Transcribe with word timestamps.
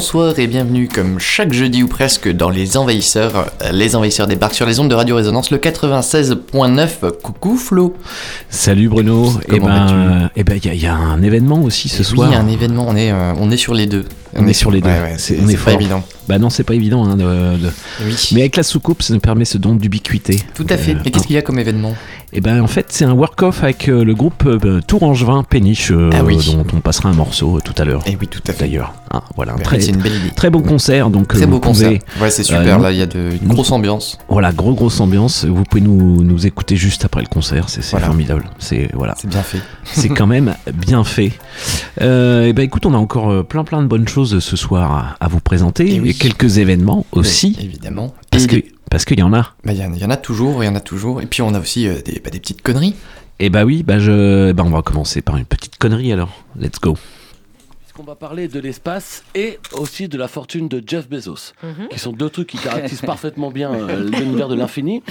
Bonsoir 0.00 0.38
et 0.38 0.46
bienvenue 0.46 0.88
comme 0.88 1.18
chaque 1.20 1.52
jeudi 1.52 1.82
ou 1.82 1.86
presque 1.86 2.26
dans 2.32 2.48
Les 2.48 2.78
Envahisseurs. 2.78 3.52
Les 3.70 3.94
Envahisseurs 3.96 4.26
débarquent 4.26 4.54
sur 4.54 4.64
les 4.64 4.80
ondes 4.80 4.88
de 4.88 4.94
Radio 4.94 5.14
Résonance 5.14 5.50
le 5.50 5.58
96.9. 5.58 7.10
Coucou 7.22 7.54
Flo. 7.58 7.94
Salut 8.48 8.88
Bruno. 8.88 9.30
Et 9.52 9.60
ben, 9.60 10.30
eh 10.36 10.42
ben, 10.42 10.56
il 10.56 10.64
y, 10.64 10.70
a- 10.70 10.74
il 10.74 10.80
y 10.80 10.86
a 10.86 10.94
un 10.96 11.20
événement 11.22 11.60
aussi 11.62 11.90
ce 11.90 12.02
soir. 12.02 12.30
Oui, 12.30 12.34
un 12.34 12.48
événement, 12.48 12.86
on 12.88 12.96
est, 12.96 13.12
euh, 13.12 13.34
on 13.38 13.50
est 13.50 13.58
sur 13.58 13.74
les 13.74 13.86
deux. 13.86 14.06
On 14.34 14.46
est 14.46 14.54
sur 14.54 14.70
les 14.70 14.80
deux. 14.80 14.88
Ouais, 14.88 15.00
ouais, 15.02 15.14
C'est- 15.18 15.38
on 15.44 15.48
est 15.48 15.62
pas 15.62 15.74
évident. 15.74 16.02
Bah 16.28 16.38
non, 16.38 16.48
c'est 16.48 16.62
pas 16.64 16.74
évident. 16.74 17.04
hein, 17.04 17.16
de- 17.16 17.58
de- 17.58 17.72
Oui. 18.06 18.28
Mais 18.32 18.40
avec 18.42 18.56
la 18.56 18.62
soucoupe, 18.62 19.02
ça 19.02 19.12
nous 19.12 19.20
permet 19.20 19.44
ce 19.44 19.58
don 19.58 19.74
d'ubiquité. 19.74 20.40
Tout 20.54 20.66
à 20.70 20.78
fait. 20.78 20.92
Euh, 20.94 20.98
Et 21.04 21.10
qu'est-ce 21.10 21.26
qu'il 21.26 21.34
y 21.36 21.38
a 21.38 21.42
comme 21.42 21.58
événement? 21.58 21.94
Et 22.32 22.40
ben 22.40 22.60
en 22.62 22.68
fait, 22.68 22.86
c'est 22.90 23.04
un 23.04 23.12
work-off 23.12 23.64
avec 23.64 23.88
euh, 23.88 24.04
le 24.04 24.14
groupe 24.14 24.44
euh, 24.46 24.80
Tourangevin 24.86 25.42
Péniche, 25.42 25.90
euh, 25.90 26.10
Ah 26.12 26.22
oui. 26.24 26.36
dont 26.54 26.64
on 26.76 26.80
passera 26.80 27.08
un 27.08 27.12
morceau 27.14 27.60
tout 27.64 27.74
à 27.76 27.84
l'heure. 27.84 28.02
Eh 28.06 28.16
oui, 28.20 28.28
tout 28.28 28.40
à 28.46 28.52
fait. 28.52 28.60
D'ailleurs, 28.66 28.94
Hein, 29.12 29.22
voilà, 29.34 29.54
un 29.54 29.56
très 29.56 29.80
C'est 29.80 29.90
une 29.90 29.96
belle 30.00 30.14
idée. 30.14 30.30
très 30.36 30.50
bon 30.50 30.62
concert. 30.62 31.10
Donc 31.10 31.26
Très 31.26 31.46
beau 31.46 31.58
concert. 31.58 31.98
Ouais, 32.20 32.30
c'est 32.30 32.44
super. 32.44 32.78
Là, 32.78 32.92
il 32.92 32.98
y 32.98 33.02
a 33.02 33.06
de, 33.06 33.30
une 33.42 33.48
grosse 33.48 33.72
ambiance. 33.72 34.18
voilà, 34.28 34.52
gros 34.52 34.72
grosse 34.74 35.00
ambiance. 35.00 35.44
Vous 35.44 35.64
pouvez 35.64 35.80
nous, 35.80 36.22
nous 36.22 36.46
écouter 36.46 36.76
juste 36.76 37.04
après 37.04 37.20
le 37.22 37.26
concert. 37.26 37.68
C'est 37.68 37.84
Voilà. 37.90 38.06
formidable. 38.06 38.44
C'est 38.60 38.88
voilà. 38.94 39.14
C'est 39.18 39.28
bien 39.28 39.42
fait. 39.42 39.58
c'est 39.82 40.08
quand 40.10 40.26
même 40.28 40.54
bien 40.72 41.02
fait. 41.02 41.32
Euh, 42.00 42.46
et 42.46 42.52
ben 42.52 42.62
écoute, 42.62 42.86
on 42.86 42.94
a 42.94 42.98
encore 42.98 43.44
plein 43.44 43.64
plein 43.64 43.82
de 43.82 43.88
bonnes 43.88 44.06
choses 44.06 44.38
ce 44.38 44.56
soir 44.56 45.16
à, 45.20 45.24
à 45.24 45.28
vous 45.28 45.40
présenter 45.40 45.86
Eh 45.90 46.00
oui. 46.00 46.10
et 46.10 46.14
quelques 46.14 46.58
événements 46.58 47.04
aussi 47.10 47.56
évidemment. 47.60 48.14
parce 48.30 48.44
Et 48.44 48.46
que 48.46 48.66
parce 48.90 49.04
qu'il 49.06 49.18
y 49.18 49.22
en 49.22 49.32
a. 49.32 49.54
bah, 49.64 49.72
il 49.72 49.78
y, 49.78 49.84
en- 49.84 49.92
il 49.94 50.00
y 50.00 50.04
en 50.04 50.10
a 50.10 50.16
toujours, 50.18 50.62
il 50.62 50.66
y 50.66 50.68
en 50.68 50.74
a 50.74 50.80
toujours. 50.80 51.22
Et 51.22 51.26
puis 51.26 51.40
on 51.42 51.54
a 51.54 51.60
aussi 51.60 51.88
euh, 51.88 52.02
des, 52.04 52.20
bah, 52.22 52.30
des 52.30 52.40
petites 52.40 52.60
conneries. 52.62 52.94
Et 53.38 53.48
bah 53.48 53.64
oui, 53.64 53.82
bah 53.82 53.98
je, 53.98 54.52
bah 54.52 54.62
on 54.66 54.70
va 54.70 54.82
commencer 54.82 55.22
par 55.22 55.36
une 55.38 55.46
petite 55.46 55.78
connerie 55.78 56.12
alors. 56.12 56.44
Let's 56.58 56.78
go. 56.78 56.96
Puisqu'on 58.00 58.12
va 58.12 58.16
parler 58.16 58.48
de 58.48 58.58
l'espace 58.60 59.24
et 59.34 59.58
aussi 59.72 60.08
de 60.08 60.16
la 60.16 60.26
fortune 60.26 60.68
de 60.68 60.82
Jeff 60.86 61.06
Bezos, 61.06 61.52
qui 61.90 61.98
sont 61.98 62.12
deux 62.12 62.30
trucs 62.30 62.48
qui 62.48 62.56
caractérisent 62.56 63.00
parfaitement 63.06 63.50
bien 63.50 63.74
euh, 63.74 64.08
l'univers 64.10 64.48
de 64.48 64.54
l'infini. 64.54 65.02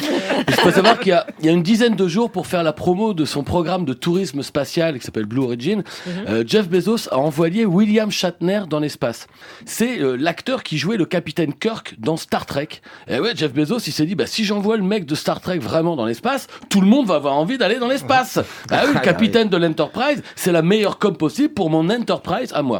Il 0.47 0.53
faut 0.55 0.71
savoir 0.71 0.97
qu'il 0.99 1.09
y, 1.09 1.11
a- 1.11 1.27
il 1.39 1.45
y 1.45 1.49
a 1.49 1.51
une 1.51 1.61
dizaine 1.61 1.95
de 1.95 2.07
jours 2.07 2.31
pour 2.31 2.47
faire 2.47 2.63
la 2.63 2.73
promo 2.73 3.13
de 3.13 3.25
son 3.25 3.43
programme 3.43 3.85
de 3.85 3.93
tourisme 3.93 4.41
spatial 4.41 4.97
qui 4.97 5.05
s'appelle 5.05 5.25
Blue 5.27 5.43
Origin, 5.43 5.83
euh, 6.27 6.43
Jeff 6.47 6.67
Bezos 6.67 7.09
a 7.11 7.17
envoyé 7.19 7.63
William 7.63 8.09
Shatner 8.09 8.61
dans 8.67 8.79
l'espace. 8.79 9.27
C'est 9.65 9.99
euh, 9.99 10.15
l'acteur 10.15 10.63
qui 10.63 10.79
jouait 10.79 10.97
le 10.97 11.05
capitaine 11.05 11.53
Kirk 11.53 11.93
dans 11.99 12.17
Star 12.17 12.47
Trek. 12.47 12.69
Et 13.07 13.19
ouais, 13.19 13.33
Jeff 13.35 13.53
Bezos, 13.53 13.79
il 13.85 13.93
s'est 13.93 14.07
dit, 14.07 14.15
bah, 14.15 14.25
si 14.25 14.45
j'envoie 14.45 14.77
le 14.77 14.83
mec 14.83 15.05
de 15.05 15.13
Star 15.13 15.41
Trek 15.41 15.59
vraiment 15.59 15.95
dans 15.95 16.05
l'espace, 16.05 16.47
tout 16.69 16.81
le 16.81 16.87
monde 16.87 17.05
va 17.05 17.15
avoir 17.15 17.35
envie 17.35 17.59
d'aller 17.59 17.77
dans 17.77 17.87
l'espace. 17.87 18.39
Ah 18.71 18.83
oui, 18.87 18.93
le 18.95 18.99
capitaine 18.99 19.49
de 19.49 19.57
l'Enterprise, 19.57 20.21
c'est 20.35 20.51
la 20.51 20.61
meilleure 20.63 20.97
com 20.99 21.15
possible 21.15 21.53
pour 21.53 21.69
mon 21.69 21.87
Enterprise 21.89 22.51
à 22.53 22.61
moi. 22.63 22.78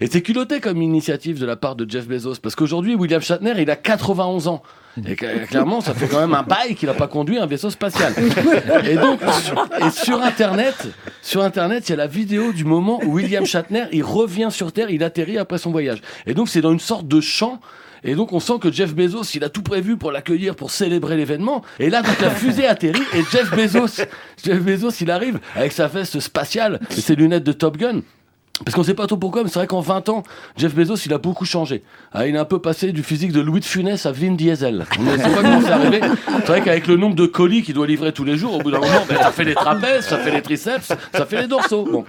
Et 0.00 0.06
c'est 0.06 0.22
culotté 0.22 0.60
comme 0.60 0.80
initiative 0.82 1.38
de 1.40 1.46
la 1.46 1.56
part 1.56 1.74
de 1.76 1.88
Jeff 1.88 2.06
Bezos, 2.06 2.36
parce 2.42 2.54
qu'aujourd'hui, 2.54 2.94
William 2.94 3.20
Shatner, 3.20 3.54
il 3.58 3.70
a 3.70 3.76
91 3.76 4.46
ans. 4.48 4.62
Et 5.06 5.14
cla- 5.14 5.46
clairement, 5.46 5.80
ça 5.80 5.94
fait 5.94 6.08
quand 6.08 6.20
même 6.20 6.34
un 6.34 6.42
bail 6.42 6.74
qu'il 6.74 6.88
n'a 6.88 6.94
pas 6.94 7.06
conduit 7.06 7.38
un 7.38 7.46
vaisseau 7.46 7.70
spatial. 7.70 8.12
Et 8.84 8.96
donc, 8.96 9.20
sur 9.92 10.22
Internet, 10.22 10.74
sur 11.22 11.42
Internet, 11.42 11.88
il 11.88 11.90
y 11.90 11.92
a 11.94 11.96
la 11.96 12.06
vidéo 12.06 12.52
du 12.52 12.64
moment 12.64 13.00
où 13.04 13.12
William 13.14 13.44
Shatner, 13.46 13.84
il 13.92 14.02
revient 14.02 14.48
sur 14.50 14.72
Terre, 14.72 14.90
il 14.90 15.02
atterrit 15.04 15.38
après 15.38 15.58
son 15.58 15.70
voyage. 15.70 16.00
Et 16.26 16.34
donc, 16.34 16.48
c'est 16.48 16.60
dans 16.60 16.72
une 16.72 16.80
sorte 16.80 17.06
de 17.06 17.20
champ. 17.20 17.60
Et 18.04 18.14
donc, 18.14 18.32
on 18.32 18.38
sent 18.40 18.54
que 18.60 18.70
Jeff 18.72 18.94
Bezos, 18.94 19.24
il 19.34 19.42
a 19.42 19.48
tout 19.48 19.62
prévu 19.62 19.96
pour 19.96 20.12
l'accueillir, 20.12 20.54
pour 20.54 20.70
célébrer 20.70 21.16
l'événement. 21.16 21.62
Et 21.80 21.90
là, 21.90 22.02
donc, 22.02 22.20
la 22.20 22.30
fusée 22.30 22.66
atterrit 22.66 23.02
et 23.12 23.22
Jeff 23.32 23.50
Bezos, 23.54 24.04
Jeff 24.44 24.60
Bezos, 24.60 24.90
il 25.00 25.10
arrive 25.10 25.40
avec 25.56 25.72
sa 25.72 25.88
veste 25.88 26.20
spatiale 26.20 26.78
et 26.96 27.00
ses 27.00 27.16
lunettes 27.16 27.42
de 27.44 27.52
Top 27.52 27.76
Gun. 27.76 28.02
Parce 28.64 28.74
qu'on 28.74 28.82
sait 28.82 28.94
pas 28.94 29.06
trop 29.06 29.16
pourquoi, 29.16 29.42
mais 29.42 29.48
c'est 29.48 29.58
vrai 29.58 29.66
qu'en 29.66 29.80
20 29.80 30.08
ans, 30.08 30.22
Jeff 30.56 30.74
Bezos, 30.74 30.96
il 31.06 31.12
a 31.12 31.18
beaucoup 31.18 31.44
changé. 31.44 31.82
Ah, 32.12 32.26
il 32.26 32.34
est 32.34 32.38
un 32.38 32.44
peu 32.44 32.60
passé 32.60 32.92
du 32.92 33.02
physique 33.02 33.32
de 33.32 33.40
Louis 33.40 33.60
de 33.60 33.64
Funès 33.64 34.04
à 34.06 34.12
Vin 34.12 34.32
Diesel. 34.32 34.84
On 34.98 35.02
ne 35.02 35.16
sait 35.16 35.22
pas 35.22 35.42
comment 35.42 35.60
c'est 35.60 35.70
arrivé. 35.70 36.00
C'est 36.26 36.46
vrai 36.46 36.62
qu'avec 36.62 36.86
le 36.86 36.96
nombre 36.96 37.14
de 37.14 37.26
colis 37.26 37.62
qu'il 37.62 37.74
doit 37.74 37.86
livrer 37.86 38.12
tous 38.12 38.24
les 38.24 38.36
jours, 38.36 38.54
au 38.54 38.58
bout 38.58 38.70
d'un 38.70 38.80
moment, 38.80 39.04
ben, 39.08 39.16
ça 39.16 39.30
fait 39.30 39.44
les 39.44 39.54
trapèzes, 39.54 40.06
ça 40.06 40.18
fait 40.18 40.32
les 40.32 40.42
triceps, 40.42 40.92
ça 41.12 41.26
fait 41.26 41.42
les 41.42 41.46
dorsaux. 41.46 41.84
Bon. 41.90 42.04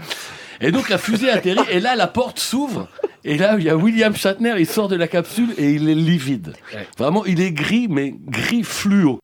Et 0.62 0.72
donc 0.72 0.90
la 0.90 0.98
fusée 0.98 1.30
atterrit, 1.30 1.60
et 1.72 1.80
là, 1.80 1.96
la 1.96 2.08
porte 2.08 2.40
s'ouvre. 2.40 2.88
Et 3.24 3.38
là, 3.38 3.56
il 3.58 3.64
y 3.64 3.70
a 3.70 3.78
William 3.78 4.16
Shatner, 4.16 4.56
il 4.58 4.66
sort 4.66 4.88
de 4.88 4.96
la 4.96 5.08
capsule 5.08 5.54
et 5.58 5.72
il 5.72 5.90
est 5.90 5.96
livide. 5.96 6.54
Vraiment, 6.98 7.26
il 7.26 7.42
est 7.42 7.52
gris, 7.52 7.88
mais 7.90 8.14
gris 8.28 8.64
fluo. 8.64 9.20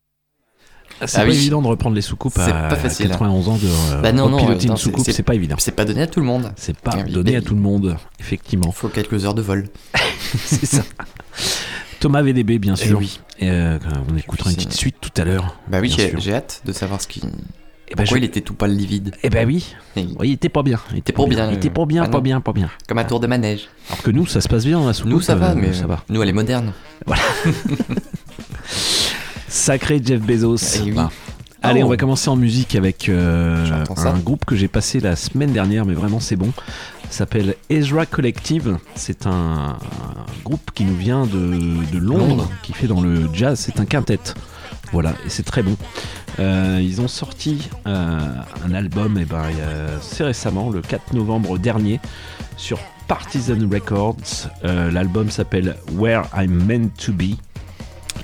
C'est 1.06 1.18
Ah 1.18 1.22
pas 1.24 1.28
oui. 1.28 1.36
évident 1.36 1.62
de 1.62 1.68
reprendre 1.68 1.96
les 1.96 2.02
soucoupes 2.02 2.38
à 2.40 2.70
pas 2.70 2.76
facile, 2.78 3.10
91 3.10 3.50
ans 3.50 3.58
de 3.58 3.68
euh, 3.68 4.02
Bah 4.02 4.12
non, 4.14 4.36
piloter 4.38 4.68
une 4.68 4.78
soucoupe, 4.78 5.06
c'est- 5.06 5.24
pas 5.24 5.36
évident. 5.36 5.56
C'est 5.60 5.76
pas 5.76 5.84
donné 5.86 6.02
à 6.02 6.08
tout 6.08 6.20
le 6.22 6.26
monde. 6.26 6.52
C'est 6.56 6.78
pas 6.78 6.92
Ah 6.94 7.04
oui, 7.06 7.12
donné 7.12 7.32
mais- 7.32 7.38
à 7.38 7.42
tout 7.42 7.54
le 7.56 7.62
monde, 7.62 7.98
effectivement. 8.20 8.68
Il 8.70 8.74
faut 8.74 8.88
quelques 8.88 9.26
heures 9.26 9.34
de 9.34 9.42
vol. 9.42 9.68
c'est 10.46 10.66
ça. 10.66 10.84
Thomas 12.00 12.22
VDB, 12.22 12.60
bien 12.60 12.76
Eh 12.82 12.86
sûr. 12.88 12.98
oui. 13.00 13.20
Et, 13.40 13.50
euh, 13.50 13.78
on 14.12 14.16
écoutera 14.18 14.50
une 14.52 14.56
petite 14.56 14.74
suite 14.74 14.96
tout 15.02 15.12
à 15.18 15.26
l'heure. 15.26 15.58
Bah 15.68 15.80
oui, 15.82 15.94
j'ai 16.18 16.34
hâte 16.34 16.62
de 16.66 16.72
savoir 16.72 17.02
ce 17.02 17.08
qui. 17.08 17.22
Eh 17.88 17.94
ben, 17.94 17.98
Pourquoi 18.04 18.18
je- 18.18 18.24
il 18.24 18.26
était 18.26 18.42
tout 18.42 18.56
pâle 18.56 18.72
livide 18.76 19.12
Eh 19.22 19.30
ben 19.30 19.46
oui, 19.46 19.76
Et- 19.96 20.02
Oui, 20.20 20.30
il 20.30 20.32
était 20.34 20.50
pas 20.50 20.64
bien. 20.64 20.80
Il 20.92 20.98
était 21.00 21.14
pas 21.14 21.26
bien, 21.28 21.50
Il 21.52 21.56
était 21.58 21.68
euh, 21.68 21.72
pas 21.72 21.86
bien, 21.86 22.04
ah 22.04 22.10
pas 22.10 22.20
bien, 22.22 22.42
pas 22.42 22.52
bien. 22.54 22.70
Comme 22.88 22.98
un 22.98 23.04
tour 23.04 23.20
de 23.20 23.28
manège. 23.28 23.68
Alors 23.90 24.02
que 24.02 24.10
nous, 24.12 24.26
ça 24.26 24.42
se 24.42 24.48
passe 24.48 24.66
bien 24.66 24.84
la 24.86 24.94
soucoupe. 24.94 25.12
Nous, 25.12 25.22
ça 25.22 25.36
va, 25.36 25.54
mais 25.56 25.72
ça 25.74 25.86
va. 25.88 26.04
nous, 26.10 26.22
elle 26.24 26.30
est 26.30 26.34
moderne. 26.34 26.72
Sacré 29.60 30.02
Jeff 30.04 30.20
Bezos. 30.22 30.58
Eh 30.80 30.82
oui. 30.84 30.92
Bah. 30.92 31.10
Allez, 31.64 31.82
on 31.82 31.88
va 31.88 31.96
commencer 31.98 32.30
en 32.30 32.36
musique 32.36 32.76
avec 32.76 33.08
euh, 33.10 33.86
un 33.98 34.20
groupe 34.20 34.44
que 34.46 34.56
j'ai 34.56 34.68
passé 34.68 35.00
la 35.00 35.16
semaine 35.16 35.52
dernière, 35.54 35.86
mais 35.86 35.94
vraiment 35.94 36.20
c'est 36.20 36.36
bon. 36.36 36.52
S'appelle 37.10 37.56
Ezra 37.70 38.06
Collective. 38.06 38.78
C'est 38.96 39.26
un, 39.26 39.30
un 39.32 39.78
groupe 40.44 40.72
qui 40.76 40.84
nous 40.84 40.96
vient 40.98 41.26
de, 41.26 41.38
de 41.92 41.98
Londres, 41.98 42.28
Londres. 42.28 42.52
qui 42.64 42.74
fait 42.74 42.88
dans 42.88 43.00
le 43.02 43.30
jazz. 43.34 43.58
C'est 43.60 43.80
un 43.80 43.86
quintet. 43.86 44.20
Voilà, 44.92 45.14
et 45.26 45.30
c'est 45.30 45.44
très 45.44 45.64
bon. 45.64 45.76
Euh, 46.40 46.80
ils 46.84 47.00
ont 47.02 47.08
sorti 47.08 47.70
euh, 47.88 48.20
un 48.68 48.74
album 48.74 49.18
et 49.18 49.26
ben, 49.26 49.50
y 49.58 49.62
a- 49.62 49.98
assez 49.98 50.24
récemment, 50.26 50.70
le 50.70 50.82
4 50.82 51.14
novembre 51.14 51.58
dernier, 51.58 52.00
sur 52.58 52.78
Partisan 53.08 53.58
Records. 53.72 54.50
L'album 54.64 55.32
s'appelle 55.32 55.78
Where 55.94 56.24
I'm 56.38 56.64
Meant 56.66 56.90
to 57.06 57.14
Be. 57.14 57.36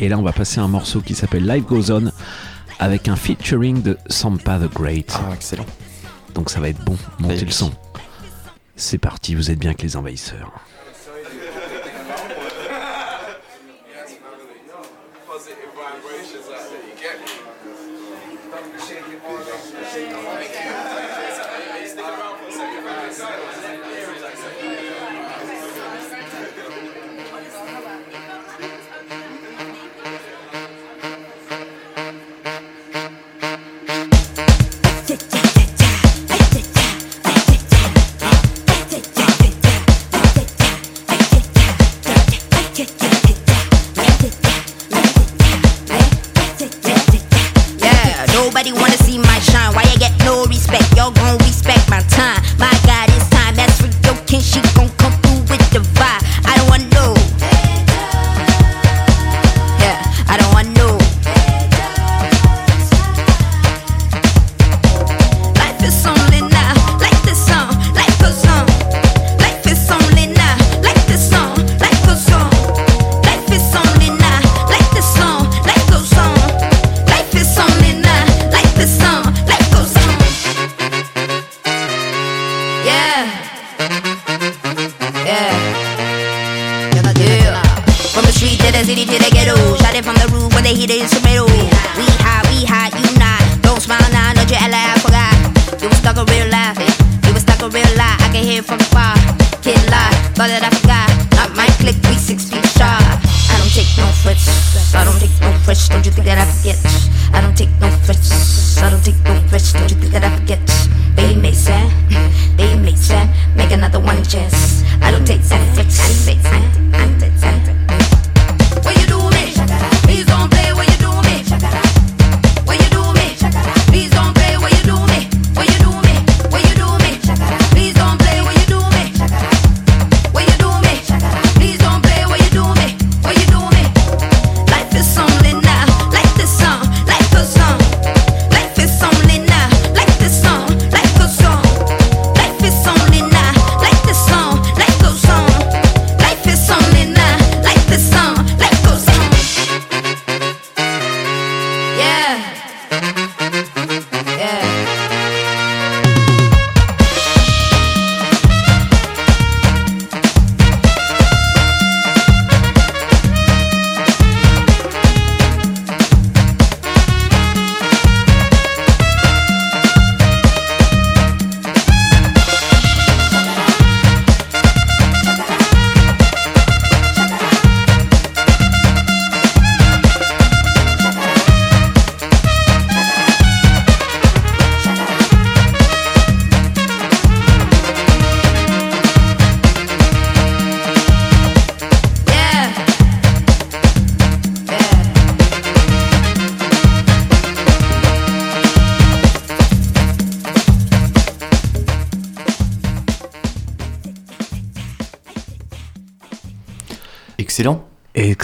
Et 0.01 0.09
là, 0.09 0.17
on 0.17 0.23
va 0.23 0.33
passer 0.33 0.59
un 0.59 0.67
morceau 0.67 0.99
qui 0.99 1.13
s'appelle 1.13 1.47
Life 1.47 1.67
Goes 1.67 1.91
On 1.91 2.11
avec 2.79 3.07
un 3.07 3.15
featuring 3.15 3.83
de 3.83 3.99
Sampa 4.07 4.57
the 4.57 4.73
Great. 4.73 5.13
Ah, 5.13 5.35
excellent. 5.35 5.67
Donc 6.33 6.49
ça 6.49 6.59
va 6.59 6.69
être 6.69 6.83
bon, 6.83 6.97
montez 7.19 7.45
le 7.45 7.51
son. 7.51 7.71
C'est 8.75 8.97
parti, 8.97 9.35
vous 9.35 9.51
êtes 9.51 9.59
bien 9.59 9.69
avec 9.69 9.83
les 9.83 9.95
envahisseurs. 9.95 10.51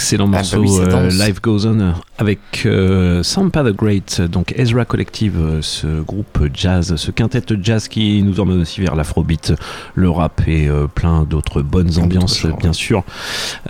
Excellent 0.08 0.24
Ah 0.28 0.30
bah 0.30 0.38
morceau, 0.38 0.60
oui, 0.60 0.88
danse. 0.90 1.12
Life 1.12 1.42
Goes 1.42 1.66
On, 1.66 1.92
avec 2.16 2.40
euh, 2.64 3.22
Sampa 3.22 3.62
the 3.62 3.76
Great, 3.76 4.22
donc 4.22 4.54
Ezra 4.56 4.86
Collective, 4.86 5.36
euh, 5.38 5.58
ce 5.60 6.00
groupe 6.00 6.46
jazz, 6.54 6.96
ce 6.96 7.10
quintet 7.10 7.42
jazz 7.60 7.88
qui 7.88 8.22
nous 8.22 8.40
emmène 8.40 8.62
aussi 8.62 8.80
vers 8.80 8.96
l'afrobeat, 8.96 9.52
le 9.94 10.08
rap 10.08 10.40
et 10.46 10.66
euh, 10.66 10.86
plein 10.86 11.24
d'autres 11.24 11.60
bonnes 11.60 11.98
ambiances, 11.98 12.46
bien 12.58 12.72
sûr. 12.72 13.04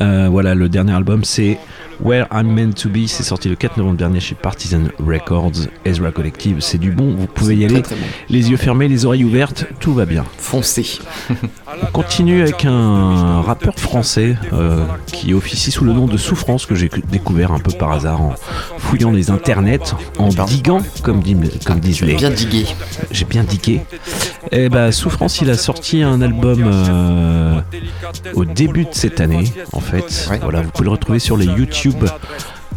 Euh, 0.00 0.29
voilà, 0.31 0.55
le 0.55 0.69
dernier 0.69 0.93
album 0.93 1.25
c'est 1.25 1.58
Where 2.00 2.29
I'm 2.32 2.46
Meant 2.55 2.70
to 2.75 2.88
Be, 2.88 3.06
c'est 3.08 3.25
sorti 3.25 3.49
le 3.49 3.56
4 3.56 3.76
novembre 3.79 3.96
dernier 3.96 4.20
chez 4.20 4.37
Partisan 4.37 4.84
Records, 5.05 5.67
Ezra 5.84 6.12
Collective, 6.12 6.61
c'est 6.61 6.79
du 6.79 6.93
bon, 6.93 7.17
vous 7.17 7.26
pouvez 7.26 7.56
y 7.56 7.64
aller, 7.64 7.82
Très, 7.82 7.94
très 7.94 7.96
bon. 7.96 8.06
les 8.31 8.50
yeux 8.50 8.56
fermés, 8.56 8.87
les 8.87 9.05
oreilles 9.06 9.25
ouvertes, 9.25 9.67
tout 9.81 9.93
va 9.93 10.06
bien. 10.06 10.25
Foncez. 10.38 11.00
On 11.82 11.87
continue 11.93 12.43
avec 12.43 12.64
un 12.64 13.41
rappeur 13.41 13.75
français 13.75 14.37
qui 15.20 15.35
officie 15.35 15.70
sous 15.70 15.85
le 15.85 15.93
nom 15.93 16.06
de 16.06 16.17
Souffrance 16.17 16.67
que 16.67 16.75
j'ai 16.75 16.88
découvert 17.11 17.53
un 17.53 17.59
peu 17.59 17.73
par 17.73 17.93
hasard 17.93 18.20
en 18.23 18.35
fouillant 18.79 19.11
les 19.11 19.31
internets, 19.31 19.94
en 20.19 20.29
diguant 20.29 20.81
comme, 21.03 21.20
dit- 21.20 21.37
comme 21.65 21.81
disent 21.81 22.00
les. 22.03 22.15
Bien 22.15 22.31
digué. 22.31 22.67
J'ai 23.11 23.25
bien 23.25 23.44
digué. 23.44 23.81
Et 24.53 24.69
bah 24.69 24.93
Souffrance, 24.93 25.41
il 25.41 25.50
a 25.50 25.56
sorti 25.56 26.03
un 26.03 26.20
album 26.23 26.62
euh, 26.65 27.61
au 28.35 28.44
début 28.44 28.85
de 28.85 28.93
cette 28.93 29.20
année, 29.20 29.53
en 29.73 29.81
fait. 29.81 30.29
Ouais. 30.31 30.38
Voilà, 30.43 30.62
vous 30.62 30.70
pouvez 30.70 30.85
le 30.85 30.91
retrouver 30.93 31.19
sur 31.19 31.37
les 31.37 31.47
YouTube. 31.47 32.05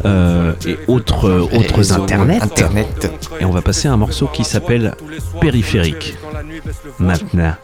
euh, 0.04 0.52
et 0.66 0.76
autres, 0.88 1.28
euh, 1.28 1.42
autres 1.56 1.92
internets. 1.92 2.40
Internet. 2.42 3.12
Et 3.40 3.44
on 3.44 3.50
va 3.50 3.62
passer 3.62 3.86
à 3.86 3.92
un 3.92 3.96
morceau 3.96 4.26
qui 4.26 4.42
s'appelle 4.42 4.94
Périphérique. 5.40 6.14
Maintenant. 6.98 7.54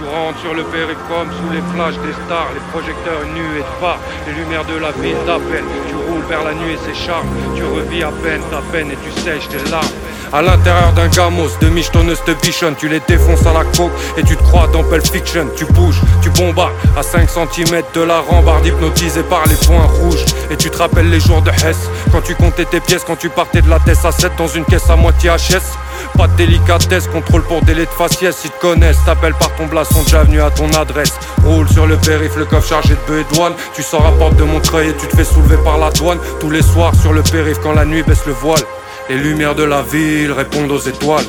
Tu 0.00 0.06
rentres 0.06 0.40
sur 0.40 0.54
le 0.54 0.64
périph' 0.64 0.96
comme 1.08 1.28
sous 1.28 1.50
les 1.52 1.60
flashs 1.74 2.00
des 2.00 2.14
stars, 2.24 2.48
les 2.54 2.64
projecteurs 2.72 3.20
nus 3.34 3.58
et 3.58 3.60
de 3.60 3.74
phare, 3.80 3.98
les 4.26 4.32
lumières 4.32 4.64
de 4.64 4.78
la 4.80 4.92
ville 4.92 5.20
t'appellent. 5.26 5.68
Tu 5.88 5.94
roules 5.94 6.24
vers 6.26 6.42
la 6.42 6.54
nuit 6.54 6.72
et 6.72 6.78
ses 6.78 6.94
charmes, 6.94 7.28
tu 7.54 7.64
revis 7.64 8.02
à 8.02 8.10
peine 8.10 8.40
ta 8.50 8.62
peine 8.72 8.90
et 8.90 8.96
tu 9.04 9.10
sèches 9.20 9.48
tes 9.48 9.62
larmes. 9.70 9.92
À 10.32 10.42
l'intérieur 10.42 10.92
d'un 10.92 11.08
gamos, 11.08 11.48
de 11.60 11.68
michetonneuse 11.68 12.22
te 12.24 12.30
bichonne, 12.30 12.76
tu 12.76 12.88
les 12.88 13.00
défonces 13.08 13.44
à 13.46 13.52
la 13.52 13.64
coke 13.76 13.90
et 14.16 14.22
tu 14.22 14.36
te 14.36 14.42
crois 14.44 14.68
dans 14.72 14.84
Pulp 14.84 15.04
Fiction. 15.04 15.48
Tu 15.56 15.64
bouges, 15.64 16.00
tu 16.22 16.30
bombardes 16.30 16.72
à 16.96 17.02
5 17.02 17.28
cm 17.28 17.82
de 17.94 18.02
la 18.02 18.20
rambarde 18.20 18.64
hypnotisé 18.64 19.24
par 19.24 19.42
les 19.48 19.56
points 19.56 19.86
rouges. 20.00 20.24
Et 20.48 20.56
tu 20.56 20.70
te 20.70 20.78
rappelles 20.78 21.10
les 21.10 21.18
jours 21.18 21.42
de 21.42 21.50
Hess, 21.50 21.90
quand 22.12 22.20
tu 22.20 22.36
comptais 22.36 22.64
tes 22.64 22.78
pièces, 22.78 23.02
quand 23.04 23.16
tu 23.16 23.28
partais 23.28 23.60
de 23.60 23.68
la 23.68 23.80
Tess 23.80 24.04
à 24.04 24.12
7 24.12 24.30
dans 24.38 24.46
une 24.46 24.64
caisse 24.64 24.88
à 24.88 24.94
moitié 24.94 25.30
HS. 25.30 25.76
Pas 26.16 26.28
de 26.28 26.36
délicatesse, 26.36 27.08
contrôle 27.08 27.42
pour 27.42 27.62
délai 27.62 27.86
de 27.86 27.90
faciès, 27.90 28.36
ils 28.44 28.50
te 28.50 28.60
connaissent, 28.60 28.98
t'appelles 29.04 29.34
par 29.34 29.52
ton 29.56 29.66
blason, 29.66 30.00
déjà 30.04 30.22
venu 30.22 30.40
à 30.40 30.50
ton 30.50 30.70
adresse. 30.74 31.18
Roule 31.44 31.68
sur 31.68 31.88
le 31.88 31.96
périph', 31.96 32.36
le 32.36 32.44
coffre 32.44 32.68
chargé 32.68 32.90
de 32.90 33.00
bœufs 33.08 33.24
et 33.28 33.34
douane. 33.34 33.54
Tu 33.74 33.82
sors 33.82 34.06
à 34.06 34.12
porte 34.12 34.36
de 34.36 34.44
Montreuil 34.44 34.90
et 34.90 34.96
tu 34.96 35.08
te 35.08 35.16
fais 35.16 35.24
soulever 35.24 35.56
par 35.64 35.78
la 35.78 35.90
douane. 35.90 36.18
Tous 36.38 36.50
les 36.50 36.62
soirs 36.62 36.94
sur 36.94 37.12
le 37.12 37.22
périph' 37.22 37.58
quand 37.60 37.72
la 37.72 37.84
nuit 37.84 38.04
baisse 38.04 38.26
le 38.26 38.32
voile. 38.32 38.62
Les 39.10 39.16
lumières 39.16 39.56
de 39.56 39.64
la 39.64 39.82
ville 39.82 40.30
répondent 40.30 40.70
aux 40.70 40.78
étoiles. 40.78 41.24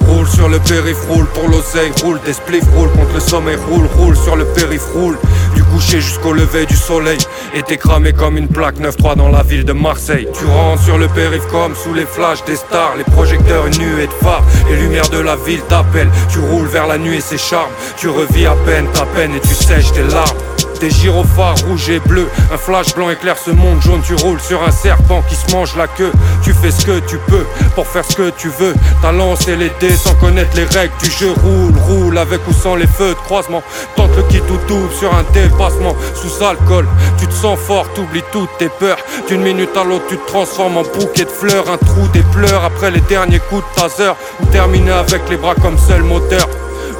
Roule 0.00 0.26
sur 0.26 0.48
le 0.48 0.58
périph', 0.60 1.04
roule 1.10 1.26
pour 1.26 1.46
l'oseille, 1.46 1.92
roule 2.02 2.18
des 2.24 2.32
spliffs, 2.32 2.64
roule 2.74 2.90
contre 2.92 3.12
le 3.12 3.20
sommeil, 3.20 3.58
roule, 3.68 3.84
roule 3.98 4.16
sur 4.16 4.34
le 4.34 4.46
périph', 4.46 4.94
roule 4.94 5.18
du 5.54 5.62
coucher 5.64 6.00
jusqu'au 6.00 6.32
lever 6.32 6.64
du 6.64 6.74
soleil. 6.74 7.18
Et 7.54 7.62
t'es 7.62 7.76
cramé 7.76 8.14
comme 8.14 8.38
une 8.38 8.48
plaque 8.48 8.80
9-3 8.80 9.16
dans 9.16 9.28
la 9.28 9.42
ville 9.42 9.66
de 9.66 9.74
Marseille. 9.74 10.26
Tu 10.32 10.46
rentres 10.46 10.82
sur 10.82 10.96
le 10.96 11.06
périph' 11.08 11.46
comme 11.50 11.74
sous 11.74 11.92
les 11.92 12.06
flashs 12.06 12.42
des 12.46 12.56
stars, 12.56 12.94
les 12.96 13.04
projecteurs 13.04 13.66
nus 13.78 14.02
et 14.02 14.06
de 14.06 14.24
phares. 14.24 14.44
Les 14.70 14.76
lumières 14.76 15.10
de 15.10 15.18
la 15.18 15.36
ville 15.36 15.60
t'appellent, 15.68 16.10
tu 16.30 16.38
roules 16.38 16.68
vers 16.68 16.86
la 16.86 16.96
nuit 16.96 17.18
et 17.18 17.20
ses 17.20 17.36
charmes. 17.36 17.72
Tu 17.98 18.08
revis 18.08 18.46
à 18.46 18.56
peine 18.64 18.86
ta 18.94 19.04
peine 19.04 19.34
et 19.34 19.40
tu 19.40 19.52
sèches 19.52 19.92
tes 19.92 20.04
larmes. 20.04 20.38
Des 20.80 20.90
gyrophares 20.90 21.56
rouges 21.66 21.90
et 21.90 21.98
bleus, 21.98 22.28
un 22.52 22.56
flash 22.56 22.94
blanc 22.94 23.10
éclaire 23.10 23.36
ce 23.36 23.50
monde 23.50 23.82
jaune. 23.82 24.00
Tu 24.04 24.14
roules 24.14 24.40
sur 24.40 24.62
un 24.62 24.70
serpent 24.70 25.22
qui 25.28 25.34
se 25.34 25.50
mange 25.50 25.74
la 25.76 25.88
queue. 25.88 26.12
Tu 26.42 26.52
fais 26.52 26.70
ce 26.70 26.86
que 26.86 27.00
tu 27.00 27.18
peux 27.26 27.44
pour 27.74 27.86
faire 27.86 28.04
ce 28.04 28.14
que 28.14 28.30
tu 28.30 28.48
veux. 28.48 28.74
T'as 29.02 29.10
lancé 29.10 29.56
les 29.56 29.72
dés 29.80 29.96
sans 29.96 30.14
connaître 30.14 30.54
les 30.54 30.64
règles 30.64 30.94
du 31.02 31.10
jeu. 31.10 31.32
Roule, 31.32 31.74
roule 31.88 32.18
avec 32.18 32.46
ou 32.46 32.52
sans 32.52 32.76
les 32.76 32.86
feux 32.86 33.10
de 33.10 33.14
croisement. 33.14 33.62
Tente 33.96 34.14
le 34.16 34.22
kit 34.24 34.40
ou 34.40 34.68
double 34.68 34.92
sur 34.94 35.12
un 35.12 35.24
dépassement. 35.32 35.96
Sous 36.14 36.44
alcool, 36.44 36.86
tu 37.18 37.26
te 37.26 37.34
sens 37.34 37.58
fort, 37.58 37.92
t'oublies 37.94 38.22
toutes 38.30 38.56
tes 38.58 38.68
peurs. 38.68 38.98
D'une 39.26 39.42
minute 39.42 39.76
à 39.76 39.82
l'autre, 39.82 40.04
tu 40.08 40.16
te 40.16 40.26
transformes 40.28 40.76
en 40.76 40.82
bouquet 40.82 41.24
de 41.24 41.30
fleurs. 41.30 41.68
Un 41.68 41.78
trou, 41.78 42.06
des 42.12 42.22
pleurs 42.32 42.64
après 42.64 42.92
les 42.92 43.00
derniers 43.00 43.40
coups 43.40 43.64
de 43.74 43.80
taser. 43.80 44.12
Ou 44.40 44.46
terminer 44.46 44.92
avec 44.92 45.28
les 45.28 45.36
bras 45.36 45.56
comme 45.56 45.76
seul 45.76 46.02
moteur. 46.04 46.48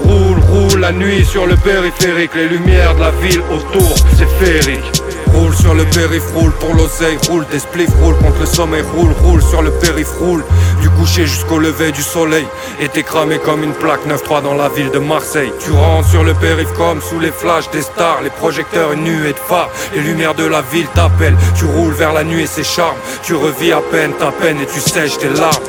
Roule, 0.04 0.38
roule 0.50 0.80
la 0.80 0.92
nuit 0.92 1.24
sur 1.24 1.46
le 1.46 1.56
périphérique, 1.56 2.34
les 2.34 2.48
lumières 2.48 2.94
de 2.94 3.00
la 3.00 3.10
ville 3.10 3.42
autour, 3.50 3.94
c'est 4.16 4.28
féerique. 4.44 5.02
Roule 5.34 5.54
sur 5.54 5.74
le 5.74 5.84
périph', 5.84 6.32
roule 6.34 6.52
pour 6.52 6.74
l'oseille, 6.74 7.18
roule 7.28 7.46
des 7.50 7.58
spliffs, 7.58 7.94
roule 8.00 8.16
contre 8.16 8.40
le 8.40 8.46
sommeil, 8.46 8.82
roule, 8.96 9.12
roule 9.22 9.42
sur 9.42 9.62
le 9.62 9.70
périph', 9.70 10.18
roule 10.18 10.44
du 10.80 10.88
coucher 10.90 11.26
jusqu'au 11.26 11.58
lever 11.58 11.92
du 11.92 12.02
soleil. 12.02 12.46
Et 12.80 12.88
t'es 12.88 13.02
cramé 13.02 13.38
comme 13.38 13.62
une 13.62 13.72
plaque 13.72 14.06
9-3 14.06 14.42
dans 14.42 14.54
la 14.54 14.68
ville 14.68 14.90
de 14.90 14.98
Marseille. 14.98 15.52
Tu 15.60 15.70
rentres 15.70 16.08
sur 16.08 16.24
le 16.24 16.34
périph' 16.34 16.72
comme 16.76 17.00
sous 17.00 17.20
les 17.20 17.30
flashs 17.30 17.70
des 17.70 17.82
stars, 17.82 18.20
les 18.22 18.30
projecteurs 18.30 18.96
nus 18.96 19.28
et 19.28 19.32
de 19.32 19.38
phares. 19.38 19.70
Les 19.94 20.00
lumières 20.00 20.34
de 20.34 20.46
la 20.46 20.62
ville 20.62 20.88
t'appellent, 20.94 21.36
tu 21.56 21.66
roules 21.66 21.94
vers 21.94 22.12
la 22.12 22.24
nuit 22.24 22.42
et 22.42 22.46
ses 22.46 22.64
charmes. 22.64 22.96
Tu 23.22 23.34
revis 23.34 23.72
à 23.72 23.80
peine 23.80 24.12
ta 24.18 24.32
peine 24.32 24.58
et 24.60 24.66
tu 24.66 24.80
sèches 24.80 25.18
tes 25.18 25.28
larmes. 25.28 25.62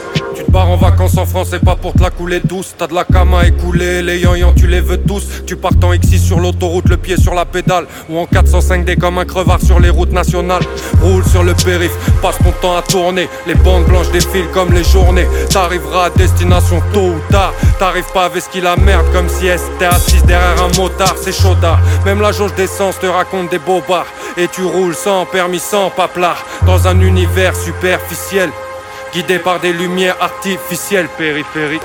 Pars 0.51 0.69
en 0.69 0.77
vacances 0.77 1.17
en 1.17 1.25
France 1.25 1.53
et 1.53 1.59
pas 1.59 1.75
pour 1.75 1.93
te 1.93 2.01
la 2.01 2.09
couler 2.09 2.39
douce. 2.39 2.73
T'as 2.77 2.87
de 2.87 2.95
la 2.95 3.03
cam 3.03 3.33
à 3.35 3.45
écouler, 3.45 4.01
les 4.01 4.19
yan 4.19 4.53
tu 4.55 4.65
les 4.65 4.81
veux 4.81 4.97
tous. 4.97 5.43
Tu 5.45 5.55
pars 5.55 5.71
en 5.83 5.93
X6 5.93 6.19
sur 6.19 6.39
l'autoroute, 6.39 6.89
le 6.89 6.97
pied 6.97 7.17
sur 7.17 7.35
la 7.35 7.45
pédale. 7.45 7.85
Ou 8.09 8.17
en 8.17 8.25
405D 8.25 8.97
comme 8.97 9.19
un 9.19 9.25
crevard 9.25 9.61
sur 9.61 9.79
les 9.79 9.89
routes 9.89 10.11
nationales. 10.11 10.63
Roule 11.01 11.23
sur 11.25 11.43
le 11.43 11.53
périph, 11.53 11.91
passe 12.21 12.37
ton 12.39 12.51
temps 12.61 12.77
à 12.77 12.81
tourner. 12.81 13.29
Les 13.45 13.53
bandes 13.53 13.85
blanches 13.85 14.11
défilent 14.11 14.49
comme 14.51 14.73
les 14.73 14.83
journées. 14.83 15.27
T'arriveras 15.51 16.05
à 16.05 16.09
destination 16.09 16.81
tôt 16.93 17.13
ou 17.15 17.19
tard. 17.31 17.53
T'arrives 17.77 18.11
pas 18.11 18.25
avec 18.25 18.41
ce 18.41 18.49
qui 18.49 18.61
la 18.61 18.75
merde 18.75 19.05
comme 19.13 19.29
si 19.29 19.47
était 19.47 19.85
assise 19.85 20.23
derrière 20.23 20.63
un 20.63 20.75
motard. 20.77 21.15
C'est 21.21 21.31
chaudard. 21.33 21.79
Même 22.05 22.21
la 22.21 22.31
jauge 22.31 22.55
d'essence 22.55 22.99
te 22.99 23.05
raconte 23.05 23.51
des 23.51 23.59
bobards. 23.59 24.07
Et 24.37 24.47
tu 24.47 24.63
roules 24.63 24.95
sans 24.95 25.25
permis, 25.25 25.59
sans 25.59 25.91
paplard. 25.91 26.43
Dans 26.65 26.87
un 26.87 26.99
univers 27.01 27.55
superficiel. 27.55 28.49
Guidé 29.13 29.39
par 29.39 29.59
des 29.59 29.73
lumières 29.73 30.17
artificielles. 30.19 31.07
Périphérie. 31.17 31.79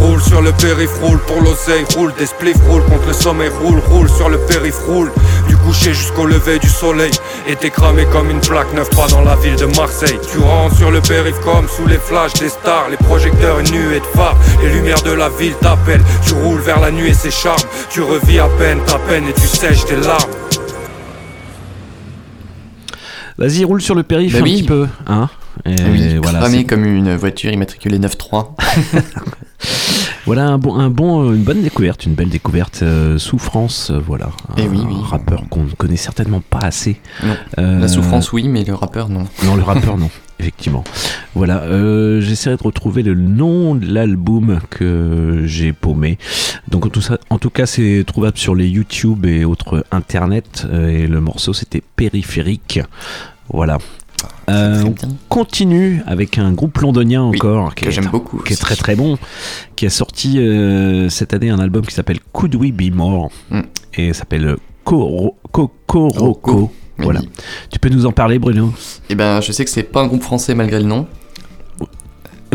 Roule 0.00 0.20
sur 0.20 0.42
le 0.42 0.52
périph, 0.52 0.90
roule 1.00 1.18
pour 1.20 1.40
l'oseille, 1.40 1.84
roule 1.96 2.12
des 2.18 2.26
spliffs, 2.26 2.56
roule 2.68 2.84
contre 2.84 3.06
le 3.06 3.12
sommeil, 3.12 3.50
roule, 3.62 3.80
roule 3.88 4.10
sur 4.10 4.28
le 4.28 4.38
périph, 4.38 4.78
roule 4.86 5.10
coucher 5.64 5.94
jusqu'au 5.94 6.26
lever 6.26 6.58
du 6.58 6.68
soleil. 6.68 7.10
Et 7.48 7.56
t'es 7.56 7.70
cramé 7.70 8.06
comme 8.12 8.30
une 8.30 8.40
plaque 8.40 8.72
neuve 8.74 8.88
pas 8.90 9.06
dans 9.08 9.22
la 9.22 9.36
ville 9.36 9.56
de 9.56 9.66
Marseille. 9.66 10.18
Tu 10.30 10.38
rentres 10.38 10.76
sur 10.76 10.90
le 10.90 11.00
périph 11.00 11.38
comme 11.44 11.68
sous 11.68 11.86
les 11.86 11.98
flashs 11.98 12.34
des 12.34 12.48
stars, 12.48 12.88
les 12.90 12.96
projecteurs 12.96 13.58
nués 13.62 14.00
de 14.00 14.06
phare, 14.16 14.36
les 14.62 14.70
lumières 14.70 15.02
de 15.02 15.12
la 15.12 15.28
ville 15.28 15.54
t'appellent. 15.60 16.04
Tu 16.26 16.34
roules 16.34 16.60
vers 16.60 16.80
la 16.80 16.90
nuit 16.90 17.08
et 17.08 17.14
ses 17.14 17.30
charmes, 17.30 17.58
tu 17.90 18.02
revis 18.02 18.38
à 18.38 18.48
peine 18.58 18.80
ta 18.86 18.98
peine 18.98 19.24
et 19.28 19.32
tu 19.32 19.46
sèches 19.46 19.84
tes 19.86 19.96
larmes. 19.96 20.30
Vas-y, 23.36 23.64
roule 23.64 23.82
sur 23.82 23.94
le 23.94 24.02
périph' 24.04 24.32
Bah 24.32 24.38
un 24.38 24.42
oui. 24.42 24.52
petit 24.58 24.62
peu. 24.62 24.86
Hein 25.08 25.28
et 25.64 25.74
oui, 25.90 26.16
voilà, 26.22 26.40
cramé 26.40 26.64
comme 26.64 26.84
une 26.84 27.14
voiture 27.16 27.50
immatriculée 27.52 27.98
9.3. 27.98 28.48
voilà 30.26 30.46
un 30.48 30.58
bon, 30.58 30.74
un 30.76 30.90
bon, 30.90 31.32
une 31.32 31.42
bonne 31.42 31.62
découverte, 31.62 32.04
une 32.06 32.14
belle 32.14 32.28
découverte. 32.28 32.80
euh, 32.82 33.18
souffrance, 33.18 33.90
euh, 33.90 33.98
voilà. 33.98 34.30
Eh 34.56 34.62
un, 34.62 34.66
oui, 34.68 34.80
oui. 34.86 34.94
un 35.00 35.06
rappeur 35.06 35.44
qu'on 35.48 35.64
ne 35.64 35.70
connaît 35.70 35.96
certainement 35.96 36.40
pas 36.40 36.58
assez. 36.58 37.00
Euh, 37.58 37.80
La 37.80 37.88
souffrance, 37.88 38.32
oui, 38.32 38.48
mais 38.48 38.64
le 38.64 38.74
rappeur, 38.74 39.08
non. 39.08 39.24
Non, 39.44 39.54
le 39.56 39.62
rappeur, 39.62 39.96
non. 39.96 40.10
Effectivement. 40.40 40.82
Voilà, 41.36 41.62
euh, 41.62 42.20
j'essaierai 42.20 42.56
de 42.56 42.62
retrouver 42.62 43.02
le 43.04 43.14
nom 43.14 43.76
de 43.76 43.86
l'album 43.86 44.58
que 44.68 45.42
j'ai 45.46 45.72
paumé. 45.72 46.18
Donc 46.68 46.86
en 46.86 46.88
tout, 46.88 47.00
ça, 47.00 47.18
en 47.30 47.38
tout 47.38 47.50
cas, 47.50 47.66
c'est 47.66 48.02
trouvable 48.06 48.36
sur 48.36 48.54
les 48.56 48.66
YouTube 48.68 49.24
et 49.26 49.44
autres 49.44 49.84
internet. 49.92 50.66
et 50.72 51.06
le 51.06 51.20
morceau, 51.20 51.52
c'était 51.52 51.82
Périphérique. 51.96 52.80
Voilà. 53.48 53.78
Euh, 54.50 54.82
on 54.84 54.94
continue 55.28 56.02
avec 56.06 56.38
un 56.38 56.52
groupe 56.52 56.78
londonien 56.78 57.28
Oui, 57.28 57.36
encore 57.36 57.74
qui 57.74 57.84
Que 57.86 57.90
j'aime 57.90 58.08
beaucoup. 58.10 58.38
qui 58.38 58.52
est 58.52 58.56
très 58.56 58.76
très 58.76 58.94
bon, 58.96 59.18
qui 59.76 59.86
a 59.86 59.90
sorti 59.90 60.38
euh, 60.38 61.08
cette 61.08 61.32
année 61.34 61.50
un 61.50 61.58
album 61.58 61.84
qui 61.86 61.94
s'appelle 61.94 62.18
Could 62.32 62.54
We 62.54 62.72
Be 62.72 62.94
More 62.94 63.30
Mm. 63.50 63.60
et 63.94 64.12
s'appelle 64.12 64.56
Koro- 64.84 65.36
Kokoroko. 65.52 66.08
Rocco. 66.24 66.72
Voilà. 66.98 67.20
Oui. 67.20 67.28
Tu 67.70 67.78
peux 67.78 67.88
nous 67.88 68.06
en 68.06 68.12
parler, 68.12 68.38
Bruno? 68.38 68.72
Eh 69.08 69.14
ben, 69.14 69.40
je 69.40 69.50
sais 69.52 69.64
que 69.64 69.70
c'est 69.70 69.82
pas 69.82 70.02
un 70.02 70.06
groupe 70.06 70.22
français 70.22 70.54
malgré 70.54 70.78
le 70.78 70.84
nom. 70.86 71.06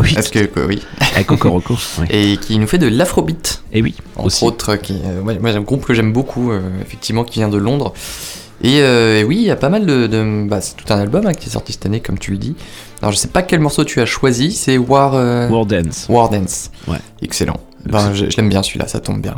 Oui, 0.02 0.12
Parce 0.14 0.30
que, 0.30 0.46
quoi, 0.46 0.64
oui. 0.64 0.80
oui. 1.98 2.06
Et 2.08 2.36
qui 2.38 2.58
nous 2.58 2.66
fait 2.66 2.78
de 2.78 2.86
l'afrobeat. 2.88 3.62
Et 3.70 3.82
oui, 3.82 3.94
Entre 4.16 4.26
aussi. 4.28 4.44
autres, 4.46 4.76
qui, 4.76 4.94
euh, 5.04 5.22
moi, 5.22 5.34
j'ai 5.50 5.58
un 5.58 5.60
groupe 5.60 5.84
que 5.84 5.92
j'aime 5.92 6.12
beaucoup, 6.14 6.50
euh, 6.52 6.60
effectivement, 6.80 7.22
qui 7.22 7.40
vient 7.40 7.50
de 7.50 7.58
Londres. 7.58 7.92
Et, 8.62 8.82
euh, 8.82 9.20
et 9.20 9.24
oui, 9.24 9.36
il 9.36 9.42
y 9.44 9.50
a 9.50 9.56
pas 9.56 9.68
mal 9.70 9.86
de. 9.86 10.06
de- 10.06 10.46
bah, 10.48 10.60
c'est 10.60 10.76
tout 10.76 10.92
un 10.92 10.98
album 10.98 11.26
hein, 11.26 11.32
qui 11.34 11.48
est 11.48 11.52
sorti 11.52 11.72
cette 11.72 11.86
année, 11.86 12.00
comme 12.00 12.18
tu 12.18 12.30
le 12.32 12.36
dis. 12.38 12.54
Alors, 13.00 13.12
je 13.12 13.16
sais 13.16 13.28
pas 13.28 13.42
quel 13.42 13.60
morceau 13.60 13.84
tu 13.84 14.00
as 14.00 14.06
choisi, 14.06 14.52
c'est 14.52 14.76
War, 14.76 15.14
euh, 15.14 15.48
War 15.48 15.64
Dance. 15.66 16.06
War 16.10 16.28
Dance. 16.28 16.70
Ouais. 16.86 16.98
Excellent. 17.22 17.56
Ben, 17.86 18.12
je 18.12 18.28
je 18.28 18.36
l'aime 18.36 18.50
bien 18.50 18.62
celui-là, 18.62 18.86
ça 18.86 19.00
tombe 19.00 19.22
bien. 19.22 19.34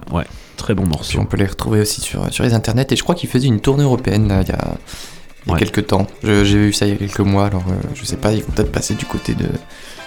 Très 0.56 0.74
bon 0.74 0.82
Puis 0.82 0.90
morceau. 0.92 1.18
on 1.20 1.24
peut 1.24 1.36
les 1.36 1.46
retrouver 1.46 1.80
aussi 1.80 2.00
sur, 2.00 2.32
sur 2.32 2.42
les 2.44 2.54
internets. 2.54 2.86
Et 2.90 2.96
je 2.96 3.02
crois 3.02 3.14
qu'il 3.14 3.28
faisait 3.28 3.46
une 3.46 3.60
tournée 3.60 3.84
européenne 3.84 4.24
il 4.26 4.30
y 4.30 4.32
a, 4.34 4.42
il 4.42 4.48
y 4.48 4.52
a 4.52 5.54
Ouais. 5.54 5.58
quelques 5.58 5.86
temps. 5.88 6.06
J'ai 6.22 6.42
vu 6.44 6.72
ça 6.72 6.86
il 6.86 6.92
y 6.92 6.94
a 6.94 6.98
quelques 6.98 7.18
mois, 7.20 7.46
alors 7.46 7.64
euh, 7.68 7.72
je 7.94 8.04
sais 8.04 8.16
pas, 8.16 8.32
ils 8.32 8.42
vont 8.44 8.50
peut-être 8.52 8.70
passer 8.70 8.94
du 8.94 9.04
côté 9.06 9.34
de 9.34 9.46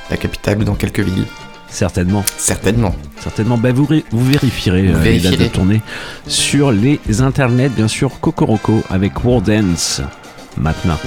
la 0.09 0.15
capitale 0.17 0.59
ou 0.59 0.63
dans 0.63 0.75
quelques 0.75 1.01
villes. 1.01 1.25
Certainement. 1.69 2.23
Certainement. 2.37 2.95
Certainement. 3.19 3.57
Bah, 3.57 3.71
vous, 3.71 3.87
vous 4.11 4.25
vérifierez 4.25 4.87
Vous 4.87 4.97
euh, 4.97 5.03
les 5.03 5.19
dates 5.19 5.39
de 5.39 5.47
tournée 5.47 5.81
sur 6.27 6.71
les 6.71 6.99
internets, 7.19 7.69
bien 7.69 7.87
sûr. 7.87 8.19
Kokoroko 8.19 8.83
avec 8.89 9.23
War 9.23 9.41
Dance. 9.41 10.01
Maintenant. 10.57 10.97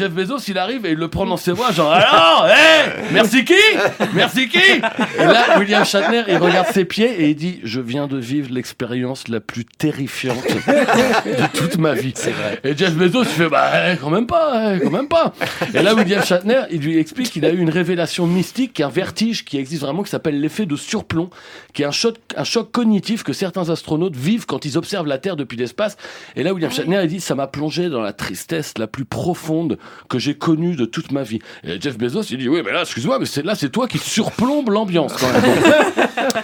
Jeff 0.00 0.12
Bezos, 0.12 0.38
il 0.48 0.56
arrive 0.56 0.86
et 0.86 0.92
il 0.92 0.96
le 0.96 1.08
prend 1.08 1.26
dans 1.26 1.36
ses 1.36 1.52
bras, 1.52 1.72
genre 1.72 1.92
alors, 1.92 2.48
hé, 2.48 3.02
merci 3.12 3.44
qui? 3.44 3.52
Merci 4.14 4.48
qui? 4.48 4.56
Et 4.56 5.24
là, 5.26 5.58
William 5.58 5.84
Shatner, 5.84 6.22
il 6.26 6.38
regarde 6.38 6.68
ses 6.68 6.86
pieds 6.86 7.20
et 7.20 7.28
il 7.28 7.34
dit 7.34 7.60
Je 7.64 7.82
viens 7.82 8.06
de 8.06 8.16
vivre 8.16 8.48
l'expérience 8.50 9.28
la 9.28 9.40
plus 9.40 9.66
terrifiante 9.66 10.42
de 10.46 11.58
toute 11.58 11.76
ma 11.76 11.92
vie. 11.92 12.14
C'est 12.14 12.30
vrai. 12.30 12.60
Et 12.64 12.74
Jeff 12.74 12.94
Bezos, 12.94 13.24
il 13.24 13.28
fait 13.28 13.50
Bah, 13.50 13.92
eh, 13.92 13.96
quand 13.98 14.08
même 14.08 14.26
pas, 14.26 14.74
eh, 14.74 14.80
quand 14.80 14.90
même 14.90 15.08
pas. 15.08 15.34
Et 15.74 15.82
là, 15.82 15.94
William 15.94 16.24
Shatner, 16.24 16.62
il 16.70 16.80
lui 16.80 16.98
explique 16.98 17.30
qu'il 17.30 17.44
a 17.44 17.50
eu 17.50 17.58
une 17.58 17.68
révélation 17.68 18.26
mystique, 18.26 18.80
un 18.80 18.88
vertige 18.88 19.44
qui 19.44 19.58
existe 19.58 19.82
vraiment, 19.82 20.02
qui 20.02 20.08
s'appelle 20.08 20.40
l'effet 20.40 20.64
de 20.64 20.76
surplomb, 20.76 21.28
qui 21.72 21.82
est 21.82 21.86
un 21.86 21.90
choc, 21.90 22.16
un 22.36 22.44
choc 22.44 22.70
cognitif 22.70 23.22
que 23.22 23.32
certains 23.32 23.70
astronautes 23.70 24.16
vivent 24.16 24.46
quand 24.46 24.64
ils 24.64 24.78
observent 24.78 25.06
la 25.06 25.18
Terre 25.18 25.36
depuis 25.36 25.56
l'espace. 25.56 25.96
Et 26.36 26.42
là, 26.42 26.52
William 26.52 26.70
Shatner, 26.70 27.00
il 27.02 27.08
dit 27.08 27.20
Ça 27.20 27.34
m'a 27.34 27.46
plongé 27.46 27.88
dans 27.88 28.00
la 28.00 28.12
tristesse 28.12 28.74
la 28.78 28.86
plus 28.86 29.04
profonde 29.04 29.78
que 30.08 30.18
j'ai 30.18 30.34
connue 30.34 30.76
de 30.76 30.84
toute 30.84 31.12
ma 31.12 31.22
vie. 31.22 31.40
Et 31.64 31.80
Jeff 31.80 31.98
Bezos, 31.98 32.22
il 32.30 32.38
dit 32.38 32.48
Oui, 32.48 32.62
mais 32.64 32.72
là, 32.72 32.82
excuse-moi, 32.82 33.18
mais 33.18 33.26
c'est 33.26 33.44
là, 33.44 33.54
c'est 33.54 33.70
toi 33.70 33.88
qui 33.88 33.98
surplombe 33.98 34.70
l'ambiance 34.70 35.12
quand 35.14 35.32
même. 35.32 35.44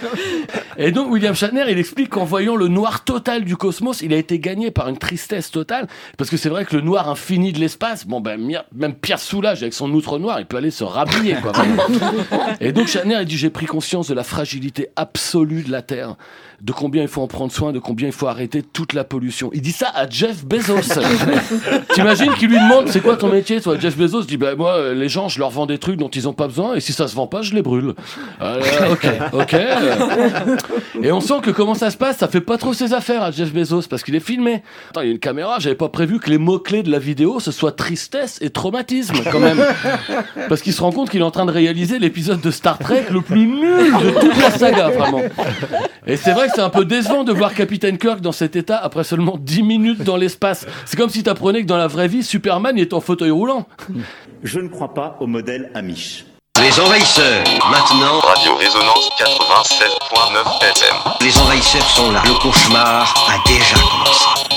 Et 0.79 0.91
donc 0.91 1.11
William 1.11 1.33
Shatner, 1.33 1.65
il 1.69 1.79
explique 1.79 2.09
qu'en 2.09 2.23
voyant 2.23 2.55
le 2.55 2.67
noir 2.67 3.03
total 3.03 3.43
du 3.43 3.57
cosmos, 3.57 4.01
il 4.03 4.13
a 4.13 4.17
été 4.17 4.37
gagné 4.37 4.69
par 4.69 4.87
une 4.89 4.97
tristesse 4.97 5.49
totale, 5.49 5.87
parce 6.17 6.29
que 6.29 6.37
c'est 6.37 6.49
vrai 6.49 6.65
que 6.65 6.75
le 6.75 6.83
noir 6.83 7.09
infini 7.09 7.51
de 7.51 7.59
l'espace, 7.59 8.05
bon 8.05 8.21
ben 8.21 8.39
même 8.75 8.93
Pierre 8.93 9.19
Soulages 9.19 9.63
avec 9.63 9.73
son 9.73 9.91
outre 9.91 10.19
noir, 10.19 10.39
il 10.39 10.45
peut 10.45 10.57
aller 10.57 10.69
se 10.69 10.83
rhabiller 10.83 11.35
quoi. 11.41 11.51
vraiment. 11.51 11.83
Et 12.61 12.71
donc 12.71 12.87
Shatner, 12.87 13.17
il 13.21 13.25
dit 13.25 13.37
j'ai 13.37 13.49
pris 13.49 13.65
conscience 13.65 14.07
de 14.07 14.13
la 14.13 14.23
fragilité 14.23 14.89
absolue 14.95 15.16
de 15.63 15.71
la 15.71 15.81
Terre, 15.81 16.15
de 16.61 16.71
combien 16.71 17.03
il 17.03 17.07
faut 17.07 17.21
en 17.21 17.27
prendre 17.27 17.51
soin, 17.51 17.71
de 17.71 17.79
combien 17.79 18.07
il 18.07 18.13
faut 18.13 18.27
arrêter 18.27 18.63
toute 18.63 18.93
la 18.93 19.03
pollution. 19.03 19.51
Il 19.53 19.61
dit 19.61 19.71
ça 19.71 19.91
à 19.93 20.09
Jeff 20.09 20.43
Bezos. 20.45 20.99
T'imagines 21.93 22.33
qu'il 22.33 22.49
lui 22.49 22.59
demande 22.59 22.87
c'est 22.87 23.01
quoi 23.01 23.15
ton 23.15 23.29
métier 23.29 23.61
toi 23.61 23.77
Jeff 23.79 23.95
Bezos? 23.95 24.23
Dit 24.23 24.37
bah 24.37 24.55
moi 24.55 24.71
euh, 24.71 24.93
les 24.93 25.07
gens 25.09 25.29
je 25.29 25.39
leur 25.39 25.51
vends 25.51 25.67
des 25.67 25.77
trucs 25.77 25.97
dont 25.97 26.09
ils 26.09 26.27
ont 26.27 26.33
pas 26.33 26.47
besoin 26.47 26.75
et 26.75 26.79
si 26.79 26.93
ça 26.93 27.07
se 27.07 27.15
vend 27.15 27.27
pas 27.27 27.43
je 27.43 27.53
les 27.53 27.61
brûle. 27.61 27.93
Euh, 28.41 28.61
ok 28.91 29.07
ok. 29.33 29.55
Et 31.03 31.11
on 31.11 31.21
sent 31.21 31.41
que 31.43 31.51
comment 31.51 31.75
ça 31.75 31.91
se 31.91 31.97
passe, 31.97 32.17
ça 32.17 32.27
fait 32.27 32.41
pas 32.41 32.57
trop 32.57 32.73
ses 32.73 32.93
affaires 32.93 33.21
à 33.21 33.31
Jeff 33.31 33.53
Bezos 33.53 33.83
parce 33.89 34.03
qu'il 34.03 34.15
est 34.15 34.19
filmé. 34.19 34.63
Attends, 34.89 35.01
il 35.01 35.07
y 35.07 35.09
a 35.09 35.13
une 35.13 35.19
caméra, 35.19 35.59
j'avais 35.59 35.75
pas 35.75 35.89
prévu 35.89 36.19
que 36.19 36.29
les 36.29 36.39
mots-clés 36.39 36.83
de 36.83 36.91
la 36.91 36.99
vidéo 36.99 37.39
ce 37.39 37.51
soit 37.51 37.71
tristesse 37.73 38.39
et 38.41 38.49
traumatisme 38.49 39.15
quand 39.31 39.39
même. 39.39 39.63
Parce 40.49 40.61
qu'il 40.61 40.73
se 40.73 40.81
rend 40.81 40.91
compte 40.91 41.09
qu'il 41.09 41.21
est 41.21 41.25
en 41.25 41.31
train 41.31 41.45
de 41.45 41.51
réaliser 41.51 41.99
l'épisode 41.99 42.41
de 42.41 42.51
Star 42.51 42.79
Trek 42.79 43.05
le 43.11 43.21
plus 43.21 43.47
nul 43.47 43.93
de 43.93 44.19
toute 44.19 44.41
la 44.41 44.51
saga, 44.51 44.89
vraiment. 44.89 45.21
Et 46.05 46.15
c'est 46.17 46.31
vrai 46.31 46.46
que 46.47 46.53
c'est 46.55 46.61
un 46.61 46.69
peu 46.69 46.85
décevant 46.85 47.23
de 47.23 47.31
voir 47.31 47.53
Capitaine 47.53 47.97
Kirk 47.97 48.21
dans 48.21 48.31
cet 48.31 48.55
état 48.55 48.77
après 48.77 49.03
seulement 49.03 49.37
10 49.39 49.63
minutes 49.63 50.03
dans 50.03 50.17
l'espace. 50.17 50.65
C'est 50.85 50.97
comme 50.97 51.09
si 51.09 51.23
t'apprenais 51.23 51.61
que 51.61 51.67
dans 51.67 51.77
la 51.77 51.87
vraie 51.87 52.07
vie, 52.07 52.23
Superman 52.23 52.77
est 52.77 52.93
en 52.93 53.01
fauteuil 53.01 53.31
roulant. 53.31 53.67
Je 54.43 54.59
ne 54.59 54.67
crois 54.67 54.93
pas 54.93 55.17
au 55.19 55.27
modèle 55.27 55.71
Amish. 55.73 56.25
Les 56.59 56.79
envahisseurs, 56.79 57.43
maintenant, 57.69 58.19
Radio 58.19 58.55
Résonance 58.55 59.09
96.9 59.19 60.63
FM. 60.71 60.95
les 61.21 61.37
envahisseurs 61.37 61.87
sont 61.89 62.11
là. 62.11 62.23
Le 62.25 62.33
cauchemar 62.41 63.13
a 63.29 63.47
déjà 63.47 63.75
commencé. 63.75 64.56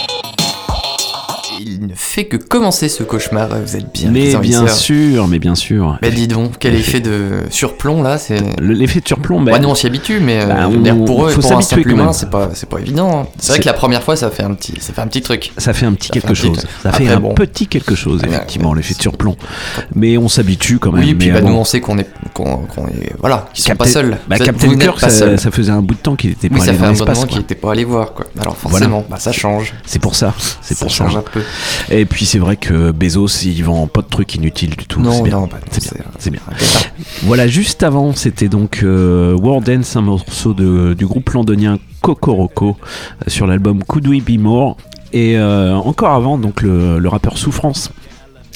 Fait 2.20 2.26
que 2.26 2.36
commencer 2.36 2.90
ce 2.90 3.02
cauchemar, 3.02 3.48
vous 3.64 3.76
êtes 3.76 3.90
bien. 3.94 4.10
Mais 4.10 4.34
bien 4.36 4.66
sûr, 4.68 5.26
mais 5.26 5.38
bien 5.38 5.54
sûr. 5.54 5.96
Bah 6.02 6.10
dis 6.10 6.28
donc, 6.28 6.52
quel 6.58 6.74
effet 6.74 7.00
de 7.00 7.44
surplomb 7.48 8.02
là, 8.02 8.18
c'est. 8.18 8.40
Le- 8.60 8.74
L'effet 8.74 9.00
de 9.00 9.08
surplomb, 9.08 9.40
ben, 9.40 9.52
Ouais, 9.54 9.58
nous 9.58 9.70
on 9.70 9.74
s'y 9.74 9.86
habitue, 9.86 10.20
mais 10.20 10.40
euh, 10.42 10.46
Bah, 10.46 10.68
on- 10.68 11.04
pour 11.06 11.24
eux, 11.26 11.30
faut 11.30 11.40
pour 11.40 11.50
un 11.52 11.62
s'habituer 11.62 11.76
simple 11.76 11.90
humain, 11.92 12.12
c'est 12.12 12.28
pas, 12.28 12.50
c'est 12.52 12.68
pas 12.68 12.78
évident. 12.78 13.20
hein. 13.22 13.26
C'est 13.38 13.52
vrai 13.52 13.60
que 13.60 13.64
la 13.66 13.72
première 13.72 14.02
fois, 14.02 14.16
ça 14.16 14.28
fait 14.30 14.42
un 14.42 14.52
petit, 14.52 14.74
ça 14.80 14.92
fait 14.92 15.00
un 15.00 15.06
petit 15.06 15.22
truc. 15.22 15.50
ça 15.56 15.72
fait 15.72 15.86
un 15.86 15.94
petit 15.94 16.08
Ça 16.08 16.12
quelque 16.12 16.28
petit 16.34 16.42
chose. 16.42 16.58
Ça 16.82 16.90
Après, 16.90 17.06
fait 17.06 17.10
un 17.12 17.20
bon. 17.20 17.34
petit 17.34 17.66
quelque 17.68 17.94
chose, 17.94 18.20
effectivement, 18.22 18.74
l'effet 18.74 18.92
de 18.94 19.00
surplomb. 19.00 19.34
Mais 19.94 20.18
on 20.18 20.28
s'habitue 20.28 20.78
quand 20.78 20.92
même. 20.92 21.02
Oui, 21.02 21.14
puis 21.14 21.28
mais 21.28 21.34
bah, 21.36 21.40
bon. 21.40 21.48
nous 21.48 21.56
on 21.56 21.64
sait 21.64 21.80
qu'on 21.80 21.96
est, 21.96 22.08
qu'on, 22.34 22.58
qu'on 22.66 22.86
est, 22.88 23.14
voilà, 23.18 23.48
qu'ils 23.54 23.64
sont 23.64 23.74
pas 23.76 23.86
seuls. 23.86 24.18
Bah, 24.28 24.36
Captain 24.38 24.76
Kirk, 24.76 25.00
ça, 25.00 25.50
faisait 25.50 25.72
un 25.72 25.80
bout 25.80 25.94
de 25.94 26.00
temps 26.00 26.16
qu'il 26.16 26.32
était 26.32 26.50
pas 26.50 26.56
Oui, 26.56 26.60
ça 26.60 26.68
allé 26.68 26.78
fait 26.78 26.84
un 26.84 26.90
l'espace. 26.90 27.08
moment 27.08 27.20
quoi. 27.22 27.28
qu'il 27.32 27.40
était 27.40 27.54
pas 27.54 27.72
allé 27.72 27.84
voir, 27.84 28.12
quoi. 28.12 28.26
Alors 28.38 28.58
forcément, 28.58 29.06
bah, 29.08 29.16
ça 29.18 29.32
change. 29.32 29.72
C'est 29.86 29.98
pour 30.00 30.14
ça. 30.14 30.34
C'est 30.60 30.78
pour 30.78 30.90
ça. 30.90 30.98
change 30.98 31.16
un 31.16 31.22
peu. 31.22 31.40
Et 31.90 32.04
puis 32.10 32.26
c'est 32.26 32.38
vrai 32.38 32.56
que 32.56 32.90
Bezos, 32.90 33.28
il 33.44 33.64
vend 33.64 33.86
pas 33.86 34.02
de 34.02 34.08
trucs 34.08 34.34
inutiles 34.34 34.76
du 34.76 34.86
tout. 34.86 35.00
Non, 35.00 35.12
c'est 35.12 35.22
bien. 35.22 35.40
non, 35.40 35.46
bah, 35.46 35.58
c'est 35.70 35.94
bien. 35.94 36.04
Bien. 36.32 36.40
c'est- 36.58 36.92
Voilà, 37.22 37.46
juste 37.48 37.82
avant, 37.82 38.12
c'était 38.14 38.48
donc 38.48 38.80
euh, 38.82 39.34
War 39.36 39.62
Dance, 39.62 39.96
un 39.96 40.02
morceau 40.02 40.52
de, 40.52 40.92
du 40.94 41.06
groupe 41.06 41.30
londonien 41.30 41.78
Kokoroko 42.02 42.76
euh, 42.78 43.24
sur 43.28 43.46
l'album 43.46 43.82
Could 43.84 44.06
We 44.06 44.22
Be 44.22 44.38
More. 44.38 44.76
Et 45.12 45.36
euh, 45.38 45.74
encore 45.74 46.10
avant, 46.10 46.36
donc 46.38 46.62
le, 46.62 46.98
le 46.98 47.08
rappeur 47.08 47.36
Souffrance. 47.38 47.90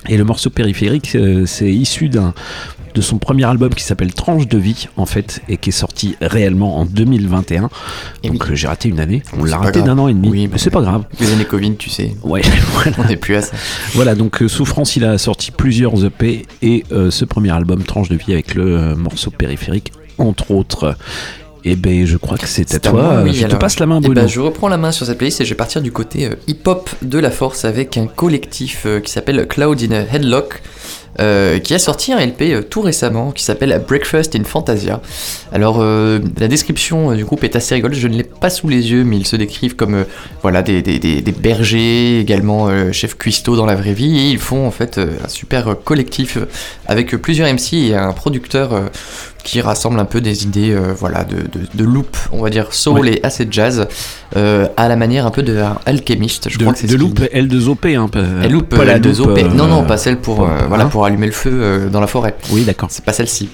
Et 0.08 0.16
le 0.16 0.24
morceau 0.24 0.50
périphérique, 0.50 1.14
euh, 1.14 1.46
c'est 1.46 1.70
issu 1.72 2.08
d'un 2.08 2.34
de 2.94 3.00
son 3.00 3.18
premier 3.18 3.42
album 3.44 3.70
qui 3.74 3.82
s'appelle 3.82 4.14
Tranche 4.14 4.46
de 4.46 4.56
vie 4.56 4.86
en 4.96 5.04
fait 5.04 5.42
et 5.48 5.56
qui 5.56 5.70
est 5.70 5.72
sorti 5.72 6.14
réellement 6.20 6.78
en 6.78 6.84
2021. 6.84 7.68
Et 8.22 8.28
donc 8.28 8.44
oui. 8.44 8.50
euh, 8.52 8.54
j'ai 8.54 8.68
raté 8.68 8.88
une 8.88 9.00
année, 9.00 9.22
on 9.36 9.44
l'a 9.44 9.56
raté 9.56 9.82
d'un 9.82 9.98
an 9.98 10.06
et 10.06 10.14
demi, 10.14 10.28
Oui, 10.28 10.48
mais 10.50 10.58
c'est 10.58 10.70
pas 10.70 10.80
grave. 10.82 11.02
Les 11.18 11.32
années 11.32 11.44
Covid, 11.44 11.74
tu 11.76 11.90
sais, 11.90 12.14
Ouais, 12.22 12.40
voilà. 12.72 12.92
on 12.98 13.04
n'est 13.08 13.16
plus 13.16 13.34
à 13.34 13.42
ça. 13.42 13.56
Voilà, 13.94 14.14
donc 14.14 14.42
euh, 14.42 14.48
Souffrance, 14.48 14.94
il 14.94 15.04
a 15.04 15.18
sorti 15.18 15.50
plusieurs 15.50 16.04
EP 16.04 16.46
et 16.62 16.84
euh, 16.92 17.10
ce 17.10 17.24
premier 17.24 17.50
album, 17.50 17.82
Tranche 17.82 18.08
de 18.08 18.16
vie, 18.16 18.32
avec 18.32 18.54
le 18.54 18.64
euh, 18.78 18.94
morceau 18.94 19.30
périphérique, 19.32 19.92
entre 20.18 20.52
autres. 20.52 20.96
Et 21.66 21.76
ben, 21.76 22.04
je 22.04 22.16
crois 22.18 22.36
que 22.36 22.46
c'est 22.46 22.74
à 22.74 22.78
toi. 22.78 22.92
moi, 22.92 23.20
oui, 23.24 23.32
je 23.34 23.46
te 23.46 23.56
passe 23.56 23.78
la 23.78 23.86
main, 23.86 23.96
Eh 23.98 24.06
Bruno. 24.06 24.20
ben, 24.20 24.26
je 24.28 24.40
reprends 24.40 24.68
la 24.68 24.76
main 24.76 24.92
sur 24.92 25.06
cette 25.06 25.16
playlist 25.16 25.40
et 25.40 25.44
je 25.44 25.50
vais 25.50 25.56
partir 25.56 25.80
du 25.80 25.92
côté 25.92 26.26
euh, 26.26 26.34
hip-hop 26.46 26.90
de 27.00 27.18
la 27.18 27.30
force 27.30 27.64
avec 27.64 27.96
un 27.96 28.06
collectif 28.06 28.82
euh, 28.84 29.00
qui 29.00 29.10
s'appelle 29.10 29.46
Cloud 29.48 29.80
in 29.82 29.92
a 29.94 30.00
Headlock. 30.14 30.60
euh, 31.20 31.60
qui 31.60 31.72
a 31.74 31.78
sorti 31.78 32.12
un 32.12 32.18
LP 32.18 32.42
euh, 32.42 32.60
tout 32.62 32.80
récemment 32.80 33.30
qui 33.30 33.44
s'appelle 33.44 33.82
Breakfast 33.86 34.34
in 34.34 34.42
Fantasia. 34.42 35.00
Alors 35.52 35.78
euh, 35.80 36.18
la 36.40 36.48
description 36.48 37.12
du 37.14 37.24
groupe 37.24 37.44
est 37.44 37.54
assez 37.54 37.76
rigolote, 37.76 37.96
je 37.96 38.08
ne 38.08 38.16
l'ai 38.16 38.24
pas 38.24 38.50
sous 38.50 38.66
les 38.68 38.90
yeux, 38.90 39.04
mais 39.04 39.16
ils 39.18 39.26
se 39.26 39.36
décrivent 39.36 39.76
comme 39.76 40.04
voilà 40.42 40.62
des, 40.62 40.82
des- 40.82 40.98
des- 40.98 41.22
des 41.22 41.32
bergers, 41.32 42.18
également 42.18 42.66
euh, 42.68 42.90
chef 42.90 43.16
cuistot 43.16 43.54
dans 43.56 43.64
la 43.64 43.76
vraie 43.76 43.92
vie, 43.94 44.18
et 44.18 44.30
ils 44.30 44.38
font 44.40 44.66
en 44.66 44.72
fait 44.72 44.98
un 44.98 45.28
super 45.28 45.76
collectif 45.84 46.36
avec 46.88 47.16
plusieurs 47.16 47.46
MC 47.48 47.74
et 47.74 47.94
un 47.94 48.12
producteur 48.12 48.90
qui 49.44 49.60
rassemble 49.60 50.00
un 50.00 50.04
peu 50.06 50.20
des 50.20 50.42
idées 50.42 50.72
euh, 50.72 50.92
voilà 50.98 51.22
de, 51.24 51.36
de, 51.36 51.66
de 51.74 51.84
loop, 51.84 52.16
on 52.32 52.42
va 52.42 52.50
dire 52.50 52.72
soul 52.74 53.08
et 53.08 53.20
assez 53.22 53.46
jazz, 53.50 53.86
euh, 54.36 54.66
à 54.76 54.88
la 54.88 54.96
manière 54.96 55.26
un 55.26 55.30
peu 55.30 55.42
de 55.42 55.62
alchimiste, 55.86 56.48
je 56.48 56.58
de 56.58 56.64
crois 56.64 56.72
que 56.72 56.80
c'est 56.80 56.86
de 56.86 56.96
Loop 56.96 57.20
L2OP, 57.20 57.96
hein, 57.96 58.08
Loop, 58.48 58.74
Zopé. 59.12 59.44
euh, 59.44 59.48
Non, 59.48 59.66
non, 59.66 59.84
pas 59.84 59.96
celle 59.98 60.18
pour, 60.18 60.42
euh, 60.42 60.48
voilà, 60.66 60.84
hein 60.84 60.88
pour 60.88 61.04
allumer 61.04 61.26
le 61.26 61.32
feu 61.32 61.50
euh, 61.52 61.88
dans 61.90 62.00
la 62.00 62.06
forêt. 62.06 62.34
Oui, 62.50 62.64
d'accord. 62.64 62.88
C'est 62.90 63.04
pas 63.04 63.12
celle-ci. 63.12 63.50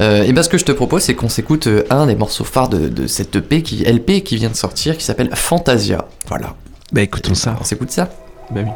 Euh, 0.00 0.24
et 0.24 0.32
ben 0.32 0.42
ce 0.42 0.48
que 0.48 0.58
je 0.58 0.64
te 0.64 0.72
propose, 0.72 1.02
c'est 1.02 1.14
qu'on 1.14 1.28
s'écoute 1.28 1.68
euh, 1.68 1.84
un 1.88 2.06
des 2.06 2.16
morceaux 2.16 2.44
phares 2.44 2.68
de, 2.68 2.88
de 2.88 3.06
cette 3.06 3.34
EP 3.36 3.62
qui, 3.62 3.82
LP 3.84 4.22
qui 4.24 4.36
vient 4.36 4.50
de 4.50 4.56
sortir, 4.56 4.96
qui 4.98 5.04
s'appelle 5.04 5.30
Fantasia. 5.34 6.04
Voilà. 6.28 6.54
Bah 6.92 7.00
écoutons 7.02 7.34
ça. 7.34 7.56
On 7.60 7.64
s'écoute 7.64 7.90
ça 7.90 8.08
Bah 8.50 8.60
oui. 8.64 8.70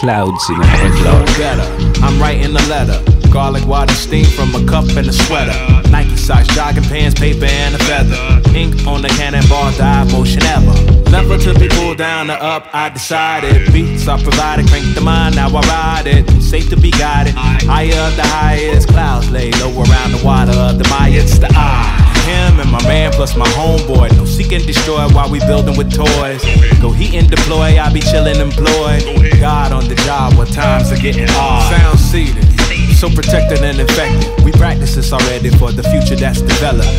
Clouds 0.00 0.32
in. 0.50 1.91
I'm 2.02 2.20
writing 2.20 2.50
a 2.50 2.62
letter. 2.68 3.00
Garlic 3.30 3.66
water 3.66 3.94
steam 3.94 4.26
from 4.26 4.54
a 4.54 4.66
cup 4.66 4.84
and 4.96 5.08
a 5.08 5.12
sweater. 5.12 5.56
Nike 5.90 6.16
socks, 6.16 6.48
jogging 6.54 6.84
pants, 6.84 7.18
paper 7.18 7.46
and 7.46 7.74
a 7.74 7.78
feather. 7.78 8.16
Ink 8.54 8.86
on 8.86 9.00
the 9.00 9.08
cannonball, 9.08 9.72
dive 9.78 10.12
motion 10.12 10.42
ever. 10.42 10.74
Never 11.10 11.38
to 11.38 11.58
be 11.58 11.68
pulled 11.68 11.98
down 11.98 12.30
or 12.30 12.34
up, 12.34 12.66
I 12.74 12.90
decided. 12.90 13.72
Beats 13.72 14.06
are 14.08 14.18
provided, 14.18 14.66
crank 14.68 14.94
the 14.94 15.00
mind, 15.00 15.36
now 15.36 15.48
I 15.48 15.60
ride 15.60 16.06
it. 16.06 16.42
Safe 16.42 16.68
to 16.70 16.76
be 16.76 16.90
guided. 16.90 17.34
Higher 17.34 18.08
of 18.08 18.16
the 18.16 18.26
highest, 18.26 18.88
clouds 18.88 19.30
lay 19.30 19.50
low 19.52 19.72
around 19.72 20.12
the 20.12 20.22
water. 20.24 20.52
Of 20.52 20.78
the 20.78 20.84
Mayans, 20.84 21.40
the 21.40 21.48
eye. 21.52 22.11
Him 22.24 22.60
and 22.60 22.70
my 22.70 22.82
man 22.86 23.12
plus 23.12 23.36
my 23.36 23.46
homeboy. 23.58 24.16
No 24.16 24.24
seek 24.24 24.52
and 24.52 24.66
destroy 24.66 25.08
while 25.10 25.30
we 25.30 25.38
building 25.40 25.76
with 25.76 25.92
toys. 25.92 26.42
Go 26.80 26.90
heat 26.90 27.14
and 27.14 27.28
deploy, 27.28 27.78
I 27.78 27.92
be 27.92 28.00
chillin' 28.00 28.40
employed. 28.40 29.02
God 29.40 29.72
on 29.72 29.88
the 29.88 29.96
job, 30.06 30.34
what 30.34 30.48
times 30.52 30.92
are 30.92 30.96
getting 30.96 31.28
hard. 31.28 31.74
Sound 31.74 31.98
seated, 31.98 32.46
so 32.94 33.08
protected 33.10 33.62
and 33.62 33.78
infected. 33.78 34.44
We 34.44 34.52
practice 34.52 34.94
this 34.94 35.12
already 35.12 35.50
for 35.50 35.72
the 35.72 35.82
future 35.82 36.16
that's 36.16 36.42
developed. 36.42 36.90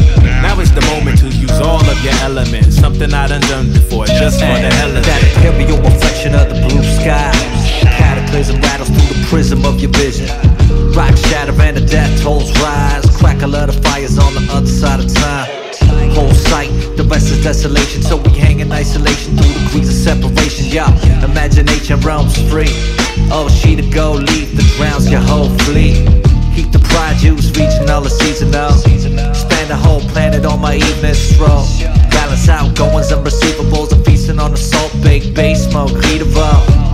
Now 0.43 0.59
is 0.59 0.73
the 0.73 0.81
moment 0.93 1.19
to 1.19 1.29
use 1.29 1.59
all 1.61 1.83
of 1.83 2.03
your 2.03 2.15
elements. 2.21 2.75
Something 2.75 3.13
I 3.13 3.27
done 3.27 3.41
done 3.41 3.71
before, 3.71 4.05
just 4.05 4.39
for 4.39 4.57
the 4.59 4.71
hell 4.75 4.91
of 4.91 4.97
it. 4.97 5.05
That 5.05 5.23
it. 5.23 5.83
reflection 5.83 6.35
of 6.35 6.49
the 6.49 6.55
blue 6.67 6.83
sky. 6.83 8.02
Cataclysm 8.33 8.61
rattles 8.61 8.89
through 8.89 9.13
the 9.13 9.27
prism 9.29 9.63
of 9.63 9.79
your 9.79 9.91
vision. 9.91 10.25
Rock 10.97 11.15
shatter 11.29 11.53
and 11.61 11.77
the 11.77 11.85
death 11.85 12.09
tolls 12.23 12.49
rise. 12.59 13.05
Crackle 13.17 13.55
of 13.55 13.67
the 13.67 13.79
fires 13.83 14.17
on 14.17 14.33
the 14.33 14.41
other 14.51 14.65
side 14.65 14.99
of 14.99 15.13
time. 15.13 15.47
Whole 16.17 16.33
sight, 16.33 16.71
the 16.97 17.03
rest 17.03 17.29
is 17.29 17.43
desolation. 17.43 18.01
So 18.01 18.17
we 18.17 18.31
hang 18.31 18.59
in 18.59 18.71
isolation 18.71 19.37
through 19.37 19.53
degrees 19.53 19.87
of 19.87 19.93
separation. 19.93 20.65
Yeah, 20.65 20.89
imagination 21.23 21.99
roams 21.99 22.33
free. 22.49 22.73
Oh, 23.29 23.49
she 23.49 23.75
to 23.75 23.87
go, 23.91 24.13
leave 24.13 24.57
the 24.57 24.65
grounds 24.77 25.11
your 25.11 25.21
whole 25.21 25.49
fleet. 25.69 26.01
Keep 26.55 26.71
the 26.71 26.81
pride 26.89 27.17
juice 27.17 27.53
reaching 27.53 27.87
all 27.91 28.01
the 28.01 28.09
seasonal. 28.09 28.71
Spend 29.37 29.69
the 29.69 29.77
whole 29.77 30.01
planet 30.09 30.43
on 30.43 30.59
my 30.59 30.77
evening 30.77 31.13
stroll. 31.13 31.69
Balance 32.09 32.49
out 32.49 32.75
goings 32.75 33.11
and 33.11 33.23
receivables, 33.23 33.93
feast 33.93 34.25
Feasting 34.25 34.39
on 34.39 34.49
the 34.49 34.57
salt 34.57 34.91
baked 35.03 35.35
base 35.35 35.69
smoke. 35.69 35.93
Readable 36.01 36.92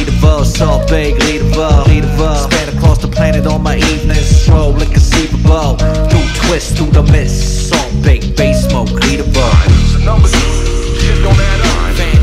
unbeatable, 0.00 0.44
so 0.44 0.84
big, 0.88 1.14
leadable, 1.16 1.84
leadable. 1.84 2.36
Span 2.36 2.76
across 2.76 2.98
the 2.98 3.08
planet 3.08 3.46
on 3.46 3.62
my 3.62 3.76
evening 3.76 4.16
stroll, 4.16 4.72
inconceivable. 4.80 5.76
New 6.08 6.26
twists 6.34 6.76
through 6.76 6.90
the 6.90 7.02
mist, 7.02 7.70
so 7.70 7.76
big, 8.02 8.36
bass 8.36 8.68
smoke, 8.68 8.88
leadable. 8.88 9.50
The 9.92 10.04
numbers 10.04 10.32
just 10.32 11.22
don't 11.22 11.38
add 11.38 11.60
up. 11.66 12.19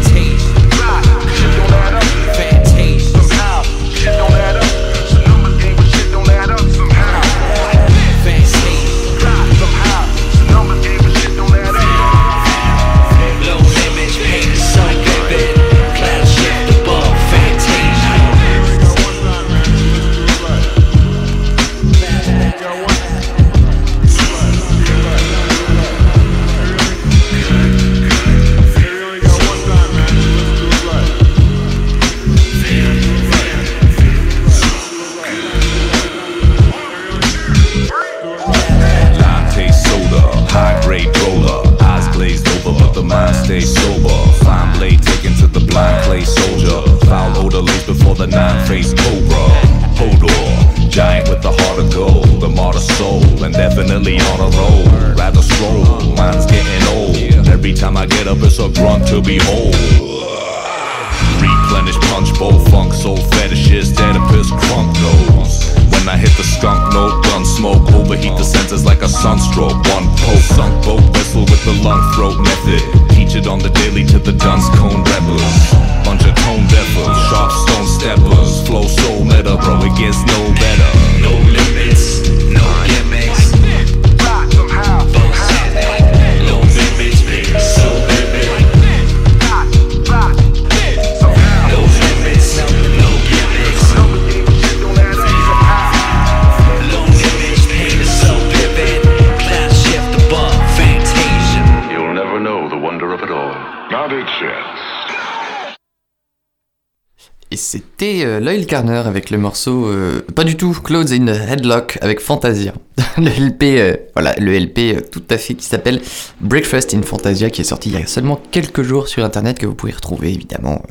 Euh, 108.37 108.39
Loyal 108.39 108.65
Carner 108.65 109.03
avec 109.05 109.29
le 109.29 109.37
morceau, 109.37 109.87
euh, 109.87 110.21
pas 110.35 110.43
du 110.43 110.55
tout, 110.57 110.71
Clothes 110.83 111.11
in 111.11 111.27
a 111.27 111.33
Headlock 111.33 111.97
avec 112.01 112.19
Fantasia. 112.19 112.73
le 113.17 113.29
LP, 113.29 113.63
euh, 113.63 113.95
voilà, 114.15 114.33
le 114.39 114.57
LP 114.57 114.79
euh, 114.95 115.01
tout 115.11 115.23
à 115.29 115.37
fait 115.37 115.53
qui 115.55 115.65
s'appelle 115.65 116.01
Breakfast 116.41 116.93
in 116.93 117.01
Fantasia 117.03 117.49
qui 117.49 117.61
est 117.61 117.65
sorti 117.65 117.89
il 117.89 117.99
y 117.99 118.01
a 118.01 118.07
seulement 118.07 118.39
quelques 118.51 118.81
jours 118.83 119.07
sur 119.07 119.23
internet 119.23 119.59
que 119.59 119.65
vous 119.65 119.75
pouvez 119.75 119.91
retrouver 119.93 120.29
évidemment 120.33 120.81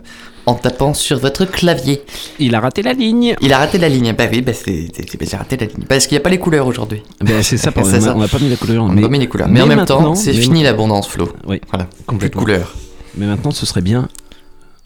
en 0.48 0.54
tapant 0.54 0.94
sur 0.94 1.18
votre 1.18 1.44
clavier. 1.44 2.02
Il 2.38 2.54
a 2.54 2.60
raté 2.60 2.80
la 2.82 2.92
ligne. 2.92 3.34
Il 3.40 3.52
a 3.52 3.58
raté 3.58 3.78
la 3.78 3.88
ligne, 3.88 4.14
bah 4.16 4.26
oui, 4.30 4.42
bah 4.42 4.52
c'est, 4.52 4.86
j'ai 5.20 5.36
raté 5.36 5.56
la 5.56 5.66
ligne. 5.66 5.84
Parce 5.88 6.06
qu'il 6.06 6.14
n'y 6.14 6.20
a 6.20 6.22
pas 6.22 6.30
les 6.30 6.38
couleurs 6.38 6.68
aujourd'hui. 6.68 7.02
Ben, 7.20 7.42
c'est 7.42 7.56
ça, 7.56 7.72
C'est 7.74 7.80
on 7.80 7.84
ça. 8.00 8.10
a- 8.12 8.14
on 8.14 8.20
n'a 8.20 8.28
pas 8.28 8.38
mis 8.38 8.48
la 8.48 8.54
couleur. 8.56 8.84
On 8.84 8.88
mais- 8.88 9.00
a 9.02 9.06
pas 9.06 9.10
mis 9.10 9.18
les 9.18 9.26
couleurs. 9.26 9.48
Mais, 9.48 9.60
en 9.60 9.66
même 9.66 9.84
temps, 9.84 10.14
c'est 10.14 10.32
mais 10.32 10.38
fini 10.40 10.62
l'abondance, 10.62 11.08
Flo. 11.08 11.28
Oui, 11.48 11.60
Voilà, 11.72 11.88
plus 12.16 12.28
de 12.30 12.34
couleurs. 12.36 12.76
Mais 13.16 13.26
maintenant, 13.26 13.50
ce 13.50 13.66
serait 13.66 13.80
bien. 13.80 14.08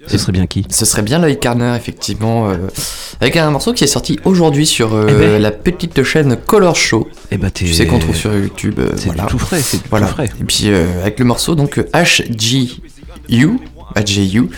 Ce 0.06 0.18
serait 0.18 0.32
bien 0.32 0.46
qui? 0.46 0.64
Ce 0.70 0.84
serait 0.84 1.02
bien 1.02 1.18
Lloyd 1.18 1.38
Carner, 1.38 1.74
effectivement, 1.76 2.48
euh, 2.48 2.56
avec 3.20 3.36
un 3.36 3.50
morceau 3.50 3.72
qui 3.74 3.84
est 3.84 3.88
sorti 3.88 4.18
aujourd'hui 4.24 4.66
sur 4.66 4.94
euh, 4.94 5.06
Eh 5.10 5.12
ben. 5.14 5.42
la 5.42 5.50
petite 5.50 6.02
chaîne 6.02 6.36
Color 6.36 6.74
Show. 6.74 7.08
Eh 7.30 7.36
ben, 7.36 7.50
Tu 7.50 7.72
sais 7.72 7.86
qu'on 7.86 7.98
trouve 7.98 8.16
sur 8.16 8.32
YouTube. 8.34 8.78
euh, 8.78 8.92
C'est 8.96 9.06
voilà. 9.06 9.24
tout 9.24 9.38
frais, 9.38 9.60
c'est 9.60 9.86
Voilà. 9.88 10.06
tout 10.06 10.14
frais. 10.14 10.30
Et 10.40 10.44
puis 10.44 10.68
avec 10.68 11.18
le 11.18 11.24
morceau 11.26 11.54
donc 11.54 11.78
HGU, 11.92 12.80
HGU, 13.96 14.48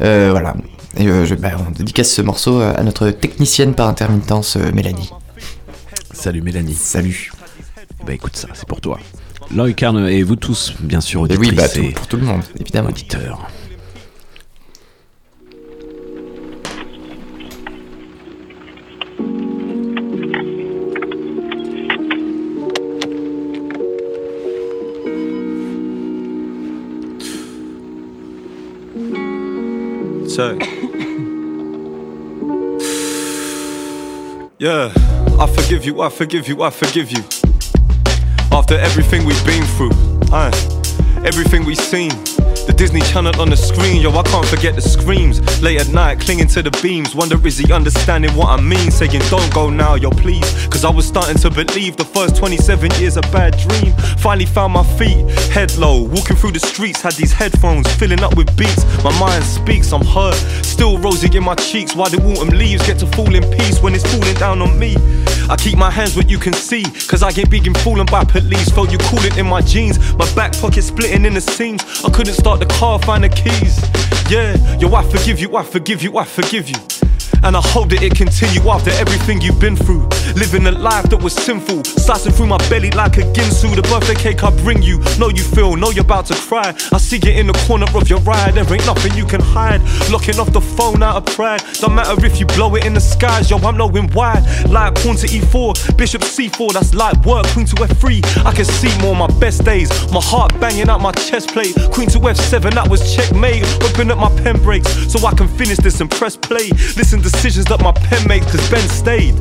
voilà. 0.00 0.54
Et 0.96 1.04
je, 1.04 1.34
bah, 1.34 1.50
on 1.66 1.70
dédicace 1.70 2.10
ce 2.10 2.22
morceau 2.22 2.60
à 2.60 2.82
notre 2.82 3.10
technicienne 3.10 3.74
par 3.74 3.88
intermittence, 3.88 4.56
Mélanie. 4.74 5.10
Salut 6.12 6.42
Mélanie. 6.42 6.74
Salut. 6.74 7.30
Bah 8.04 8.14
écoute 8.14 8.36
ça, 8.36 8.48
c'est 8.54 8.66
pour 8.66 8.80
toi. 8.80 8.98
Lloyd 9.54 9.74
Carner 9.76 10.12
et 10.16 10.22
vous 10.24 10.36
tous, 10.36 10.74
bien 10.80 11.00
sûr, 11.00 11.20
Et 11.30 11.36
oui, 11.36 11.48
auditrices 11.48 11.56
bah, 11.56 11.68
tout- 11.68 11.80
et 11.80 11.90
pour 11.92 12.06
tout 12.06 12.16
le 12.16 12.24
monde, 12.24 12.42
évidemment. 12.60 12.88
auditeurs. 12.88 13.48
So. 30.38 30.56
Yeah, 34.60 34.92
I 35.38 35.46
forgive 35.46 35.84
you, 35.84 36.00
I 36.00 36.08
forgive 36.08 36.48
you, 36.48 36.62
I 36.62 36.70
forgive 36.70 37.12
you. 37.12 37.22
After 38.50 38.76
everything 38.76 39.24
we've 39.24 39.46
been 39.46 39.64
through, 39.76 39.92
aye, 40.32 40.50
everything 41.24 41.64
we've 41.64 41.78
seen. 41.78 42.10
The 42.68 42.74
Disney 42.76 43.00
Channel 43.00 43.40
on 43.40 43.48
the 43.48 43.56
screen, 43.56 44.02
yo, 44.02 44.10
I 44.10 44.22
can't 44.22 44.46
forget 44.46 44.74
the 44.74 44.82
screams. 44.82 45.40
Late 45.62 45.80
at 45.80 45.88
night, 45.88 46.20
clinging 46.20 46.48
to 46.48 46.62
the 46.62 46.70
beams. 46.82 47.14
Wonder 47.14 47.38
is 47.46 47.56
he 47.56 47.72
understanding 47.72 48.34
what 48.36 48.48
I 48.48 48.60
mean? 48.60 48.90
Saying, 48.90 49.22
don't 49.30 49.52
go 49.54 49.70
now, 49.70 49.94
yo, 49.94 50.10
please. 50.10 50.66
Cause 50.68 50.84
I 50.84 50.90
was 50.90 51.06
starting 51.06 51.38
to 51.38 51.50
believe 51.50 51.96
the 51.96 52.04
first 52.04 52.36
27 52.36 52.90
years 53.00 53.16
a 53.16 53.22
bad 53.22 53.56
dream. 53.56 53.92
Finally 54.18 54.46
found 54.46 54.74
my 54.74 54.84
feet, 54.98 55.24
head 55.50 55.74
low. 55.78 56.02
Walking 56.02 56.36
through 56.36 56.52
the 56.52 56.60
streets, 56.60 57.00
had 57.00 57.14
these 57.14 57.32
headphones 57.32 57.90
filling 57.94 58.22
up 58.22 58.36
with 58.36 58.54
beats. 58.56 58.84
My 59.02 59.18
mind 59.18 59.44
speaks, 59.44 59.92
I'm 59.92 60.04
hurt. 60.04 60.36
Still 60.62 60.98
rosy 60.98 61.34
in 61.36 61.44
my 61.44 61.54
cheeks. 61.54 61.96
Why 61.96 62.08
the 62.10 62.18
autumn 62.22 62.50
leaves 62.50 62.86
get 62.86 62.98
to 62.98 63.06
fall 63.06 63.34
in 63.34 63.42
peace 63.56 63.80
when 63.80 63.94
it's 63.94 64.04
falling 64.12 64.34
down 64.34 64.60
on 64.60 64.78
me? 64.78 64.96
I 65.48 65.56
keep 65.56 65.78
my 65.78 65.90
hands 65.90 66.14
what 66.14 66.28
you 66.28 66.38
can 66.38 66.52
see. 66.52 66.84
Cause 67.08 67.22
I 67.22 67.32
get 67.32 67.48
big 67.50 67.66
and 67.66 67.76
fallen 67.78 68.06
by 68.06 68.24
police. 68.24 68.68
Felt 68.68 68.92
you 68.92 68.98
cooling 68.98 69.36
in 69.38 69.46
my 69.46 69.62
jeans. 69.62 69.98
My 70.14 70.30
back 70.34 70.52
pocket 70.52 70.82
splitting 70.82 71.24
in 71.24 71.32
the 71.34 71.40
seams. 71.40 71.82
I 72.04 72.10
couldn't 72.10 72.27
start 72.34 72.60
the 72.60 72.66
car, 72.66 72.98
find 72.98 73.24
the 73.24 73.28
keys. 73.28 73.78
Yeah, 74.30 74.54
yo, 74.76 74.94
I 74.94 75.02
forgive 75.02 75.40
you, 75.40 75.56
I 75.56 75.62
forgive 75.62 76.02
you, 76.02 76.18
I 76.18 76.24
forgive 76.24 76.68
you. 76.68 76.97
And 77.42 77.56
I 77.56 77.60
hope 77.60 77.90
that 77.90 78.02
it 78.02 78.14
continue 78.14 78.62
after 78.68 78.90
everything 78.90 79.40
you've 79.40 79.60
been 79.60 79.76
through. 79.76 80.08
Living 80.34 80.66
a 80.66 80.72
life 80.72 81.08
that 81.10 81.22
was 81.22 81.32
sinful, 81.32 81.84
slicing 81.84 82.32
through 82.32 82.46
my 82.46 82.58
belly 82.68 82.90
like 82.92 83.16
a 83.18 83.22
ginsu. 83.32 83.74
The 83.74 83.82
birthday 83.82 84.14
cake 84.14 84.42
I 84.44 84.50
bring 84.62 84.82
you, 84.82 84.98
know 85.18 85.28
you 85.28 85.42
feel, 85.42 85.76
know 85.76 85.90
you're 85.90 86.04
about 86.04 86.26
to 86.26 86.34
cry. 86.34 86.74
I 86.92 86.98
see 86.98 87.20
you 87.22 87.32
in 87.32 87.46
the 87.46 87.58
corner 87.66 87.86
of 87.94 88.08
your 88.08 88.20
ride, 88.20 88.54
there 88.54 88.64
ain't 88.72 88.86
nothing 88.86 89.14
you 89.14 89.24
can 89.24 89.40
hide. 89.40 89.80
Locking 90.10 90.38
off 90.38 90.52
the 90.52 90.60
phone 90.60 91.02
out 91.02 91.16
of 91.16 91.34
pride. 91.34 91.62
Don't 91.80 91.94
matter 91.94 92.24
if 92.24 92.40
you 92.40 92.46
blow 92.46 92.74
it 92.74 92.84
in 92.84 92.94
the 92.94 93.00
skies, 93.00 93.50
yo, 93.50 93.58
I'm 93.58 93.76
knowing 93.76 94.08
why. 94.12 94.34
Like 94.68 94.94
pawn 94.96 95.16
to 95.16 95.26
E4, 95.26 95.96
Bishop 95.96 96.22
C4, 96.22 96.72
that's 96.72 96.94
light 96.94 97.16
work. 97.24 97.46
Queen 97.48 97.66
to 97.66 97.76
F3, 97.76 98.44
I 98.44 98.52
can 98.52 98.64
see 98.64 98.96
more 98.98 99.12
of 99.12 99.18
my 99.18 99.38
best 99.38 99.64
days. 99.64 99.90
My 100.12 100.20
heart 100.20 100.58
banging 100.60 100.88
out 100.88 101.00
my 101.00 101.12
chest 101.12 101.50
plate. 101.50 101.74
Queen 101.92 102.08
to 102.10 102.18
F7, 102.18 102.74
that 102.74 102.88
was 102.88 103.14
checkmate. 103.14 103.64
Open 103.82 104.10
up 104.10 104.18
my 104.18 104.30
pen 104.42 104.60
breaks 104.62 104.88
so 105.10 105.24
I 105.26 105.34
can 105.34 105.48
finish 105.48 105.78
this 105.78 106.00
and 106.00 106.10
press 106.10 106.36
play. 106.36 106.68
Listen 107.10 107.22
decisions 107.22 107.64
that 107.64 107.80
my 107.80 107.90
pen 107.90 108.28
makes, 108.28 108.44
cause 108.52 108.70
Ben 108.70 108.86
stayed. 108.86 109.34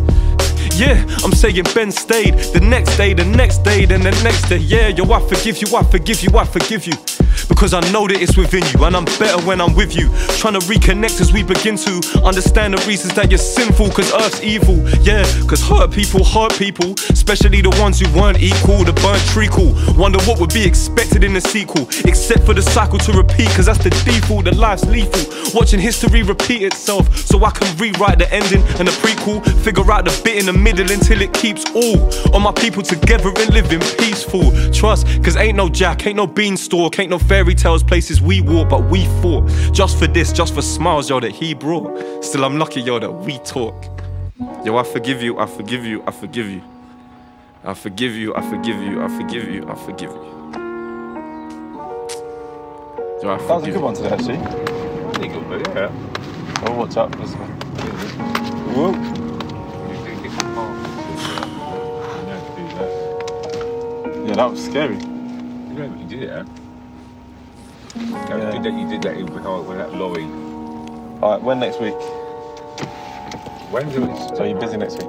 Yeah, 0.78 1.04
I'm 1.24 1.32
saying 1.32 1.64
Ben 1.74 1.92
stayed. 1.92 2.36
The 2.54 2.60
next 2.60 2.98
day, 2.98 3.16
the 3.16 3.26
next 3.26 3.64
day, 3.64 3.86
then 3.86 4.02
the 4.02 4.12
next 4.24 4.48
day. 4.48 4.58
Yeah, 4.58 4.90
yo, 4.90 5.12
I 5.12 5.20
forgive 5.28 5.58
you, 5.58 5.76
I 5.76 5.82
forgive 5.82 6.22
you, 6.22 6.38
I 6.38 6.46
forgive 6.46 6.86
you. 6.86 6.94
Because 7.50 7.74
I 7.74 7.80
know 7.92 8.08
that 8.08 8.22
it's 8.22 8.38
within 8.38 8.62
you, 8.70 8.86
and 8.86 8.96
I'm 8.96 9.06
better 9.18 9.42
when 9.48 9.60
I'm 9.60 9.74
with 9.74 9.96
you. 9.96 10.10
Trying 10.38 10.54
to 10.54 10.60
reconnect 10.70 11.20
as 11.20 11.34
we 11.34 11.42
begin 11.42 11.78
to 11.78 12.22
understand 12.22 12.76
the 12.76 12.86
reasons 12.86 13.16
that 13.16 13.32
you're 13.32 13.42
sinful, 13.42 13.90
cause 13.90 14.14
earth's 14.14 14.44
evil. 14.44 14.78
Yeah, 15.02 15.26
cause 15.50 15.64
hurt 15.66 15.90
people 15.90 16.24
hurt 16.24 16.54
people, 16.60 16.94
especially 17.10 17.62
the 17.62 17.74
ones 17.82 18.00
who 18.00 18.06
weren't 18.14 18.38
equal, 18.38 18.84
the 18.84 18.94
burnt 19.02 19.22
treacle. 19.34 19.74
Wonder 19.98 20.22
what 20.30 20.40
would 20.40 20.54
be 20.54 20.64
expected 20.64 21.24
in 21.24 21.34
the 21.34 21.42
sequel, 21.42 21.90
except 22.06 22.46
for 22.46 22.54
the 22.54 22.62
cycle 22.62 23.00
to 23.00 23.12
repeat, 23.14 23.50
cause 23.58 23.66
that's 23.66 23.82
the 23.82 23.90
default, 24.06 24.46
the 24.46 24.54
life's 24.54 24.86
lethal. 24.86 25.26
Watching 25.58 25.80
history 25.80 26.22
repeat 26.22 26.62
itself, 26.62 27.10
so 27.18 27.44
I 27.44 27.50
can 27.50 27.66
rewrite 27.78 28.20
the 28.20 28.32
ending 28.32 28.62
and 28.78 28.88
the 28.88 28.96
prequel, 29.02 29.42
figure 29.64 29.90
out 29.92 30.06
the 30.06 30.14
bit 30.24 30.38
in 30.38 30.46
the 30.46 30.54
middle 30.54 30.67
until 30.76 31.22
it 31.22 31.32
keeps 31.34 31.64
all 31.74 31.98
of 32.36 32.42
my 32.42 32.52
people 32.52 32.84
together 32.84 33.30
and 33.38 33.54
living 33.54 33.80
peaceful. 33.98 34.52
Trust, 34.72 35.08
cause 35.24 35.38
ain't 35.38 35.56
no 35.56 35.70
jack, 35.70 36.06
ain't 36.06 36.18
no 36.18 36.28
beanstalk, 36.28 37.00
ain't 37.00 37.10
no 37.10 37.18
fairy 37.18 37.56
tales, 37.56 37.84
places 37.84 38.22
we 38.22 38.42
walk, 38.42 38.68
but 38.70 38.84
we 38.90 39.06
fought. 39.22 39.48
Just 39.72 39.98
for 39.98 40.08
this, 40.08 40.34
just 40.34 40.54
for 40.54 40.62
smiles, 40.62 41.10
yo, 41.10 41.22
that 41.22 41.32
he 41.32 41.54
brought. 41.54 42.22
Still, 42.24 42.44
I'm 42.44 42.58
lucky, 42.60 42.82
yo, 42.82 43.00
that 43.00 43.10
we 43.10 43.40
talk. 43.40 43.86
Yo, 44.66 44.76
I 44.76 44.84
forgive 44.84 45.22
you, 45.24 45.40
I 45.40 45.46
forgive 45.46 45.86
you, 45.86 46.04
I 46.06 46.12
forgive 46.12 46.50
you. 46.50 46.62
I 47.64 47.74
forgive 47.74 48.14
you, 48.16 48.36
I 48.36 48.42
forgive 48.50 48.82
you, 48.82 49.02
I 49.02 49.08
forgive 49.08 49.50
you, 49.50 49.70
I 49.70 49.76
forgive 49.76 50.12
you. 50.12 50.38
Yo, 53.24 53.30
I 53.30 53.38
That 53.38 53.42
was 53.42 53.42
a 53.42 53.48
forgive 53.48 53.64
good 53.64 53.74
you. 53.74 53.80
one 53.80 53.94
today, 53.96 54.10
actually. 54.10 55.14
Pretty 55.14 55.34
good, 55.34 55.48
but 55.50 55.76
yeah. 55.76 55.92
Oh, 56.68 56.74
what's 56.76 56.98
up? 56.98 57.18
Let's 57.18 57.34
go. 57.36 57.44
Whoa. 58.76 59.27
Yeah, 64.28 64.36
that 64.36 64.52
was 64.52 64.66
scary. 64.66 64.98
Yeah, 64.98 65.88
but 65.88 66.00
you 66.00 66.06
did 66.10 66.24
it, 66.24 66.30
eh? 66.30 66.44
huh? 66.44 66.46
Yeah. 68.28 68.56
You 68.56 68.62
did 68.62 68.64
that. 68.64 68.74
You 68.78 68.90
did 68.90 69.02
that 69.04 69.16
in 69.16 69.28
when 69.66 69.78
that 69.78 69.94
lorry. 69.94 70.26
All 71.22 71.32
right, 71.32 71.42
when 71.42 71.62
next 71.62 71.80
week? 71.80 71.94
It? 71.94 72.26
So 74.36 74.44
are 74.44 74.48
you 74.48 74.56
busy 74.56 74.76
next 74.76 75.02
week? 75.02 75.08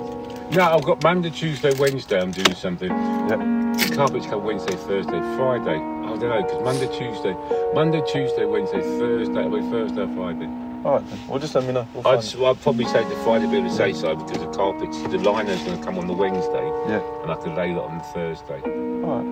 No, 0.53 0.63
I've 0.63 0.85
got 0.85 1.03
Monday, 1.03 1.31
Tuesday, 1.31 1.75
Wednesday. 1.81 2.21
I'm 2.21 2.31
doing 2.31 2.55
something. 2.55 2.91
Yeah. 2.91 3.75
The 3.89 3.97
carpets 3.97 4.27
come 4.27 4.45
Wednesday, 4.45 4.77
Thursday, 4.77 5.19
Friday. 5.37 5.75
I 5.75 5.81
don't 5.81 6.21
know 6.21 6.43
because 6.43 6.63
Monday, 6.63 6.87
Tuesday, 6.97 7.35
Monday, 7.75 8.03
Tuesday, 8.07 8.45
Wednesday, 8.45 8.83
Thursday. 8.83 9.49
Mean 9.49 9.69
Thursday, 9.69 10.15
Friday. 10.15 10.68
All 10.85 10.93
right, 10.95 11.11
then. 11.11 11.19
Well, 11.29 11.39
just 11.39 11.55
let 11.55 11.65
me 11.65 11.73
know. 11.73 11.87
We'll 11.93 12.07
I'd, 12.07 12.23
find 12.23 12.25
s- 12.25 12.37
I'd 12.37 12.63
probably 12.63 12.85
take 12.87 13.09
the 13.09 13.17
Friday 13.25 13.47
bit 13.51 13.65
of 13.65 13.71
the 13.71 13.77
safe 13.77 13.97
side 13.97 14.19
because 14.19 14.39
the 14.39 14.47
carpets, 14.49 14.97
the 15.03 15.19
liner's 15.19 15.61
going 15.65 15.79
to 15.79 15.85
come 15.85 15.99
on 15.99 16.07
the 16.07 16.13
Wednesday, 16.13 16.65
Yeah. 16.89 17.01
and 17.23 17.31
I 17.33 17.35
could 17.37 17.55
lay 17.55 17.73
that 17.73 17.81
on 17.83 17.99
the 17.99 18.05
Thursday. 18.05 18.61
All 19.05 19.19
right. 19.19 19.27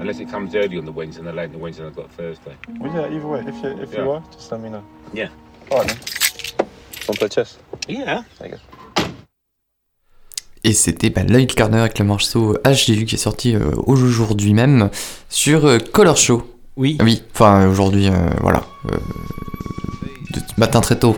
Unless 0.00 0.18
it 0.20 0.28
comes 0.30 0.54
early 0.54 0.78
on 0.78 0.84
the 0.86 0.92
Wednesday 0.92 1.20
and 1.20 1.28
I 1.28 1.32
lay 1.32 1.42
it 1.44 1.46
on 1.46 1.52
the 1.52 1.58
Wednesday 1.58 1.82
and 1.84 1.90
I've 1.90 1.96
got 1.96 2.10
Thursday. 2.12 2.56
Well, 2.80 2.92
yeah, 2.92 3.14
either 3.16 3.26
way, 3.26 3.40
if 3.46 3.62
you 3.62 3.82
if 3.82 3.94
you 3.94 4.10
are, 4.10 4.22
just 4.32 4.50
let 4.50 4.60
me 4.60 4.70
know. 4.70 4.82
Yeah. 5.12 5.28
All 5.70 5.78
right, 5.78 5.88
then. 5.88 5.98
Want 7.06 7.18
to 7.18 7.18
play 7.18 7.28
chess? 7.28 7.58
Yeah. 7.86 8.22
There 8.38 8.48
you 8.48 8.54
go. 8.56 8.60
Et 10.62 10.72
c'était 10.74 11.08
bah, 11.10 11.22
Lloyd 11.24 11.54
Carner 11.54 11.78
avec 11.80 11.98
le 11.98 12.04
morceau 12.04 12.56
HDU 12.66 13.06
qui 13.06 13.14
est 13.14 13.18
sorti 13.18 13.54
euh, 13.54 13.70
aujourd'hui 13.86 14.52
même 14.52 14.90
sur 15.30 15.64
euh, 15.66 15.78
Color 15.78 16.16
Show. 16.18 16.42
Oui. 16.80 16.96
Oui, 17.02 17.22
enfin 17.34 17.68
aujourd'hui, 17.68 18.08
euh, 18.08 18.12
voilà. 18.40 18.62
euh, 18.90 18.96
de 20.32 20.40
matin 20.56 20.80
très 20.80 20.96
tôt. 20.98 21.14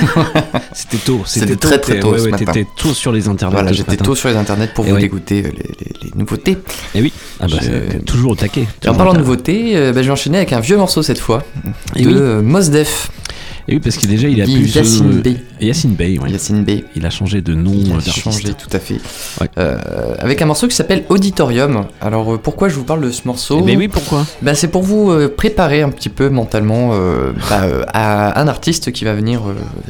C'était 0.72 0.98
tôt, 0.98 1.22
C'était 1.26 1.56
très 1.56 1.78
très 1.80 1.98
tôt 1.98 2.12
ouais, 2.12 2.18
ce 2.18 2.24
ouais, 2.26 2.30
matin. 2.30 2.44
t'étais 2.44 2.66
tôt 2.76 2.94
sur 2.94 3.10
les 3.10 3.26
internets. 3.26 3.54
Voilà, 3.56 3.70
ce 3.72 3.78
j'étais 3.78 3.96
tôt 3.96 4.14
sur 4.14 4.28
les 4.28 4.36
internets 4.36 4.68
pour 4.72 4.86
Et 4.86 4.92
vous 4.92 4.98
dégoûter 4.98 5.42
les, 5.42 5.50
les- 5.50 5.94
les 6.04 6.10
nouveautés. 6.14 6.58
Et 6.94 7.00
oui, 7.02 7.12
ah 7.40 7.46
bah, 7.50 7.56
toujours 8.06 8.32
au 8.32 8.36
taquet. 8.36 8.68
Et 8.84 8.88
en 8.88 8.94
parlant 8.94 9.12
de 9.14 9.18
nouveautés, 9.18 9.76
euh, 9.76 9.92
bah, 9.92 10.02
je 10.02 10.06
vais 10.06 10.12
enchaîner 10.12 10.36
avec 10.38 10.52
un 10.52 10.60
vieux 10.60 10.76
morceau 10.76 11.02
cette 11.02 11.18
fois 11.18 11.42
Et 11.96 12.04
de 12.04 12.36
oui. 12.38 12.44
Mos 12.44 12.68
Def. 12.70 13.10
Et 13.70 13.74
oui, 13.74 13.80
parce 13.80 13.96
que 13.96 14.06
déjà, 14.08 14.28
il 14.28 14.42
a 14.42 14.44
plus. 14.44 14.74
Yacine 14.74 15.12
euh, 15.18 15.22
Bey. 15.22 15.36
Yacine 15.60 15.94
Bey, 15.94 16.18
oui. 16.20 16.32
Yacine 16.32 16.64
Bey. 16.64 16.84
Il 16.96 17.06
a 17.06 17.10
changé 17.10 17.40
de 17.40 17.54
nom 17.54 17.72
Il 17.72 17.92
a 17.92 17.96
euh, 17.96 18.00
changé 18.00 18.48
tout 18.52 18.68
à 18.72 18.80
fait. 18.80 18.96
Ouais. 19.40 19.48
Euh, 19.58 19.78
avec 20.18 20.42
un 20.42 20.46
morceau 20.46 20.66
qui 20.66 20.74
s'appelle 20.74 21.04
Auditorium. 21.08 21.86
Alors 22.00 22.36
pourquoi 22.40 22.68
je 22.68 22.74
vous 22.74 22.82
parle 22.84 23.00
de 23.02 23.10
ce 23.12 23.28
morceau 23.28 23.62
Mais 23.64 23.76
oui, 23.76 23.86
pourquoi? 23.86 24.26
Bah, 24.42 24.56
C'est 24.56 24.68
pour 24.68 24.82
vous 24.82 25.28
préparer 25.36 25.82
un 25.82 25.90
petit 25.90 26.08
peu 26.08 26.28
mentalement 26.30 26.90
euh, 26.94 27.32
bah, 27.48 27.62
euh, 27.62 27.84
à 27.88 28.40
un 28.40 28.48
artiste 28.48 28.90
qui 28.90 29.04
va 29.04 29.14
venir 29.14 29.42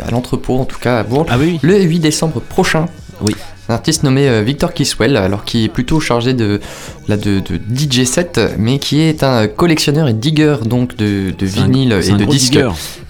à 0.07 0.11
l'entrepôt, 0.11 0.59
en 0.59 0.66
tout 0.66 0.79
cas 0.79 0.99
à 0.99 1.03
Bourg, 1.03 1.25
Ah 1.31 1.37
oui. 1.38 1.59
le 1.62 1.81
8 1.81 2.01
décembre 2.01 2.40
prochain. 2.40 2.87
Oui. 3.23 3.35
Un 3.71 3.75
artiste 3.75 4.03
nommé 4.03 4.29
euh, 4.29 4.43
Victor 4.43 4.75
Kiswell, 4.75 5.17
alors 5.17 5.45
qui 5.45 5.63
est 5.65 5.69
plutôt 5.69 6.01
chargé 6.01 6.35
de, 6.35 6.59
là, 7.07 7.17
de, 7.17 7.39
de 7.39 7.61
DJ 7.73 8.03
set, 8.03 8.41
mais 8.59 8.81
qui 8.81 9.01
est 9.01 9.23
un 9.23 9.47
collectionneur 9.47 10.09
et 10.09 10.13
digger 10.13 10.57
donc 10.65 10.97
de, 10.97 11.31
de 11.39 11.47
un- 11.47 12.03
c'est 12.03 12.11
et 12.11 12.17
de 12.17 12.25
disques. 12.25 12.59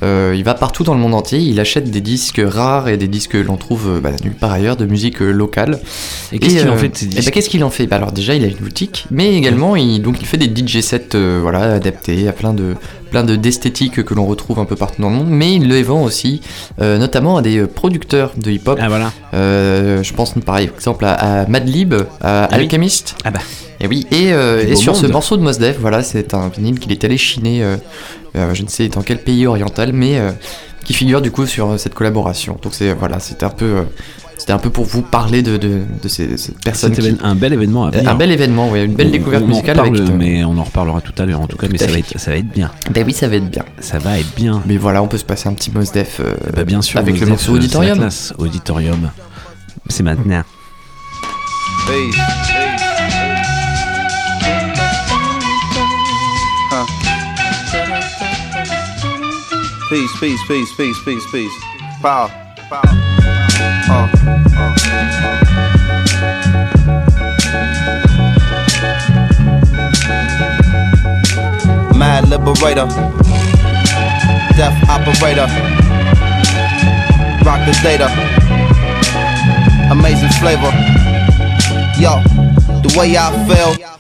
Euh, 0.03 0.35
il 0.37 0.45
va 0.45 0.53
partout 0.53 0.85
dans 0.85 0.93
le 0.93 1.01
monde 1.01 1.15
entier, 1.15 1.39
il 1.39 1.59
achète 1.61 1.91
des 1.91 2.03
disques 2.03 2.43
rares 2.45 2.89
et 2.91 2.99
des 2.99 3.09
disques 3.09 3.31
que 3.33 3.39
l'on 3.39 3.57
trouve 3.57 3.89
euh, 3.89 4.01
bah, 4.01 4.11
nulle 4.23 4.35
part 4.35 4.53
ailleurs, 4.53 4.77
de 4.77 4.85
musique 4.85 5.21
locale. 5.21 5.81
Et 6.31 6.39
qu'est-ce 6.39 6.59
qu'il 6.59 6.69
en 6.69 6.77
fait 6.77 6.95
ces 6.95 7.07
eh 7.07 7.09
ben, 7.09 7.15
disques 7.17 7.33
Qu'est-ce 7.33 7.49
qu'il 7.49 7.65
en 7.65 7.71
fait? 7.71 7.87
Bah, 7.87 7.97
Alors 7.97 8.13
déjà, 8.13 8.35
il 8.35 8.45
a 8.45 8.49
une 8.49 8.55
boutique, 8.57 9.07
mais 9.11 9.35
également, 9.35 9.77
il, 9.77 10.03
donc, 10.03 10.17
il 10.21 10.27
fait 10.27 10.37
des 10.37 10.47
DJ 10.55 10.81
sets 10.81 11.15
euh, 11.15 11.39
voilà, 11.41 11.73
adaptés 11.75 12.29
à 12.29 12.33
plein 12.33 12.53
de 12.53 12.75
plein 13.11 13.25
de 13.25 13.37
d'esthétiques 13.37 14.03
que 14.05 14.15
l'on 14.15 14.27
retrouve 14.27 14.59
un 14.59 14.65
peu 14.65 14.77
partout 14.77 15.03
dans 15.03 15.11
le 15.11 15.17
monde, 15.17 15.29
mais 15.29 15.55
il 15.55 15.69
les 15.69 15.83
vend 15.83 16.03
aussi, 16.03 16.41
euh, 16.81 16.99
notamment 16.99 17.37
à 17.37 17.43
des 17.43 17.67
producteurs 17.67 18.33
de 18.37 18.51
hip-hop. 18.51 18.79
Ah 18.81 18.89
voilà. 18.89 19.13
Euh, 19.35 20.03
je 20.03 20.13
pense 20.15 20.35
par 20.45 20.59
exemple 20.59 21.05
à, 21.05 21.13
à 21.43 21.47
Madlib, 21.47 21.95
à 22.21 22.45
Ah 22.45 22.49
oui. 22.53 22.65
Alchemist. 22.65 23.17
Ah 23.25 23.31
bah. 23.31 23.41
Et 23.81 23.87
oui, 23.87 24.07
et, 24.11 24.33
euh, 24.33 24.65
et 24.67 24.77
sur 24.77 24.95
ce 24.95 25.07
morceau 25.07 25.37
de 25.37 25.43
Mos 25.43 25.59
Def, 25.59 25.79
voilà, 25.81 26.03
c'est 26.03 26.35
un 26.35 26.49
vinyle 26.49 26.79
qu'il 26.79 26.93
est 26.93 27.03
allé 27.05 27.17
chiner, 27.17 27.65
je 28.35 28.63
ne 28.63 28.69
sais 28.69 28.89
dans 28.89 29.03
quel 29.03 29.23
pays 29.23 29.47
oriental, 29.47 29.93
mais 29.93 30.21
qui 30.85 30.93
figure 30.95 31.23
du 31.23 31.31
coup 31.31 31.47
sur 31.47 31.79
cette 31.79 31.95
collaboration. 31.95 32.59
Donc 32.63 32.75
c'est 32.75 32.93
voilà, 32.93 33.21
c'était 33.21 33.45
un 33.45 33.51
peu, 33.51 33.85
c'était 34.41 34.53
un 34.55 34.59
peu 34.59 34.71
pour 34.71 34.87
vous 34.87 35.03
parler 35.03 35.43
de, 35.43 35.59
de, 35.59 35.83
de 36.03 36.09
ces, 36.09 36.39
cette 36.39 36.59
personne. 36.65 36.95
C'était 36.95 37.13
qui- 37.13 37.19
un 37.23 37.35
bel 37.35 37.53
événement 37.53 37.85
à 37.85 37.91
venir. 37.91 38.09
un 38.09 38.15
bel 38.15 38.31
événement, 38.33 38.71
oui, 38.71 38.83
une 38.85 38.95
belle 38.95 39.09
On- 39.09 39.11
découverte 39.11 39.45
on 39.45 39.49
musicale 39.49 39.79
reparle, 39.79 39.97
avec. 39.99 40.09
euh, 40.11 40.17
mais 40.17 40.45
on 40.45 40.57
en 40.57 40.65
reparlera 40.65 41.03
tout 41.03 41.13
à 41.19 41.27
l'heure 41.27 41.43
en 41.43 41.47
tout 41.47 41.59
cas, 41.59 41.67
mais 41.71 41.77
Tout 41.77 41.85
ça 41.85 41.91
va, 41.93 41.99
être, 41.99 42.19
ça 42.19 42.31
va 42.31 42.37
être 42.39 42.49
bien. 42.51 42.71
Ben 42.91 43.05
oui, 43.07 43.13
ça 43.13 43.29
va 43.29 43.37
être 43.37 43.51
bien. 43.51 43.65
Ça 43.81 43.99
va 43.99 44.19
être 44.19 44.35
bien. 44.35 44.63
Mais 44.67 44.79
voilà, 44.79 45.03
on 45.03 45.09
peut 45.09 45.19
se 45.19 45.25
passer 45.27 45.49
un 45.49 45.53
petit 45.53 45.71
Mos 45.71 45.93
Def 45.93 46.21
euh, 46.21 46.35
Bah 46.57 46.65
bien 46.65 46.81
sûr, 46.81 46.99
avec 47.01 47.17
Mos 47.17 47.21
le 47.21 47.27
morceau 47.27 47.53
la 47.53 47.59
Auditorium. 47.59 47.99
classe. 47.99 48.33
Auditorium. 48.39 49.11
C'est 49.89 50.03
maintenant. 50.03 50.43
Peace, 59.89 60.13
peace, 60.21 60.39
peace, 60.47 60.73
peace, 60.77 60.97
peace, 61.05 61.27
peace. 61.33 61.51
Power. 62.01 62.31
Uh, 63.93 64.07
uh. 64.57 64.71
Mad 71.99 72.29
liberator. 72.29 72.87
Death 74.57 74.79
operator. 74.89 75.49
Rock 77.45 77.67
the 77.67 77.73
data. 77.83 78.07
Amazing 79.91 80.31
flavor. 80.39 80.71
Yo, 81.99 82.23
the 82.83 82.95
way 82.97 83.17
I 83.17 83.29
feel. 83.49 83.90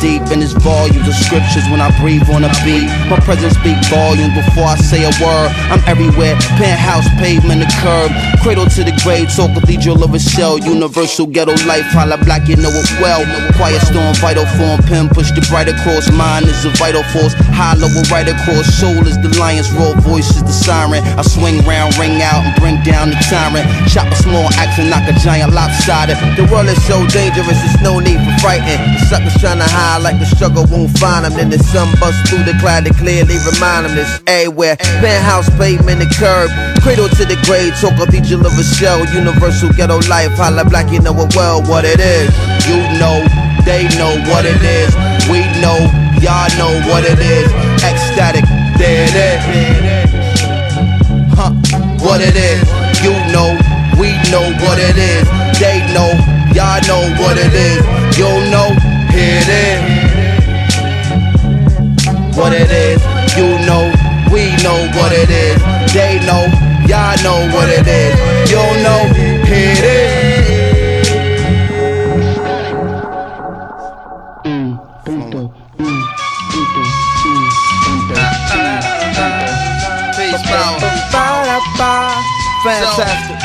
deep, 0.00 0.24
in 0.32 0.40
it's 0.40 0.56
volumes 0.56 1.06
of 1.06 1.14
scriptures 1.14 1.68
when 1.68 1.78
I 1.78 1.92
breathe 2.00 2.24
on 2.32 2.42
a 2.42 2.52
beat. 2.64 2.88
My 3.12 3.20
presence 3.20 3.54
speak 3.60 3.76
volumes 3.92 4.32
before 4.32 4.64
I 4.64 4.76
say 4.80 5.04
a 5.04 5.12
word. 5.20 5.52
I'm 5.68 5.84
everywhere, 5.84 6.34
penthouse, 6.56 7.06
pavement, 7.20 7.60
the 7.60 7.68
curb, 7.84 8.10
cradle 8.40 8.66
to 8.66 8.82
the 8.82 8.96
grave, 9.04 9.28
talk 9.28 9.52
cathedral 9.52 10.02
of 10.02 10.16
a 10.16 10.18
shell, 10.18 10.58
universal 10.58 11.28
ghetto 11.28 11.52
life. 11.68 11.84
Holla 11.92 12.16
black, 12.24 12.48
you 12.48 12.56
know 12.56 12.72
it 12.72 12.88
well. 12.98 13.20
Quiet 13.60 13.84
storm, 13.84 14.16
vital 14.18 14.48
form, 14.56 14.80
pen 14.88 15.12
push 15.12 15.30
the 15.36 15.44
bright 15.52 15.68
across. 15.68 16.08
Mind 16.10 16.48
is 16.48 16.64
a 16.64 16.72
vital 16.80 17.04
force, 17.12 17.36
hollow 17.52 17.92
will 17.92 18.08
right 18.08 18.26
across. 18.26 18.66
Soul 18.80 19.04
is 19.04 19.20
the 19.20 19.30
lion's 19.36 19.68
roar, 19.76 19.92
voice 20.00 20.32
is 20.32 20.42
the 20.42 20.56
siren. 20.56 21.04
I 21.20 21.22
swing 21.22 21.60
round, 21.68 21.92
ring 22.00 22.24
out, 22.24 22.40
and 22.40 22.56
bring 22.56 22.80
down 22.82 23.12
the 23.12 23.20
tyrant. 23.28 23.68
Chop 23.92 24.08
a 24.08 24.16
small 24.16 24.48
axe 24.56 24.80
and 24.80 24.88
knock 24.88 25.04
a 25.04 25.14
giant 25.20 25.52
lopsided. 25.52 26.16
The 26.40 26.48
world 26.48 26.72
is 26.72 26.80
so 26.88 27.04
dangerous, 27.12 27.60
there's 27.60 27.84
no 27.84 28.00
need 28.00 28.16
for 28.16 28.34
frightened. 28.40 28.80
The 28.96 29.00
suckers 29.04 29.36
trying 29.36 29.60
to 29.60 29.68
hide 29.68 29.89
like 29.98 30.18
the 30.20 30.26
struggle 30.26 30.66
won't 30.70 30.92
find 30.98 31.24
them. 31.24 31.34
Then 31.34 31.50
the 31.50 31.58
sun 31.58 31.88
busts 31.98 32.22
through 32.30 32.44
the 32.44 32.54
cloud 32.60 32.84
to 32.86 32.94
clearly 32.94 33.40
remind 33.42 33.86
them 33.86 33.96
this 33.96 34.20
everywhere. 34.26 34.76
Penthouse, 35.02 35.48
pavement, 35.58 35.98
the 35.98 36.08
curb. 36.14 36.52
Cradle 36.84 37.08
to 37.08 37.24
the 37.24 37.40
grave, 37.48 37.74
talk 37.80 37.98
of 37.98 38.14
each 38.14 38.30
of 38.30 38.44
a 38.44 38.64
shell. 38.76 39.02
Universal 39.10 39.72
ghetto 39.74 39.98
life, 40.06 40.30
holla 40.38 40.64
black, 40.68 40.92
you 40.92 41.00
know 41.00 41.16
it 41.16 41.34
well 41.34 41.62
what 41.66 41.84
it 41.84 41.98
is. 41.98 42.30
You 42.68 42.78
know, 43.00 43.24
they 43.64 43.88
know 43.98 44.14
what 44.30 44.46
it 44.46 44.62
is. 44.62 44.94
We 45.26 45.42
know, 45.58 45.78
y'all 46.22 46.50
know 46.60 46.72
what 46.86 47.02
it 47.02 47.18
is. 47.18 47.50
Ecstatic, 47.82 48.44
there 48.78 49.08
it 49.08 49.16
is. 49.16 49.40
Huh, 51.34 51.56
what 52.04 52.20
it 52.20 52.36
is. 52.36 52.62
You 53.02 53.16
know, 53.32 53.56
we 53.98 54.12
know 54.30 54.44
what 54.62 54.78
it 54.78 54.96
is. 54.96 55.26
They 55.58 55.80
know, 55.92 56.12
y'all 56.52 56.80
know 56.88 57.02
what 57.20 57.36
it 57.36 57.52
is. 57.52 57.80
You 58.16 58.28
know, 58.52 58.68
it 59.40 59.48
is. 59.48 59.80
What 62.36 62.52
it 62.52 62.70
is. 62.70 63.00
You 63.36 63.48
know, 63.66 63.92
we 64.32 64.50
know 64.62 64.78
what 64.96 65.12
it 65.12 65.30
is. 65.30 65.60
They 65.92 66.18
know, 66.26 66.46
y'all 66.86 67.16
know 67.22 67.48
what 67.54 67.68
it 67.68 67.86
is. 67.86 68.14
You 68.50 68.62
know, 68.84 69.00
here 69.44 69.74
it 69.76 69.84
is. 69.84 70.60
Peace, 80.16 80.42
power. 80.46 80.80
Fantastic. 82.62 83.39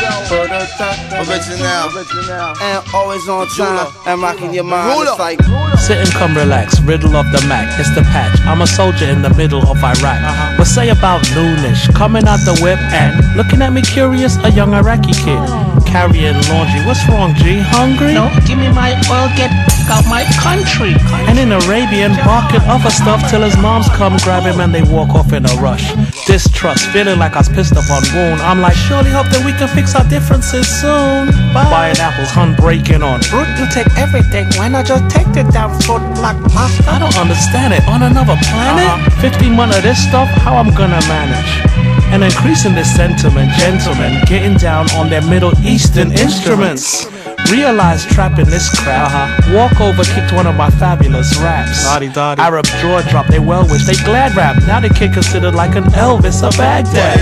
Original. 1.15 2.55
And 2.61 2.83
always 2.93 3.27
on 3.29 3.47
time. 3.47 3.91
And 4.05 4.21
rocking 4.21 4.53
your 4.53 4.63
mind. 4.63 5.07
It's 5.07 5.19
like. 5.19 5.39
Sit 5.79 5.97
and 5.97 6.09
come 6.11 6.35
relax, 6.35 6.79
riddle 6.81 7.15
of 7.15 7.25
the 7.31 7.45
Mac, 7.47 7.79
it's 7.79 7.93
the 7.93 8.01
patch. 8.01 8.39
I'm 8.41 8.61
a 8.61 8.67
soldier 8.67 9.05
in 9.05 9.21
the 9.21 9.29
middle 9.35 9.61
of 9.67 9.77
Iraq. 9.77 10.01
Uh-huh. 10.03 10.55
but 10.57 10.65
say 10.65 10.89
about 10.89 11.21
noonish, 11.35 11.93
coming 11.93 12.27
out 12.27 12.39
the 12.45 12.57
whip 12.63 12.79
and 12.91 13.37
looking 13.37 13.61
at 13.61 13.71
me 13.71 13.81
curious, 13.81 14.37
a 14.43 14.51
young 14.51 14.73
Iraqi 14.73 15.13
kid. 15.13 15.84
Carrying 15.95 16.35
laundry, 16.51 16.83
what's 16.83 17.07
wrong, 17.07 17.31
G? 17.39 17.63
Hungry? 17.71 18.19
No, 18.19 18.27
give 18.43 18.59
me 18.59 18.67
my 18.67 18.99
oil, 19.07 19.31
get 19.39 19.47
out 19.87 20.03
my 20.11 20.27
country. 20.43 20.91
And 21.23 21.39
in 21.39 21.55
Arabian, 21.55 22.11
barking 22.27 22.59
other 22.67 22.91
stuff 22.91 23.23
till 23.31 23.47
his 23.47 23.55
moms 23.63 23.87
come 23.95 24.19
grab 24.19 24.43
him 24.43 24.59
and 24.59 24.75
they 24.75 24.83
walk 24.83 25.15
off 25.15 25.31
in 25.31 25.47
a 25.47 25.55
rush. 25.63 25.95
Distrust, 26.27 26.91
feeling 26.91 27.17
like 27.17 27.39
I 27.39 27.47
was 27.47 27.47
pissed 27.47 27.79
up 27.79 27.87
on 27.87 28.03
wound. 28.11 28.43
I'm 28.43 28.59
like, 28.59 28.75
surely 28.75 29.07
hope 29.09 29.31
that 29.31 29.39
we 29.47 29.55
can 29.55 29.71
fix 29.71 29.95
our 29.95 30.03
differences 30.11 30.67
soon. 30.67 31.31
Buying 31.55 31.95
apples, 31.95 32.27
hun 32.27 32.59
breaking 32.59 32.99
on. 32.99 33.23
Fruit, 33.23 33.47
you 33.55 33.63
take 33.71 33.87
everything. 33.95 34.51
Why 34.59 34.67
not 34.67 34.83
just 34.85 35.07
take 35.07 35.31
the 35.31 35.47
damn 35.47 35.71
fruit 35.87 36.03
like 36.19 36.35
master? 36.51 36.91
I 36.91 36.99
don't 36.99 37.15
understand 37.15 37.71
it. 37.71 37.87
On 37.87 38.03
another 38.03 38.35
planet? 38.51 38.83
Uh-huh. 38.83 39.31
15 39.31 39.55
months 39.55 39.77
of 39.77 39.83
this 39.87 39.95
stuff, 39.95 40.27
how 40.43 40.59
I'm 40.59 40.75
gonna 40.75 40.99
manage? 41.07 41.74
And 42.14 42.24
increasing 42.24 42.74
this 42.74 42.94
sentiment, 42.94 43.52
gentlemen, 43.52 44.20
getting 44.26 44.56
down 44.56 44.90
on 44.92 45.08
their 45.08 45.22
Middle 45.22 45.52
Eastern 45.64 46.12
instruments. 46.12 47.06
Realize 47.50 48.04
trapping 48.06 48.46
this 48.46 48.68
crowd. 48.80 49.10
Walk 49.52 49.80
over, 49.80 50.04
kicked 50.04 50.32
one 50.32 50.46
of 50.46 50.56
my 50.56 50.70
fabulous 50.70 51.36
raps. 51.38 51.86
Arab 51.86 52.64
jaw 52.80 53.02
drop, 53.10 53.26
they 53.26 53.38
well 53.38 53.66
wish, 53.68 53.84
they 53.86 53.98
glad 54.04 54.36
rap. 54.36 54.56
Now 54.66 54.80
they 54.80 54.88
kid 54.88 55.12
considered 55.12 55.54
like 55.54 55.74
an 55.76 55.84
Elvis 55.94 56.42
of 56.42 56.56
Baghdad. 56.56 57.20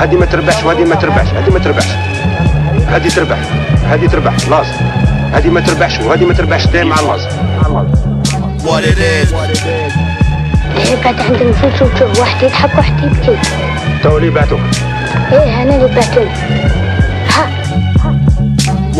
هذه 0.00 0.16
ما 0.16 0.26
تربحش 0.26 0.64
وهذه 0.64 0.84
ما 0.84 0.94
تربحش 0.94 1.28
هذه 1.28 1.50
ما 1.50 1.58
تربحش 1.58 1.88
هذه 2.88 3.08
تربح 3.08 3.38
هذه 3.84 4.06
تربح 4.06 4.48
لاز 4.48 4.66
هذه 5.32 5.50
ما 5.50 5.60
تربحش 5.60 5.98
وهذه 6.00 6.24
ما 6.24 6.34
تربحش 6.34 6.66
دايم 6.66 6.88
مع 6.88 6.96
اللاز 7.00 7.26
What 8.60 8.84
it 8.84 8.98
is. 8.98 9.32
إيه 9.66 9.73
قاعد 11.04 11.20
عندنا 11.20 11.50
نفوت 11.50 11.72
شوف 11.78 12.18
واحد 12.18 12.42
يضحك 12.42 12.76
واحد 12.76 13.04
يبكي 13.04 13.38
تو 14.02 14.16
اللي 14.16 14.30
بعتوك 14.30 14.60
إيه 15.32 15.62
أنا 15.62 15.76
اللي 15.76 15.88
بعتهم 15.94 16.28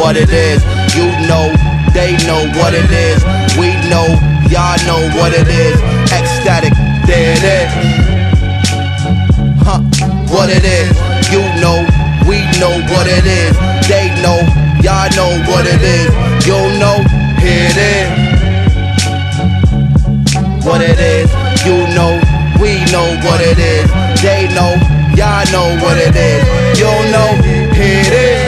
What 0.00 0.16
it 0.16 0.30
is. 0.30 0.62
You 0.96 1.06
know, 1.28 1.46
they 1.92 2.16
know 2.28 2.42
what 2.58 2.72
it 2.72 2.90
is. 2.90 3.20
We 3.60 3.68
know, 3.90 4.06
y'all 4.48 4.78
know 4.88 5.00
what 5.18 5.32
it 5.40 5.46
is. 5.46 5.76
Ecstatic, 6.18 6.72
there 7.06 7.34
it 7.36 7.44
is. 7.58 7.70
Huh, 9.66 9.80
what 10.34 10.48
it 10.48 10.64
is. 10.64 10.92
You 11.34 11.42
know, 11.62 11.78
we 12.26 12.38
know 12.60 12.74
what 12.92 13.06
it 13.18 13.26
is. 13.26 13.54
They 13.92 14.06
know, 14.24 14.38
y'all 14.86 15.10
know 15.18 15.30
what 15.50 15.64
it 15.66 15.82
is. 15.82 16.10
You 16.46 16.60
know, 16.80 16.96
here 17.44 17.68
it 17.70 17.78
is. 17.94 18.08
What 20.64 20.80
it 20.80 20.98
is. 20.98 21.43
You 22.95 23.01
know, 23.01 23.09
we 23.09 23.17
know 23.17 23.27
what 23.27 23.41
it 23.41 23.59
is. 23.59 23.91
They 24.21 24.47
know, 24.55 24.71
y'all 25.17 25.43
know 25.51 25.83
what 25.83 25.97
it 25.97 26.15
is. 26.15 26.79
You 26.79 26.85
know, 27.11 27.29
here 27.73 28.03
it 28.05 28.13
is. 28.13 28.45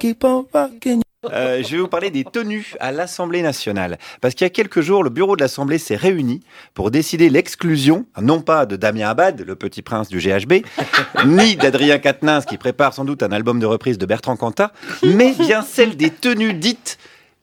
Keep 0.00 0.24
on 0.24 0.46
rocking. 0.54 1.09
Euh, 1.26 1.62
je 1.62 1.72
vais 1.72 1.82
vous 1.82 1.88
parler 1.88 2.10
des 2.10 2.24
tenues 2.24 2.74
à 2.80 2.92
l'Assemblée 2.92 3.42
nationale. 3.42 3.98
Parce 4.22 4.34
qu'il 4.34 4.46
y 4.46 4.46
a 4.46 4.50
quelques 4.50 4.80
jours, 4.80 5.04
le 5.04 5.10
bureau 5.10 5.36
de 5.36 5.42
l'Assemblée 5.42 5.76
s'est 5.76 5.96
réuni 5.96 6.40
pour 6.72 6.90
décider 6.90 7.28
l'exclusion, 7.28 8.06
non 8.20 8.40
pas 8.40 8.64
de 8.64 8.76
Damien 8.76 9.10
Abad, 9.10 9.44
le 9.46 9.54
petit 9.54 9.82
prince 9.82 10.08
du 10.08 10.18
GHB, 10.18 10.64
ni 11.26 11.56
d'Adrien 11.56 11.98
Quatennens, 11.98 12.46
qui 12.46 12.56
prépare 12.56 12.94
sans 12.94 13.04
doute 13.04 13.22
un 13.22 13.32
album 13.32 13.60
de 13.60 13.66
reprise 13.66 13.98
de 13.98 14.06
Bertrand 14.06 14.36
Cantat, 14.36 14.72
mais 15.02 15.32
bien 15.32 15.60
celle 15.62 15.94
des 15.94 16.10
tenues 16.10 16.54
dites 16.54 16.98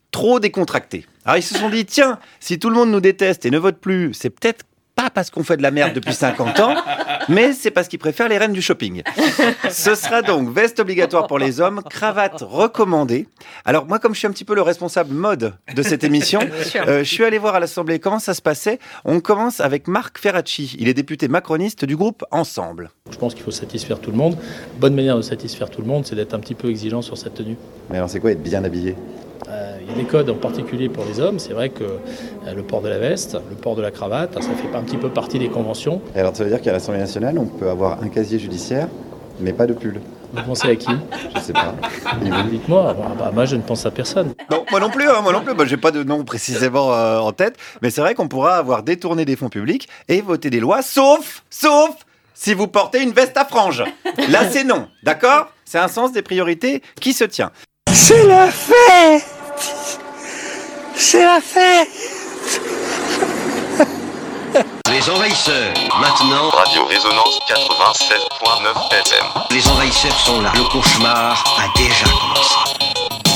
trop 0.10 0.40
décontractées. 0.40 1.06
Alors 1.24 1.38
ils 1.38 1.44
se 1.44 1.56
sont 1.56 1.70
dit, 1.70 1.86
tiens, 1.86 2.18
si 2.40 2.58
tout 2.58 2.70
le 2.70 2.76
monde 2.76 2.90
nous 2.90 3.02
déteste 3.02 3.46
et 3.46 3.52
ne 3.52 3.60
vote 3.60 3.78
plus, 3.78 4.12
c'est 4.16 4.32
peut-être 4.32 4.66
pas 4.98 5.10
parce 5.12 5.30
qu'on 5.30 5.44
fait 5.44 5.58
de 5.58 5.62
la 5.62 5.70
merde 5.70 5.94
depuis 5.94 6.14
50 6.14 6.60
ans, 6.60 6.76
mais 7.30 7.54
c'est 7.54 7.70
parce 7.70 7.88
qu'ils 7.88 8.00
préfèrent 8.00 8.28
les 8.28 8.40
reines 8.40 8.52
du 8.52 8.64
shopping. 8.64 9.04
Ce 9.70 9.94
sera 9.94 10.24
donc 10.24 10.50
veste 10.50 10.80
obligatoire 10.80 11.28
pour 11.28 11.38
les 11.38 11.62
hommes, 11.62 11.82
cravate 11.88 12.42
recommandée. 12.42 13.28
Alors 13.64 13.86
moi, 13.86 14.00
comme 14.00 14.16
je 14.16 14.20
suis 14.20 14.28
un 14.28 14.32
petit 14.32 14.44
peu 14.44 14.56
le 14.56 14.64
responsable 14.64 15.14
mode 15.14 15.54
de 15.76 15.84
cette 15.84 16.04
émission, 16.04 16.40
euh, 16.88 17.00
je 17.00 17.04
suis 17.04 17.24
allé 17.24 17.38
voir 17.38 17.54
à 17.54 17.60
l'Assemblée 17.60 18.00
comment 18.00 18.18
ça 18.18 18.34
se 18.34 18.42
passait. 18.42 18.80
On 19.06 19.20
commence 19.20 19.60
avec 19.60 19.88
Marc 19.88 20.18
Ferracci. 20.18 20.76
Il 20.80 20.88
est 20.90 20.96
député 20.96 21.28
macroniste 21.28 21.86
du 21.86 21.96
groupe 21.96 22.26
Ensemble. 22.32 22.90
Je 23.12 23.18
pense 23.18 23.36
qu'il 23.36 23.44
faut 23.44 23.52
satisfaire 23.52 24.00
tout 24.00 24.10
le 24.10 24.18
monde. 24.18 24.36
Bonne 24.80 24.96
manière 24.96 25.16
de 25.16 25.22
satisfaire 25.22 25.70
tout 25.70 25.82
le 25.82 25.88
monde, 25.88 26.08
c'est 26.08 26.16
d'être 26.16 26.34
un 26.34 26.40
petit 26.40 26.56
peu 26.56 26.70
exigeant 26.70 27.04
sur 27.04 27.20
cette 27.20 27.36
tenue. 27.36 27.56
Mais 27.92 27.98
alors 27.98 28.10
c'est 28.10 28.20
quoi 28.20 28.32
être 28.32 28.42
bien 28.42 28.64
habillé? 28.64 28.96
Il 29.82 29.90
y 29.90 29.94
a 29.94 29.96
des 29.96 30.04
codes 30.06 30.30
en 30.30 30.36
particulier 30.36 30.90
pour 30.90 31.06
les 31.06 31.20
hommes. 31.20 31.40
C'est 31.40 31.54
vrai 31.54 31.70
que 31.70 31.84
euh, 31.84 32.54
le 32.56 32.64
port 32.64 32.82
de 32.82 32.90
la 32.90 32.98
veste, 32.98 33.38
le 33.50 33.56
port 33.56 33.76
de 33.76 33.82
la 33.82 33.92
cravate, 33.92 34.34
ça 34.34 34.50
fait 34.50 34.76
un 34.76 34.84
petit 34.84 34.98
peu 34.98 35.10
partie 35.10 35.40
des 35.40 35.50
conventions. 35.50 36.02
Et 36.16 36.20
alors 36.20 36.36
ça 36.36 36.44
veut 36.44 36.50
dire 36.50 36.62
qu'à 36.62 36.72
l'Assemblée 36.72 37.00
nationale, 37.00 37.38
on 37.38 37.46
peut 37.46 37.70
avoir 37.70 38.02
un 38.04 38.10
casier 38.10 38.40
judiciaire, 38.40 38.88
mais 39.40 39.54
pas 39.54 39.66
de 39.66 39.74
pull. 39.74 40.02
Vous 40.34 40.44
pensez 40.44 40.70
à 40.70 40.76
qui? 40.76 40.92
Je 41.36 41.40
sais 41.40 41.54
pas. 41.54 41.74
Dites-moi. 42.52 42.96
Ah 43.00 43.14
bah, 43.18 43.32
moi, 43.34 43.46
je 43.46 43.56
ne 43.56 43.62
pense 43.62 43.86
à 43.86 43.92
personne. 43.92 44.34
Non, 44.52 44.66
moi 44.70 44.80
non 44.82 44.90
plus, 44.90 45.08
hein, 45.10 45.22
moi 45.24 45.32
non 45.32 45.42
plus. 45.42 45.54
Bah, 45.54 45.64
J'ai 45.66 45.78
pas 45.78 45.92
de 45.92 46.04
nom 46.04 46.26
précisément 46.26 46.94
euh, 46.94 47.20
en 47.20 47.32
tête, 47.32 47.56
mais 47.82 47.90
c'est 47.90 48.02
vrai 48.02 48.14
qu'on 48.14 48.28
pourra 48.28 48.58
avoir 48.58 48.84
détourné 48.84 49.24
des 49.24 49.38
fonds 49.38 49.50
publics 49.50 49.88
et 50.10 50.20
voter 50.20 50.50
des 50.50 50.60
lois, 50.60 50.82
sauf, 50.82 51.44
sauf 51.50 51.96
si 52.34 52.54
vous 52.54 52.68
portez 52.68 53.02
une 53.02 53.12
veste 53.12 53.38
à 53.38 53.46
franges. 53.46 53.84
Là, 54.30 54.50
c'est 54.50 54.66
non, 54.66 54.88
d'accord? 55.04 55.48
C'est 55.64 55.80
un 55.80 55.88
sens 55.88 56.12
des 56.12 56.22
priorités 56.22 56.82
qui 57.00 57.14
se 57.14 57.24
tient. 57.24 57.52
C'est 58.00 58.28
la 58.28 58.48
fête 58.52 59.26
C'est 60.96 61.26
la 61.26 61.42
fête 61.42 61.90
Les 64.88 65.10
envahisseurs, 65.10 65.74
maintenant. 66.00 66.50
Radio 66.52 66.86
Résonance 66.86 67.40
96.9 67.50 68.94
FM. 69.02 69.26
Les 69.50 69.68
envahisseurs 69.68 70.20
sont 70.20 70.42
là. 70.42 70.52
Le 70.56 70.64
cauchemar 70.70 71.44
a 71.58 71.78
déjà 71.78 72.06
commencé. 72.06 73.27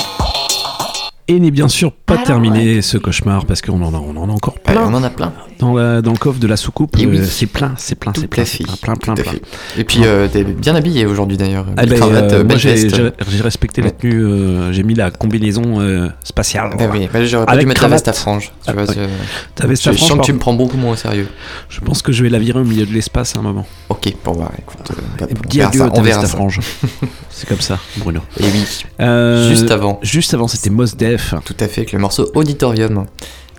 Et 1.32 1.40
n'est 1.40 1.52
bien 1.52 1.70
sûr 1.70 1.94
pas 1.94 2.18
terminé 2.18 2.82
ce 2.82 2.98
cauchemar 2.98 3.46
parce 3.46 3.62
qu'on 3.62 3.82
en 3.82 3.94
a, 3.94 3.98
on 3.98 4.18
en 4.18 4.28
a 4.30 4.32
encore 4.34 4.56
Ouais, 4.68 4.74
plein. 4.74 4.84
on 4.86 4.94
en 4.94 5.02
a 5.04 5.10
plein. 5.10 5.32
Dans, 5.60 5.74
la- 5.76 6.02
dans 6.02 6.12
le 6.12 6.18
coffre 6.18 6.40
de 6.40 6.48
la 6.48 6.58
soucoupe, 6.58 6.98
Et 7.00 7.06
oui. 7.06 7.20
euh, 7.20 7.24
c'est 7.24 7.46
plein, 7.46 7.74
c'est 7.78 7.96
plein, 7.96 8.12
c'est 8.16 8.28
plein, 8.28 8.44
plein, 8.82 8.96
plein, 8.96 9.14
plein. 9.14 9.32
Et 9.78 9.84
puis, 9.86 10.02
euh, 10.04 10.28
t'es 10.28 10.44
bien 10.44 10.76
habillé 10.76 11.06
aujourd'hui 11.06 11.38
d'ailleurs. 11.38 11.68
Ah 11.78 11.86
ben, 11.86 11.98
cravate, 11.98 12.34
euh, 12.34 12.44
moi 12.44 12.58
j'ai 12.58 13.42
respecté 13.42 13.82
la 13.82 13.92
tenue, 13.92 14.24
euh, 14.26 14.74
j'ai 14.74 14.84
mis 14.84 14.94
la 14.96 15.10
combinaison 15.12 15.80
euh, 15.80 16.10
spatiale. 16.24 16.72
Bah 16.78 16.86
oui, 16.92 17.08
bah, 17.14 17.24
j'aurais 17.24 17.46
pas 17.46 17.56
dû 17.58 17.66
mettre 17.66 17.84
la 17.84 17.88
veste 17.90 18.08
à 18.10 18.14
franges. 18.14 18.48
Tu 18.48 18.52
Ah, 18.68 18.74
vois, 18.74 18.84
ouais. 18.84 18.94
je- 18.96 19.56
Ta 19.56 19.68
veste 19.68 19.84
je, 19.84 19.90
à 19.90 19.94
je 19.94 19.98
franges, 19.98 20.10
sens 20.10 20.20
que 20.20 20.26
tu 20.26 20.34
me 20.34 20.40
prends 20.40 20.54
beaucoup 20.54 20.78
moins 20.78 20.94
au 20.94 20.96
sérieux. 20.98 21.28
Je 21.70 21.80
pense 21.80 22.02
que 22.02 22.12
je 22.12 22.24
vais 22.24 22.30
la 22.30 22.40
virer 22.40 22.60
au 22.60 22.64
milieu 22.66 22.86
de 22.86 22.92
l'espace 22.92 23.36
à 23.36 23.40
un 23.40 23.44
moment. 23.44 23.66
Ok, 23.90 24.14
bon 24.26 24.34
bah 24.34 24.52
écoute, 24.60 24.80
euh, 25.22 25.26
on 25.30 25.48
Dis 25.48 25.58
verra 25.60 25.70
adieu 25.70 25.80
ça, 25.80 26.18
à 26.18 26.22
ta 26.24 26.28
franges. 26.28 26.60
c'est 27.30 27.48
comme 27.48 27.62
ça, 27.62 27.78
Bruno. 27.98 28.20
Et 28.40 28.44
oui. 28.44 28.66
Euh, 29.00 29.48
Juste 29.50 29.70
avant. 29.72 30.00
Juste 30.02 30.34
avant, 30.34 30.48
c'était 30.48 30.70
Mos 30.72 30.96
Def. 30.98 31.21
Tout 31.46 31.56
à 31.60 31.68
fait, 31.68 31.82
avec 31.82 31.92
le 31.94 32.00
morceau 32.00 32.30
Auditorium. 32.36 33.06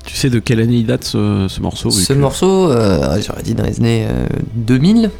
Tu 0.04 0.14
sais 0.16 0.30
de 0.30 0.38
quelle 0.40 0.60
année 0.60 0.76
il 0.78 0.86
date 0.86 1.04
ce, 1.04 1.46
ce 1.48 1.60
morceau 1.60 1.90
Ce 1.90 2.12
que- 2.12 2.18
morceau, 2.18 2.70
euh, 2.70 3.20
j'aurais 3.24 3.42
dit 3.42 3.54
dans 3.54 3.64
les 3.64 3.78
années 3.78 4.06
euh, 4.10 4.26
2000 4.56 5.10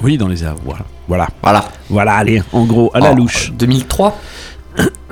Oui, 0.00 0.16
dans 0.16 0.28
les 0.28 0.44
airs, 0.44 0.54
voilà. 0.64 0.84
Voilà. 1.08 1.28
Voilà. 1.42 1.64
Voilà, 1.90 2.12
allez, 2.14 2.42
en 2.52 2.64
gros, 2.64 2.90
à 2.94 3.00
la 3.00 3.12
Oh, 3.12 3.16
louche. 3.16 3.52
2003 3.58 4.16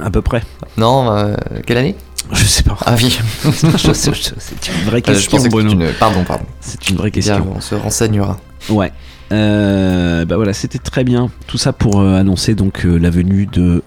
À 0.01 0.11
peu 0.11 0.23
près. 0.23 0.43
Non, 0.77 1.11
euh, 1.11 1.35
quelle 1.67 1.79
année? 1.79 1.97
Je 2.33 2.45
sais 2.45 2.63
pas. 2.63 2.77
Ah 2.85 2.95
oui. 2.97 3.19
Je 3.45 3.53
je- 3.53 3.93
c'est 3.93 4.69
une 4.69 4.85
vraie 4.85 4.99
Euh, 4.99 5.13
je 5.15 5.29
question, 5.29 5.43
que 5.43 5.49
Bruno. 5.49 5.73
une- 5.73 5.93
Pardon, 5.99 6.23
pardon. 6.25 6.45
C'est 6.61 6.89
une 6.91 6.97
vraie 6.97 7.11
Bien, 7.11 7.23
question. 7.23 7.53
on 7.57 7.61
se 7.61 7.75
renseignera. 7.75 8.37
Ouais. 8.69 8.93
Euh, 9.33 10.25
bah 10.25 10.37
voilà, 10.37 10.53
c'était 10.53 10.79
très 10.79 11.03
bien. 11.05 11.31
Tout 11.49 11.59
ça 11.59 11.73
pour 11.73 12.01
euh, 12.01 12.15
annoncer 12.17 12.55
donc 12.55 12.85
euh, 12.85 12.97
la 12.97 13.11
venue 13.11 13.47
de. 13.47 13.83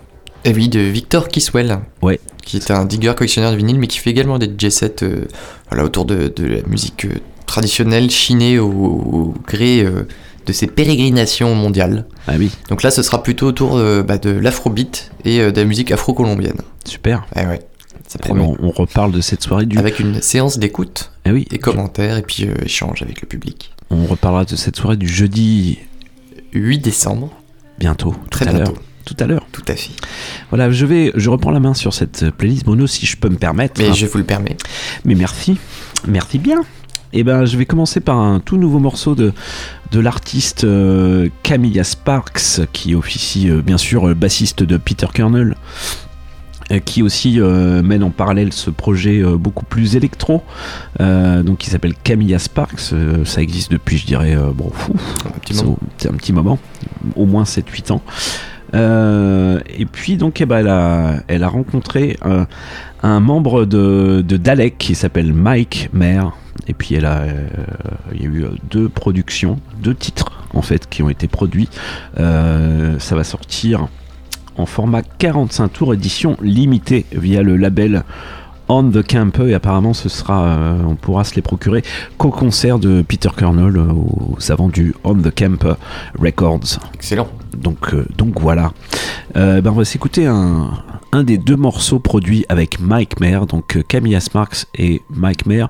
Et 0.45 0.53
oui, 0.53 0.69
de 0.69 0.79
Victor 0.79 1.27
Kiswell. 1.27 1.79
Ouais. 2.01 2.19
Qui 2.43 2.57
est 2.57 2.71
un 2.71 2.85
digger 2.85 3.13
collectionneur 3.15 3.51
de 3.51 3.57
vinyle, 3.57 3.77
mais 3.79 3.87
qui 3.87 3.99
fait 3.99 4.09
également 4.09 4.39
des 4.39 4.47
DJ 4.47 4.69
sets 4.69 5.03
euh, 5.03 5.25
voilà, 5.69 5.83
autour 5.85 6.05
de, 6.05 6.31
de 6.35 6.45
la 6.45 6.61
musique 6.67 7.05
euh, 7.05 7.15
traditionnelle 7.45 8.09
chinée 8.09 8.57
au, 8.59 8.69
au 8.71 9.33
gré 9.47 9.81
euh, 9.81 10.07
de 10.45 10.53
ses 10.53 10.67
pérégrinations 10.67 11.53
mondiales. 11.55 12.05
Ah 12.27 12.33
oui. 12.39 12.49
Donc 12.69 12.81
là, 12.83 12.89
ce 12.91 13.03
sera 13.03 13.21
plutôt 13.21 13.47
autour 13.47 13.77
bah, 14.03 14.17
de 14.17 14.29
l'afrobeat 14.31 15.11
et 15.25 15.39
de 15.51 15.59
la 15.61 15.65
musique 15.65 15.91
afro-colombienne. 15.91 16.61
Super. 16.85 17.25
Ouais, 17.35 17.45
ouais. 17.45 17.59
Ça 18.07 18.17
Eh 18.23 18.27
promet. 18.27 18.41
ben, 18.41 18.55
on, 18.59 18.67
on 18.67 18.71
reparle 18.71 19.11
de 19.11 19.21
cette 19.21 19.43
soirée 19.43 19.67
du. 19.67 19.77
Avec 19.77 19.99
une 19.99 20.21
séance 20.21 20.57
d'écoute, 20.57 21.11
Ah 21.25 21.31
oui. 21.31 21.45
et 21.51 21.59
commentaires, 21.59 22.17
et 22.17 22.23
puis 22.23 22.47
échange 22.65 23.03
avec 23.03 23.21
le 23.21 23.27
public. 23.27 23.71
On 23.91 24.05
reparlera 24.07 24.45
de 24.45 24.55
cette 24.55 24.75
soirée 24.77 24.97
du 24.97 25.07
jeudi 25.07 25.77
8 26.53 26.79
décembre, 26.79 27.29
bientôt. 27.77 28.15
Très 28.31 28.45
bientôt. 28.45 28.73
Tout 29.09 29.23
à 29.23 29.27
l'heure. 29.27 29.45
tout 29.51 29.63
à 29.67 29.75
fait. 29.75 29.91
Voilà, 30.49 30.69
je 30.69 30.85
vais, 30.85 31.11
je 31.15 31.29
reprends 31.31 31.49
la 31.49 31.59
main 31.59 31.73
sur 31.73 31.95
cette 31.95 32.29
playlist 32.29 32.63
Bruno, 32.63 32.85
si 32.85 33.07
je 33.07 33.17
peux 33.17 33.29
me 33.29 33.37
permettre. 33.37 33.81
Mais 33.81 33.93
je 33.93 34.05
vous 34.05 34.19
le 34.19 34.23
permets. 34.23 34.55
Mais 35.03 35.15
merci, 35.15 35.57
merci 36.07 36.37
bien. 36.37 36.61
Et 37.11 37.23
ben, 37.23 37.45
je 37.45 37.57
vais 37.57 37.65
commencer 37.65 38.01
par 38.01 38.19
un 38.19 38.39
tout 38.39 38.57
nouveau 38.57 38.77
morceau 38.77 39.15
de, 39.15 39.33
de 39.91 39.99
l'artiste 39.99 40.63
euh, 40.63 41.27
Camilla 41.41 41.83
Sparks, 41.83 42.67
qui 42.71 42.93
officie 42.93 43.49
euh, 43.49 43.63
bien 43.63 43.79
sûr 43.79 44.09
euh, 44.09 44.13
bassiste 44.13 44.61
de 44.61 44.77
Peter 44.77 45.07
Kernel, 45.11 45.55
qui 46.85 47.01
aussi 47.01 47.41
euh, 47.41 47.81
mène 47.81 48.03
en 48.03 48.11
parallèle 48.11 48.53
ce 48.53 48.69
projet 48.69 49.23
euh, 49.23 49.37
beaucoup 49.37 49.65
plus 49.65 49.95
électro, 49.95 50.43
euh, 51.01 51.41
donc 51.41 51.57
qui 51.57 51.69
s'appelle 51.71 51.95
Camilla 51.95 52.37
Sparks. 52.37 52.93
Ça 53.25 53.41
existe 53.41 53.71
depuis, 53.71 53.97
je 53.97 54.05
dirais, 54.05 54.37
bon, 54.53 54.69
fou, 54.71 54.93
c'est 55.97 56.09
un 56.09 56.13
petit 56.13 56.33
moment, 56.33 56.59
au 57.15 57.25
moins 57.25 57.43
7-8 57.43 57.91
ans. 57.93 58.03
Euh, 58.75 59.59
et 59.77 59.85
puis 59.85 60.17
donc 60.17 60.41
eh 60.41 60.45
ben, 60.45 61.21
elle, 61.27 61.43
a, 61.43 61.47
rencontré 61.47 62.17
un, 62.21 62.45
un 63.03 63.19
membre 63.19 63.65
de, 63.65 64.21
Dalek 64.21 64.77
qui 64.77 64.95
s'appelle 64.95 65.33
Mike 65.33 65.89
Mayer. 65.93 66.29
Et 66.67 66.73
puis 66.73 66.95
elle 66.95 67.05
a, 67.05 67.21
euh, 67.21 67.47
il 68.13 68.21
y 68.21 68.25
a 68.25 68.29
eu 68.29 68.43
euh, 68.43 68.49
deux 68.69 68.89
productions, 68.89 69.59
deux 69.81 69.95
titres 69.95 70.43
en 70.53 70.61
fait 70.61 70.87
qui 70.89 71.01
ont 71.01 71.09
été 71.09 71.27
produits. 71.27 71.69
Euh, 72.19 72.99
ça 72.99 73.15
va 73.15 73.23
sortir 73.23 73.87
en 74.57 74.65
format 74.65 75.01
45 75.01 75.69
tours 75.69 75.93
édition 75.93 76.37
limitée 76.41 77.05
via 77.13 77.41
le 77.41 77.55
label 77.55 78.03
On 78.71 78.83
the 78.91 79.01
Camp 79.05 79.31
et 79.47 79.53
apparemment 79.55 79.93
ce 79.93 80.09
sera, 80.09 80.43
euh, 80.45 80.77
on 80.87 80.95
pourra 80.95 81.23
se 81.23 81.35
les 81.35 81.41
procurer 81.41 81.83
qu'au 82.19 82.29
concert 82.29 82.77
de 82.77 83.01
Peter 83.01 83.29
Kernel 83.35 83.75
euh, 83.75 83.91
aux 83.91 84.39
savants 84.39 84.69
du 84.69 84.93
On 85.03 85.15
the 85.15 85.33
Camp 85.33 85.75
Records. 86.19 86.77
Excellent. 86.93 87.27
Donc, 87.57 87.93
euh, 87.93 88.05
donc 88.15 88.39
voilà. 88.39 88.71
Euh, 89.35 89.59
ben 89.61 89.71
on 89.71 89.75
va 89.75 89.85
s'écouter 89.85 90.27
un, 90.27 90.69
un 91.11 91.23
des 91.23 91.39
deux 91.39 91.55
morceaux 91.55 91.97
produits 91.99 92.45
avec 92.47 92.79
Mike 92.79 93.19
Mayer, 93.19 93.41
donc 93.47 93.83
Camilla 93.87 94.19
Sparks 94.19 94.67
et 94.77 95.01
Mike 95.09 95.47
Mayer 95.47 95.65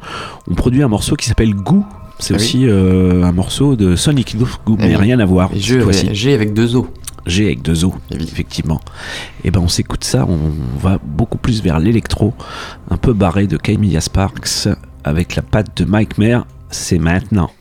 ont 0.52 0.56
produit 0.56 0.84
un 0.84 0.90
morceau 0.90 1.16
qui 1.16 1.28
s'appelle 1.28 1.54
Goo. 1.56 1.84
C'est 2.20 2.34
Ah 2.34 2.36
aussi 2.38 2.68
un 2.70 3.32
morceau 3.32 3.78
de 3.78 3.96
Sonic 3.96 4.34
Youth 4.34 4.60
Goo, 4.66 4.76
Ah 4.78 4.84
mais 4.86 4.96
rien 4.98 5.20
à 5.20 5.26
voir. 5.26 5.52
G 5.56 6.34
avec 6.34 6.54
deux 6.54 6.76
O. 6.76 6.88
G 7.30 7.46
avec 7.46 7.62
deux 7.62 7.86
O, 7.86 7.94
Eh 8.12 8.16
effectivement. 8.16 8.82
Et 9.44 9.52
ben 9.52 9.62
on 9.62 9.68
s'écoute 9.68 10.04
ça, 10.04 10.26
on 10.28 10.52
va 10.80 11.00
beaucoup 11.02 11.38
plus 11.38 11.62
vers 11.64 11.80
l'électro, 11.80 12.34
un 12.90 12.98
peu 12.98 13.14
barré 13.14 13.48
de 13.48 13.58
Camilla 13.58 14.02
Sparks 14.02 14.68
avec 15.04 15.36
la 15.36 15.42
patte 15.42 15.78
de 15.78 15.86
Mike 15.86 16.18
Mayer. 16.18 16.42
C'est 16.72 17.00
maintenant. 17.00 17.52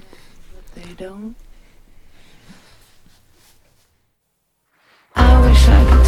I 5.17 5.41
wish 5.43 5.69
I 5.69 5.85
could 5.91 6.08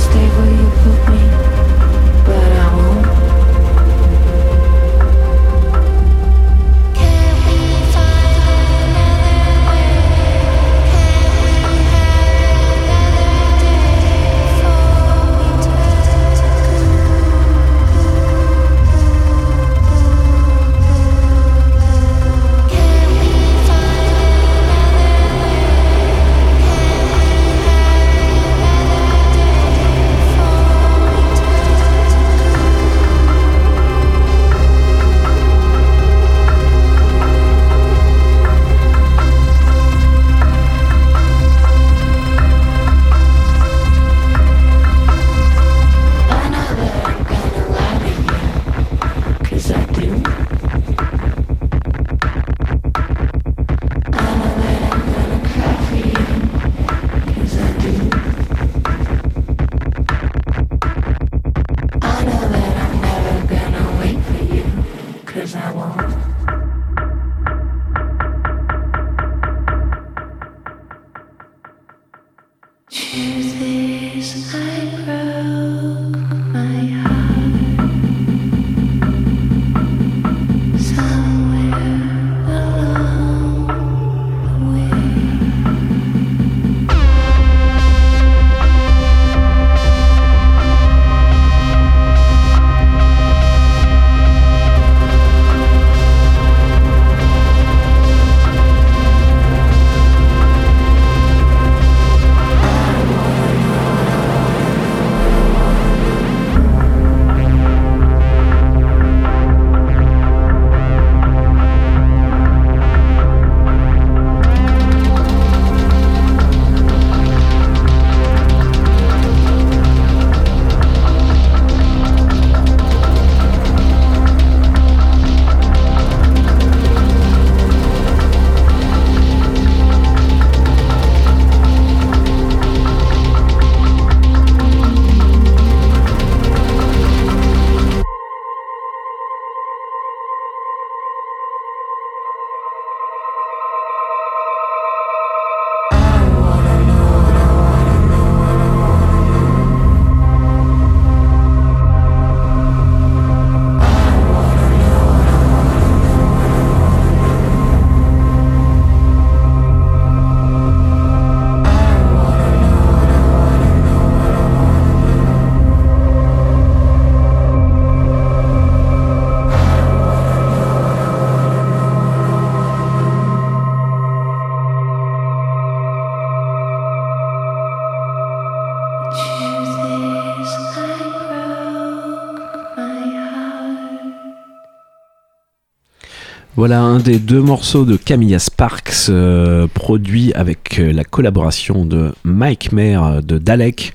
Voilà 186.60 186.82
un 186.82 186.98
des 186.98 187.18
deux 187.18 187.40
morceaux 187.40 187.86
de 187.86 187.96
Camilla 187.96 188.38
Sparks, 188.38 189.08
euh, 189.08 189.66
produit 189.66 190.34
avec 190.34 190.78
euh, 190.78 190.92
la 190.92 191.04
collaboration 191.04 191.86
de 191.86 192.12
Mike 192.22 192.72
Mayer 192.72 193.00
euh, 193.02 193.20
de 193.22 193.38
Dalek. 193.38 193.94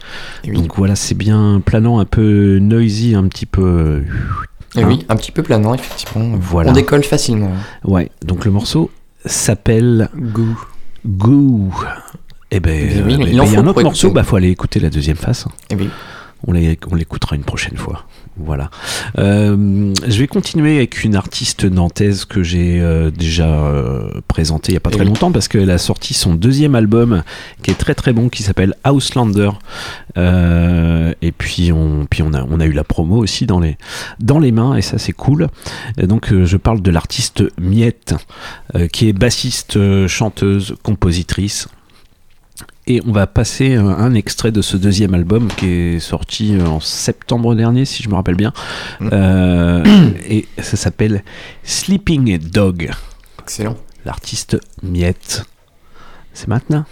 Donc 0.51 0.75
voilà, 0.75 0.95
c'est 0.95 1.13
bien 1.13 1.61
planant, 1.63 1.99
un 1.99 2.05
peu 2.05 2.57
noisy, 2.57 3.13
un 3.13 3.27
petit 3.27 3.45
peu. 3.45 4.01
Et 4.75 4.81
hein. 4.81 4.87
oui, 4.87 5.05
un 5.09 5.15
petit 5.15 5.31
peu 5.31 5.43
planant, 5.43 5.75
effectivement. 5.75 6.31
Voilà. 6.41 6.71
On 6.71 6.73
décolle 6.73 7.03
facilement. 7.03 7.51
Ouais, 7.83 8.09
donc 8.25 8.45
le 8.45 8.49
morceau 8.49 8.89
s'appelle 9.27 10.09
Goo. 10.15 10.57
Goo. 11.05 11.71
Eh 12.49 12.59
ben, 12.59 12.89
Eh 12.95 13.01
oui, 13.03 13.13
euh, 13.13 13.27
il 13.27 13.37
ben, 13.37 13.41
en 13.41 13.45
il 13.45 13.53
y 13.53 13.55
a 13.57 13.59
un 13.59 13.67
autre 13.67 13.83
morceau, 13.83 14.09
bah 14.09 14.23
faut 14.23 14.37
aller 14.37 14.49
écouter 14.49 14.79
la 14.79 14.89
deuxième 14.89 15.17
face. 15.17 15.45
Eh 15.69 15.75
oui. 15.75 15.87
On 16.47 16.53
l'écoutera 16.95 17.35
une 17.35 17.43
prochaine 17.43 17.77
fois. 17.77 18.07
Voilà. 18.37 18.69
Euh, 19.17 19.93
je 20.05 20.19
vais 20.19 20.27
continuer 20.27 20.75
avec 20.77 21.03
une 21.05 21.15
artiste 21.15 21.63
nantaise 21.63 22.25
que 22.25 22.43
j'ai 22.43 22.81
euh, 22.81 23.09
déjà 23.09 23.47
euh, 23.47 24.09
présentée 24.27 24.71
il 24.71 24.75
n'y 24.75 24.77
a 24.77 24.81
pas 24.81 24.89
Eh 24.91 24.95
très 24.97 25.03
oui. 25.03 25.07
longtemps 25.09 25.31
parce 25.31 25.47
qu'elle 25.47 25.69
a 25.71 25.77
sorti 25.77 26.13
son 26.13 26.33
deuxième 26.35 26.75
album 26.75 27.23
qui 27.63 27.71
est 27.71 27.75
très 27.75 27.95
très 27.95 28.11
bon 28.11 28.27
qui 28.27 28.43
s'appelle 28.43 28.73
Houselander. 28.85 29.51
Et 30.17 31.31
puis 31.31 31.71
on, 31.71 32.05
puis 32.09 32.23
on, 32.23 32.33
a, 32.33 32.43
on 32.43 32.59
a 32.59 32.65
eu 32.65 32.71
la 32.73 32.83
promo 32.83 33.17
aussi 33.17 33.45
dans 33.45 33.59
les, 33.59 33.77
dans 34.19 34.39
les 34.39 34.51
mains 34.51 34.75
et 34.75 34.81
ça 34.81 34.97
c'est 34.97 35.13
cool. 35.13 35.47
Et 35.97 36.07
donc 36.07 36.33
je 36.33 36.57
parle 36.57 36.81
de 36.81 36.91
l'artiste 36.91 37.43
Miette 37.59 38.15
qui 38.91 39.07
est 39.07 39.13
bassiste, 39.13 40.07
chanteuse, 40.07 40.75
compositrice. 40.83 41.67
Et 42.87 43.01
on 43.05 43.11
va 43.11 43.25
passer 43.25 43.75
un, 43.75 43.87
un 43.87 44.13
extrait 44.13 44.51
de 44.51 44.61
ce 44.61 44.77
deuxième 44.77 45.15
album 45.15 45.47
qui 45.57 45.67
est 45.67 45.99
sorti 45.99 46.55
euh, 46.55 46.67
en 46.67 46.79
septembre 46.79 47.55
dernier, 47.55 47.83
si 47.85 48.03
je 48.03 48.09
me 48.09 48.15
rappelle 48.15 48.35
bien. 48.35 48.53
Euh, 49.01 49.83
et 50.29 50.47
ça 50.59 50.77
s'appelle 50.77 51.23
Sleeping 51.63 52.37
Dog. 52.37 52.91
Excellent. 53.41 53.75
L'artiste 54.05 54.57
Miette. 54.83 55.45
C'est 56.33 56.47
maintenant. 56.47 56.85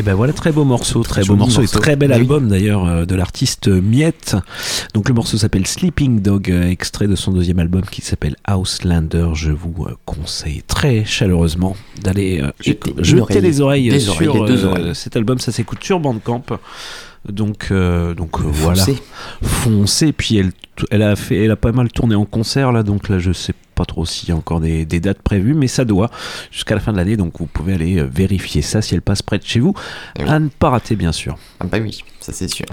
Et 0.00 0.02
ben 0.02 0.14
voilà, 0.14 0.32
très 0.32 0.50
beau 0.50 0.64
morceau, 0.64 1.02
très, 1.02 1.22
beau 1.26 1.36
morceau, 1.36 1.60
morceau. 1.60 1.78
et 1.78 1.80
très 1.82 1.94
bel 1.94 2.08
Oui. 2.08 2.16
album 2.16 2.48
d'ailleurs 2.48 2.86
euh, 2.86 3.04
de 3.04 3.14
l'artiste 3.14 3.68
Miette. 3.68 4.34
Donc 4.94 5.06
le 5.10 5.14
morceau 5.14 5.36
s'appelle 5.36 5.66
Sleeping 5.66 6.22
Dog, 6.22 6.50
euh, 6.50 6.70
extrait 6.70 7.06
de 7.06 7.14
son 7.14 7.32
deuxième 7.32 7.58
album 7.58 7.82
qui 7.82 8.00
s'appelle 8.00 8.34
Houselander. 8.50 9.28
Je 9.34 9.52
vous 9.52 9.74
euh, 9.86 9.94
conseille 10.06 10.62
très 10.66 11.04
chaleureusement 11.04 11.76
d'aller 12.00 12.40
euh, 12.40 12.50
Jeter 12.60 13.20
oreille. 13.20 13.40
les 13.42 13.60
oreilles 13.60 13.90
Des 13.90 14.00
sur 14.00 14.14
oreilles, 14.14 14.40
les 14.40 14.46
deux 14.56 14.64
euh, 14.64 14.70
oreilles. 14.70 14.94
cet 14.94 15.16
album. 15.16 15.38
Ça 15.38 15.52
s'écoute 15.52 15.84
sur 15.84 16.00
Bandcamp. 16.00 16.44
Donc, 17.28 17.68
euh, 17.70 18.14
donc 18.14 18.40
euh, 18.40 18.44
voilà, 18.46 18.82
Foncez. 18.82 19.02
foncez. 19.42 20.12
Puis 20.14 20.38
elle, 20.38 20.52
elle 20.90 21.02
a 21.02 21.14
fait, 21.14 21.44
elle 21.44 21.50
a 21.50 21.56
pas 21.56 21.72
mal 21.72 21.92
tourné 21.92 22.14
en 22.14 22.24
concert 22.24 22.72
là, 22.72 22.82
donc 22.82 23.10
là 23.10 23.18
je 23.18 23.32
sais 23.32 23.52
pas 23.52 23.58
trop 23.86 24.04
s'il 24.06 24.28
y 24.28 24.32
a 24.32 24.36
encore 24.36 24.60
des, 24.60 24.84
des 24.84 25.00
dates 25.00 25.22
prévues, 25.22 25.54
mais 25.54 25.68
ça 25.68 25.84
doit 25.84 26.10
jusqu'à 26.50 26.74
la 26.74 26.80
fin 26.80 26.92
de 26.92 26.96
l'année. 26.96 27.16
Donc 27.16 27.34
vous 27.38 27.46
pouvez 27.46 27.74
aller 27.74 27.98
euh, 27.98 28.08
vérifier 28.12 28.62
ça 28.62 28.82
si 28.82 28.94
elle 28.94 29.02
passe 29.02 29.22
près 29.22 29.38
de 29.38 29.44
chez 29.44 29.60
vous, 29.60 29.74
à 30.26 30.38
ne 30.38 30.48
pas 30.48 30.70
rater 30.70 30.96
bien 30.96 31.12
sûr. 31.12 31.36
Ah 31.60 31.64
bah 31.70 31.78
oui, 31.80 32.02
ça 32.20 32.32
c'est 32.32 32.48
sûr. 32.48 32.66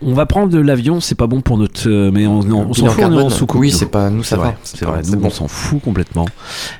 On 0.00 0.14
va 0.14 0.26
prendre 0.26 0.48
de 0.52 0.60
l'avion, 0.60 1.00
c'est 1.00 1.16
pas 1.16 1.26
bon 1.26 1.40
pour 1.40 1.58
notre. 1.58 1.88
euh, 1.88 2.12
mais 2.14 2.24
on, 2.24 2.38
on, 2.38 2.68
on 2.68 2.72
s'en 2.72 2.86
fout, 2.86 3.02
on 3.04 3.18
est 3.18 3.22
en 3.22 3.30
sous-coupe. 3.30 3.60
Oui, 3.60 3.72
c'est 3.72 3.86
pas- 3.86 4.10
nous, 4.10 4.22
ça 4.22 4.36
C'est 4.36 4.36
va. 4.36 4.42
vrai, 4.44 4.56
C'est 4.62 4.80
pas- 4.86 4.90
vrai, 4.92 5.02
nous, 5.08 5.18
bon. 5.18 5.26
on 5.26 5.30
s'en 5.30 5.48
fout 5.48 5.82
complètement. 5.82 6.24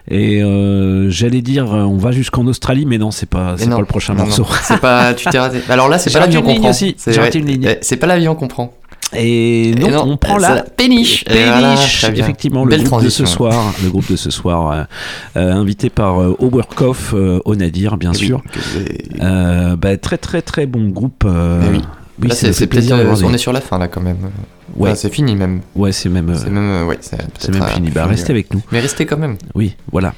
Et 0.08 0.40
euh, 0.40 1.10
j'allais 1.10 1.42
dire, 1.42 1.64
on 1.66 1.96
va 1.96 2.12
jusqu'en 2.12 2.46
Australie, 2.46 2.86
mais 2.86 2.96
non, 2.96 3.10
c'est 3.10 3.28
pas, 3.28 3.56
c'est 3.58 3.66
non, 3.66 3.74
pas 3.74 3.80
le 3.80 3.86
prochain 3.88 4.14
non, 4.14 4.22
morceau. 4.24 4.42
non, 4.42 4.48
C'est 4.62 4.78
pas, 4.80 5.14
tu 5.14 5.28
t'es 5.28 5.38
raté. 5.40 5.58
Alors 5.68 5.88
là, 5.88 5.98
c'est 5.98 6.12
pas 6.12 6.20
l'avion 6.20 6.42
qu'on 6.42 6.54
prend. 6.60 6.70
aussi, 6.70 6.94
C'est 6.96 7.10
j'ai 7.10 7.16
vrai. 7.18 7.26
raté 7.26 7.40
une 7.40 7.46
ligne. 7.46 7.66
Eh, 7.68 7.78
C'est 7.80 7.96
pas 7.96 8.06
l'avion 8.06 8.36
qu'on 8.36 8.46
prend. 8.46 8.72
Et 9.16 9.74
non, 9.78 10.02
on 10.06 10.16
prend 10.16 10.38
c'est 10.38 10.48
la 10.48 10.54
la 10.56 10.62
péniche. 10.62 11.24
Péniche, 11.24 11.46
voilà, 11.46 11.74
effectivement, 12.18 12.64
le 12.64 12.76
groupe 12.76 13.02
de 13.02 13.08
ce 13.08 13.24
soir, 13.24 13.72
le 13.82 13.88
groupe 13.90 14.10
de 14.10 14.16
ce 14.16 14.30
soir, 14.30 14.70
euh, 14.70 14.82
euh, 15.36 15.52
invité 15.52 15.88
par 15.88 16.20
euh, 16.20 16.36
Oberkoff, 16.38 17.14
euh, 17.14 17.40
au 17.44 17.56
Nadir, 17.56 17.96
bien 17.96 18.12
Oui, 18.12 18.18
sûr. 18.18 18.42
Euh, 19.20 19.76
bah, 19.76 19.96
très 19.96 20.18
très 20.18 20.42
très 20.42 20.66
bon 20.66 20.88
groupe. 20.88 21.24
euh, 21.26 21.72
oui. 21.72 21.80
Oui, 22.20 22.30
c'est 22.32 22.66
peut-être. 22.66 22.90
euh, 22.92 23.14
On 23.24 23.32
est 23.32 23.38
sur 23.38 23.52
la 23.52 23.60
fin 23.60 23.78
là 23.78 23.88
quand 23.88 24.00
même. 24.00 24.16
Ouais. 24.76 24.90
Enfin, 24.90 24.94
c'est 24.96 25.12
fini 25.12 25.34
même. 25.34 25.60
Ouais, 25.74 25.92
c'est 25.92 26.08
même. 26.08 26.28
euh, 26.30 26.36
C'est 26.36 26.50
même. 26.50 26.70
euh, 26.70 26.84
Ouais, 26.86 26.98
c'est 27.00 27.50
même 27.52 27.62
euh, 27.62 27.66
fini. 27.68 27.90
Bah, 27.90 28.06
restez 28.06 28.32
avec 28.32 28.52
nous. 28.52 28.62
Mais 28.70 28.80
restez 28.80 29.06
quand 29.06 29.16
même. 29.16 29.36
Oui, 29.54 29.76
voilà. 29.92 30.14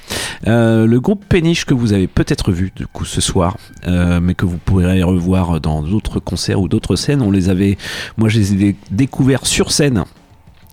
Euh, 0.47 0.87
le 0.87 1.01
groupe 1.01 1.25
Péniche 1.29 1.65
que 1.65 1.75
vous 1.75 1.93
avez 1.93 2.07
peut-être 2.09 2.53
vu 2.53 2.73
du 2.75 2.87
coup 2.87 3.05
ce 3.05 3.21
soir, 3.21 3.57
euh, 3.87 4.21
mais 4.21 4.35
que 4.35 4.45
vous 4.47 4.59
pourrez 4.59 5.03
revoir 5.03 5.61
dans 5.61 5.83
d'autres 5.83 6.21
concerts 6.21 6.61
ou 6.61 6.69
d'autres 6.69 6.97
scènes. 6.97 7.23
On 7.23 7.31
les 7.31 7.49
avait, 7.49 7.79
moi, 8.17 8.29
je 8.29 8.39
les 8.41 8.65
ai 8.65 8.77
découverts 8.91 9.47
sur 9.47 9.71
scène. 9.71 10.05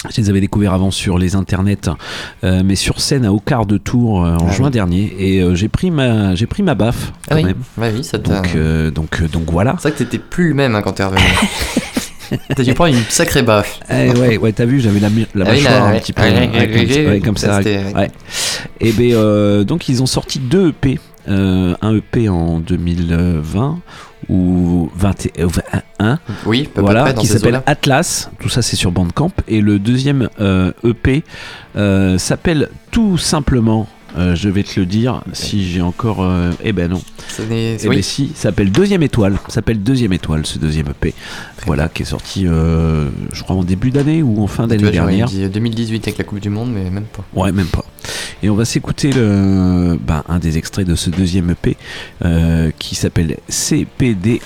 Je 0.10 0.22
les 0.22 0.30
avais 0.30 0.40
découverts 0.42 0.74
avant 0.74 0.92
sur 0.92 1.18
les 1.18 1.36
internets, 1.36 1.90
euh, 2.44 2.62
mais 2.64 2.76
sur 2.76 3.02
scène 3.02 3.26
à 3.26 3.34
Aucard 3.34 3.66
de 3.66 3.78
Tours 3.78 4.24
euh, 4.26 4.36
en 4.36 4.48
Ah 4.50 4.52
juin 4.52 4.68
oui. 4.68 4.72
dernier, 4.72 5.16
et 5.18 5.42
euh, 5.42 5.56
j'ai 5.56 5.70
pris 5.70 5.90
ma, 5.90 6.36
j'ai 6.36 6.46
pris 6.46 6.62
ma 6.64 6.76
baffe 6.76 7.12
Ah 7.24 7.30
quand 7.30 7.36
oui. 7.38 7.44
même. 7.46 7.56
Bah 7.78 7.88
oui, 7.94 8.04
ça 8.04 8.20
t'a- 8.20 8.42
Donc, 8.42 8.94
donc, 8.94 9.24
donc 9.32 9.52
voilà. 9.52 9.76
C'est 9.80 9.90
vrai 9.90 9.92
que 9.94 9.98
t'étais 10.04 10.20
plus 10.20 10.50
le 10.50 10.54
même 10.54 10.76
hein, 10.76 10.82
quand 10.84 10.94
t'es 10.94 11.04
revenu. 11.04 11.22
T'as 12.56 12.62
dû 12.64 12.74
prendre 12.74 12.94
une 12.94 13.04
sacrée 13.08 13.42
baffe. 13.42 13.80
Eh 13.90 14.12
ouais, 14.12 14.38
ouais, 14.38 14.52
t'as 14.52 14.66
vu, 14.66 14.82
j'avais 14.82 15.00
la, 15.00 15.08
la 15.08 15.46
Ah 15.46 15.52
mâchoire 15.54 15.74
là, 15.80 15.86
un 15.86 15.92
ouais. 15.94 16.00
petit 16.02 16.12
peu 16.12 16.22
Ouais, 16.24 16.50
comme, 16.52 17.08
ouais, 17.10 17.20
comme 17.22 17.38
ça. 17.38 17.62
Et 18.82 18.92
ben 18.92 19.14
euh, 19.14 19.64
donc 19.64 19.88
ils 19.88 20.04
ont 20.04 20.06
sorti 20.06 20.40
deux 20.40 20.70
EP, 20.72 21.00
euh, 21.30 21.74
un 21.82 21.96
EP 21.96 22.28
en 22.28 22.60
2020 22.60 23.80
ou 24.30 24.90
21, 24.96 26.20
Oui, 26.46 26.70
voilà, 26.76 27.14
qui 27.14 27.28
s'appelle. 27.28 27.62
Atlas. 27.66 28.30
Tout 28.40 28.50
ça 28.50 28.62
c'est 28.62 28.76
sur 28.76 28.92
Bandcamp 28.92 29.32
et 29.48 29.62
le 29.62 29.80
deuxième 29.80 30.30
euh, 30.40 30.72
EP 30.84 31.24
euh, 31.76 32.18
s'appelle 32.18 32.70
tout 32.92 33.18
simplement. 33.18 33.88
euh, 34.18 34.36
je 34.36 34.50
vais 34.50 34.64
te 34.64 34.80
le 34.80 34.86
dire 34.86 35.22
si 35.34 35.70
j'ai 35.70 35.82
encore. 35.82 36.28
eh 36.64 36.74
ben 36.74 36.90
non. 36.90 37.02
Eh 37.40 37.78
oui. 37.82 37.88
ben 37.90 38.02
si, 38.02 38.32
ça 38.36 38.44
s'appelle 38.50 38.72
Deuxième 38.72 39.04
Étoile. 39.04 39.38
S'appelle 39.48 39.82
Deuxième 39.82 40.14
Étoile, 40.14 40.46
ce 40.46 40.58
deuxième 40.60 40.88
EP. 40.90 41.14
Voilà, 41.66 41.88
qui 41.90 42.04
est 42.04 42.06
sorti, 42.06 42.46
je 42.46 43.44
crois, 43.44 43.56
en 43.56 43.64
début 43.64 43.92
d'année 43.92 44.24
ou 44.24 44.42
en 44.44 44.48
fin 44.48 44.68
d'année 44.68 44.90
dernière. 44.92 45.28
dit 45.28 45.48
2018 45.48 46.08
avec 46.08 46.18
la 46.18 46.24
Coupe 46.24 46.40
du 46.40 46.50
Monde, 46.50 46.72
mais 46.74 46.90
même 46.90 47.04
pas. 47.06 47.24
Ouais, 47.34 47.52
même 47.52 47.68
pas. 47.68 47.86
Et 48.44 48.50
on 48.50 48.56
va 48.56 48.66
s'écouter 48.66 49.12
le, 49.12 49.98
ben, 50.00 50.24
un 50.28 50.40
des 50.40 50.58
extraits 50.58 50.86
de 50.88 50.96
ce 50.96 51.10
deuxième 51.10 51.50
EP 51.52 51.78
euh, 52.24 52.72
qui 52.78 52.96
s'appelle 52.96 53.38
CPDACDM. 53.50 54.38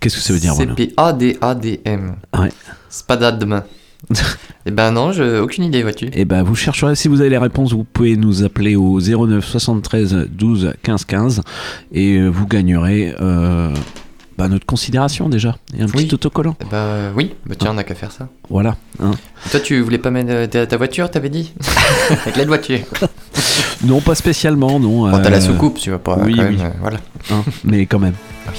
Qu'est-ce 0.00 0.16
que 0.16 0.22
ça 0.22 0.32
veut 0.32 0.38
dire 0.38 0.54
C-P-A-D-A-D-M. 0.54 2.16
Ouais. 2.38 2.52
Spadadem. 2.88 3.62
Eh 4.66 4.70
ben 4.70 4.92
non, 4.92 5.12
je... 5.12 5.40
aucune 5.40 5.64
idée, 5.64 5.82
vois-tu. 5.82 6.08
Et 6.14 6.24
ben 6.24 6.42
vous 6.42 6.54
chercherez, 6.54 6.94
si 6.94 7.06
vous 7.08 7.20
avez 7.20 7.28
les 7.28 7.36
réponses, 7.36 7.74
vous 7.74 7.84
pouvez 7.84 8.16
nous 8.16 8.44
appeler 8.44 8.76
au 8.76 8.98
09 8.98 9.44
73 9.44 10.26
12 10.30 10.72
15 10.82 11.04
15 11.04 11.42
et 11.92 12.16
euh, 12.16 12.28
vous 12.28 12.46
gagnerez 12.46 13.14
euh, 13.20 13.74
bah, 14.36 14.48
notre 14.48 14.66
considération 14.66 15.28
déjà 15.28 15.56
et 15.78 15.82
un 15.82 15.86
Oui. 15.86 15.92
petit 16.06 16.14
autocollant. 16.14 16.56
Eh 16.60 16.64
ben 16.70 17.12
oui, 17.16 17.34
bah 17.46 17.54
tiens, 17.58 17.72
on 17.74 17.78
a 17.78 17.84
qu'à 17.84 17.94
faire 17.94 18.10
ça. 18.12 18.28
Voilà. 18.50 18.76
hein. 19.00 19.12
Toi, 19.50 19.60
tu 19.60 19.80
voulais 19.80 19.98
pas 19.98 20.10
mettre 20.10 20.30
euh, 20.32 20.46
ta, 20.46 20.66
ta 20.66 20.76
voiture, 20.76 21.10
t'avais 21.10 21.30
dit 21.30 21.52
Avec 22.10 22.36
la 22.36 22.44
voiture. 22.44 22.80
Non, 23.84 24.00
pas 24.00 24.14
spécialement, 24.14 24.80
non. 24.80 25.10
Bon, 25.10 25.20
t'as 25.22 25.28
la 25.28 25.36
euh, 25.36 25.40
soucoupe, 25.40 25.78
tu 25.78 25.90
vas 25.90 25.98
pas. 25.98 26.16
oui, 26.24 26.36
quand 26.36 26.46
oui. 26.48 26.56
euh, 26.60 26.70
voilà. 26.80 26.98
hein, 27.30 27.42
mais 27.64 27.84
quand 27.84 27.98
même. 27.98 28.14
Oui. 28.48 28.58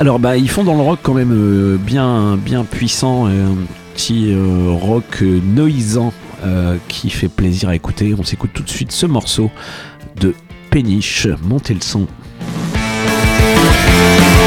Alors 0.00 0.18
bah 0.18 0.36
ils 0.36 0.48
font 0.50 0.64
dans 0.64 0.74
le 0.74 0.80
rock 0.80 0.98
quand 1.02 1.14
même 1.14 1.30
euh, 1.32 1.76
bien 1.76 2.36
bien 2.36 2.64
puissant, 2.64 3.26
euh, 3.28 3.46
un 3.52 3.56
petit 3.94 4.32
euh, 4.32 4.70
rock 4.70 5.04
euh, 5.22 5.38
noisant 5.44 6.12
euh, 6.44 6.76
qui 6.88 7.10
fait 7.10 7.28
plaisir 7.28 7.68
à 7.68 7.76
écouter. 7.76 8.12
On 8.18 8.24
s'écoute 8.24 8.50
tout 8.52 8.64
de 8.64 8.70
suite 8.70 8.90
ce 8.90 9.06
morceau 9.06 9.50
de 10.20 10.34
Péniche. 10.70 11.28
Montez 11.44 11.74
le 11.74 11.80
son. 11.82 12.06
Thank 13.44 14.41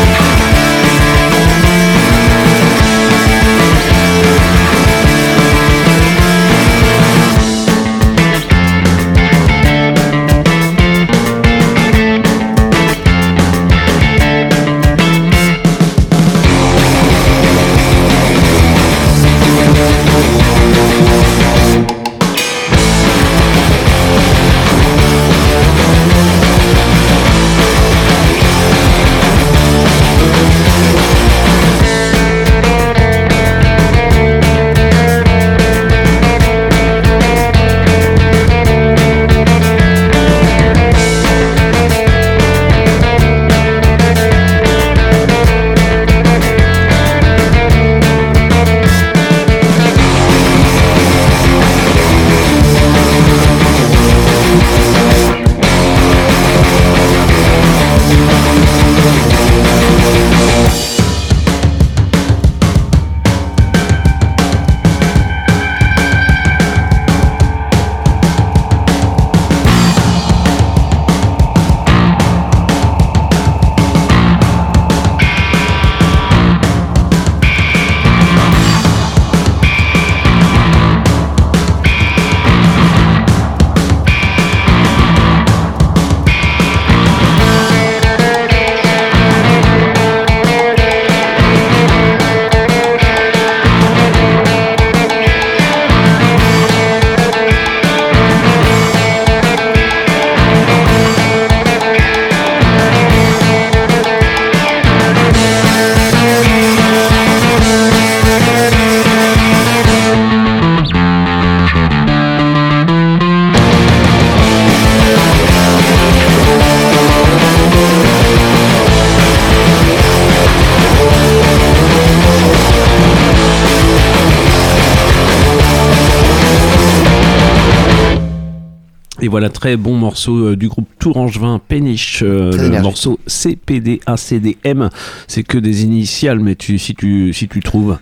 voilà, 129.36 129.50
très 129.50 129.76
bon 129.76 129.96
morceau 129.98 130.38
euh, 130.52 130.56
du 130.56 130.70
groupe 130.70 130.88
Tourangevin 130.98 131.60
Péniche, 131.60 132.24
euh, 132.24 132.54
le 132.56 132.80
morceau 132.82 133.20
CPDACDM. 133.28 134.88
C'est 135.28 135.44
que 135.44 135.58
des 135.58 135.84
initiales, 135.84 136.40
mais 136.40 136.56
tu, 136.56 136.80
si, 136.80 136.96
tu, 136.96 137.34
si 137.34 137.50
tu 137.50 137.60
trouves, 137.60 137.98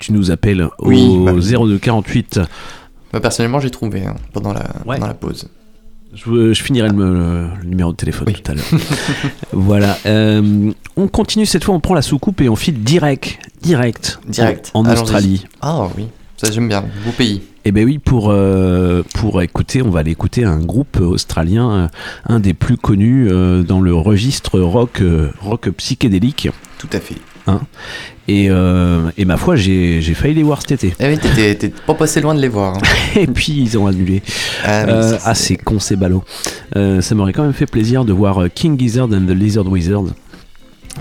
tu 0.00 0.12
nous 0.12 0.32
appelles 0.32 0.66
Oui, 0.80 1.00
au 1.00 1.24
bah. 1.26 1.32
0248. 1.34 2.40
Moi, 3.12 3.20
personnellement, 3.22 3.60
j'ai 3.60 3.70
trouvé 3.70 4.04
hein, 4.04 4.16
pendant, 4.32 4.52
la, 4.52 4.64
pendant 4.84 5.06
la 5.06 5.14
pause. 5.14 5.48
Je, 6.12 6.52
je 6.52 6.62
finirai 6.64 6.88
le, 6.88 7.46
le 7.62 7.68
numéro 7.68 7.92
de 7.92 7.96
téléphone 7.96 8.32
tout 8.32 8.50
à 8.50 8.54
l'heure. 8.54 8.64
voilà. 9.52 9.96
euh, 10.06 10.72
on 10.96 11.06
continue 11.06 11.46
cette 11.46 11.62
fois, 11.62 11.76
on 11.76 11.80
prend 11.80 11.94
la 11.94 12.02
soucoupe 12.02 12.40
et 12.40 12.48
on 12.48 12.56
file 12.56 12.82
direct, 12.82 13.38
direct, 13.62 14.18
Direct. 14.26 14.72
en, 14.74 14.84
en. 14.84 14.92
Australie. 14.92 15.44
Ah 15.60 15.86
oui, 15.96 16.06
ça 16.36 16.50
j'aime 16.50 16.66
bien. 16.66 16.80
Beau 17.04 17.12
pays. 17.16 17.42
Eh 17.66 17.72
ben 17.72 17.84
oui, 17.86 17.98
pour, 17.98 18.30
euh, 18.30 19.02
pour 19.14 19.40
écouter, 19.40 19.80
on 19.82 19.88
va 19.88 20.00
aller 20.00 20.10
écouter 20.10 20.44
un 20.44 20.58
groupe 20.58 20.98
australien, 21.00 21.70
euh, 21.70 21.88
un 22.26 22.38
des 22.38 22.52
plus 22.52 22.76
connus 22.76 23.28
euh, 23.30 23.62
dans 23.62 23.80
le 23.80 23.94
registre 23.94 24.60
rock, 24.60 25.00
euh, 25.00 25.30
rock 25.40 25.70
psychédélique. 25.70 26.48
Tout 26.78 26.90
à 26.92 27.00
fait. 27.00 27.16
Hein 27.46 27.60
et, 28.26 28.46
et 28.46 29.24
ma 29.26 29.36
foi, 29.36 29.54
j'ai 29.54 30.00
failli 30.14 30.34
les 30.34 30.42
voir 30.42 30.62
cet 30.62 30.72
été. 30.72 30.94
Eh 30.98 31.08
oui, 31.08 31.18
t'étais 31.18 31.68
pas 31.86 31.92
passé 31.92 32.22
loin 32.22 32.34
de 32.34 32.40
les 32.40 32.48
voir. 32.48 32.76
hein. 32.76 32.80
et 33.16 33.26
puis 33.26 33.52
ils 33.52 33.76
ont 33.76 33.86
annulé. 33.86 34.22
Ah, 34.64 34.86
ah, 35.24 35.34
c'est 35.34 35.56
con, 35.56 35.78
c'est 35.78 35.96
ballot. 35.96 36.24
Ça 36.74 37.14
m'aurait 37.14 37.34
quand 37.34 37.42
même 37.42 37.52
fait 37.52 37.66
plaisir 37.66 38.06
de 38.06 38.14
voir 38.14 38.44
King 38.54 38.78
Gizzard 38.78 39.08
and 39.12 39.26
the 39.26 39.30
Lizard 39.30 39.66
Wizard. 39.66 40.04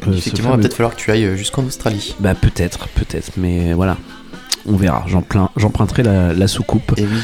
Effectivement, 0.06 0.50
il 0.50 0.56
va 0.56 0.58
peut-être 0.58 0.76
falloir 0.76 0.96
que 0.96 1.00
tu 1.02 1.12
ailles 1.12 1.38
jusqu'en 1.38 1.64
Australie. 1.64 2.14
Bah 2.20 2.36
peut-être, 2.36 2.90
peut-être, 2.90 3.32
mais 3.38 3.72
voilà. 3.74 3.98
On 4.66 4.76
verra, 4.76 5.04
J'emprunt- 5.08 5.50
j'emprunterai 5.58 6.04
la, 6.04 6.34
la 6.34 6.48
soucoupe. 6.48 6.94
Et 6.98 7.04
oui. 7.04 7.20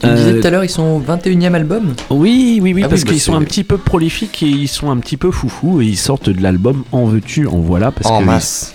Tu 0.00 0.08
me 0.08 0.16
disais 0.16 0.40
tout 0.40 0.46
à 0.46 0.50
l'heure, 0.50 0.64
ils 0.64 0.68
sont 0.70 0.82
au 0.82 0.98
21 0.98 1.52
e 1.52 1.54
album 1.54 1.94
Oui, 2.10 2.58
oui, 2.60 2.72
oui, 2.74 2.82
Ah 2.82 2.86
oui, 2.86 2.90
parce 2.90 3.04
bah 3.04 3.12
qu'ils 3.12 3.20
sont 3.20 3.34
un 3.36 3.42
petit 3.42 3.62
peu 3.62 3.78
prolifiques 3.78 4.42
et 4.42 4.48
ils 4.48 4.66
sont 4.68 4.90
un 4.90 4.96
petit 4.96 5.16
peu 5.16 5.30
foufous 5.30 5.80
et 5.80 5.86
ils 5.86 5.96
sortent 5.96 6.28
de 6.28 6.42
l'album 6.42 6.82
En 6.90 7.04
veux-tu, 7.04 7.46
en 7.46 7.58
voilà. 7.58 7.92
Parce 7.92 8.10
En 8.10 8.18
que 8.20 8.24
masse. 8.24 8.74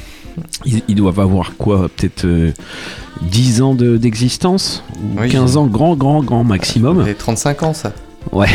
Ils, 0.66 0.84
ils 0.88 0.96
doivent 0.96 1.20
avoir 1.20 1.54
quoi 1.58 1.90
Peut-être 1.96 2.24
euh, 2.26 2.54
10 3.24 3.62
ans 3.62 3.76
de- 3.76 3.98
d'existence 3.98 4.84
Ou 5.04 5.20
Oui. 5.22 5.30
15 5.30 5.58
ans, 5.58 5.68
grand, 5.68 5.96
grand, 5.98 6.24
grand 6.24 6.44
maximum. 6.46 7.06
Et 7.08 7.14
35 7.14 7.64
ans, 7.64 7.74
ça. 7.74 7.92
Ouais. 8.32 8.50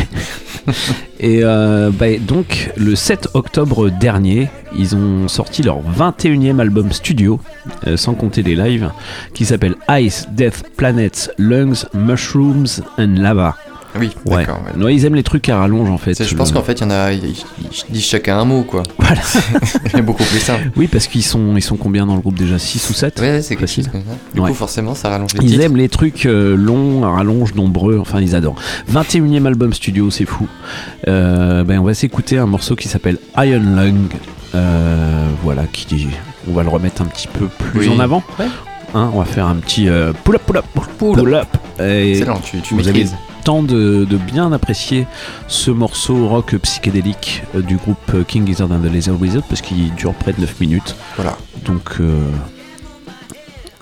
et 1.20 1.40
euh, 1.42 1.90
bah, 1.90 2.16
donc, 2.20 2.70
le 2.76 2.94
7 2.94 3.28
octobre 3.34 3.90
dernier, 3.90 4.48
ils 4.76 4.94
ont 4.94 5.28
sorti 5.28 5.62
leur 5.62 5.80
21e 5.82 6.58
album 6.60 6.92
studio, 6.92 7.40
euh, 7.86 7.96
sans 7.96 8.14
compter 8.14 8.42
les 8.42 8.54
lives, 8.54 8.90
qui 9.34 9.44
s'appelle 9.44 9.76
Ice, 9.90 10.26
Death, 10.30 10.64
Planets, 10.76 11.30
Lungs, 11.38 11.84
Mushrooms 11.94 12.82
and 12.98 13.14
Lava. 13.16 13.56
Oui, 13.98 14.10
Ouais. 14.24 14.38
d'accord. 14.38 14.60
ouais. 14.76 14.82
Ouais, 14.84 14.94
ils 14.94 15.04
aiment 15.04 15.14
les 15.14 15.22
trucs 15.22 15.48
à 15.48 15.58
rallonge 15.58 15.90
en 15.90 15.98
fait. 15.98 16.22
Je 16.26 16.34
pense 16.34 16.50
Le- 16.50 16.54
qu'en 16.56 16.62
fait, 16.62 16.72
il 16.74 16.82
y 16.82 16.84
en 16.86 16.90
a, 16.90 17.12
ils, 17.12 17.34
disent 17.90 18.04
chacun 18.04 18.38
un 18.38 18.44
mot, 18.44 18.62
quoi. 18.62 18.82
Voilà. 18.98 19.20
C'est 19.90 20.00
beaucoup 20.02 20.24
plus 20.24 20.38
simple. 20.40 20.70
Oui, 20.76 20.86
parce 20.88 21.06
qu'ils 21.06 21.22
sont, 21.24 21.54
ils 21.56 21.62
sont 21.62 21.76
combien 21.76 22.06
dans 22.06 22.14
le 22.14 22.20
groupe 22.22 22.36
déjà? 22.38 22.58
6 22.58 22.88
ou 22.90 22.94
7 22.94 23.20
Ouais, 23.20 23.42
c'est 23.42 23.56
Facile. 23.56 23.84
chose 23.84 23.92
comme 23.92 24.02
ça. 24.02 24.16
Du 24.34 24.40
Ouais. 24.40 24.48
coup, 24.50 24.54
forcément, 24.56 24.94
ça 24.94 25.10
rallonge 25.10 25.34
les 25.34 25.44
Ils 25.44 25.50
titres. 25.50 25.62
aiment 25.64 25.76
les 25.76 25.88
trucs 25.88 26.26
euh, 26.26 26.56
longs, 26.56 27.04
à 27.04 27.10
rallonge, 27.10 27.54
nombreux, 27.54 27.98
enfin 27.98 28.20
ils 28.20 28.34
adorent. 28.34 28.56
21 28.88 29.42
e 29.42 29.46
album 29.46 29.72
studio, 29.74 30.10
c'est 30.10 30.24
fou. 30.24 30.46
Euh, 31.08 31.62
ben, 31.64 31.78
on 31.80 31.84
va 31.84 31.94
s'écouter 31.94 32.38
un 32.38 32.46
morceau 32.46 32.76
qui 32.76 32.88
s'appelle 32.88 33.18
Iron 33.36 33.76
Lung. 33.76 34.08
Euh, 34.54 35.26
voilà, 35.42 35.64
qui 35.72 36.06
on 36.48 36.52
va 36.54 36.62
le 36.62 36.68
remettre 36.68 37.00
un 37.02 37.06
petit 37.06 37.28
peu 37.28 37.46
plus 37.46 37.80
Oui. 37.80 37.88
en 37.88 38.00
avant. 38.00 38.22
Ouais. 38.38 38.46
Hein, 38.94 39.10
on 39.14 39.18
va 39.20 39.24
faire 39.24 39.46
un 39.46 39.54
petit 39.56 39.88
euh, 39.88 40.12
pull 40.24 40.36
up, 40.36 40.42
pull 40.46 40.56
up, 40.58 40.64
pull 40.98 41.34
up. 41.34 41.48
Et 41.80 42.12
Excellent, 42.12 42.38
tu, 42.42 42.60
tu 42.60 42.74
vous 42.74 42.80
avez 42.80 42.92
maîtrises. 43.00 43.12
le 43.12 43.31
temps 43.44 43.62
de, 43.62 44.04
de 44.08 44.16
bien 44.16 44.52
apprécier 44.52 45.06
ce 45.48 45.70
morceau 45.70 46.28
rock 46.28 46.54
psychédélique 46.56 47.42
euh, 47.54 47.60
du 47.62 47.76
groupe 47.76 47.98
euh, 48.14 48.24
King 48.24 48.46
Gizzard 48.46 48.70
and 48.70 48.80
the 48.80 48.92
Laser 48.92 49.20
Wizard 49.20 49.42
parce 49.48 49.60
qu'il 49.60 49.94
dure 49.94 50.14
près 50.14 50.32
de 50.32 50.40
9 50.40 50.60
minutes. 50.60 50.94
Voilà. 51.16 51.36
Donc, 51.64 51.96
euh, 52.00 52.20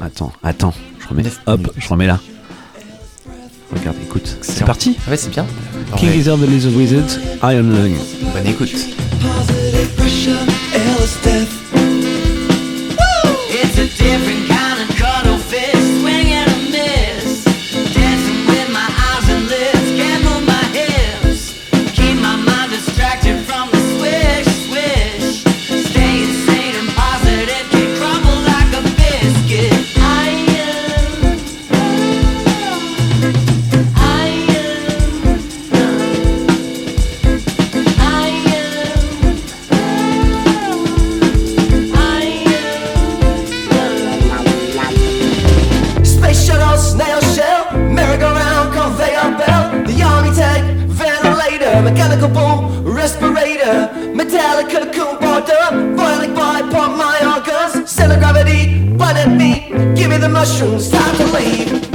attends, 0.01 0.33
attends, 0.43 0.75
je 1.01 1.09
remets, 1.09 1.23
hop, 1.47 1.59
minutes. 1.59 1.73
je 1.79 1.89
remets 1.89 2.07
là. 2.07 2.19
Regarde, 3.77 3.97
écoute, 4.03 4.37
c'est 4.41 4.65
parti. 4.65 4.97
Ah 5.07 5.11
ouais, 5.11 5.17
c'est 5.17 5.31
bien. 5.31 5.47
King 5.97 6.09
Ouais. 6.09 6.15
Gizzard 6.17 6.35
and 6.37 6.39
the 6.39 6.51
Laser 6.51 6.73
Wizard, 6.77 7.05
Iron 7.43 7.63
Lung. 7.71 7.95
Bonne 8.35 8.47
écoute. 8.47 8.75
Give 59.95 60.11
me 60.11 60.17
the 60.17 60.29
mushrooms, 60.29 60.91
time 60.91 61.17
to 61.17 61.27
leave. 61.27 61.90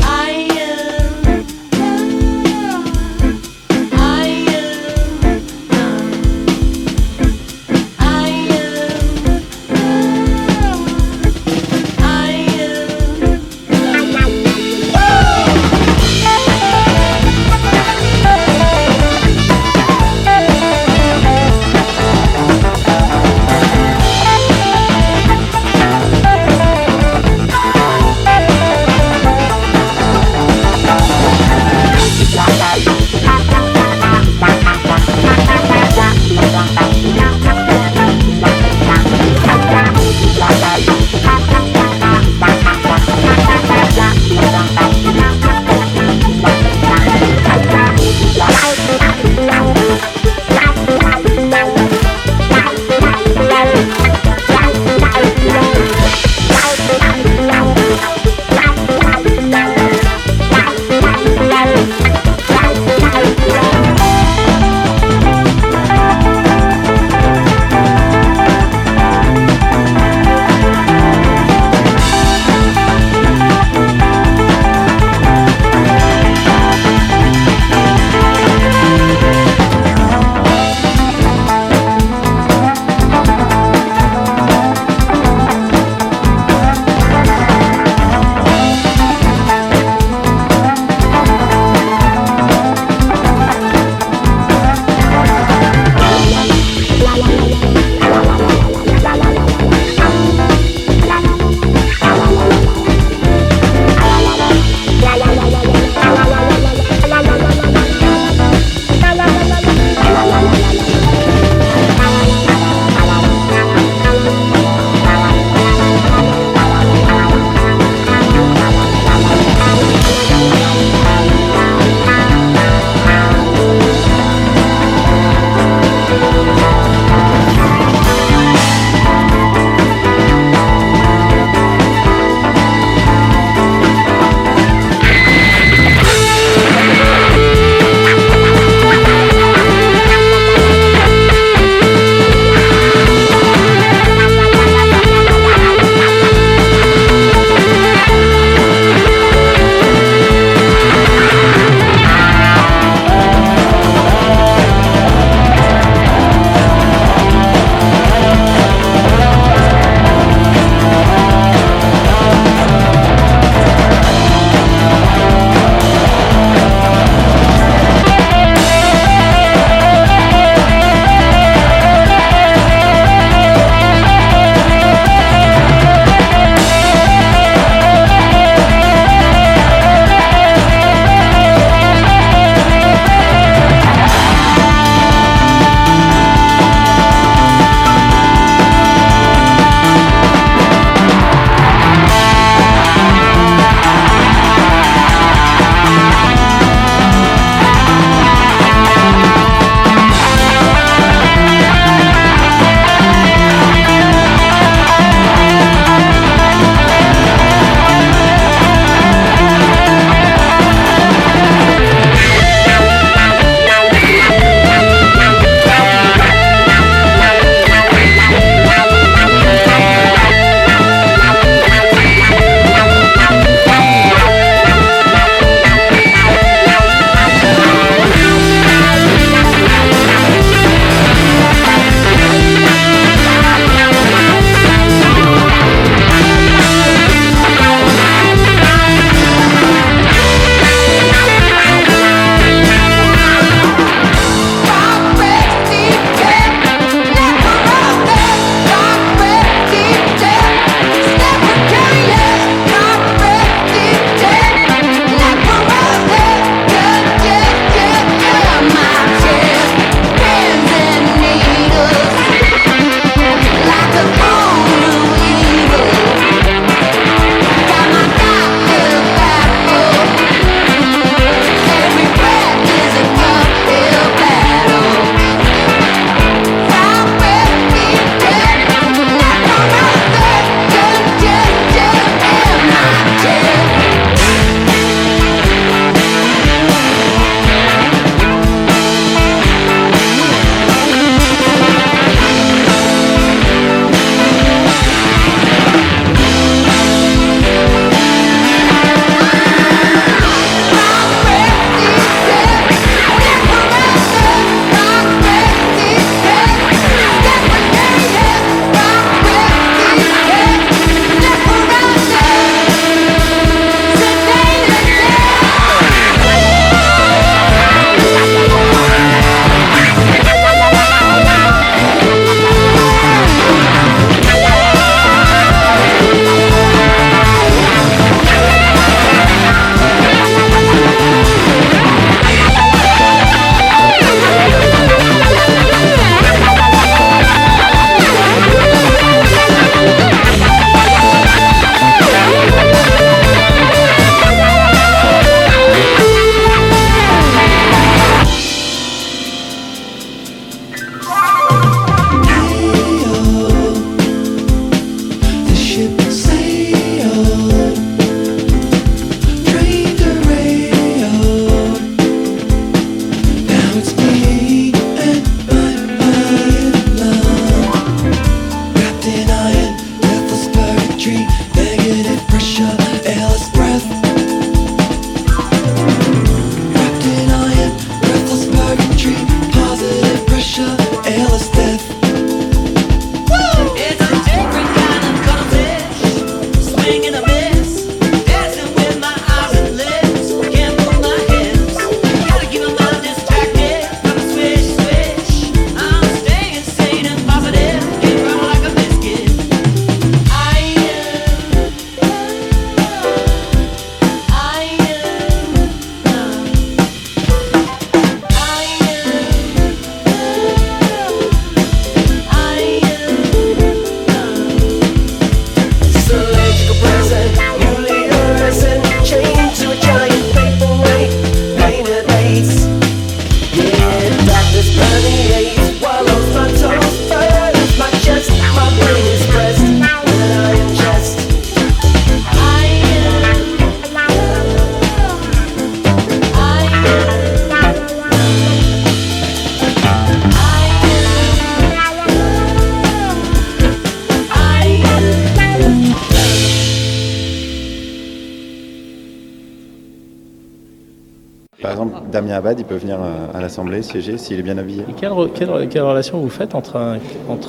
S'il 454.01 454.39
est 454.39 454.43
bien 454.43 454.57
habillé. 454.57 454.83
Et 454.89 454.93
quelle, 454.93 455.11
re- 455.11 455.29
quelle 455.33 455.49
re- 455.49 455.67
quelle 455.67 455.83
relation 455.83 456.19
vous 456.19 456.29
faites 456.29 456.55
entre, 456.55 456.75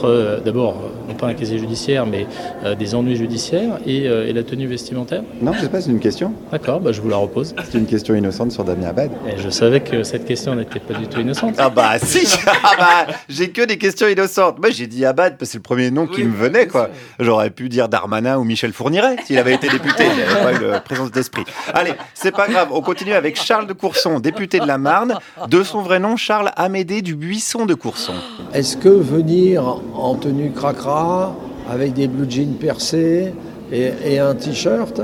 euh, 0.07 0.41
d'abord, 0.45 0.77
euh, 1.06 1.06
pas 1.17 1.27
un 1.27 1.35
casier 1.35 1.59
judiciaire, 1.59 2.07
mais 2.07 2.27
euh, 2.65 2.75
des 2.75 2.95
ennuis 2.95 3.17
judiciaires 3.17 3.79
et, 3.87 4.09
euh, 4.09 4.27
et 4.29 4.33
la 4.33 4.43
tenue 4.43 4.67
vestimentaire 4.67 5.23
Non, 5.41 5.53
je 5.53 5.61
sais 5.61 5.69
pas, 5.69 5.81
c'est 5.81 5.91
une 5.91 6.01
question. 6.01 6.33
D'accord, 6.53 6.81
bah, 6.81 6.93
je 6.93 7.01
vous 7.01 7.09
la 7.09 7.17
repose. 7.17 7.55
C'est 7.71 7.79
une 7.79 7.87
question 7.87 8.15
innocente 8.15 8.53
sur 8.53 8.65
Damien 8.65 8.89
Abad. 8.89 9.11
Et 9.27 9.39
je 9.41 9.51
savais 9.51 9.81
que 9.81 10.03
cette 10.03 10.25
question 10.25 10.55
n'était 10.55 10.81
pas 10.81 10.95
du 10.95 11.07
tout 11.09 11.21
innocente. 11.21 11.55
Ah 11.59 11.71
bah 11.71 11.99
si 11.99 12.27
Ah 12.47 12.75
bah 13.07 13.15
j'ai 13.29 13.51
que 13.51 13.63
des 13.63 13.79
questions 13.79 14.09
innocentes. 14.09 14.59
Moi 14.59 14.71
j'ai 14.71 14.87
dit 14.87 15.05
Abad 15.05 15.37
parce 15.39 15.49
que 15.49 15.53
c'est 15.53 15.59
le 15.59 15.63
premier 15.63 15.91
nom 15.91 16.07
qui 16.07 16.25
me 16.25 16.35
venait 16.35 16.67
quoi. 16.67 16.91
J'aurais 17.19 17.51
pu 17.51 17.69
dire 17.69 17.89
Darmanin 17.89 18.39
ou 18.39 18.45
Michel 18.45 18.73
Fourniret 18.73 19.17
s'il 19.25 19.39
avait 19.39 19.55
été 19.55 19.69
député. 19.69 20.05
Il 20.11 20.19
n'avait 20.19 20.59
pas 20.59 20.65
eu 20.65 20.71
la 20.71 20.81
présence 20.81 21.11
d'esprit. 21.11 21.45
Allez, 21.73 21.93
c'est 22.15 22.35
pas 22.35 22.49
grave. 22.49 22.69
On 22.73 22.81
continue 22.81 23.13
avec 23.13 23.41
Charles 23.41 23.67
de 23.67 23.73
Courson, 23.73 24.21
député 24.21 24.59
de 24.61 24.67
la 24.67 24.79
Marne. 24.79 25.19
De 25.49 25.63
son 25.63 25.83
vrai 25.83 25.99
nom, 25.99 26.17
Charles 26.17 26.51
Amédée 26.57 27.03
du 27.03 27.15
Buisson 27.17 27.67
de 27.67 27.75
Courson. 27.75 28.15
Est-ce 28.53 28.77
que 28.77 28.89
venir 28.89 29.81
en 29.99 30.15
tenue 30.15 30.53
cracra, 30.53 31.35
avec 31.71 31.93
des 31.95 32.09
blue 32.09 32.31
jeans 32.31 32.55
percés 32.55 33.33
et, 33.73 33.91
et 34.05 34.19
un 34.19 34.35
t-shirt, 34.35 35.01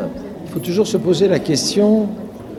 il 0.47 0.53
faut 0.53 0.61
toujours 0.61 0.87
se 0.87 0.97
poser 0.97 1.29
la 1.29 1.39
question 1.39 2.09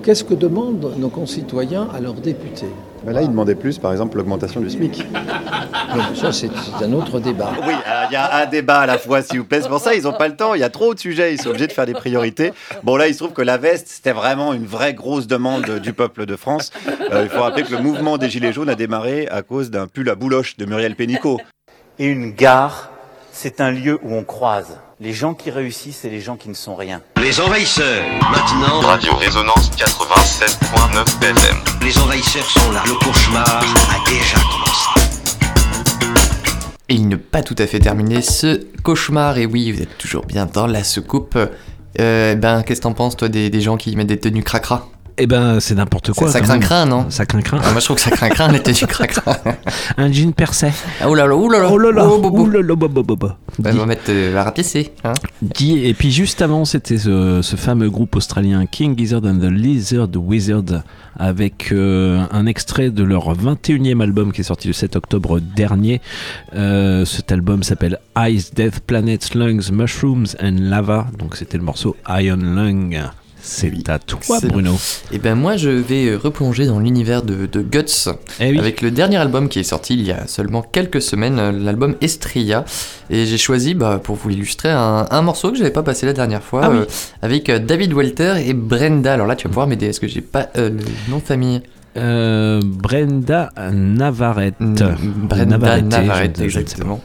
qu'est-ce 0.04 0.24
que 0.24 0.34
demandent 0.34 0.94
nos 0.98 1.10
concitoyens 1.10 1.88
à 1.96 2.00
leurs 2.00 2.16
députés? 2.16 2.70
Bah 3.06 3.12
là, 3.12 3.22
il 3.22 3.30
demandait 3.30 3.56
plus, 3.56 3.80
par 3.80 3.92
exemple, 3.92 4.18
l'augmentation 4.18 4.62
du 4.62 4.70
SMIC. 4.70 5.06
Donc, 5.14 6.16
Ça, 6.16 6.32
c'est 6.32 6.50
un 6.82 6.94
autre 6.94 7.20
débat. 7.20 7.52
Oui, 7.66 7.74
il 8.10 8.14
y 8.14 8.16
a 8.16 8.44
un 8.44 8.46
débat 8.46 8.80
à 8.80 8.86
la 8.86 8.98
fois, 8.98 9.22
s'il 9.22 9.40
vous 9.40 9.46
plaît. 9.46 9.62
C'est 9.62 9.68
pour 9.68 9.80
ça, 9.80 9.94
ils 9.94 10.04
n'ont 10.04 10.14
pas 10.14 10.28
le 10.28 10.36
temps. 10.36 10.54
Il 10.54 10.62
y 10.62 10.64
a 10.64 10.70
trop 10.70 10.94
de 10.94 11.00
sujets. 11.00 11.34
Ils 11.34 11.42
sont 11.42 11.50
obligés 11.50 11.68
de 11.68 11.74
faire 11.74 11.86
des 11.86 11.94
priorités. 11.94 12.54
Bon, 12.84 12.96
là, 12.96 13.08
il 13.08 13.14
se 13.14 13.20
trouve 13.20 13.34
que 13.34 13.42
la 13.42 13.58
veste, 13.58 13.88
c'était 13.90 14.14
vraiment 14.14 14.54
une 14.54 14.66
vraie 14.66 14.94
grosse 14.94 15.28
demande 15.28 15.80
du 15.82 15.92
peuple 15.92 16.26
de 16.26 16.36
France. 16.38 16.72
Euh, 17.12 17.24
il 17.24 17.30
faut 17.30 17.42
rappeler 17.42 17.64
que 17.64 17.72
le 17.72 17.80
mouvement 17.80 18.18
des 18.18 18.30
Gilets 18.30 18.54
jaunes 18.54 18.70
a 18.70 18.76
démarré 18.76 19.28
à 19.28 19.42
cause 19.42 19.70
d'un 19.70 19.88
pull 19.88 20.10
à 20.10 20.16
bouloche 20.16 20.56
de 20.58 20.66
Muriel 20.66 20.96
Pénicaud. 20.96 21.40
Et 22.00 22.08
une 22.08 22.32
gare, 22.32 22.90
c'est 23.32 23.62
un 23.62 23.70
lieu 23.70 24.00
où 24.02 24.16
on 24.16 24.24
croise 24.24 24.80
les 25.00 25.14
gens 25.14 25.36
qui 25.36 25.52
réussissent 25.52 26.06
et 26.06 26.10
les 26.10 26.22
gens 26.22 26.38
qui 26.38 26.50
ne 26.50 26.56
sont 26.56 26.76
rien. 26.76 27.04
Les 27.22 27.40
envahisseurs, 27.40 28.04
maintenant. 28.32 28.80
Radio 28.80 29.14
Résonance 29.16 29.70
87.9 29.78 31.36
FM. 31.36 31.58
Les 31.84 31.96
envahisseurs 32.00 32.50
sont 32.50 32.72
là. 32.72 32.82
Le 32.88 32.96
cauchemar 32.96 33.46
a 33.46 34.10
déjà 34.10 34.38
commencé. 34.52 34.90
Et 36.90 36.96
il 36.96 37.08
n'est 37.08 37.18
pas 37.18 37.44
tout 37.44 37.56
à 37.60 37.68
fait 37.68 37.80
terminé 37.80 38.24
ce 38.24 38.66
cauchemar. 38.82 39.38
Et 39.38 39.46
oui, 39.46 39.72
vous 39.72 39.84
êtes 39.84 39.96
toujours 40.00 40.26
bien 40.26 40.48
dans 40.48 40.66
la 40.66 40.84
soucoupe. 40.84 41.38
Euh, 42.00 42.34
ben, 42.34 42.64
qu'est-ce 42.64 42.80
que 42.80 42.84
t'en 42.84 42.94
penses, 42.94 43.16
toi, 43.18 43.30
des, 43.30 43.52
des 43.52 43.62
gens 43.62 43.78
qui 43.78 43.96
mettent 43.96 44.08
des 44.08 44.20
tenues 44.20 44.44
cracra? 44.44 44.88
Eh 45.18 45.28
ben, 45.28 45.60
c'est 45.60 45.76
n'importe 45.76 46.12
quoi. 46.14 46.30
Ça 46.30 46.42
craint 46.42 46.60
craint, 46.60 46.86
non 46.86 47.10
Ça 47.10 47.26
craint 47.26 47.42
craint. 47.42 47.60
Ah, 47.64 47.72
Moi, 47.72 47.80
je 47.80 47.86
trouve 47.86 47.98
que 47.98 48.02
ça 48.02 48.10
craint 48.10 48.30
craint, 48.30 48.52
les 48.52 48.62
tenues 48.62 48.88
cracra. 48.88 49.38
Un 49.98 50.12
jean 50.12 50.34
percé. 50.34 50.72
Ah, 51.00 51.06
là 51.06 51.28
là, 51.28 51.36
là 51.36 51.60
là. 51.60 51.78
Là 51.78 51.92
là, 51.92 52.04
bo, 52.06 52.32
bo. 52.32 52.44
oh 52.44 52.50
là 52.50 52.62
là, 52.62 52.76
bah, 52.76 53.70
on 53.72 53.78
va 53.78 53.86
mettre 53.86 54.10
euh, 54.10 54.34
la 54.34 54.44
rapiécer, 54.44 54.92
hein. 55.04 55.14
Et 55.62 55.94
puis 55.94 56.12
juste 56.12 56.42
avant, 56.42 56.66
c'était 56.66 56.98
ce, 56.98 57.42
ce 57.44 57.56
fameux 57.56 57.90
groupe 57.90 58.16
australien 58.16 58.66
King 58.66 58.98
Gizzard 58.98 59.24
and 59.26 59.38
the 59.38 59.52
Lizard 59.52 60.10
Wizard 60.16 60.84
avec 61.18 61.72
euh, 61.72 62.24
un 62.32 62.46
extrait 62.48 62.90
de 62.90 63.04
leur 63.04 63.36
21e 63.36 64.02
album 64.02 64.32
qui 64.32 64.42
est 64.42 64.46
sorti 64.46 64.68
le 64.68 64.74
7 64.74 64.96
octobre 64.96 65.40
dernier. 65.40 66.02
Euh, 66.56 67.06
cet 67.06 67.32
album 67.32 67.62
s'appelle 67.62 68.00
Ice, 68.18 68.54
Death, 68.54 68.80
Planets, 68.80 69.36
Lungs, 69.36 69.72
Mushrooms 69.72 70.28
and 70.42 70.56
Lava. 70.60 71.08
Donc 71.20 71.36
c'était 71.36 71.58
le 71.58 71.64
morceau 71.64 71.96
Iron 72.10 72.38
Lung. 72.38 73.00
C'est 73.46 73.90
à 73.90 74.00
toi, 74.00 74.40
Bruno. 74.48 74.72
Et 75.12 75.20
ben 75.20 75.36
moi 75.36 75.58
je 75.58 75.70
vais 75.70 76.06
euh, 76.06 76.18
replonger 76.18 76.66
dans 76.66 76.80
l'univers 76.80 77.24
de, 77.24 77.46
de 77.46 77.62
Guts 77.62 78.10
Eh 78.40 78.52
oui. 78.52 78.58
avec 78.60 78.82
le 78.82 78.90
dernier 78.90 79.18
album 79.18 79.50
qui 79.50 79.60
est 79.60 79.64
sorti 79.64 79.96
il 79.96 80.02
y 80.04 80.12
a 80.14 80.28
seulement 80.28 80.62
quelques 80.62 81.02
semaines, 81.02 81.38
euh, 81.40 81.52
l'album 81.52 81.96
Estrella. 82.00 82.64
Et 83.10 83.26
j'ai 83.26 83.38
choisi 83.38 83.74
bah, 83.74 84.00
pour 84.02 84.16
vous 84.16 84.30
illustrer 84.30 84.70
un, 84.70 85.08
un 85.12 85.22
morceau 85.22 85.52
que 85.52 85.58
j'avais 85.58 85.72
pas 85.72 85.84
passé 85.84 86.06
la 86.06 86.14
dernière 86.14 86.42
fois 86.42 86.62
Ah 86.64 86.70
oui. 86.70 86.78
euh, 86.78 86.86
avec 87.22 87.52
David 87.52 87.92
Walter 87.94 88.36
et 88.46 88.54
Brenda. 88.54 89.14
Alors 89.14 89.28
là 89.28 89.36
tu 89.36 89.44
vas 89.44 89.50
pouvoir 89.50 89.68
m'aider, 89.68 89.88
est-ce 89.88 90.00
que 90.00 90.08
j'ai 90.08 90.22
pas 90.22 90.48
euh, 90.58 90.70
le 90.70 91.12
nom 91.12 91.18
de 91.18 91.24
famille? 91.24 91.62
Euh, 91.98 92.62
Brenda 92.64 93.52
Navarrete. 93.72 94.56
Brenda 94.60 95.82
Navarrete, 95.82 96.40
exactement. 96.40 97.02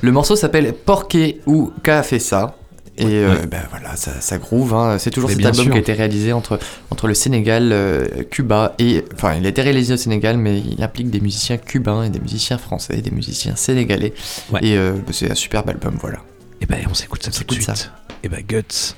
Le 0.00 0.12
morceau 0.12 0.36
s'appelle 0.36 0.72
Porqué 0.72 1.40
ou 1.46 1.70
Qu'a 1.82 2.02
fait 2.02 2.18
ça? 2.20 2.56
Et 2.98 3.04
euh, 3.06 3.34
ben 3.50 3.62
voilà, 3.70 3.96
ça, 3.96 4.20
ça 4.20 4.36
groove. 4.38 4.74
hein. 4.74 4.98
C'est 4.98 5.10
toujours 5.10 5.30
Mais 5.30 5.36
cet 5.36 5.46
album 5.46 5.64
sûr. 5.64 5.72
qui 5.72 5.78
a 5.78 5.80
été 5.80 5.92
réalisé 5.94 6.32
entre, 6.32 6.58
entre 6.90 7.06
le 7.08 7.14
Sénégal, 7.14 7.70
euh, 7.72 8.06
Cuba 8.30 8.74
et. 8.78 9.04
Enfin, 9.14 9.34
il 9.34 9.46
a 9.46 9.48
été 9.48 9.62
réalisé 9.62 9.94
au 9.94 9.96
Sénégal, 9.96 10.36
mais 10.36 10.58
il 10.60 10.82
implique 10.82 11.08
des 11.10 11.20
musiciens 11.20 11.56
cubains 11.56 12.02
et 12.04 12.10
des 12.10 12.20
musiciens 12.20 12.58
français, 12.58 12.98
des 13.00 13.10
musiciens 13.10 13.56
sénégalais. 13.56 14.12
Ouais. 14.52 14.60
Et 14.62 14.76
euh, 14.76 14.94
c'est 15.10 15.30
un 15.30 15.34
superbe 15.34 15.70
album, 15.70 15.96
voilà. 16.00 16.18
Et 16.60 16.66
ben 16.66 16.78
on 16.90 16.94
s'écoute 16.94 17.22
ça 17.22 17.30
tout 17.30 17.44
de 17.44 17.52
suite. 17.54 17.64
ça. 17.74 17.74
Et 18.22 18.28
ben 18.28 18.42
Guts, 18.46 18.94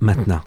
maintenant. 0.00 0.40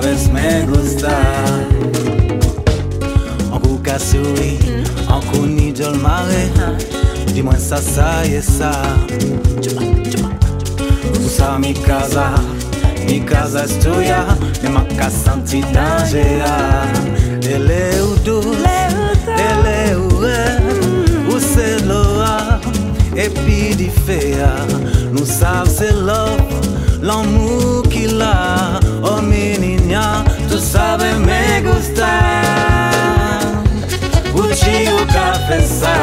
Sabes 0.00 0.28
me 0.30 0.64
gustar 0.66 1.44
En 3.52 3.82
Kasui, 3.82 4.58
en 5.08 5.20
Kuni 5.30 5.72
del 5.72 5.94
Mare 5.94 6.50
Dis-moi 7.34 7.56
ça, 7.56 7.76
ça 7.76 8.24
et 8.24 8.40
ça 8.40 8.70
Usa 11.20 11.58
mi 11.58 11.74
casa, 11.74 12.34
mi 13.06 13.20
casa 13.20 13.64
es 13.64 13.78
tuya. 13.78 14.24
Mi 14.62 14.68
maca 14.70 15.10
santi 15.10 15.62
dangea 15.72 16.86
Ele 17.42 17.72
é 17.72 18.02
o 18.02 18.14
do, 18.24 18.40
ele 19.48 19.68
é 19.90 19.96
o 19.96 20.26
é 20.26 21.34
O 21.34 21.40
celoa, 21.40 22.60
e 23.16 23.28
pidi 23.30 23.90
feia 24.06 24.52
Não 25.12 25.24
sabe 25.24 25.70
se 25.70 25.90
love, 25.92 26.42
l'amour 27.00 27.82
qu'il 27.88 28.20
a 28.22 28.78
Oh 29.02 29.22
menina, 29.22 29.57
tu 30.68 30.72
sabes 30.72 31.16
me 31.18 31.62
gustar 31.62 32.90
O 34.34 34.42
tio 34.54 35.06
cabeça 35.12 35.94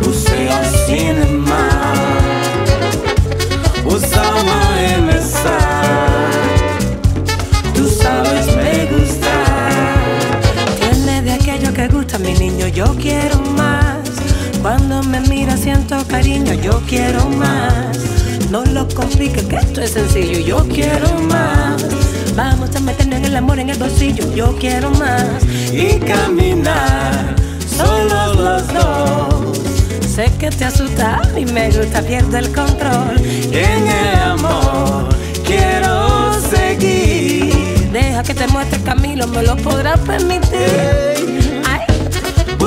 O 0.00 0.12
seu 0.12 0.86
cinema 0.86 1.68
Usamos 3.84 4.66
empezar 4.96 5.90
Tú 7.74 7.88
sabes 7.88 8.46
me 8.56 8.86
gustar 8.86 10.40
Tiene 10.80 11.22
de 11.22 11.32
aquello 11.32 11.72
que 11.72 11.88
gusta 11.88 12.18
mi 12.18 12.32
niño, 12.34 12.68
yo 12.68 12.86
quiero 13.00 13.38
más. 13.56 13.96
Cuando 14.62 15.02
me 15.02 15.20
mira 15.20 15.56
siento 15.56 15.96
cariño, 16.08 16.54
yo 16.54 16.80
quiero 16.86 17.26
más. 17.28 18.15
No 18.50 18.64
lo 18.64 18.86
compliques, 18.88 19.44
que 19.44 19.56
esto 19.56 19.82
es 19.82 19.92
sencillo, 19.92 20.38
yo 20.38 20.68
quiero 20.68 21.08
más. 21.30 21.84
Vamos 22.36 22.74
a 22.76 22.80
meternos 22.80 23.18
en 23.18 23.24
el 23.24 23.36
amor 23.36 23.58
en 23.58 23.70
el 23.70 23.78
bolsillo, 23.78 24.32
yo 24.34 24.54
quiero 24.58 24.90
más. 24.90 25.42
Y 25.72 25.98
caminar 26.00 27.34
Solo 27.76 28.34
los 28.34 28.66
dos 28.72 29.58
Sé 30.06 30.30
que 30.38 30.50
te 30.50 30.64
asusta 30.64 31.22
y 31.36 31.44
me 31.46 31.70
gusta, 31.70 32.02
pierdo 32.02 32.38
el 32.38 32.52
control. 32.52 33.16
En 33.52 33.86
el 33.86 34.22
amor 34.22 35.08
Quiero 35.44 36.40
seguir 36.40 37.90
Deja 37.92 38.22
que 38.22 38.34
te 38.34 38.46
muestre 38.48 38.80
Camilo, 38.82 39.26
me 39.26 39.42
lo 39.42 39.56
podrás 39.56 39.98
permitir. 40.00 41.62
Ay. 41.68 41.80
O 42.58 42.66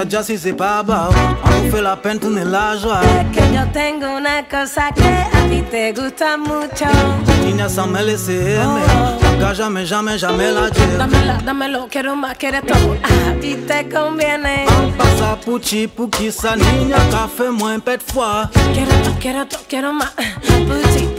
Sabes 0.00 0.12
ya 0.14 0.22
si 0.22 0.38
se 0.38 0.54
pava, 0.54 1.10
on 1.44 1.64
nous 1.64 1.70
fait 1.70 1.82
la 1.82 1.94
peine, 1.94 2.18
ni 2.22 2.42
la 2.42 2.74
joie. 2.74 3.02
Que 3.34 3.40
yo 3.52 3.66
tengo 3.70 4.16
una 4.16 4.42
cosa 4.48 4.90
que 4.92 5.02
a 5.02 5.46
ti 5.50 5.60
te 5.70 5.92
gusta 5.92 6.38
mucho. 6.38 6.86
Niña, 7.44 7.68
ça 7.68 7.86
me 7.86 8.02
laisse 8.02 8.30
aimer. 8.30 8.82
Acá 9.36 9.52
jamais, 9.52 9.84
jamais, 9.84 10.16
jamais 10.16 10.52
la 10.52 10.70
lleve. 10.70 10.96
Dámela, 10.96 11.38
dámelo, 11.44 11.86
quiero 11.90 12.16
más, 12.16 12.34
quieres 12.38 12.62
todo. 12.62 12.96
A 13.04 13.38
ti 13.42 13.56
te 13.56 13.90
conviene. 13.90 14.64
Pasa 14.96 15.36
Puchi, 15.44 15.86
Puki, 15.86 16.32
sa 16.32 16.56
niña, 16.56 16.96
café, 17.10 17.50
moins 17.50 17.78
pet 17.80 18.00
fois. 18.00 18.48
Quiero 18.72 18.92
todo, 19.04 19.14
quiero 19.20 19.46
todo, 19.46 19.60
quiero 19.68 19.92
más. 19.92 20.12
Puchi? 20.66 21.09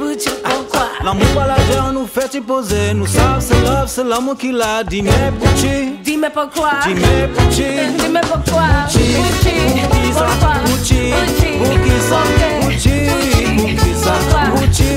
L'amour 1.03 1.25
pas 1.33 1.47
la 1.47 1.55
on 1.87 1.93
nous 1.93 2.05
fait 2.05 2.33
y 2.35 2.41
poser. 2.41 2.93
Nous 2.93 3.07
savons, 3.07 3.39
c'est 3.39 3.59
love, 3.61 3.87
c'est 3.87 4.03
l'amour 4.03 4.37
qui 4.37 4.51
l'a 4.51 4.83
dit. 4.83 5.01
Mais 5.01 5.31
Puchi, 5.39 5.97
Dime 6.03 6.27
pourquoi. 6.33 6.71
Dime 6.85 7.29
Puchi. 7.33 7.63
Dime 7.97 8.21
pourquoi. 8.21 8.63
Puchi, 8.87 9.15
Puki, 9.15 10.13
sa 10.13 10.25
pourquoi? 10.25 10.53
Puchi, 10.65 11.13
Puki, 11.59 11.95
sa 12.09 12.19
Puchi, 12.61 12.95
Puki, 13.57 13.91
sa 13.95 14.13
Puchi, 14.51 14.89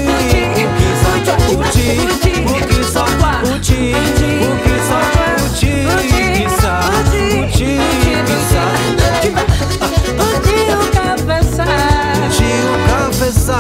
Puki, 0.59 0.89
sa 1.01 1.15
Puchi, 1.15 1.87
Puki, 2.25 2.39
sa 2.43 2.43
Puchi, 2.43 2.45
Puki, 2.45 2.79
sa 2.85 3.05
Puchi, 3.45 3.81
Puki, 4.43 4.75
sa 4.89 4.99
Puchi, 5.39 5.73
Puki, 5.95 6.45
sa 6.59 6.73
Puchi, 7.15 7.71
o 10.71 10.91
cabeça. 10.93 11.65
Puchi, 12.15 12.51
o 12.67 12.77
cabeça. 12.89 13.59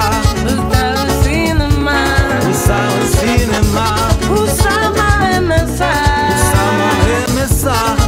dançar. 7.65 8.04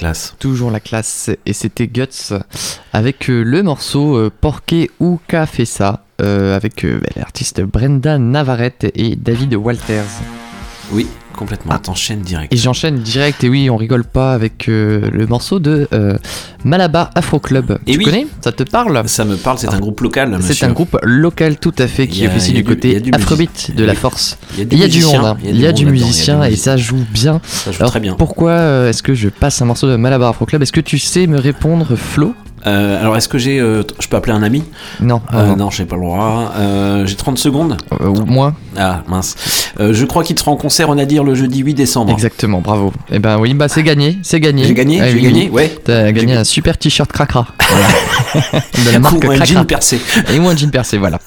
Classe. 0.00 0.34
Toujours 0.38 0.70
la 0.70 0.80
classe. 0.80 1.30
Et 1.44 1.52
c'était 1.52 1.86
Guts 1.86 2.32
avec 2.94 3.28
euh, 3.28 3.42
le 3.42 3.62
morceau 3.62 4.16
euh, 4.16 4.30
Porqué 4.30 4.90
ou 4.98 5.20
fait 5.46 5.66
ça 5.66 6.04
euh, 6.22 6.56
avec 6.56 6.86
bah, 6.86 7.08
l'artiste 7.16 7.60
Brenda 7.60 8.18
Navarrete 8.18 8.86
et 8.94 9.14
David 9.14 9.54
Walters. 9.54 10.22
Oui, 10.92 11.06
complètement. 11.40 11.76
T'enchaînes 11.78 12.20
direct. 12.20 12.52
Et 12.52 12.56
j'enchaîne 12.56 12.98
direct, 13.00 13.42
et 13.42 13.48
oui, 13.48 13.68
on 13.70 13.76
rigole 13.76 14.04
pas 14.04 14.32
avec 14.34 14.68
euh, 14.68 15.08
le 15.12 15.26
morceau 15.26 15.58
de 15.58 15.88
euh, 15.92 16.16
Malabar 16.64 17.10
Afro 17.16 17.38
Club. 17.40 17.78
Et 17.86 17.92
tu 17.94 17.98
oui. 17.98 18.04
connais 18.04 18.26
Ça 18.40 18.52
te 18.52 18.62
parle 18.62 19.02
Ça 19.08 19.24
me 19.24 19.36
parle, 19.36 19.58
c'est 19.58 19.68
un 19.72 19.80
groupe 19.80 20.00
local, 20.00 20.38
C'est 20.42 20.64
un 20.64 20.72
groupe 20.72 20.96
local 21.02 21.56
tout 21.58 21.74
à 21.78 21.88
fait 21.88 22.06
qui 22.06 22.24
est 22.24 22.46
du 22.52 22.52
du- 22.52 22.64
côté 22.64 23.00
du 23.00 23.10
afrobeat 23.12 23.74
de 23.74 23.84
la 23.84 23.94
force. 23.94 24.38
Il 24.58 24.78
y 24.78 24.84
a 24.84 24.88
du 24.88 25.02
monde, 25.04 25.24
hein. 25.24 25.36
il 25.42 25.60
y 25.60 25.66
a 25.66 25.72
du 25.72 25.86
musicien 25.86 26.46
du 26.46 26.52
et 26.52 26.56
ça 26.56 26.76
joue 26.76 27.04
bien. 27.12 27.40
Ça 27.44 27.72
joue 27.72 27.78
Alors, 27.80 27.90
très 27.90 28.00
bien. 28.00 28.14
Pourquoi 28.14 28.52
euh, 28.52 28.90
est-ce 28.90 29.02
que 29.02 29.14
je 29.14 29.28
passe 29.28 29.60
un 29.62 29.64
morceau 29.64 29.88
de 29.90 29.96
Malabar 29.96 30.30
Afro 30.30 30.46
Club? 30.46 30.62
Est-ce 30.62 30.72
que 30.72 30.80
tu 30.80 30.98
sais 30.98 31.26
me 31.26 31.38
répondre, 31.38 31.96
Flo? 31.96 32.34
Euh, 32.66 33.00
alors, 33.00 33.16
est-ce 33.16 33.28
que 33.28 33.38
j'ai. 33.38 33.58
euh, 33.58 33.82
je 34.00 34.08
peux 34.08 34.16
appeler 34.16 34.32
un 34.34 34.42
ami? 34.42 34.62
Non, 35.00 35.20
Euh, 35.32 35.46
non. 35.48 35.56
non, 35.56 35.70
j'ai 35.70 35.84
pas 35.86 35.96
le 35.96 36.02
droit. 36.02 36.52
J'ai 37.06 37.16
30 37.16 37.38
secondes? 37.38 37.76
Ou 38.00 38.24
moins. 38.26 38.54
Ah, 38.76 39.02
mince. 39.08 39.34
Je 39.78 40.04
crois 40.04 40.22
qu'il 40.24 40.38
sera 40.38 40.50
en 40.50 40.56
concert 40.56 40.88
au 40.90 40.94
Nadir 40.94 41.24
le 41.24 41.34
jeudi 41.34 41.60
8 41.60 41.74
décembre. 41.74 42.12
Exactement, 42.12 42.60
bravo. 42.60 42.92
Eh 43.10 43.18
ben 43.18 43.38
oui, 43.38 43.54
bah 43.54 43.68
c'est 43.68 43.82
gagné, 43.82 44.18
c'est 44.22 44.40
gagné. 44.40 44.64
J'ai 44.64 44.74
gagné, 44.74 45.00
Ah 45.00 45.08
j'ai 45.08 45.16
oui, 45.16 45.22
gagné, 45.22 45.42
oui. 45.44 45.50
ouais. 45.50 45.74
T'as 45.84 46.12
gagné 46.12 46.34
un 46.36 46.44
super 46.44 46.76
t-shirt 46.78 47.10
cracra. 47.10 47.46
Voilà. 47.70 48.64
de 48.86 48.90
la 48.92 48.98
marque 48.98 49.24
Ou 49.24 49.30
un 49.30 49.44
jean 49.44 49.64
percé. 49.64 50.00
Et 50.32 50.38
ou 50.38 50.48
un 50.48 50.56
jean 50.56 50.70
percé, 50.70 50.98
voilà. 50.98 51.18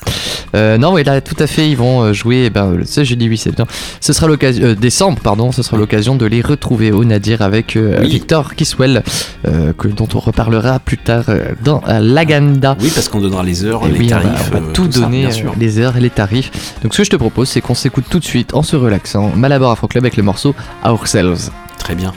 Non, 0.53 0.93
oui, 0.93 1.03
là, 1.03 1.19
tout 1.22 1.35
à 1.39 1.47
fait, 1.47 1.69
ils 1.69 1.77
vont 1.77 2.14
jouer, 2.14 2.45
eh 2.45 2.49
ben, 2.49 2.77
ce 2.85 3.03
jeudi 3.03 3.26
8 3.26 3.38
septembre. 3.38 3.69
Ce 4.01 4.14
sera 4.14 4.27
l'occasion, 4.27 4.73
décembre, 4.80 5.19
pardon, 5.22 5.51
ce 5.51 5.64
sera 5.64 5.77
l'occasion 5.77 6.15
de 6.15 6.26
les 6.26 6.41
retrouver 6.41 6.91
au 6.91 7.03
Nadir 7.05 7.41
avec 7.41 7.77
Oui. 7.77 8.07
Victor 8.07 8.55
Kiswell, 8.55 9.03
que, 9.43 9.88
dont 9.88 10.07
on 10.14 10.19
reparlera 10.19 10.80
plus 10.80 10.97
tard 10.97 11.23
dans 11.64 11.82
euh, 11.88 12.00
l'agenda. 12.00 12.76
Oui, 12.80 12.91
parce 12.94 13.08
qu'on 13.10 13.20
donnera 13.22 13.44
les 13.44 13.64
heures, 13.66 13.86
Et 13.86 13.91
les 13.91 14.00
oui, 14.00 14.12
on 14.12 14.16
va- 14.18 14.22
tarifs. 14.24 14.50
on 14.50 14.54
va, 14.54 14.58
euh, 14.66 14.72
tout 14.74 14.88
donner, 14.88 15.20
bien 15.22 15.30
euh, 15.30 15.32
sûr. 15.32 15.54
les 15.58 15.80
heures 15.80 15.98
et 15.98 16.02
les 16.02 16.10
tarifs. 16.10 16.52
Donc 16.84 16.94
ce 16.94 17.00
que 17.00 17.04
je 17.06 17.10
te 17.10 17.16
propose, 17.16 17.50
c'est 17.50 17.62
qu'on 17.62 17.76
s'écoute 17.76 18.06
tout 18.10 18.20
de 18.20 18.24
suite, 18.26 18.54
en 18.54 18.64
se 18.64 18.76
relaxant, 18.76 19.32
Malabar 19.36 19.72
Afro 19.72 19.88
Club 19.88 20.04
avec 20.04 20.18
le 20.18 20.24
morceau 20.24 20.56
Ourselves. 20.86 21.50
Très 21.78 21.95
bien. 21.95 22.14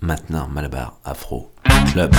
Maintenant, 0.00 0.48
Malabar 0.52 0.94
Afro 1.04 1.50
Club. 1.92 2.12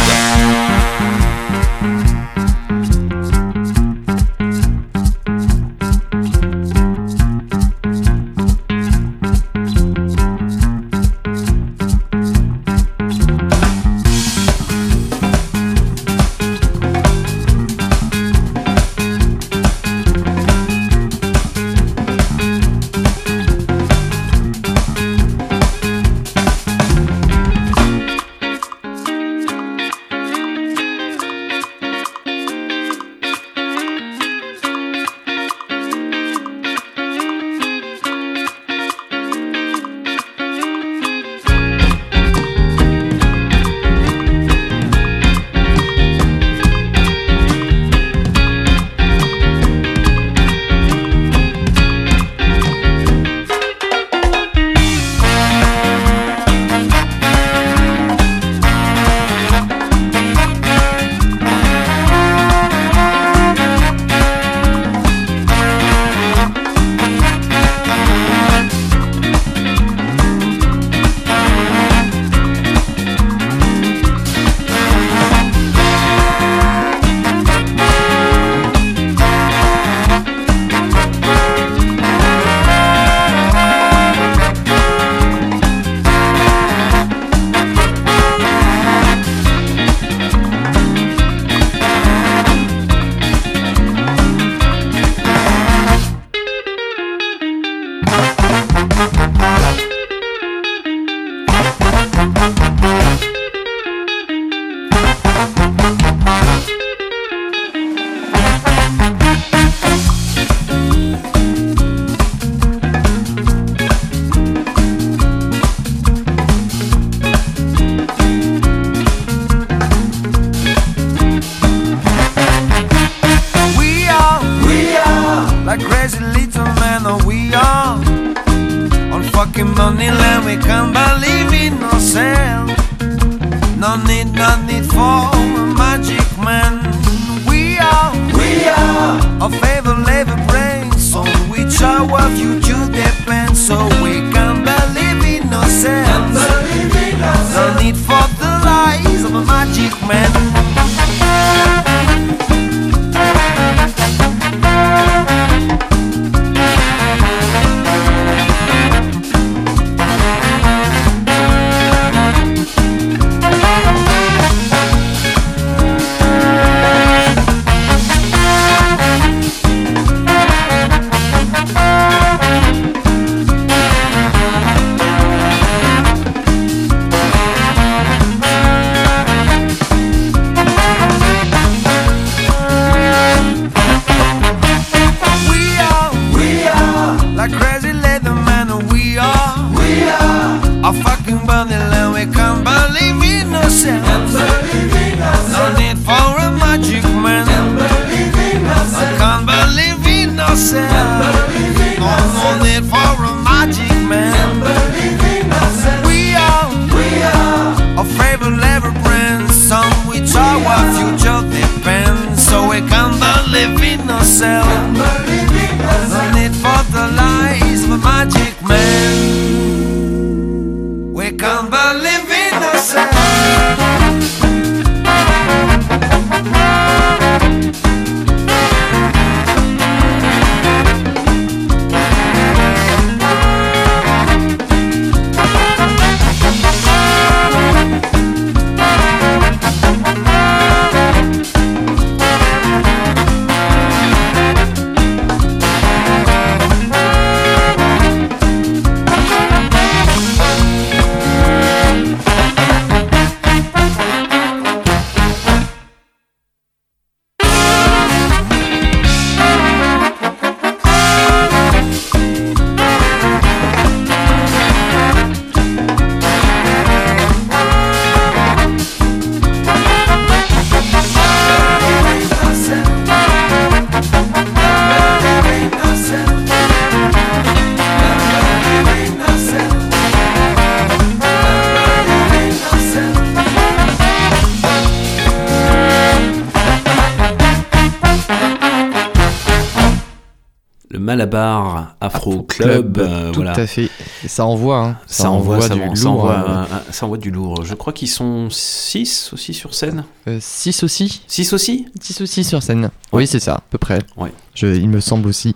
Club. 292.58 292.98
euh, 293.00 293.32
tout 293.32 293.42
voilà. 293.42 293.52
à 293.60 293.68
fait. 293.68 293.90
Et 294.24 294.28
ça 294.28 294.46
envoie, 294.46 294.80
hein. 294.80 294.98
Ça, 295.08 295.30
envoie, 295.32 295.62
ça, 295.62 295.70
du 295.70 295.82
envoie- 295.82 295.86
lourd. 295.88 295.98
ça 295.98 296.10
envoie, 296.10 296.36
hein. 296.38 296.68
euh, 296.72 296.78
ça 296.92 297.06
envoie 297.06 297.18
du 297.18 297.32
lourd. 297.32 297.64
Je 297.64 297.74
crois 297.74 297.94
qu'ils 297.94 298.10
sont 298.10 298.48
6 298.50 299.32
aussi 299.34 299.54
sur 299.54 299.74
scène. 299.74 300.04
6 300.40 300.84
aussi 300.84 301.22
6 301.28 301.54
aussi 301.54 301.86
6 302.02 302.22
aussi 302.22 302.44
sur 302.44 302.64
scène. 302.64 302.90
Oui, 303.12 303.28
c'est 303.28 303.40
ça, 303.40 303.56
à 303.56 303.64
peu 303.70 303.78
près. 303.78 304.00
Ouais. 304.18 304.32
Je, 304.56 304.68
il 304.68 304.88
me 304.90 305.00
semble 305.00 305.28
aussi. 305.28 305.56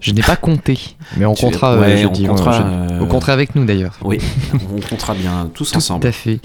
Je 0.00 0.12
n'ai 0.12 0.22
pas 0.22 0.36
compté, 0.36 0.78
mais 1.16 1.26
on 1.26 1.34
Tu- 1.34 1.44
comptera 1.44 1.72
euh, 1.72 1.80
ouais, 1.80 2.04
on 2.04 2.26
comptera, 2.28 2.52
je- 2.52 2.62
euh, 2.94 2.98
on 3.02 3.06
comptera 3.06 3.32
avec 3.32 3.54
nous 3.54 3.64
d'ailleurs. 3.64 3.96
Oui, 4.04 4.18
on 4.76 4.80
comptera 4.80 5.14
bien 5.14 5.50
tous 5.52 5.74
ensemble. 5.76 6.02
Tout 6.02 6.08
à 6.08 6.12
fait. 6.12 6.40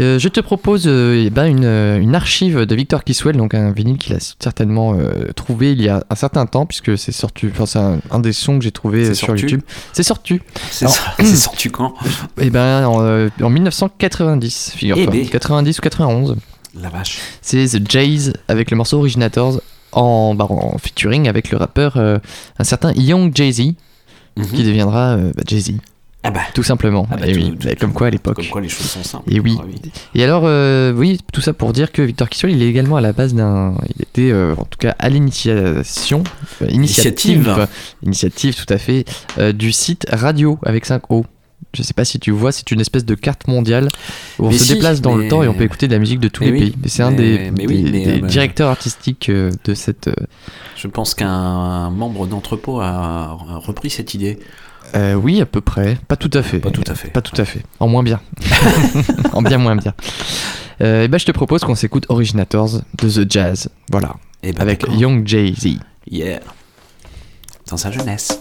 Euh, 0.00 0.18
je 0.18 0.28
te 0.28 0.40
propose 0.40 0.84
euh, 0.86 1.24
eh 1.26 1.30
ben, 1.30 1.44
une, 1.46 1.64
euh, 1.64 2.00
une 2.00 2.14
archive 2.14 2.64
de 2.64 2.74
Victor 2.74 3.04
Kiswell, 3.04 3.36
donc 3.36 3.52
un 3.54 3.70
vinyle 3.70 3.98
qu'il 3.98 4.14
a 4.14 4.18
certainement 4.38 4.94
euh, 4.94 5.30
trouvé 5.36 5.72
il 5.72 5.82
y 5.82 5.88
a 5.88 6.02
un 6.08 6.14
certain 6.14 6.46
temps, 6.46 6.64
puisque 6.64 6.96
c'est 6.96 7.12
sorti, 7.12 7.48
enfin, 7.50 7.66
c'est 7.66 7.78
un, 7.78 8.00
un 8.10 8.18
des 8.18 8.32
sons 8.32 8.58
que 8.58 8.64
j'ai 8.64 8.70
trouvé 8.72 9.14
sur 9.14 9.36
YouTube. 9.36 9.60
C'est 9.92 10.02
sorti. 10.02 10.40
C'est 10.70 10.88
sorti 11.36 11.70
quand 11.70 11.94
Eh 12.40 12.48
ben, 12.50 12.86
en, 12.86 13.02
euh, 13.02 13.28
en 13.42 13.50
1990, 13.50 14.72
figure-toi. 14.74 15.04
Eh 15.06 15.10
ben. 15.24 15.28
90 15.28 15.78
ou 15.78 15.82
91. 15.82 16.36
La 16.80 16.88
vache. 16.88 17.18
C'est 17.42 17.66
The 17.66 17.90
Jays 17.90 18.32
avec 18.48 18.70
le 18.70 18.76
morceau 18.76 18.98
Originators 18.98 19.60
en, 19.92 20.34
bah, 20.34 20.46
en 20.48 20.78
featuring 20.78 21.28
avec 21.28 21.50
le 21.50 21.58
rappeur 21.58 21.96
un 21.96 22.64
certain 22.64 22.92
Young 22.92 23.32
Jay-Z, 23.34 23.72
qui 24.54 24.62
deviendra 24.64 25.16
bah, 25.16 25.42
Jay-Z. 25.46 25.72
Ah 26.22 26.30
bah. 26.30 26.40
Tout 26.54 26.62
simplement. 26.62 27.06
Ah 27.10 27.16
bah, 27.16 27.26
Et 27.26 27.32
tout- 27.32 27.38
oui, 27.40 27.56
tout- 27.58 27.66
bah, 27.68 27.74
comme 27.76 27.92
quoi 27.94 28.08
à 28.08 28.10
l'époque. 28.10 28.36
Comme 28.36 28.46
quoi 28.48 28.60
les 28.60 28.68
choses 28.68 28.86
sont 28.86 29.02
simples. 29.02 29.32
Et 29.32 29.40
oui. 29.40 29.56
Ah 29.58 29.64
Et 30.14 30.22
alors, 30.22 30.42
euh, 30.44 30.92
oui, 30.92 31.18
tout 31.32 31.40
ça 31.40 31.54
pour 31.54 31.72
dire 31.72 31.92
que 31.92 32.02
Victor 32.02 32.28
Kiswell, 32.28 32.52
il 32.52 32.62
est 32.62 32.68
également 32.68 32.96
à 32.96 33.00
la 33.00 33.12
base 33.14 33.32
d'un. 33.34 33.74
Il 33.96 34.02
était, 34.02 34.30
euh, 34.30 34.52
en 34.58 34.64
tout 34.64 34.78
cas, 34.78 34.94
à 34.98 35.08
l'initiation. 35.08 36.22
euh, 36.62 36.66
initiative. 36.68 37.36
Initiative. 37.46 37.68
Initiative, 38.02 38.54
tout 38.66 38.72
à 38.74 38.76
fait. 38.78 39.04
euh, 39.38 39.52
du 39.52 39.72
site 39.72 40.06
Radio 40.12 40.58
avec 40.62 40.84
5 40.84 41.10
O. 41.10 41.24
Je 41.72 41.82
sais 41.84 41.94
pas 41.94 42.04
si 42.04 42.18
tu 42.18 42.32
vois, 42.32 42.50
c'est 42.52 42.70
une 42.72 42.80
espèce 42.80 43.04
de 43.04 43.14
carte 43.14 43.46
mondiale 43.46 43.88
où 44.40 44.46
on 44.46 44.50
Mais 44.50 44.58
se 44.58 44.64
si, 44.64 44.72
déplace 44.74 45.00
dans 45.00 45.14
mais- 45.14 45.24
le 45.24 45.30
temps 45.30 45.42
et 45.44 45.48
on 45.48 45.54
peut 45.54 45.62
écouter 45.64 45.86
de 45.86 45.92
la 45.92 46.00
musique 46.00 46.18
de 46.18 46.26
tous 46.28 46.42
Mais 46.44 46.50
les 46.50 46.60
oui, 46.64 46.70
pays. 46.72 46.90
C'est 46.90 47.02
un 47.04 47.12
des, 47.12 47.50
oui, 47.66 48.20
directeurs 48.22 48.68
artistiques 48.70 49.30
de 49.30 49.74
cette. 49.74 50.10
Je 50.76 50.88
pense 50.88 51.14
qu'un 51.14 51.88
membre 51.90 52.26
d'entrepôt 52.26 52.80
a 52.80 53.38
repris 53.64 53.88
cette 53.88 54.14
idée. 54.14 54.38
Euh, 54.94 55.14
oui, 55.14 55.40
à 55.40 55.46
peu 55.46 55.60
près. 55.60 55.98
Pas 56.08 56.16
tout 56.16 56.30
à 56.34 56.42
fait. 56.42 56.58
Pas 56.58 56.70
tout 56.70 56.84
à 56.86 56.94
fait. 56.94 57.08
Pas 57.08 57.22
tout 57.22 57.40
à 57.40 57.44
fait. 57.44 57.62
En 57.78 57.88
moins 57.88 58.02
bien. 58.02 58.20
en 59.32 59.42
bien 59.42 59.58
moins 59.58 59.76
bien. 59.76 59.94
Euh, 60.80 61.04
et 61.04 61.08
ben, 61.08 61.18
je 61.18 61.26
te 61.26 61.32
propose 61.32 61.62
qu'on 61.62 61.74
s'écoute 61.74 62.06
Originators 62.08 62.80
de 62.98 63.08
The 63.08 63.30
Jazz. 63.30 63.68
Voilà. 63.90 64.14
Eh 64.42 64.52
ben, 64.52 64.62
Avec. 64.62 64.84
Young 64.90 65.26
Jay-Z. 65.26 65.78
Yeah. 66.10 66.40
Dans 67.68 67.76
sa 67.76 67.90
jeunesse. 67.90 68.40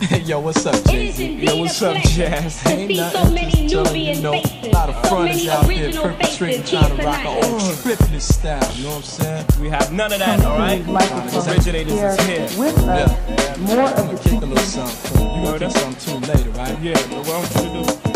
Hey, 0.00 0.20
yo, 0.24 0.40
what's 0.40 0.64
up, 0.64 0.82
Jay-Z? 0.86 1.44
Yo, 1.44 1.58
what's 1.58 1.82
up, 1.82 1.94
Jazz? 1.98 2.66
Ain't 2.66 2.96
nothing, 2.96 3.36
just 3.50 3.74
telling 3.74 4.00
you, 4.00 4.14
you 4.14 4.22
know, 4.22 4.32
a 4.32 4.68
lot 4.72 4.88
of 4.88 5.08
fronters 5.08 5.46
out 5.46 5.66
there 5.66 5.92
perpetrating, 5.92 6.64
trying 6.64 6.96
to 6.96 7.04
rock 7.04 7.24
our 7.26 7.44
own 7.44 7.60
tripless 7.82 8.34
style, 8.34 8.76
you 8.76 8.84
know 8.84 8.90
what 8.90 8.96
I'm 8.96 9.02
saying? 9.02 9.46
We 9.60 9.68
have 9.68 9.92
none 9.92 10.10
of 10.10 10.20
that, 10.20 10.42
all 10.42 10.56
right? 10.56 10.82
The 10.86 11.52
originators 11.52 11.92
is 11.92 12.26
here. 12.26 12.48
With 12.58 12.78
us, 12.88 13.58
more 13.58 13.80
of 13.82 14.10
the 14.10 14.28
kick 14.30 14.40
a 14.40 14.46
little 14.46 14.56
something. 14.64 15.20
You 15.20 15.44
gonna 15.44 15.58
kick 15.58 15.70
something 15.70 16.22
too 16.22 16.32
later, 16.32 16.50
right? 16.52 16.80
Yeah, 16.80 16.94
but 17.10 17.18
what 17.18 17.28
I 17.28 17.38
want 17.38 17.54
you 17.56 17.84
to 17.84 18.00
do? 18.00 18.10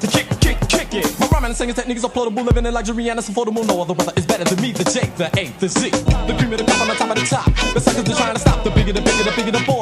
To 0.00 0.06
kick, 0.06 0.28
kick, 0.40 0.68
kick 0.68 0.92
it. 0.92 1.20
My 1.20 1.26
rhyming 1.28 1.50
and 1.50 1.56
singing 1.56 1.74
techniques 1.74 2.04
are 2.04 2.10
portable, 2.10 2.42
living 2.42 2.66
in 2.66 2.74
luxury 2.74 3.08
and 3.08 3.18
it's 3.18 3.30
affordable. 3.30 3.66
No 3.66 3.80
other 3.80 3.94
brother 3.94 4.12
is 4.14 4.26
better 4.26 4.44
than 4.44 4.60
me. 4.60 4.72
The 4.72 4.84
J, 4.84 5.08
the 5.16 5.28
A, 5.40 5.48
the 5.58 5.68
Z, 5.68 5.88
the 5.88 6.36
cream 6.36 6.52
of 6.52 6.58
the 6.58 6.64
crop 6.64 6.82
on 6.82 6.88
the 6.88 6.94
top 6.94 7.10
of 7.10 7.16
the 7.16 7.24
top. 7.24 7.46
The 7.72 7.80
suckers 7.80 8.12
are 8.12 8.16
trying 8.16 8.34
to 8.34 8.40
stop. 8.40 8.62
The 8.62 8.70
bigger, 8.70 8.92
the 8.92 9.00
bigger, 9.00 9.24
the 9.24 9.32
bigger, 9.36 9.52
the 9.52 9.64
boss 9.66 9.79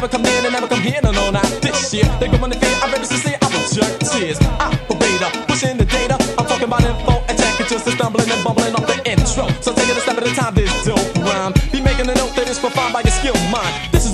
never 0.00 0.12
come 0.16 0.24
in 0.24 0.44
and 0.46 0.52
never 0.54 0.66
come 0.66 0.80
here. 0.80 0.98
No, 1.02 1.10
no, 1.10 1.30
not 1.30 1.44
this 1.60 1.92
year. 1.92 2.04
They 2.18 2.28
go 2.28 2.42
on 2.42 2.48
the 2.48 2.56
fear. 2.56 2.74
I'm 2.82 2.90
ready 2.90 3.06
to 3.06 3.18
see. 3.18 3.34
I 3.34 3.46
will 3.52 3.68
jerk 3.68 3.98
tears. 4.00 4.38
Operator, 4.88 5.30
pushing 5.46 5.76
the 5.76 5.84
data. 5.84 6.16
I'm 6.38 6.46
talking 6.46 6.64
about 6.64 6.84
info 6.84 7.19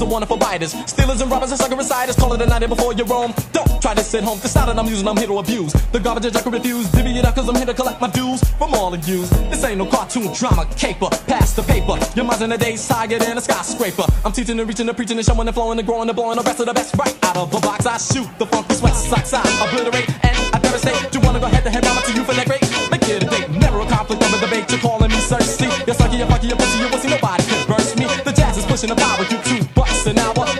This 0.06 0.12
wonderful 0.12 0.36
biters. 0.36 0.72
Stealers 0.86 1.20
and 1.20 1.30
robbers 1.30 1.50
and 1.50 1.58
sucker 1.58 1.74
reciters. 1.74 2.14
Call 2.14 2.32
it 2.32 2.40
a 2.40 2.46
night 2.46 2.64
before 2.68 2.92
you 2.92 3.02
roam. 3.04 3.34
Don't 3.50 3.82
try 3.82 3.92
to 3.92 4.04
sit 4.04 4.22
home. 4.22 4.38
The 4.38 4.46
style 4.46 4.66
that 4.66 4.78
I'm 4.78 4.86
using, 4.86 5.08
I'm 5.08 5.16
here 5.16 5.26
to 5.26 5.38
abuse. 5.38 5.72
The 5.90 5.98
garbage 5.98 6.36
I 6.36 6.42
can 6.42 6.52
refuse. 6.52 6.88
Divvy 6.92 7.18
it 7.18 7.24
up 7.24 7.34
cause 7.34 7.48
I'm 7.48 7.56
here 7.56 7.66
to 7.66 7.74
collect 7.74 8.00
my 8.00 8.08
dues 8.10 8.40
from 8.56 8.72
all 8.74 8.94
of 8.94 9.08
you. 9.08 9.26
This 9.50 9.64
ain't 9.64 9.78
no 9.78 9.86
cartoon 9.86 10.32
drama 10.32 10.64
caper. 10.76 11.10
Pass 11.26 11.54
the 11.54 11.62
paper. 11.62 11.98
Your 12.14 12.24
mind's 12.24 12.42
in 12.42 12.50
the 12.50 12.58
days 12.58 12.86
higher 12.86 13.18
than 13.18 13.36
a 13.36 13.40
skyscraper. 13.40 14.04
I'm 14.24 14.30
teaching 14.30 14.60
and 14.60 14.68
reaching 14.68 14.88
and 14.88 14.96
preaching 14.96 15.18
and 15.18 15.26
showing 15.26 15.48
and 15.48 15.54
flowing 15.54 15.78
and 15.78 15.86
growing 15.86 16.08
and 16.08 16.16
blowing 16.16 16.36
the 16.36 16.44
rest 16.44 16.60
of 16.60 16.66
the 16.66 16.74
best 16.74 16.94
right 16.96 17.16
out 17.24 17.36
of 17.36 17.50
the 17.50 17.58
box. 17.58 17.84
I 17.86 17.98
shoot 17.98 18.28
the 18.38 18.46
funky 18.46 18.74
sweat 18.74 18.94
socks. 18.94 19.34
I 19.34 19.42
obliterate 19.66 20.08
and 20.22 20.36
I 20.54 20.58
devastate. 20.60 21.10
Do 21.10 21.18
you 21.18 21.26
wanna 21.26 21.40
go 21.40 21.46
head 21.46 21.64
to 21.64 21.70
head, 21.70 21.82
mama, 21.82 22.00
to 22.06 22.12
you 22.14 22.22
for 22.22 22.34
that 22.34 22.46
great? 22.46 22.62
Make 22.92 23.02
it 23.10 23.24
a 23.24 23.26
date. 23.26 23.50
Never 23.50 23.80
a 23.80 23.86
conflict 23.86 24.22
a 24.22 24.38
debate. 24.38 24.70
You're 24.70 24.80
calling 24.80 25.10
me 25.10 25.18
thirsty. 25.18 25.66
You're 25.82 25.98
sucky, 25.98 26.18
you're 26.18 26.30
fucky, 26.30 26.46
you're 26.46 26.56
pussy, 26.56 26.78
you're 26.78 26.90
pussy. 26.90 27.08
Nobody 27.10 27.42
can 27.42 27.66
burst 27.66 27.98
me. 27.98 28.06
The 28.22 28.30
jazz 28.30 28.56
is 28.56 28.66
pushing 28.66 28.90
the 28.90 28.94
power. 28.94 29.26
You 29.30 29.38
an 29.38 29.68
hour. 29.76 29.85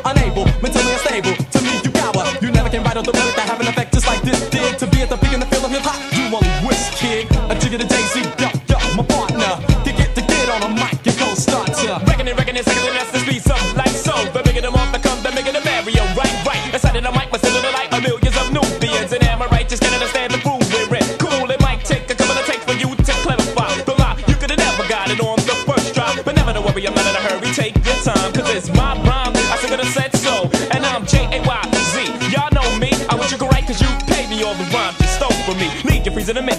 Unable, 0.07 0.47
mentally 0.63 0.93
unstable. 0.93 1.35
To 1.35 1.59
me, 1.67 1.83
you 1.83 1.91
cower. 1.91 2.25
You 2.41 2.51
never 2.53 2.71
can 2.71 2.83
write 2.85 2.97
out 2.97 3.05
the 3.05 3.13
word 3.13 3.35
that 3.35 3.47
have 3.51 3.61
an 3.61 3.67
effect 3.67 3.93
just 3.93 4.07
like 4.07 4.23
this 4.23 4.39
did. 4.51 4.79
To 4.79 4.87
be 4.87 5.03
at 5.03 5.11
the 5.11 5.17
peak 5.17 5.33
in 5.33 5.41
the 5.41 5.47
feel 5.47 5.65
of 5.65 5.71
hip 5.71 5.83
hop. 5.83 5.99
You 6.15 6.31
only 6.31 6.67
wish, 6.67 6.95
kid. 6.95 7.27
A 7.51 7.55
jigger 7.59 7.79
to 7.79 7.89
Jay-Z. 7.89 8.23
Yo, 8.39 8.49
yo, 8.71 8.79
my 8.95 9.03
partner. 9.03 9.59
Get, 9.83 9.99
get, 9.99 10.15
to 10.15 10.23
get 10.23 10.49
on 10.49 10.63
a 10.63 10.71
mic 10.71 10.97
go 11.19 11.35
start 11.35 11.67
to. 11.75 11.99
Reckon 12.07 12.29
it, 12.29 12.37
reckon 12.39 12.57
it, 12.57 12.65
second, 12.65 12.95
that's 12.95 13.11
the 13.11 13.21
speed 13.27 13.43
up 13.51 13.59
like 13.77 13.91
so. 13.91 14.15
The 14.31 14.43
bigger 14.45 14.61
the 14.61 14.71
month, 14.71 14.93
the 14.93 15.01
come, 15.01 15.19
the 15.23 15.33
bigger 15.33 15.53
the 15.53 15.63
Mario. 15.67 16.05
Right, 16.15 16.35
right. 16.47 16.63
Inside 16.73 16.97
of 16.97 17.05
the 17.05 17.13
mic, 17.13 17.29
but 17.31 17.41
still 17.41 17.57
in 17.57 17.65
the 17.67 17.73
light. 17.73 17.91
A 17.93 17.99
millions 18.01 18.37
of 18.37 18.53
Nubians 18.53 19.13
and 19.13 19.23
am 19.25 19.43
I 19.43 19.47
right? 19.47 19.69
Just 19.69 19.83
can't 19.83 19.95
understand 19.95 20.33
the 20.33 20.41
groove 20.45 20.63
we're 20.71 20.95
in. 20.95 21.07
Cool, 21.19 21.51
it 21.51 21.61
might 21.61 21.83
take 21.85 22.07
a 22.11 22.15
couple 22.15 22.37
of 22.37 22.47
takes 22.47 22.65
for 22.65 22.77
you 22.79 22.95
to 22.95 23.13
clarify 23.27 23.75
the 23.83 23.95
lie. 23.99 24.23
You 24.29 24.37
could 24.37 24.51
have 24.55 24.63
never 24.63 24.87
got 24.89 25.11
it 25.11 25.21
on 25.21 25.37
the 25.51 25.57
first 25.67 25.95
try. 25.95 26.15
But 26.23 26.37
never 26.37 26.53
to 26.53 26.61
worry, 26.61 26.87
I'm 26.87 26.95
not 26.95 27.07
in 27.11 27.17
a 27.17 27.23
hurry. 27.27 27.51
Take 27.53 27.75
your 27.85 27.99
time, 28.07 28.33
cause 28.33 28.49
it's 28.55 28.71
my 28.71 28.95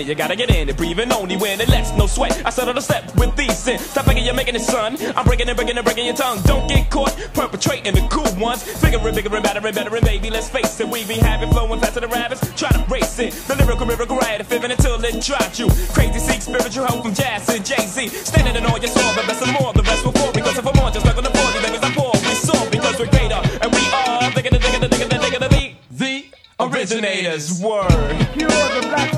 You 0.07 0.15
gotta 0.15 0.37
get 0.37 0.49
in 0.49 0.69
it. 0.69 0.77
Breathing 0.77 1.11
only 1.11 1.35
when 1.35 1.59
it 1.59 1.67
lets 1.67 1.91
no 1.91 2.07
sweat. 2.07 2.31
I 2.45 2.49
settle 2.49 2.73
the 2.73 2.79
step 2.79 3.13
with 3.17 3.35
these 3.35 3.67
in. 3.67 3.77
Stop 3.77 4.05
thinking 4.05 4.23
you're 4.23 4.33
making 4.33 4.55
it, 4.55 4.61
son. 4.61 4.95
I'm 5.17 5.25
breaking 5.25 5.49
and 5.49 5.57
breaking 5.57 5.75
and 5.75 5.83
breaking 5.83 6.05
your 6.05 6.15
tongue. 6.15 6.39
Don't 6.43 6.65
get 6.69 6.89
caught 6.89 7.11
perpetrating 7.33 7.93
the 7.93 8.07
cool 8.07 8.23
ones. 8.39 8.63
And 8.81 9.03
bigger 9.13 9.35
and 9.35 9.43
better 9.43 9.59
and 9.59 9.75
better 9.75 9.93
and 9.93 10.05
baby, 10.05 10.29
let's 10.29 10.47
face 10.47 10.79
it. 10.79 10.87
We 10.87 11.03
be 11.03 11.15
having 11.15 11.51
flowing 11.51 11.81
faster 11.81 11.99
than 11.99 12.09
rabbits. 12.09 12.39
Try 12.55 12.69
to 12.69 12.85
race 12.89 13.19
it. 13.19 13.33
The 13.33 13.55
lyrical 13.57 13.85
miracle 13.85 14.15
right, 14.15 14.39
fivin' 14.47 14.71
until 14.71 14.95
it 15.03 15.21
drops 15.21 15.59
you. 15.59 15.67
Crazy 15.91 16.19
seek 16.19 16.41
spiritual 16.41 16.85
help 16.85 17.03
from 17.03 17.13
Jazz 17.13 17.49
and 17.49 17.65
Jay-Z. 17.65 18.07
Standing 18.07 18.55
in 18.55 18.65
all 18.65 18.79
your 18.79 18.87
soul, 18.87 19.11
the 19.11 19.27
best 19.27 19.43
and 19.43 19.51
more. 19.59 19.73
The 19.73 19.83
rest 19.83 20.05
will 20.05 20.13
fall 20.13 20.31
because 20.31 20.57
if 20.57 20.65
I'm 20.65 20.79
on, 20.79 20.93
just 20.93 21.05
like 21.05 21.17
on 21.17 21.25
the 21.25 21.31
floor, 21.31 21.51
the 21.51 21.83
I 21.83 21.91
pour. 21.91 22.13
We 22.23 22.33
soar 22.47 22.63
because 22.71 22.97
we're 22.97 23.11
greater. 23.11 23.41
And 23.59 23.75
we 23.75 23.83
are 23.91 24.31
bigger 24.31 24.51
than 24.51 24.61
bigger 24.61 24.79
than 24.79 25.19
bigger 25.19 25.39
the, 25.39 25.75
the 25.91 26.25
originators. 26.61 27.61
Word. 27.61 27.91
Cure 28.33 28.47
the 28.47 28.87
black 28.87 29.16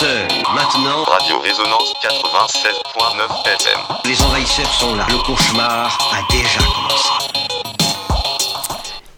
envahisseurs, 0.00 0.28
maintenant. 0.54 1.04
Radio 1.04 1.38
Résonance 1.40 1.92
96.9 2.02 3.46
FM. 3.46 3.80
Les 4.04 4.22
envahisseurs 4.22 4.72
sont 4.72 4.94
là. 4.94 5.06
Le 5.08 5.16
cauchemar 5.24 5.98
a 6.12 6.32
déjà 6.32 6.58
commencé. 6.58 7.08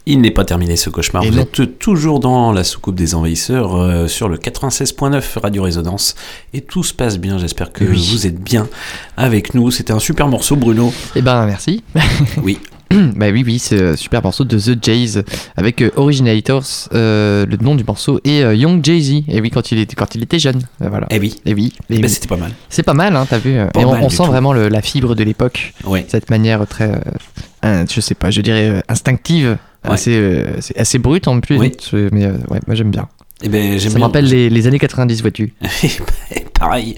Il 0.07 0.21
n'est 0.21 0.31
pas 0.31 0.45
terminé 0.45 0.77
ce 0.77 0.91
cauchemar. 0.91 1.23
Vous 1.25 1.39
êtes 1.39 1.79
toujours 1.79 2.21
dans 2.21 2.53
la 2.53 2.65
soucoupe 2.65 2.95
des 2.97 3.15
envahisseurs 3.15 3.77
euh, 3.77 4.09
sur 4.09 4.29
le 4.29 4.39
96.9 4.39 5.39
Radio 5.41 5.63
Résonance 5.63 6.15
et 6.53 6.63
tout 6.63 6.83
se 6.83 6.95
passe 6.95 7.19
bien. 7.19 7.39
J'espère 7.39 7.73
que 7.73 7.85
Oui. 7.85 8.09
vous 8.11 8.27
êtes 8.27 8.41
bien 8.41 8.67
avec 9.17 9.55
nous. 9.55 9.71
C'était 9.71 9.93
un 9.93 9.99
super 10.01 10.29
morceau, 10.29 10.57
Bruno. 10.57 10.93
Eh 11.15 11.23
ben 11.23 11.47
merci. 11.47 11.85
Oui. 12.43 12.59
bah 13.17 13.27
oui, 13.33 13.45
oui, 13.47 13.59
c'est 13.59 13.81
un 13.91 13.97
super 13.97 14.23
morceau 14.23 14.45
de 14.45 14.59
The 14.59 14.83
Jays 14.85 15.23
avec 15.57 15.81
euh, 15.81 15.91
Originators, 15.97 16.65
euh, 16.93 17.47
le 17.47 17.57
nom 17.59 17.75
du 17.77 17.85
morceau, 17.85 18.21
et 18.25 18.43
euh, 18.43 18.55
Young 18.55 18.85
Jay-Z. 18.85 19.23
Et 19.29 19.41
oui, 19.41 19.51
quand 19.51 19.71
il 19.71 19.79
était, 19.79 19.95
quand 19.95 20.15
il 20.15 20.23
était 20.23 20.39
jeune. 20.41 20.61
Euh, 20.83 20.89
voilà. 20.89 21.07
Eh 21.11 21.19
oui. 21.21 21.37
Et 21.47 21.55
oui. 21.55 21.73
Eh 21.89 21.95
Et 21.95 21.97
ben, 21.99 22.05
oui. 22.05 22.11
c'était 22.11 22.27
pas 22.29 22.37
mal. 22.37 22.51
C'est 22.69 22.83
pas 22.83 22.95
mal, 22.95 23.15
hein, 23.15 23.27
t'as 23.29 23.39
vu. 23.39 23.57
euh, 23.57 23.67
Pas 23.67 23.81
et 23.81 23.85
on, 23.85 24.09
sent 24.11 24.17
tout. 24.17 24.25
vraiment 24.25 24.53
le- 24.53 24.69
la 24.69 24.83
fibre 24.83 25.15
de 25.15 25.23
l'époque. 25.23 25.73
Ouais. 25.85 26.05
Cette 26.09 26.31
manière 26.31 26.67
très, 26.67 26.91
euh, 27.65 27.85
je 27.89 28.01
sais 28.01 28.15
pas, 28.17 28.31
je 28.31 28.41
dirais 28.41 28.69
euh, 28.69 28.81
instinctive, 28.89 29.57
Ouais. 29.85 29.93
assez, 29.93 30.15
euh, 30.17 30.45
assez 30.77 30.99
brute 30.99 31.27
en 31.29 31.41
plus. 31.41 31.57
Oui. 31.59 31.73
Mais 32.13 32.25
euh, 32.27 32.33
ouais, 32.51 32.59
moi 32.67 32.75
j'aime 32.75 32.91
bien. 32.91 33.09
Eh 33.43 33.49
ben, 33.49 33.79
Ça 33.79 33.89
me 33.99 34.03
rappelle 34.03 34.27
les, 34.27 34.51
les 34.51 34.67
années 34.67 34.79
90, 34.79 35.23
vois-tu. 35.23 35.55
Pareil. 36.61 36.95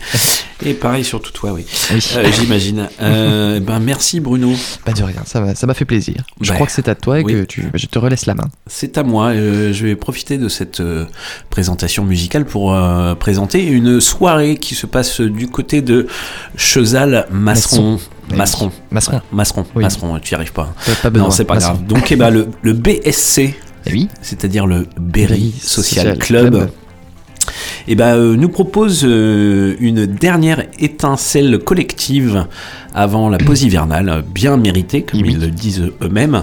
Et 0.65 0.75
pareil 0.75 1.03
surtout 1.05 1.33
toi, 1.33 1.53
oui. 1.53 1.65
Oui. 1.93 2.01
Euh, 2.17 2.31
J'imagine. 2.33 2.89
Euh, 3.01 3.59
ben, 3.67 3.79
merci, 3.81 4.21
Bruno. 4.21 4.53
Pas 4.85 4.93
de 4.93 5.03
rien, 5.03 5.23
ça 5.25 5.41
m'a 5.41 5.55
ça 5.55 5.73
fait 5.75 5.85
plaisir. 5.85 6.25
Je 6.41 6.49
Bah, 6.51 6.55
crois 6.57 6.67
que 6.67 6.73
c'est 6.73 6.89
à 6.89 6.95
toi 6.95 7.21
et 7.21 7.25
oui. 7.25 7.33
que 7.33 7.43
tu, 7.45 7.65
je 7.75 7.87
te 7.87 7.99
relaisse 7.99 8.27
la 8.27 8.35
main. 8.35 8.49
C'est 8.67 8.99
à 8.99 9.03
moi. 9.03 9.29
Euh, 9.31 9.73
je 9.73 9.87
vais 9.87 9.97
profiter 9.97 10.37
de 10.39 10.49
cette 10.49 10.83
présentation 11.51 12.05
musicale 12.05 12.45
pour 12.45 12.77
présenter 13.19 13.65
une 13.65 14.01
soirée 14.01 14.57
qui 14.57 14.75
se 14.75 14.87
passe 14.87 15.21
du 15.21 15.47
côté 15.49 15.81
de 15.81 16.07
Chezal 16.57 17.27
Masseron. 17.31 17.99
Masseron. 18.35 18.73
Masseron. 18.91 19.21
Masseron. 19.33 19.67
Oui. 19.75 19.83
Masseron, 19.83 20.19
tu 20.21 20.35
n'y 20.35 20.37
arrives 20.37 20.53
pas. 20.53 20.75
Pas- 20.87 20.95
pas 21.03 21.11
besoin. 21.11 21.29
Non, 21.29 21.33
c'est 21.33 21.45
pas 21.45 21.55
Masseron. 21.55 21.75
grave. 21.75 21.87
Donc, 21.87 22.11
eh 22.13 22.17
ben, 22.17 22.31
le, 22.31 22.49
le 22.63 22.73
BSC, 22.73 23.55
oui. 23.91 24.09
c'est-à-dire 24.23 24.67
le 24.67 24.87
Berry 24.99 25.29
Berry 25.29 25.55
Social, 25.61 25.85
Social 26.07 26.19
Club, 26.19 26.51
Club. 26.57 26.71
Eh 27.89 27.95
ben, 27.95 28.17
euh, 28.17 28.37
nous 28.37 28.49
propose 28.49 29.03
euh, 29.05 29.75
une 29.81 30.07
dernière 30.07 30.65
étincelle 30.79 31.59
collective 31.59 32.47
avant 32.95 33.29
la 33.29 33.39
pause 33.39 33.63
hivernale, 33.63 34.23
bien 34.35 34.57
méritée, 34.57 35.03
comme 35.03 35.25
ils 35.25 35.41
le 35.41 35.49
disent 35.49 35.91
eux-mêmes. 36.03 36.43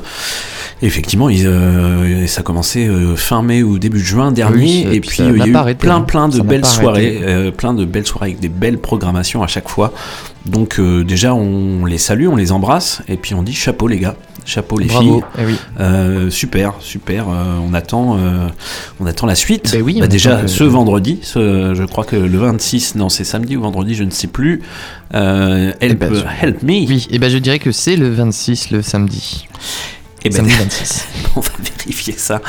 Effectivement, 0.81 1.29
ils, 1.29 1.45
euh, 1.45 2.25
ça 2.27 2.39
a 2.39 2.43
commencé 2.43 2.87
euh, 2.87 3.15
fin 3.17 3.41
mai 3.41 3.63
ou 3.63 3.79
début 3.79 3.99
juin 3.99 4.31
dernier, 4.31 4.85
Oui, 4.87 4.95
et 4.95 5.01
puis 5.01 5.19
il 5.19 5.37
y 5.37 5.41
a 5.41 5.45
eu 5.45 5.55
arrêté, 5.55 5.79
plein 5.79 5.97
hein. 5.97 6.01
plein 6.01 6.29
de 6.29 6.41
belles 6.41 6.65
soirées, 6.65 7.19
euh, 7.21 7.51
plein 7.51 7.73
de 7.73 7.83
belles 7.83 8.05
soirées 8.07 8.27
avec 8.27 8.39
des 8.39 8.47
belles 8.49 8.77
programmations 8.77 9.43
à 9.43 9.47
chaque 9.47 9.67
fois. 9.67 9.91
Donc 10.45 10.79
déjà, 10.79 11.35
on 11.35 11.85
les 11.85 11.97
salue, 11.97 12.27
on 12.27 12.37
les 12.37 12.53
embrasse, 12.53 13.01
et 13.09 13.17
puis 13.17 13.33
on 13.33 13.43
dit 13.43 13.53
chapeau 13.53 13.87
les 13.87 13.99
gars, 13.99 14.15
chapeau 14.49 14.77
les 14.79 14.85
Bravo, 14.87 15.21
filles. 15.21 15.23
eh 15.39 15.45
oui. 15.45 15.55
Euh, 15.79 16.29
super, 16.29 16.73
super. 16.79 17.27
euh, 17.29 17.55
on 17.65 17.73
attend, 17.73 18.17
euh, 18.17 18.47
on 18.99 19.05
attend 19.05 19.25
la 19.27 19.35
suite. 19.35 19.71
Ben 19.71 19.81
oui, 19.81 19.97
Bah, 19.99 20.07
déjà 20.07 20.47
ce 20.47 20.63
vendredi, 20.63 21.19
ce- 21.21 21.73
je 21.75 21.83
crois 21.83 22.03
que 22.03 22.15
le 22.15 22.37
26, 22.37 22.95
non 22.95 23.07
c'est 23.09 23.23
samedi 23.23 23.55
ou 23.55 23.61
vendredi, 23.61 23.95
je 23.95 24.03
ne 24.03 24.11
sais 24.11 24.27
plus. 24.27 24.61
Help, 25.13 25.99
ben, 25.99 26.13
help 26.41 26.63
me. 26.63 26.85
Oui, 26.87 27.07
et 27.09 27.19
ben 27.19 27.29
je 27.29 27.37
dirais 27.37 27.59
que 27.59 27.71
c'est 27.71 27.95
le 27.95 28.09
26, 28.09 28.71
le 28.71 28.81
samedi. 28.81 29.47
Eh 30.25 30.29
ben, 30.29 30.35
samedi 30.37 30.53
26. 30.59 31.05
on 31.35 31.39
va 31.39 31.51
vérifier 31.77 32.13
ça. 32.17 32.41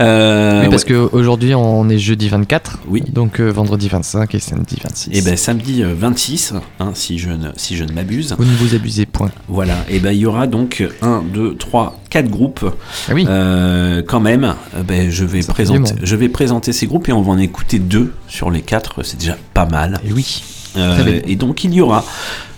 Euh, 0.00 0.62
oui, 0.62 0.68
parce 0.70 0.84
ouais. 0.84 0.94
qu'aujourd'hui 1.10 1.54
on 1.54 1.88
est 1.88 1.98
jeudi 1.98 2.28
24. 2.28 2.78
Oui. 2.88 3.02
Donc 3.08 3.40
euh, 3.40 3.50
vendredi 3.50 3.88
25 3.88 4.34
et 4.34 4.38
samedi 4.38 4.76
26. 4.82 5.10
Et 5.12 5.22
ben 5.22 5.36
samedi 5.36 5.82
euh, 5.82 5.94
26, 5.96 6.54
hein, 6.80 6.92
si 6.94 7.18
je 7.18 7.30
ne, 7.30 7.48
si 7.56 7.76
je 7.76 7.84
ne 7.84 7.92
m'abuse. 7.92 8.34
Vous 8.38 8.44
ne 8.44 8.56
vous 8.56 8.74
abusez 8.74 9.06
point. 9.06 9.30
Voilà, 9.48 9.84
et 9.88 9.98
ben 9.98 10.12
il 10.12 10.18
y 10.18 10.26
aura 10.26 10.46
donc 10.46 10.84
1, 11.02 11.22
2, 11.32 11.56
3, 11.56 12.00
4 12.10 12.28
groupes. 12.28 12.64
Ah 13.08 13.12
oui. 13.14 13.26
Euh, 13.28 14.02
quand 14.06 14.20
même, 14.20 14.54
euh, 14.76 14.82
ben, 14.82 15.10
vais 15.10 15.40
présenter, 15.42 15.94
je 16.02 16.16
vais 16.16 16.28
présenter 16.28 16.72
ces 16.72 16.86
groupes 16.86 17.08
et 17.08 17.12
on 17.12 17.22
va 17.22 17.32
en 17.32 17.38
écouter 17.38 17.78
deux 17.78 18.12
sur 18.28 18.50
les 18.50 18.62
quatre, 18.62 19.02
c'est 19.02 19.18
déjà 19.18 19.36
pas 19.54 19.66
mal. 19.66 20.00
Et 20.04 20.12
oui. 20.12 20.42
Euh, 20.78 21.20
et 21.26 21.36
donc 21.36 21.64
il 21.64 21.74
y 21.74 21.80
aura 21.80 22.04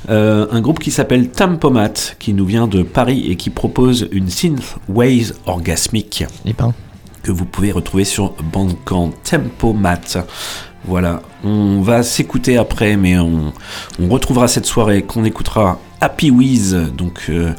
euh, 0.09 0.47
un 0.51 0.61
groupe 0.61 0.79
qui 0.79 0.91
s'appelle 0.91 1.29
Tampomat, 1.29 2.15
qui 2.19 2.33
nous 2.33 2.45
vient 2.45 2.67
de 2.67 2.83
Paris 2.83 3.27
et 3.31 3.37
qui 3.37 3.51
propose 3.51 4.09
une 4.13 4.29
synthwave 4.29 5.33
orgasmique. 5.47 6.25
Et 6.45 6.53
ben. 6.53 6.73
Que 7.23 7.33
vous 7.33 7.45
pouvez 7.45 7.71
retrouver 7.71 8.05
sur 8.05 8.33
Bandcamp 8.53 9.13
Tempomat. 9.25 10.25
Voilà, 10.85 11.21
on 11.45 11.83
va 11.83 12.03
s'écouter 12.03 12.57
après, 12.57 12.97
mais 12.97 13.19
on, 13.19 13.53
on 14.01 14.09
retrouvera 14.09 14.49
cette 14.49 14.65
soirée 14.65 15.03
qu'on 15.03 15.25
écoutera 15.25 15.79
Happy 16.01 16.31
Wiz, 16.31 16.75
donc 16.97 17.27
euh, 17.29 17.53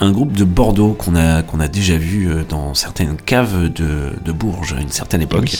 un 0.00 0.12
groupe 0.12 0.32
de 0.32 0.44
Bordeaux 0.44 0.92
qu'on 0.92 1.16
a, 1.16 1.42
qu'on 1.42 1.58
a 1.58 1.66
déjà 1.68 1.96
vu 1.96 2.28
euh, 2.30 2.44
dans 2.48 2.74
certaines 2.74 3.16
caves 3.16 3.68
de, 3.72 4.10
de 4.24 4.32
Bourges 4.32 4.74
à 4.78 4.80
une 4.80 4.90
certaine 4.90 5.22
époque. 5.22 5.56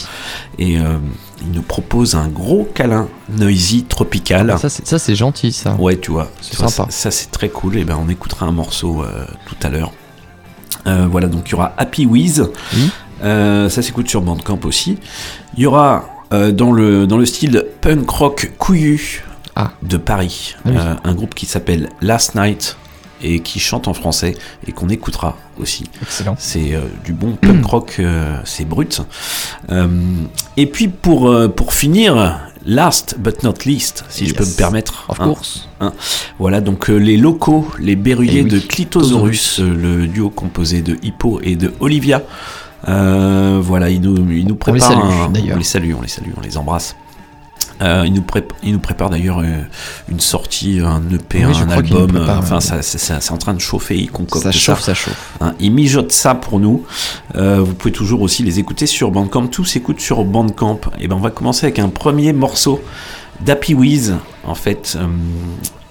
Et 0.57 0.77
euh, 0.79 0.97
il 1.41 1.51
nous 1.51 1.61
propose 1.61 2.15
un 2.15 2.27
gros 2.29 2.63
câlin 2.73 3.09
noisy 3.29 3.83
tropical. 3.83 4.49
Ah, 4.51 4.57
Ça 4.69 4.99
c'est 4.99 5.15
gentil 5.15 5.51
ça. 5.51 5.75
Ouais, 5.75 5.97
tu 5.97 6.11
vois, 6.11 6.31
C'est 6.39 6.55
sympa. 6.55 6.69
Ça, 6.69 6.85
ça, 6.89 7.11
c'est 7.11 7.29
très 7.31 7.49
cool. 7.49 7.77
Et 7.77 7.83
ben, 7.83 7.97
on 8.01 8.07
écoutera 8.09 8.45
un 8.45 8.51
morceau 8.53 9.03
euh, 9.03 9.25
tout 9.47 9.55
à 9.63 9.69
l'heure. 9.69 9.91
Euh, 10.87 11.07
voilà, 11.11 11.27
donc 11.27 11.49
il 11.49 11.51
y 11.51 11.55
aura 11.55 11.73
Happy 11.77 12.05
Wiz. 12.05 12.49
Ça 13.21 13.69
s'écoute 13.81 14.07
sur 14.07 14.21
Bandcamp 14.21 14.59
aussi. 14.65 14.97
Il 15.57 15.63
y 15.63 15.65
aura 15.65 16.05
dans, 16.31 16.71
le, 16.71 17.07
dans 17.07 17.17
le 17.17 17.25
style 17.25 17.65
punk 17.81 18.09
rock 18.09 18.51
couillu 18.57 19.23
de 19.81 19.97
Paris 19.97 20.55
Ah 20.65 20.69
oui. 20.69 20.75
un 21.03 21.13
groupe 21.15 21.33
qui 21.33 21.45
s'appelle 21.45 21.89
Last 22.01 22.35
Night 22.35 22.77
et 23.21 23.39
qui 23.39 23.59
chante 23.59 23.87
en 23.87 23.93
français 23.93 24.35
et 24.67 24.71
qu'on 24.71 24.89
écoutera 24.89 25.37
aussi. 25.59 25.85
Excellent. 26.01 26.35
C'est 26.37 26.73
euh, 26.75 26.81
du 27.03 27.13
bon 27.13 27.35
punk 27.35 27.65
rock, 27.69 27.95
euh, 27.99 28.37
c'est 28.43 28.65
brut. 28.65 29.01
Euh, 29.69 29.87
et 30.57 30.65
puis 30.65 30.87
pour, 30.87 31.33
pour 31.55 31.73
finir, 31.73 32.39
last 32.65 33.15
but 33.19 33.43
not 33.43 33.53
least, 33.65 34.05
si 34.09 34.27
je 34.27 34.33
peux 34.33 34.45
me 34.45 34.57
permettre. 34.57 35.05
Of 35.09 35.21
hein, 35.21 35.25
course. 35.25 35.69
hein, 35.79 35.93
voilà, 36.39 36.61
donc 36.61 36.87
les 36.87 37.17
locaux, 37.17 37.67
les 37.79 37.95
berruyers 37.95 38.39
Eh 38.39 38.43
oui, 38.43 38.49
de 38.49 38.59
Clitosaurus, 38.59 39.59
le 39.59 40.07
duo 40.07 40.29
composé 40.29 40.81
de 40.81 40.97
Hippo 41.03 41.39
et 41.41 41.55
de 41.55 41.73
Olivia. 41.79 42.21
Voilà, 42.85 43.89
ils 43.89 44.01
nous, 44.01 44.15
ils 44.31 44.45
nous 44.45 44.57
On 44.67 44.73
les 44.73 44.79
préparent. 44.79 44.89
salue, 44.89 45.33
d'ailleurs. 45.33 45.55
On 45.55 45.59
les 45.59 45.63
salue, 45.63 45.93
on 45.97 46.01
les 46.01 46.07
salue, 46.07 46.31
on 46.37 46.41
les 46.41 46.57
embrasse. 46.57 46.95
Euh, 47.81 48.03
ils, 48.05 48.13
nous 48.13 48.21
prép- 48.21 48.51
ils 48.63 48.71
nous 48.71 48.79
préparent 48.79 49.09
d'ailleurs 49.09 49.39
euh, 49.39 49.61
une 50.09 50.19
sortie, 50.21 50.79
un 50.79 51.01
EP, 51.13 51.45
Oui, 51.45 51.53
un 51.57 51.69
album. 51.69 52.25
enfin, 52.39 52.55
ouais. 52.55 52.61
ça, 52.61 52.81
c'est- 52.81 53.31
en 53.31 53.37
train 53.37 53.53
de 53.53 53.59
chauffer. 53.59 53.97
Ils 53.97 54.09
concoctent 54.11 54.43
Ça 54.43 54.51
chauffe, 54.51 54.81
ça 54.81 54.93
chauffe. 54.93 55.33
Hein, 55.41 55.53
ils 55.59 55.71
mijotent 55.71 56.11
ça 56.13 56.35
pour 56.35 56.59
nous. 56.59 56.83
Euh, 57.35 57.59
vous 57.59 57.73
pouvez 57.73 57.91
toujours 57.91 58.21
aussi 58.21 58.43
les 58.43 58.59
écouter 58.59 58.85
sur 58.85 59.11
Bandcamp. 59.11 59.47
Tout 59.47 59.65
s'écoute 59.65 59.99
sur 59.99 60.23
Bandcamp. 60.23 60.79
Et 60.99 61.07
ben 61.07 61.15
on 61.17 61.19
va 61.19 61.31
commencer 61.31 61.65
avec 61.65 61.79
un 61.79 61.89
premier 61.89 62.31
morceau 62.33 62.81
d'Happy 63.41 63.73
Wiz, 63.73 64.15
en 64.45 64.55
fait. 64.55 64.97
Euh, 64.99 65.07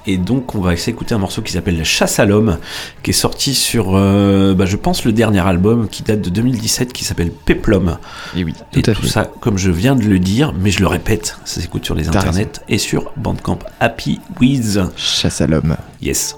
et 0.06 0.16
donc 0.16 0.54
on 0.54 0.60
va 0.60 0.76
s'écouter 0.76 1.14
un 1.14 1.18
morceau 1.18 1.42
qui 1.42 1.52
s'appelle 1.52 1.76
La 1.78 1.84
Chasse 1.84 2.18
à 2.18 2.24
l'homme, 2.24 2.58
qui 3.02 3.10
est 3.10 3.14
sorti 3.14 3.54
sur, 3.54 3.92
euh, 3.94 4.54
bah, 4.54 4.66
je 4.66 4.76
pense, 4.76 5.04
le 5.04 5.12
dernier 5.12 5.40
album 5.40 5.88
qui 5.88 6.02
date 6.02 6.20
de 6.20 6.30
2017, 6.30 6.92
qui 6.92 7.04
s'appelle 7.04 7.30
Peplum. 7.30 7.98
Et 8.36 8.44
oui, 8.44 8.54
Et 8.74 8.82
tout 8.82 8.90
à 8.90 8.94
tout 8.94 9.02
fait. 9.02 9.08
ça, 9.08 9.24
comme 9.40 9.58
je 9.58 9.70
viens 9.70 9.96
de 9.96 10.04
le 10.04 10.18
dire, 10.18 10.52
mais 10.58 10.70
je 10.70 10.80
le 10.80 10.86
répète, 10.86 11.38
ça 11.44 11.60
s'écoute 11.60 11.84
sur 11.84 11.94
les 11.94 12.08
internets 12.08 12.60
et 12.68 12.78
sur 12.78 13.12
Bandcamp. 13.16 13.58
Happy 13.80 14.20
Wiz. 14.40 14.82
Chasse 14.96 15.40
à 15.40 15.46
l'homme. 15.46 15.76
Yes. 16.02 16.36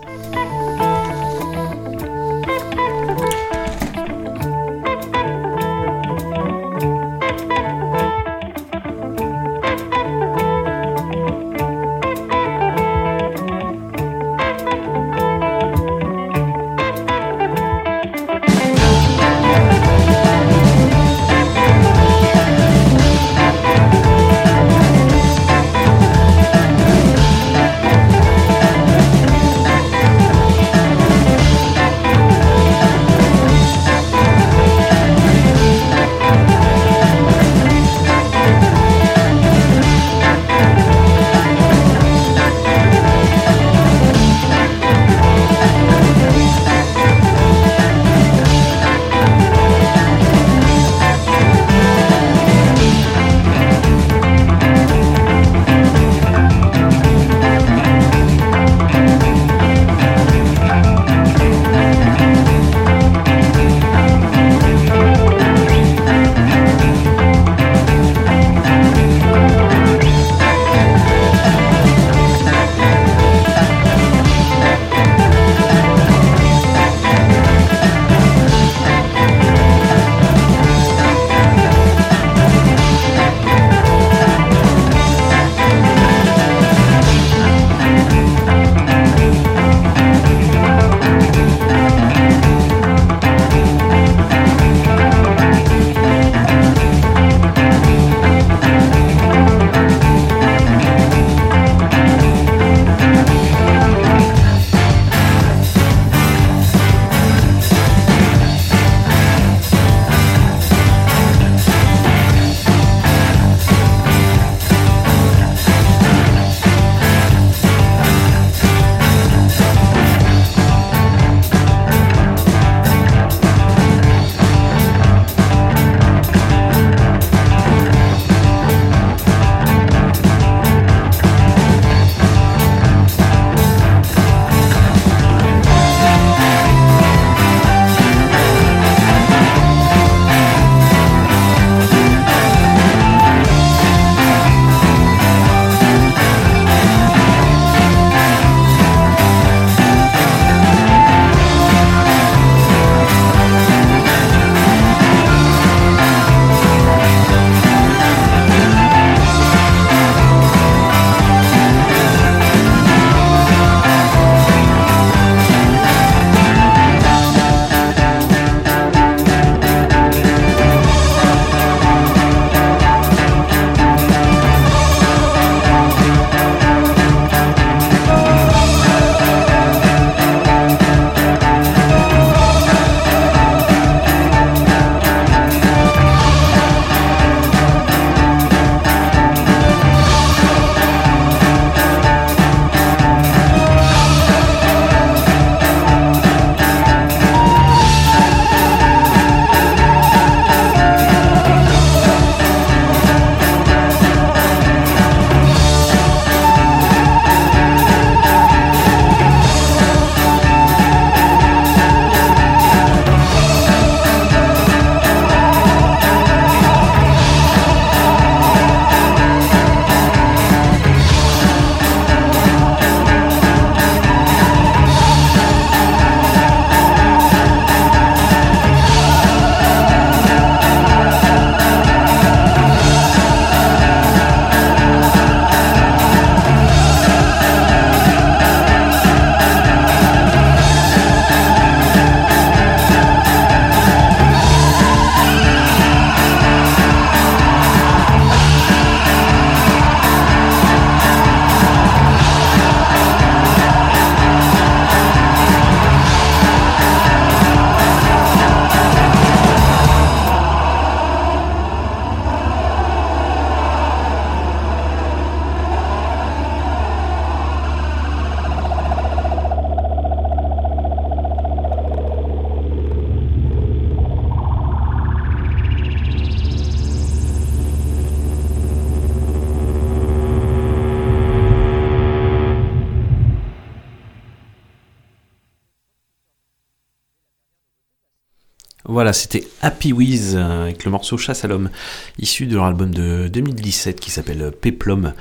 Voilà, 289.07 289.13
c'était 289.13 289.47
Happy 289.63 289.93
Wiz 289.93 290.35
euh, 290.35 290.65
avec 290.65 290.85
le 290.85 290.91
morceau 290.91 291.17
Chasse 291.17 291.45
à 291.45 291.47
l'homme, 291.47 291.71
issu 292.19 292.47
de 292.47 292.57
leur 292.57 292.65
album 292.65 292.93
de 292.93 293.29
2017 293.29 294.01
qui 294.01 294.11
s'appelle 294.11 294.51
Peplum. 294.61 295.13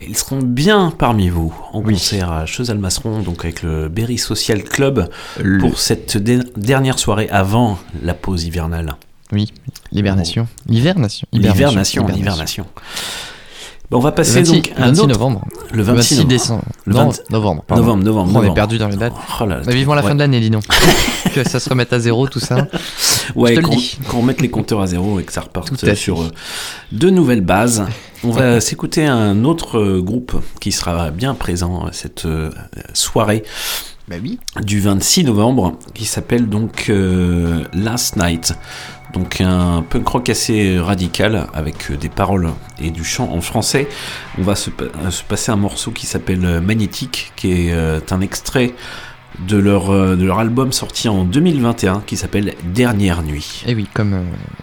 Et 0.00 0.04
ils 0.06 0.16
seront 0.16 0.38
bien 0.38 0.92
parmi 0.96 1.28
vous 1.28 1.52
en 1.72 1.82
concert 1.82 2.30
à 2.30 2.46
Chesalmasseron, 2.46 3.22
donc 3.22 3.44
avec 3.44 3.64
le 3.64 3.88
Berry 3.88 4.16
Social 4.16 4.62
Club, 4.62 5.08
Le- 5.40 5.58
pour 5.58 5.80
cette 5.80 6.18
dernière 6.18 7.00
soirée 7.00 7.28
avant 7.30 7.80
la 8.04 8.14
pause 8.14 8.44
hivernale. 8.44 8.94
Oui, 9.32 9.52
l'hibernation. 9.90 10.46
L'hivernation. 10.68 11.26
L'hivernation, 11.32 12.06
l'hivernation. 12.06 12.66
Bon, 13.92 13.98
on 13.98 14.00
va 14.00 14.10
passer 14.12 14.40
Le 14.40 14.46
26 14.46 14.52
donc 14.54 14.72
à 14.76 14.82
un 14.82 14.86
26 14.88 15.00
autre- 15.00 15.08
novembre. 15.12 15.44
Le 15.72 15.82
26, 15.82 16.14
novembre. 16.16 16.28
décembre. 16.30 16.62
Le 16.86 16.92
Non, 16.94 17.08
20 17.10 17.30
novembre. 17.30 17.62
pardon. 17.66 17.82
Novembre, 17.84 18.04
novembre, 18.04 18.28
On 18.30 18.32
novembre. 18.32 18.52
est 18.52 18.54
perdu 18.54 18.78
dans 18.78 18.88
les 18.88 18.96
dates. 18.96 19.12
Oh 19.40 19.44
là 19.46 19.60
là. 19.64 19.72
Vivement 19.72 19.94
la 19.94 20.02
Ouais. 20.02 20.08
fin 20.08 20.14
de 20.14 20.20
l'année, 20.20 20.40
dis 20.40 20.50
donc. 20.50 20.64
que 21.34 21.46
ça 21.48 21.60
se 21.60 21.68
remette 21.68 21.92
à 21.92 21.98
zéro, 22.00 22.26
tout 22.26 22.40
ça. 22.40 22.66
Ouais, 23.36 23.54
qu'on 23.60 23.76
qu'on 24.08 24.20
remette 24.20 24.40
les 24.40 24.48
compteurs 24.50 24.80
à 24.80 24.86
zéro 24.86 25.20
et 25.20 25.24
que 25.24 25.32
ça 25.32 25.42
reparte 25.42 25.72
sur 25.94 26.22
euh, 26.22 26.30
de 26.90 27.10
nouvelles 27.10 27.40
bases. 27.42 27.84
On 28.24 28.30
va 28.30 28.60
s'écouter 28.60 29.06
un 29.06 29.44
autre 29.44 29.78
euh, 29.78 30.00
groupe 30.00 30.40
qui 30.60 30.72
sera 30.72 31.10
bien 31.10 31.34
présent 31.34 31.84
à 31.84 31.92
cette 31.92 32.24
euh, 32.24 32.50
soirée 32.94 33.42
Bah 34.08 34.16
oui. 34.22 34.38
du 34.62 34.80
26 34.80 35.24
novembre, 35.24 35.74
qui 35.94 36.04
s'appelle 36.06 36.48
donc 36.48 36.86
euh, 36.88 37.64
Last 37.74 38.16
Night. 38.16 38.54
Donc 39.12 39.40
un 39.42 39.82
punk 39.88 40.08
rock 40.08 40.28
assez 40.30 40.78
radical 40.78 41.46
avec 41.52 41.90
euh, 41.90 41.96
des 41.96 42.08
paroles 42.08 42.48
et 42.80 42.90
du 42.90 43.04
chant 43.04 43.30
en 43.30 43.40
français. 43.42 43.86
On 44.38 44.42
va 44.42 44.54
se, 44.56 44.70
euh, 44.80 45.10
se 45.10 45.22
passer 45.22 45.52
un 45.52 45.56
morceau 45.56 45.90
qui 45.90 46.06
s'appelle 46.06 46.44
euh, 46.44 46.60
Magnétique, 46.62 47.32
qui 47.36 47.52
est 47.68 48.12
un 48.12 48.20
extrait 48.22 48.72
de 49.48 49.56
leur, 49.56 49.90
de 49.90 50.24
leur 50.24 50.38
album 50.40 50.72
sorti 50.72 51.08
en 51.08 51.24
2021 51.24 52.02
qui 52.06 52.18
s'appelle 52.18 52.54
Dernière 52.64 53.22
Nuit. 53.22 53.62
Et 53.66 53.74
oui, 53.74 53.88
comme. 53.94 54.12
euh, 54.12 54.22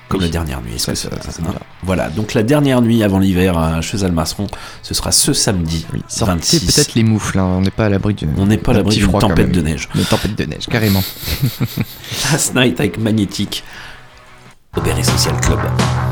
Comme 0.10 0.20
oui. 0.20 0.26
la 0.28 0.32
dernière 0.32 0.62
nuit. 0.62 0.74
est-ce 0.76 0.86
Ça, 0.86 0.92
que 0.94 0.98
ça- 0.98 1.10
ça- 1.24 1.32
ça, 1.32 1.42
hein 1.44 1.52
ça- 1.54 1.60
Voilà, 1.84 2.10
donc 2.10 2.36
la 2.36 2.44
dernière 2.44 2.82
nuit 2.82 3.04
avant 3.04 3.18
l'hiver 3.18 3.58
à 3.58 3.82
Chesalmasseron, 3.82 4.46
ce 4.84 4.94
sera 4.94 5.12
ce 5.12 5.34
samedi 5.34 5.88
Sortez 6.08 6.34
26. 6.34 6.66
peut-être 6.76 6.94
les 6.96 7.04
moufles, 7.04 7.40
hein, 7.40 7.46
on 7.58 7.62
n'est 7.62 7.72
pas 7.72 7.86
à 7.86 7.90
l'abri 7.90 8.14
d'une. 8.14 8.34
Tempête 9.30 9.52
de 9.52 9.62
neige. 9.62 9.90
Une 9.96 10.04
tempête 10.06 10.36
de 10.36 10.46
neige, 10.46 10.68
carrément. 10.70 11.02
Last 12.32 12.54
Night 12.56 12.80
avec 12.80 13.00
Magnétique 13.00 13.64
Berry 14.74 15.04
Social 15.04 15.36
Club. 15.42 16.09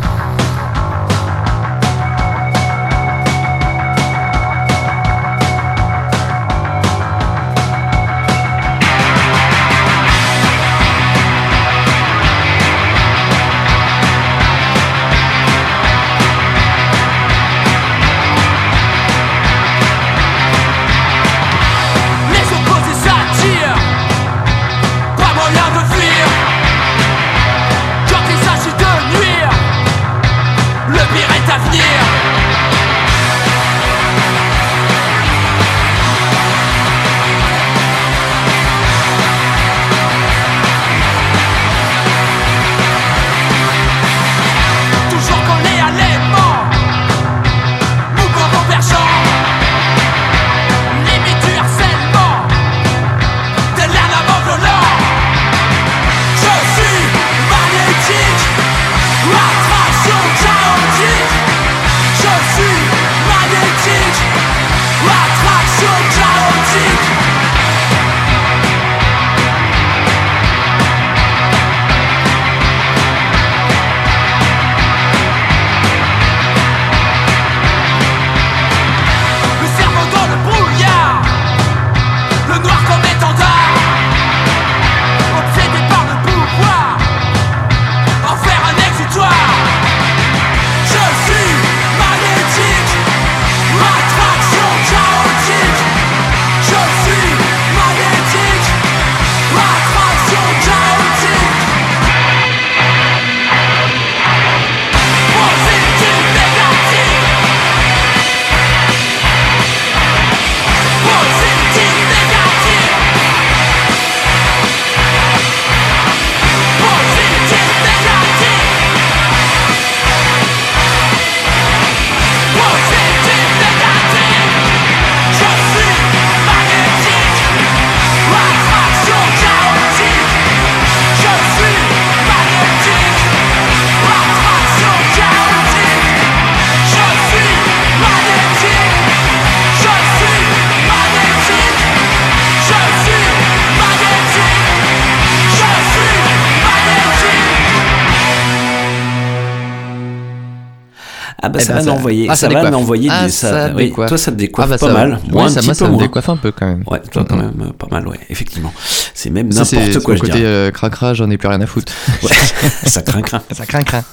Ah 151.48 151.49
bah 151.49 151.60
Eh 151.61 151.64
ça 151.64 151.74
ben, 151.74 151.80
va 151.80 151.86
ça- 151.86 151.91
m'envoyer, 151.91 152.28
ah, 152.30 152.36
ça, 152.36 152.49
ça 152.49 152.53
va 152.61 152.72
m'envoyer 152.72 153.10
Ah, 153.11 153.26
des 153.26 153.32
ça 153.32 153.69
oui, 153.76 153.86
décoiffe. 153.86 154.10
Toi 154.10 154.18
ça 154.18 154.32
te 154.32 154.36
décoiffe 154.38 154.68
Ah 154.69 154.78
bah, 154.78 154.88
pas 154.88 154.94
mal, 154.94 155.19
moi 155.32 155.44
un 155.45 155.49
ça- 155.49 155.60
petit 155.61 155.68
moi, 155.68 155.76
peu 155.76 155.86
ça 155.86 155.90
me 155.90 155.98
décoiffe 155.98 156.30
un 156.30 156.38
peu 156.38 156.52
quand 156.52 156.65
même. 156.68 156.84
Ouais, 156.88 157.02
toi 157.11 157.26
quand 157.28 157.38
même 157.38 157.53
euh, 157.61 157.72
pas 157.78 157.88
mal, 157.90 158.07
ouais, 158.07 158.19
effectivement. 158.30 158.74
C'est 159.14 159.30
même 159.30 159.48
n'importe 159.48 159.99
quoi, 160.03 160.14
le 160.14 160.18
je 160.19 160.22
côté 160.26 160.40
euh, 160.45 160.72
cracra, 160.72 161.14
j'en 161.14 161.30
ai 161.30 161.38
plus 161.38 161.48
rien 161.48 161.61
à 161.61 161.65
foutre. 161.65 161.94
Ouais, 162.24 162.30
ça 162.86 163.02
craint 163.02 163.22
craint. 163.22 163.41
Ça 163.52 163.65
craint 163.65 163.84
craint. 163.84 164.03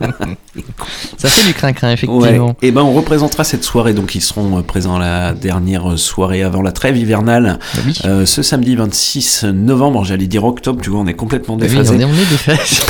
ça 1.16 1.28
fait 1.28 1.46
du 1.46 1.54
craint 1.54 1.72
craint, 1.72 1.88
Ouais. 1.88 1.94
effectivement. 1.94 2.56
Et 2.62 2.70
ben 2.70 2.82
on 2.82 2.92
représentera 2.92 3.44
cette 3.44 3.64
soirée, 3.64 3.94
donc 3.94 4.14
ils 4.14 4.20
seront 4.20 4.58
euh, 4.58 4.62
présents 4.62 4.98
la 4.98 5.32
dernière 5.32 5.98
soirée 5.98 6.42
avant 6.42 6.62
la 6.62 6.72
trêve 6.72 6.96
hivernale, 6.96 7.58
Bah 7.74 7.80
euh, 8.04 8.26
ce 8.26 8.42
samedi 8.42 8.76
26 8.76 9.44
novembre, 9.44 10.04
j'allais 10.04 10.26
dire 10.26 10.44
octobre, 10.44 10.80
tu 10.82 10.90
vois, 10.90 11.00
on 11.00 11.06
est 11.06 11.14
complètement 11.14 11.54
oui, 11.54 11.62
déphasé. 11.62 11.94
on 11.96 12.00
est, 12.00 12.04
on 12.04 12.12
est 12.12 12.30
déphasé. 12.30 12.82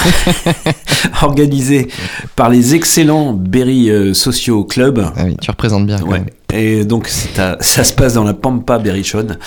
organisé 1.23 1.89
par 2.37 2.49
les 2.49 2.75
excellents 2.75 3.33
Berry 3.33 3.91
euh, 3.93 4.15
Socio 4.15 4.65
Club. 4.65 5.01
Ah 5.17 5.25
oui, 5.25 5.37
tu 5.41 5.51
représentes 5.51 5.87
bien. 5.87 5.99
quand 5.99 6.07
Ouais. 6.09 6.19
même. 6.21 6.29
Et 6.53 6.85
donc 6.85 7.11
à- 7.39 7.57
ça 7.61 7.85
se 7.85 7.93
passe 7.93 8.15
dans 8.15 8.25
la 8.25 8.35
Pampa 8.35 8.79
Berrichonne. 8.79 9.39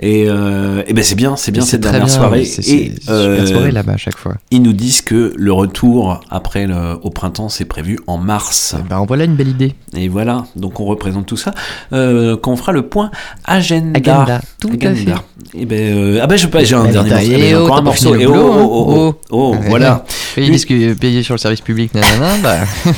Et, 0.00 0.26
euh, 0.28 0.82
et 0.86 0.92
ben 0.92 1.02
c'est 1.02 1.14
bien, 1.14 1.36
c'est 1.36 1.50
bien 1.52 1.62
Et 1.62 1.66
cette 1.66 1.80
dernière 1.80 2.04
bien, 2.04 2.14
soirée. 2.14 2.42
Et 2.42 2.44
c'est 2.44 2.92
euh, 3.08 3.46
soirée 3.46 3.70
là-bas 3.72 3.92
à 3.92 3.96
chaque 3.96 4.18
fois. 4.18 4.34
ils 4.50 4.60
nous 4.62 4.72
disent 4.72 5.02
que 5.02 5.32
le 5.36 5.52
retour 5.52 6.20
après 6.30 6.66
le, 6.66 6.98
au 7.02 7.10
printemps 7.10 7.48
c'est 7.48 7.64
prévu 7.64 7.98
en 8.06 8.18
mars. 8.18 8.74
Bah, 8.88 9.00
en 9.00 9.06
voilà 9.06 9.24
une 9.24 9.34
belle 9.36 9.48
idée. 9.48 9.74
Et 9.96 10.08
voilà, 10.08 10.44
donc 10.56 10.80
on 10.80 10.84
représente 10.84 11.26
tout 11.26 11.36
ça. 11.36 11.52
Euh, 11.92 12.36
quand 12.36 12.52
on 12.52 12.56
fera 12.56 12.72
le 12.72 12.82
point 12.82 13.10
agenda. 13.44 13.98
Agenda, 13.98 14.40
tout 14.60 14.68
à 14.68 14.86
Agenda. 14.88 15.14
fait. 15.52 15.58
Et 15.60 15.66
ben, 15.66 15.78
euh, 15.80 16.20
ah 16.22 16.26
ben 16.26 16.36
je 16.36 16.46
j'ai 16.62 16.74
un 16.74 16.84
Bah, 16.84 16.90
dernier 16.92 17.10
morceau. 17.10 17.32
eh 17.34 17.40
J'ai 17.40 17.56
oh, 17.56 17.64
encore 17.64 17.76
un 17.78 17.82
morceau. 17.82 18.14
Et 18.14 18.26
oh, 18.26 18.34
hein. 18.34 18.38
oh, 18.60 18.94
oh, 18.96 19.20
oh, 19.30 19.54
Ouais. 19.56 19.68
voilà. 19.68 20.04
Ils 20.36 20.50
disent 20.50 20.64
que 20.66 20.92
payer 20.94 21.22
sur 21.22 21.34
le 21.34 21.38
service 21.38 21.60
public, 21.60 21.92
nanana, 21.94 22.36
bah. 22.42 22.58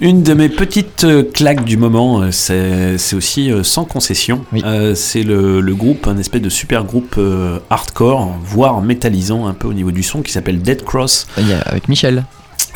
Une 0.00 0.22
de 0.24 0.34
mes 0.34 0.48
petites 0.48 1.04
euh, 1.04 1.22
claques 1.22 1.64
du 1.64 1.76
moment, 1.76 2.20
euh, 2.20 2.30
c'est 2.32 3.14
aussi 3.14 3.50
euh, 3.52 3.62
sans 3.62 3.84
concession. 3.84 4.44
Euh, 4.64 4.94
c'est 4.96 5.22
le, 5.22 5.60
le 5.60 5.74
groupe, 5.74 6.08
un 6.08 6.18
espèce 6.18 6.42
de 6.42 6.48
super 6.48 6.84
groupe 6.84 7.14
euh, 7.16 7.60
hardcore, 7.70 8.34
voire 8.42 8.80
métallisant 8.82 9.46
un 9.46 9.54
peu 9.54 9.68
au 9.68 9.72
niveau 9.72 9.92
du 9.92 10.02
son, 10.02 10.22
qui 10.22 10.32
s'appelle 10.32 10.60
Dead 10.60 10.82
Cross. 10.84 11.28
avec 11.64 11.88
Michel. 11.88 12.24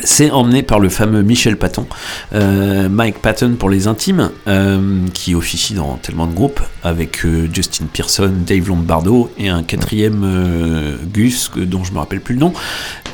C'est 0.01 0.31
emmené 0.31 0.63
par 0.63 0.79
le 0.79 0.89
fameux 0.89 1.23
Michel 1.23 1.57
Patton, 1.57 1.85
euh, 2.33 2.87
Mike 2.87 3.19
Patton 3.19 3.55
pour 3.59 3.69
les 3.69 3.87
intimes, 3.87 4.31
euh, 4.47 5.05
qui 5.13 5.35
officie 5.35 5.73
dans 5.73 5.97
tellement 5.97 6.25
de 6.25 6.33
groupes, 6.33 6.61
avec 6.83 7.25
euh, 7.25 7.49
Justin 7.51 7.85
Pearson, 7.91 8.31
Dave 8.45 8.67
Lombardo 8.67 9.29
et 9.37 9.49
un 9.49 9.63
quatrième 9.63 10.97
Gus, 11.13 11.51
dont 11.55 11.83
je 11.83 11.91
me 11.91 11.99
rappelle 11.99 12.21
plus 12.21 12.35
le 12.35 12.41
nom. 12.41 12.53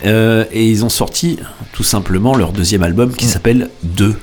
Et 0.03 0.69
ils 0.69 0.85
ont 0.85 0.89
sorti 0.89 1.39
tout 1.73 1.83
simplement 1.83 2.35
leur 2.35 2.51
deuxième 2.51 2.83
album 2.83 3.13
qui 3.13 3.25
s'appelle 3.25 3.69
2. 3.83 4.15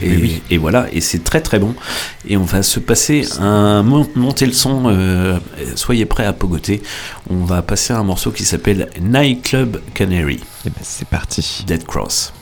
Et, 0.00 0.08
Oui, 0.16 0.42
et 0.50 0.56
voilà, 0.58 0.86
et 0.92 1.00
c'est 1.00 1.22
très 1.22 1.40
très 1.42 1.58
bon. 1.58 1.74
Et 2.26 2.36
on 2.36 2.44
va 2.44 2.62
se 2.62 2.80
passer 2.80 3.26
un 3.38 3.82
mon- 3.82 4.08
monter 4.14 4.46
le 4.46 4.52
son. 4.52 4.84
euh, 4.86 5.38
soyez 5.76 6.06
prêts 6.06 6.24
à 6.24 6.32
pogoter. 6.32 6.82
On 7.28 7.44
va 7.44 7.60
passer 7.62 7.92
un 7.92 8.02
morceau 8.02 8.30
qui 8.30 8.44
s'appelle 8.44 8.88
Nightclub 9.00 9.78
Canary. 9.94 10.40
Et 10.64 10.70
ben 10.70 10.80
c'est 10.82 11.06
parti. 11.08 11.64
Dead 11.66 11.84
Cross. 11.84 12.32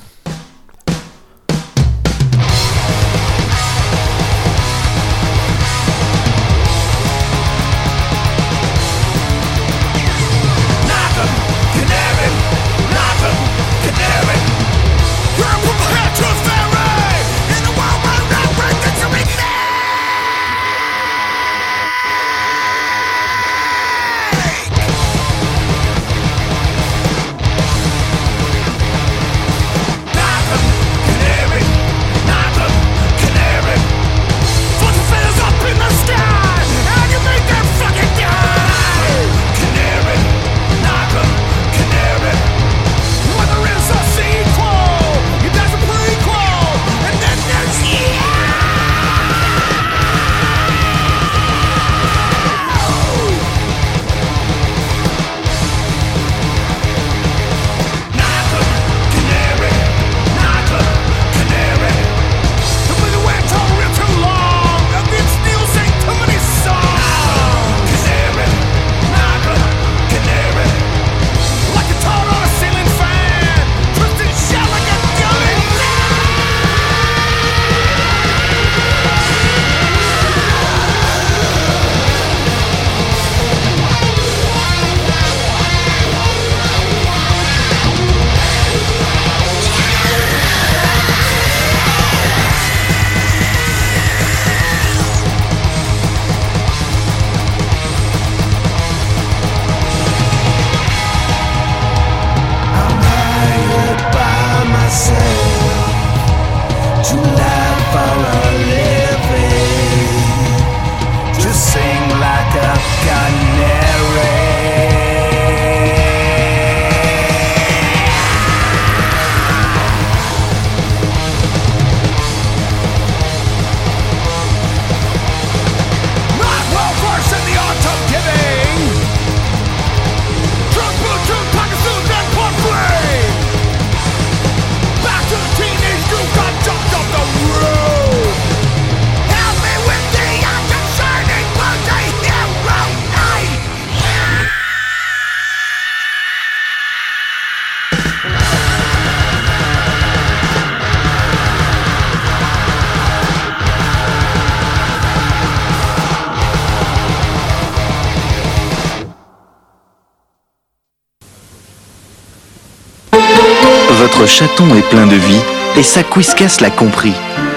Chaton 164.31 164.75
est 164.77 164.89
plein 164.89 165.07
de 165.07 165.17
vie 165.17 165.41
et 165.77 165.83
ça 165.83 166.03
Quizcas 166.03 166.59
l'a 166.61 166.71
compris. 166.71 167.13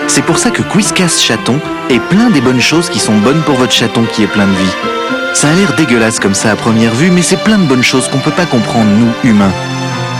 C'est 0.07 0.23
pour 0.23 0.39
ça 0.39 0.49
que 0.49 0.63
Quizcas 0.63 1.19
Chaton 1.19 1.59
est 1.89 1.99
plein 1.99 2.29
des 2.31 2.41
bonnes 2.41 2.61
choses 2.61 2.89
qui 2.89 2.99
sont 2.99 3.17
bonnes 3.17 3.41
pour 3.43 3.55
votre 3.55 3.71
chaton 3.71 4.03
qui 4.11 4.23
est 4.23 4.27
plein 4.27 4.47
de 4.47 4.51
vie. 4.51 4.75
Ça 5.35 5.49
a 5.49 5.53
l'air 5.53 5.75
dégueulasse 5.75 6.19
comme 6.19 6.33
ça 6.33 6.51
à 6.51 6.55
première 6.55 6.93
vue, 6.93 7.11
mais 7.11 7.21
c'est 7.21 7.41
plein 7.41 7.59
de 7.59 7.65
bonnes 7.65 7.83
choses 7.83 8.07
qu'on 8.07 8.17
peut 8.17 8.31
pas 8.31 8.47
comprendre, 8.47 8.89
nous, 8.89 9.13
humains. 9.23 9.53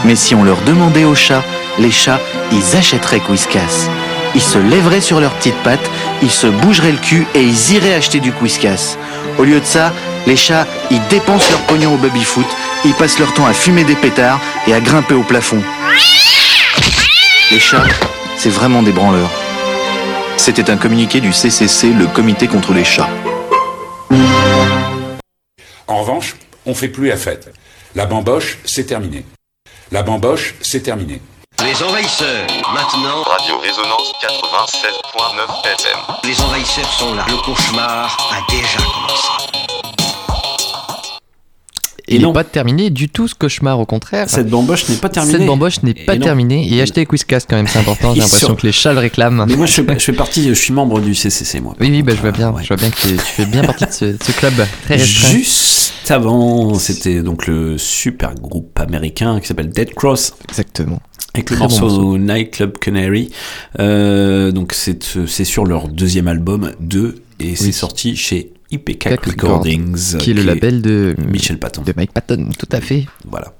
Mais 0.06 0.16
si 0.16 0.36
on 0.36 0.44
leur 0.44 0.62
demandait 0.62 1.06
aux 1.06 1.16
chats, 1.16 1.44
les 1.80 1.92
chats, 1.92 2.20
ils 2.52 2.78
achèteraient 2.78 3.20
Quizcas. 3.20 3.90
Ils 4.36 4.42
se 4.42 4.60
lèveraient 4.60 5.02
sur 5.02 5.20
leurs 5.20 5.34
petites 5.34 5.62
pattes, 5.64 5.90
ils 6.22 6.32
se 6.32 6.48
bougeraient 6.48 6.92
le 6.92 6.98
cul 6.98 7.26
et 7.34 7.42
ils 7.42 7.74
iraient 7.74 7.96
acheter 7.96 8.20
du 8.20 8.32
Quizcas. 8.32 8.98
Au 9.40 9.44
lieu 9.44 9.60
de 9.60 9.66
ça, 9.66 9.92
les 10.28 10.38
chats, 10.38 10.68
ils 10.92 11.02
dépensent 11.10 11.50
leur 11.50 11.62
pognon 11.62 11.96
au 11.96 11.98
baby-foot, 11.98 12.48
ils 12.86 12.94
passent 12.94 13.20
leur 13.20 13.34
temps 13.34 13.48
à 13.48 13.54
fumer 13.54 13.84
des 13.84 13.96
pétards 13.96 14.40
et 14.68 14.74
à 14.74 14.80
grimper 14.80 15.16
au 15.16 15.24
plafond. 15.24 15.62
Les 17.52 17.60
chats, 17.60 17.84
c'est 18.38 18.49
vraiment 18.49 18.82
des 18.82 18.91
branleurs. 18.91 19.30
C'était 20.38 20.70
un 20.70 20.78
communiqué 20.78 21.20
du 21.20 21.32
CCC, 21.32 21.94
le 21.94 22.07
Comité 22.07 22.48
contre 22.48 22.74
les 22.74 22.84
chats. 22.84 23.10
En 25.88 25.98
revanche, 26.02 26.36
on 26.65 26.74
fait 26.74 26.88
plus 26.88 27.07
la 27.07 27.18
fête. 27.18 27.53
La 27.95 28.06
bamboche, 28.06 28.57
c'est 28.65 28.86
terminé. 28.86 29.26
La 29.91 30.03
bamboche, 30.03 30.56
c'est 30.61 30.82
terminé. 30.82 31.22
Les 31.64 31.84
envahisseurs, 31.84 32.48
maintenant. 32.74 33.24
Radio 33.24 33.60
Résonance 33.60 34.14
96.9 34.22 35.65
FM. 35.65 35.99
Les 36.24 36.41
envahisseurs 36.41 36.91
sont 36.91 37.14
là. 37.14 37.26
Le 37.28 37.38
cauchemar 37.38 38.18
a 38.32 38.52
déjà 38.52 38.80
commencé. 38.80 39.73
Il 42.08 42.26
n'est 42.26 42.34
pas 42.34 42.44
terminé 42.44 42.90
du 42.90 43.10
tout 43.10 43.28
ce 43.28 43.36
cauchemar, 43.36 43.80
au 43.80 43.86
contraire. 43.86 44.30
Cette 44.30 44.50
bamboche 44.50 44.90
n'est 44.90 44.96
pas 44.98 45.10
terminée. 45.10 45.38
Cette 45.38 45.48
bamboche 45.48 45.84
n'est 45.84 45.94
pas 45.94 46.16
Et 46.16 46.20
non. 46.20 46.26
terminée. 46.26 46.68
Et 46.74 46.82
acheter 46.82 47.06
Quizcast 47.06 47.48
quand 47.50 47.56
même, 47.56 47.68
c'est 47.68 47.80
important. 47.80 48.14
J'ai 48.16 48.22
l'impression 48.22 48.56
que 48.56 48.66
les 48.66 48.74
chats 48.74 48.94
le 48.94 49.00
réclament. 49.00 49.46
Mais 49.48 49.56
moi, 49.56 49.66
je 49.66 49.74
fais, 49.74 49.86
je 50.00 50.04
fais 50.04 50.14
partie, 50.14 50.50
je 50.50 50.54
suis 50.54 50.74
membre 50.74 51.00
du 51.00 51.16
CCC, 51.16 51.62
moi. 51.62 51.76
Oui, 51.80 51.88
oui, 51.90 52.02
bah, 52.04 52.14
je 52.16 52.22
vois 52.22 52.32
bien. 52.32 52.54
Je 52.62 52.68
vois 52.68 52.78
bien 52.78 52.90
que 52.90 52.96
tu 52.98 53.16
tu 53.16 53.20
fais 53.20 53.46
bien 53.46 53.64
partie 53.64 53.86
de 53.86 53.92
ce, 53.92 54.06
de 54.06 54.18
ce 54.22 54.32
club 54.34 54.54
très 54.84 54.96
restreint. 54.98 55.30
Juste 55.30 56.12
avant, 56.12 56.74
c'était 56.76 57.22
donc 57.22 57.48
le 57.48 57.78
super 57.78 58.36
groupe 58.36 58.78
américain 58.80 59.40
qui 59.40 59.48
s'appelle 59.48 59.70
Dead 59.70 59.94
Cross. 59.94 60.34
Exactement. 60.50 61.02
Avec 61.34 61.50
le 61.50 61.56
bon 61.56 61.64
morceau 61.64 61.88
morceau. 61.88 62.18
Nightclub 62.18 62.78
Canary. 62.78 63.30
Euh, 63.80 64.52
donc 64.52 64.74
c'est 64.74 65.04
c'est 65.26 65.46
sur 65.46 65.66
leur 65.66 65.88
deuxième 65.88 66.28
album 66.28 66.72
2 66.80 67.16
et 67.40 67.56
c'est 67.56 67.72
sorti 67.72 68.16
chez 68.16 68.52
IPK 68.72 69.19
Recordings, 69.26 70.18
qui 70.18 70.31
est 70.31 70.34
le 70.34 70.44
label 70.44 70.81
de 70.81 71.15
Michel 71.30 71.60
Patton. 71.60 71.84
De 71.84 71.94
Mike 71.95 72.11
Patton, 72.14 72.49
tout 72.57 72.69
à 72.72 72.81
fait. 72.81 73.06
Voilà. 73.26 73.53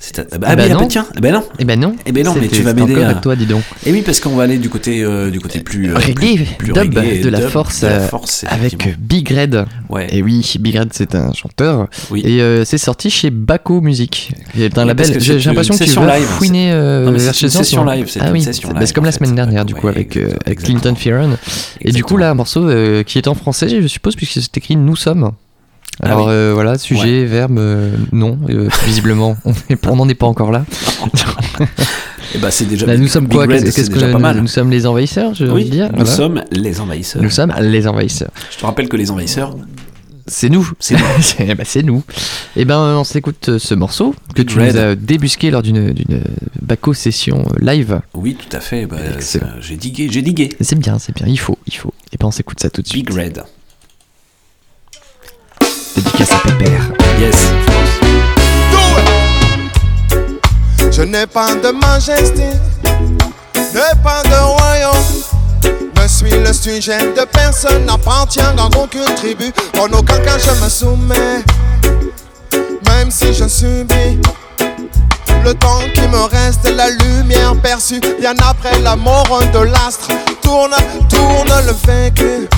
C'est 0.00 0.20
Ah 0.20 0.38
bah, 0.38 0.46
ah 0.50 0.54
bah, 0.56 0.64
tiens, 0.88 1.06
eh 1.16 1.20
ben 1.20 1.32
non. 1.32 1.42
Eh 1.58 1.64
ben 1.64 1.80
non. 1.80 1.96
Eh 2.06 2.12
ben 2.12 2.24
non, 2.24 2.32
mais 2.40 2.46
tu 2.46 2.62
vas 2.62 2.72
m'aider 2.72 3.02
à 3.02 3.08
à 3.08 3.14
toi, 3.14 3.34
dis 3.34 3.46
donc. 3.46 3.62
Et 3.84 3.90
oui, 3.90 4.02
parce 4.02 4.20
qu'on 4.20 4.36
va 4.36 4.44
aller 4.44 4.58
du 4.58 4.68
côté 4.68 5.02
euh, 5.02 5.28
du 5.28 5.40
côté 5.40 5.58
plus 5.58 5.90
euh, 5.90 5.96
Reggae, 5.96 6.14
plus, 6.14 6.44
plus 6.58 6.72
dub 6.72 6.96
reggae, 6.96 7.20
de 7.20 7.28
la 7.28 7.40
dub 7.40 7.48
force, 7.48 7.80
de 7.80 7.86
la 7.88 7.92
euh, 7.94 8.06
force, 8.08 8.44
avec. 8.48 8.96
Big 9.00 9.28
Red. 9.28 9.64
Et 10.10 10.22
oui, 10.22 10.54
Big 10.60 10.76
Red 10.78 10.90
c'est 10.92 11.16
un 11.16 11.32
chanteur. 11.32 11.88
Et 12.14 12.40
euh, 12.40 12.64
c'est 12.64 12.78
sorti 12.78 13.10
chez 13.10 13.30
Baco 13.30 13.80
Music. 13.80 14.30
qui 14.54 14.62
est 14.62 14.78
un 14.78 14.82
Oui, 14.82 14.88
label. 14.88 15.20
J'ai 15.20 15.40
c'est 15.40 15.46
l'impression 15.48 15.76
que 15.76 15.82
tu 15.82 15.90
vas 15.90 16.16
live, 16.18 16.26
fouiner 16.26 16.70
c'est- 16.70 16.76
Non, 16.76 17.12
c'est 17.18 17.24
vers 17.24 17.28
une 17.28 17.34
chez 17.34 17.48
session 17.48 17.64
sinon- 17.64 17.84
live, 17.92 18.06
c'est 18.08 18.20
Ah 18.22 18.30
oui, 18.32 18.40
session 18.42 18.68
c'est- 18.68 18.74
bah, 18.74 18.78
live, 18.80 18.86
c'est 18.88 18.94
comme 18.94 19.04
la 19.04 19.12
semaine 19.12 19.34
dernière 19.34 19.64
du 19.64 19.74
coup 19.74 19.88
avec, 19.88 20.16
Clinton 20.62 20.94
Fearon. 20.94 21.30
Et 21.80 21.90
du 21.90 22.04
coup 22.04 22.16
là 22.16 22.30
un 22.30 22.34
morceau 22.34 22.68
qui 23.04 23.18
est 23.18 23.26
en 23.26 23.34
français, 23.34 23.68
je 23.82 23.86
suppose, 23.88 24.14
puisque 24.14 24.40
c'est 24.40 24.56
écrit 24.56 24.76
Nous 24.76 24.94
sommes. 24.94 25.32
Ah 26.02 26.06
Alors 26.06 26.26
oui. 26.26 26.32
euh, 26.32 26.50
voilà, 26.54 26.78
sujet, 26.78 27.24
verbe, 27.24 27.58
euh, 27.58 27.90
non, 28.12 28.38
euh, 28.48 28.68
visiblement, 28.86 29.36
on 29.86 29.96
n'en 29.96 30.08
est 30.08 30.14
pas 30.14 30.26
encore 30.26 30.52
là. 30.52 30.64
Et 32.34 32.38
bah 32.38 32.50
c'est 32.50 32.66
déjà 32.66 32.84
Là, 32.86 32.96
nous 32.98 33.08
sommes 33.08 33.24
Big 33.26 33.32
quoi 33.38 33.46
Red, 33.46 33.64
déjà 33.64 33.82
que 33.82 33.98
pas 34.00 34.06
nous, 34.12 34.18
mal. 34.18 34.40
nous 34.40 34.46
sommes 34.46 34.70
les 34.70 34.86
envahisseurs, 34.86 35.34
je 35.34 35.46
Oui, 35.46 35.64
veux 35.64 35.70
dire. 35.70 35.86
nous 35.90 35.96
voilà. 36.04 36.10
sommes 36.10 36.44
les 36.52 36.78
envahisseurs. 36.80 37.22
Nous 37.22 37.30
sommes 37.30 37.54
les 37.60 37.86
envahisseurs. 37.88 38.30
Je 38.50 38.58
te 38.58 38.66
rappelle 38.66 38.88
que 38.88 38.96
les 38.98 39.10
envahisseurs, 39.10 39.56
C'est 40.26 40.50
nous. 40.50 40.70
C'est 40.78 40.94
nous. 40.96 41.54
Bah, 41.56 41.64
nous. 41.84 42.02
Et 42.54 42.66
ben, 42.66 42.78
on 42.98 43.04
s'écoute 43.04 43.48
euh, 43.48 43.58
ce 43.58 43.74
morceau 43.74 44.14
que 44.34 44.42
Big 44.42 44.48
tu 44.50 44.58
Red. 44.60 44.74
nous 44.74 44.80
as 44.80 44.94
débusqué 44.94 45.50
lors 45.50 45.62
d'une 45.62 45.92
d'une 45.92 46.20
Baco 46.60 46.92
session 46.92 47.46
euh, 47.50 47.64
live. 47.64 48.00
oui, 48.12 48.36
tout 48.38 48.54
à 48.54 48.60
fait. 48.60 48.84
bah, 48.84 48.96
j'ai 49.60 49.76
digué, 49.76 50.08
j'ai 50.12 50.20
digué. 50.20 50.50
C'est 50.60 50.78
bien, 50.78 50.98
c'est 50.98 51.14
bien. 51.16 51.26
Il 51.26 51.38
faut, 51.38 51.56
il 51.66 51.74
faut. 51.74 51.94
Et 52.12 52.18
ben, 52.18 52.26
on 52.26 52.30
s'écoute 52.30 52.60
ça 52.60 52.68
tout 52.68 52.82
de 52.82 52.88
suite. 52.88 53.06
Big 53.06 53.16
Red. 53.16 53.42
Je 60.90 61.02
n'ai 61.02 61.26
pas 61.26 61.54
de 61.54 61.70
majesté, 61.70 62.48
n'ai 63.72 64.02
pas 64.02 64.22
de 64.24 64.34
royaume. 64.34 64.94
Je 66.02 66.08
suis 66.08 66.30
le 66.30 66.52
sujet 66.52 66.98
de 66.98 67.24
personne, 67.24 67.84
n'appartient 67.84 68.40
à 68.40 68.52
aucune 68.76 69.14
tribu. 69.14 69.52
En 69.78 69.92
aucun 69.96 70.18
cas 70.18 70.38
je 70.38 70.50
me 70.62 70.68
soumets, 70.68 71.44
même 72.86 73.10
si 73.10 73.32
je 73.32 73.46
subis. 73.46 74.18
Le 75.44 75.54
temps 75.54 75.80
qui 75.94 76.00
me 76.08 76.24
reste, 76.24 76.68
la 76.74 76.90
lumière 76.90 77.54
perçue, 77.62 78.00
bien 78.20 78.34
après 78.48 78.80
la 78.80 78.96
mort 78.96 79.40
de 79.52 79.60
l'astre. 79.60 80.08
Tourne, 80.42 80.74
tourne 81.08 81.52
le 81.66 81.92
vécu, 81.92 82.48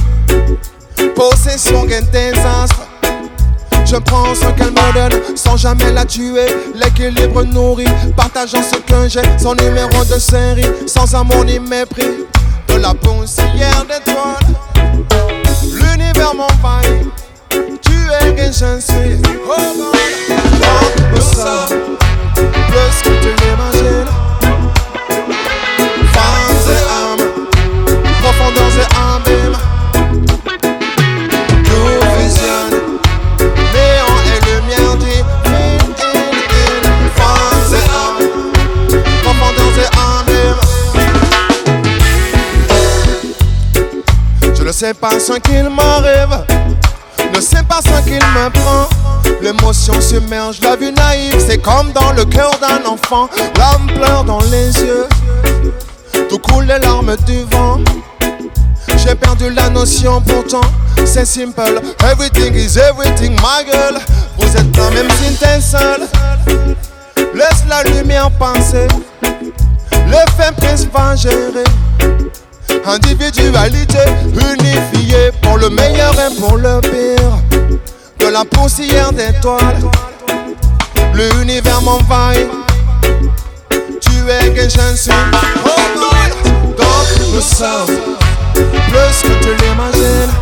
possession 1.14 1.84
et 1.88 2.00
désastre. 2.10 2.89
Je 3.85 3.97
prends 3.97 4.35
ce 4.35 4.47
qu'elle 4.57 4.70
me 4.70 4.93
donne 4.94 5.36
sans 5.36 5.57
jamais 5.57 5.93
la 5.93 6.05
tuer. 6.05 6.47
L'équilibre 6.74 7.43
nourri, 7.43 7.86
partageant 8.16 8.62
ce 8.62 8.77
que 8.77 9.09
j'ai, 9.09 9.23
son 9.39 9.55
numéro 9.55 10.05
de 10.05 10.19
série, 10.19 10.66
sans 10.86 11.15
amour 11.15 11.44
ni 11.44 11.59
mépris. 11.59 12.27
De 12.69 12.77
la 12.77 12.94
poussière 12.94 13.85
d'étoiles, 13.89 14.55
l'univers 15.73 16.35
m'envahit. 16.35 17.09
Tu 17.82 17.93
es 18.23 18.35
que 18.35 18.47
je 18.47 18.81
suis. 18.81 19.20
Oh 19.48 19.57
donc 19.81 21.15
nous 21.15 21.20
sommes 21.20 21.97
plus 22.35 23.02
que 23.02 23.09
tu 23.20 23.28
l'imagines. 23.43 23.99
Sais 44.81 44.94
pas 44.94 45.20
ce 45.20 45.35
qu'il 45.35 45.69
m'arrive, 45.69 46.43
ne 47.35 47.39
sais 47.39 47.62
pas 47.65 47.81
ce 47.85 48.02
qu'il 48.02 48.15
me 48.15 48.48
prend. 48.48 48.89
L'émotion 49.43 49.93
submerge 50.01 50.59
la 50.62 50.74
vue 50.74 50.90
naïve, 50.90 51.36
c'est 51.47 51.59
comme 51.59 51.93
dans 51.93 52.12
le 52.12 52.24
cœur 52.24 52.51
d'un 52.62 52.90
enfant. 52.90 53.28
L'âme 53.59 53.94
pleure 53.94 54.24
dans 54.24 54.40
les 54.44 54.73
yeux, 54.81 55.07
tout 56.31 56.39
coule 56.39 56.65
les 56.65 56.78
larmes 56.78 57.15
du 57.27 57.43
vent. 57.51 57.78
J'ai 58.97 59.15
perdu 59.15 59.51
la 59.51 59.69
notion 59.69 60.23
pourtant. 60.23 60.66
C'est 61.05 61.27
simple. 61.27 61.82
Everything 62.11 62.55
is 62.55 62.78
everything 62.78 63.32
my 63.32 63.62
girl 63.70 64.01
Vous 64.39 64.57
êtes 64.57 64.77
là 64.78 64.90
même 64.94 65.09
si 65.11 65.61
seul 65.61 66.09
Laisse 67.35 67.65
la 67.69 67.82
lumière 67.82 68.31
passer. 68.31 68.89
L'effet 70.09 70.52
prince 70.57 70.86
va 70.90 71.15
gérer 71.16 71.65
Individualité 72.86 73.98
unifiée 74.32 75.30
Pour 75.42 75.59
le 75.59 75.70
meilleur 75.70 76.14
et 76.14 76.34
pour 76.38 76.56
le 76.56 76.80
pire 76.80 77.38
De 78.18 78.26
la 78.32 78.44
poussière 78.44 79.12
d'étoiles 79.12 79.82
L'univers 81.14 81.82
m'envahit 81.82 82.48
Tu 84.01 84.12
es 84.28 84.52
que 84.52 84.62
je 84.62 84.97
suis 84.97 85.10
Donc 86.76 87.32
nous 87.32 87.40
sommes 87.40 88.20
plus 88.90 89.22
que 89.22 89.34
tu 89.42 89.55
l'imagines. 89.62 90.32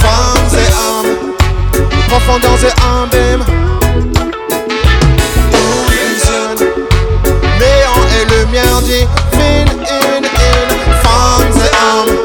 Femmes 0.00 0.58
et 0.58 0.70
âmes, 0.72 1.16
profondeurs 2.08 2.58
et 2.64 2.74
abîmes. 2.82 3.65
Et 8.16 8.24
lumière 8.24 8.80
divine, 8.82 9.06
in, 9.32 10.24
in. 10.24 10.26
Femmes 11.02 11.60
et 11.64 11.74
âmes, 11.76 12.16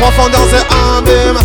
profondeurs 0.00 0.52
et 0.54 0.66
abîmes. 0.98 1.40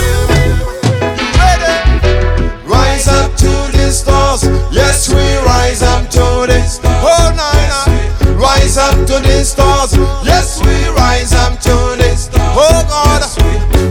Rise 2.66 3.08
up 3.08 3.36
to 3.38 3.72
the 3.72 3.92
stars, 3.92 4.44
yes 4.72 5.10
we 5.10 5.38
rise 5.46 5.82
up 5.84 6.10
to 6.10 6.48
the 6.48 6.60
Oh 7.04 7.32
nine, 7.36 8.38
rise 8.38 8.78
up 8.78 8.96
to 9.06 9.20
the 9.22 9.44
stars, 9.44 9.94
yes 10.24 10.62
we 10.64 10.88
rise 10.98 11.34
up 11.34 11.60
to 11.62 11.96
the 11.98 12.14
Oh 12.56 12.84
God, 12.90 13.22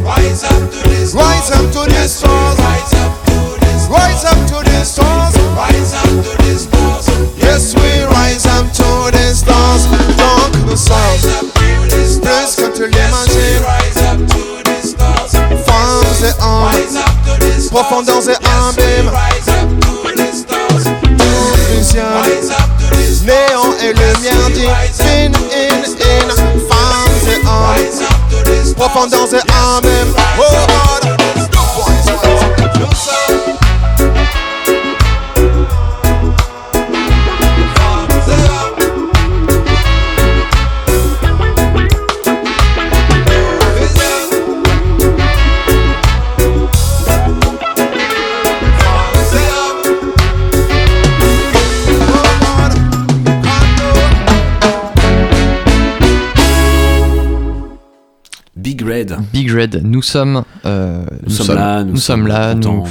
rise 0.05 0.45
up 0.45 0.71
to 0.71 0.89
the 0.89 1.07
stars, 1.07 1.15
rise 1.15 1.51
up 1.51 1.73
to 1.73 1.91
the 1.91 2.09
stars, 2.09 2.57
the 2.57 3.89
rise 3.91 4.25
up 4.25 4.47
to 4.49 4.71
the 4.71 4.85
stars, 4.85 5.12
Sommes 10.75 11.51
plus 11.55 12.19
que 12.57 12.67
tu 12.75 12.87
l'imagines. 12.87 13.63
Femmes 15.67 16.25
et 16.25 16.33
hommes, 16.43 16.71
profondeurs 17.71 18.27
et 18.29 18.37
abîmes. 18.37 19.13
Tout 19.81 20.03
néant 23.27 23.73
et 23.83 23.93
lumière 23.93 24.49
divine, 24.49 25.35
in, 25.53 25.83
in. 26.01 26.29
Femmes 26.69 27.29
et 27.29 27.41
hommes, 27.47 27.91
et. 29.35 30.15
Oh 30.39 30.43
God. 30.67 31.03
Red. 59.11 59.17
Big 59.33 59.51
Red, 59.51 59.81
nous 59.85 60.03
sommes, 60.03 60.45
euh, 60.65 61.05
Nous 61.27 61.31
sommes 61.33 61.55
là, 61.57 61.83
nous 61.85 61.93
nous 61.93 61.97
sommes 61.99 62.27
là, 62.27 62.55
nous- 62.55 62.63
sommes, 62.63 62.85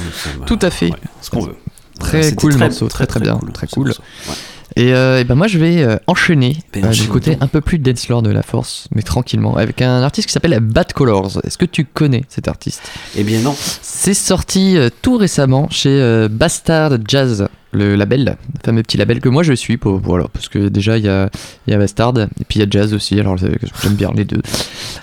tout 0.46 0.58
à 0.62 0.70
fait, 0.70 0.90
ouais, 0.90 0.96
ce 1.20 1.30
qu'on 1.30 1.40
veut. 1.42 1.56
Très 1.98 2.32
cool 2.34 2.54
très, 2.56 2.64
morceau, 2.68 2.88
très 2.88 3.06
très, 3.06 3.20
bien, 3.20 3.36
cool, 3.36 3.52
très 3.52 3.66
cool. 3.68 3.86
morceau, 3.88 4.02
ouais. 4.28 4.34
Et, 4.74 4.94
euh, 4.94 5.20
et 5.20 5.24
ben 5.24 5.34
moi 5.34 5.48
je 5.48 5.58
vais 5.58 5.82
euh, 5.82 5.96
enchaîner 6.06 6.56
Ben, 6.72 6.88
du 6.90 7.06
côté 7.06 7.36
un 7.42 7.46
peu 7.46 7.60
plus 7.60 7.78
dancefloor 7.78 8.22
de 8.22 8.30
la 8.30 8.42
force, 8.42 8.88
mais 8.94 9.02
tranquillement, 9.02 9.56
avec 9.56 9.82
un 9.82 10.02
artiste 10.02 10.28
qui 10.28 10.32
s'appelle 10.32 10.58
Bad 10.60 10.94
Colors. 10.94 11.40
Est-ce 11.44 11.58
que 11.58 11.66
tu 11.66 11.84
connais 11.84 12.24
cet 12.30 12.48
artiste? 12.48 12.80
Eh 13.14 13.22
bien 13.22 13.40
non. 13.40 13.54
C'est 13.82 14.14
sorti 14.14 14.78
tout 15.02 15.18
récemment 15.18 15.68
chez 15.70 16.26
Bastard 16.30 16.92
Jazz, 17.06 17.48
le 17.72 17.96
label, 17.96 18.24
le 18.24 18.60
fameux 18.64 18.82
petit 18.82 18.96
label 18.96 19.20
que 19.20 19.28
moi 19.28 19.42
je 19.42 19.52
suis, 19.54 19.78
voilà, 19.82 20.26
parce 20.32 20.48
que 20.48 20.68
déjà 20.68 20.98
il 20.98 21.04
y 21.04 21.08
a, 21.08 21.30
y 21.66 21.72
a 21.72 21.78
Bastard 21.78 22.14
et 22.18 22.44
puis 22.46 22.58
il 22.58 22.60
y 22.60 22.62
a 22.62 22.66
Jazz 22.70 22.94
aussi, 22.94 23.18
alors 23.18 23.36
j'aime 23.36 23.94
bien 23.94 24.10
les 24.14 24.24
deux. 24.24 24.42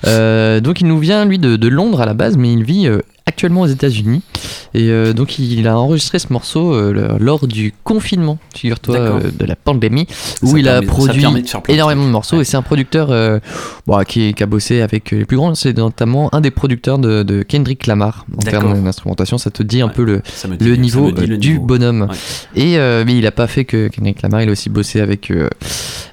Euh, 0.08 0.60
donc 0.60 0.82
il 0.82 0.88
nous 0.88 1.00
vient 1.00 1.26
lui 1.26 1.40
de, 1.40 1.56
de 1.56 1.68
Londres 1.68 2.02
à 2.02 2.06
la 2.06 2.14
base, 2.14 2.38
mais 2.38 2.54
il 2.54 2.64
vit 2.64 2.88
euh, 2.88 3.00
actuellement 3.30 3.62
aux 3.62 3.68
États-Unis. 3.68 4.22
Et 4.74 4.90
euh, 4.90 5.14
donc 5.14 5.40
il 5.40 5.68
a 5.68 5.78
enregistré 5.80 6.20
ce 6.20 6.32
morceau 6.32 6.74
euh, 6.74 7.18
lors 7.20 7.48
du 7.48 7.74
confinement, 7.84 8.38
figure-toi, 8.56 8.96
euh, 8.98 9.32
de 9.38 9.46
la 9.46 9.56
pandémie, 9.56 10.06
où 10.44 10.52
Ça 10.52 10.60
il 10.60 10.68
a 10.70 10.74
permet- 10.82 10.88
produit 10.88 11.24
de 11.24 11.72
énormément 11.72 12.06
de 12.06 12.12
morceaux. 12.12 12.42
Et 12.42 12.44
c'est 12.44 12.58
un 12.58 12.62
producteur 12.62 13.08
bon, 13.88 14.00
qui, 14.08 14.34
qui 14.34 14.44
a 14.44 14.46
bossé 14.46 14.82
avec 14.82 15.12
les 15.12 15.26
plus 15.26 15.38
grands. 15.38 15.56
C'est 15.56 15.76
notamment 15.78 16.34
un 16.34 16.42
des 16.42 16.52
producteurs 16.52 17.00
de, 17.00 17.24
de 17.24 17.42
Kendrick 17.44 17.88
Lamar 17.88 18.26
en 18.38 18.42
termes 18.42 18.84
d'instrumentation. 18.84 19.38
Ça 19.38 19.50
te 19.52 19.64
dit 19.64 19.82
un 19.82 19.88
peu 19.90 20.04
le, 20.04 20.22
dit- 20.58 20.78
niveau 20.80 21.10
le 21.12 21.38
du 21.38 21.52
niveau. 21.52 21.64
bonhomme. 21.66 22.08
Ouais. 22.56 22.62
Et 22.62 22.78
mais 23.06 23.18
il 23.18 23.26
a 23.26 23.32
pas 23.32 23.48
fait 23.48 23.66
que 23.66 23.88
Kendrick 23.88 24.22
Lamar, 24.22 24.42
il 24.42 24.50
a 24.50 24.52
aussi 24.52 24.70
bossé 24.70 25.00
avec 25.02 25.32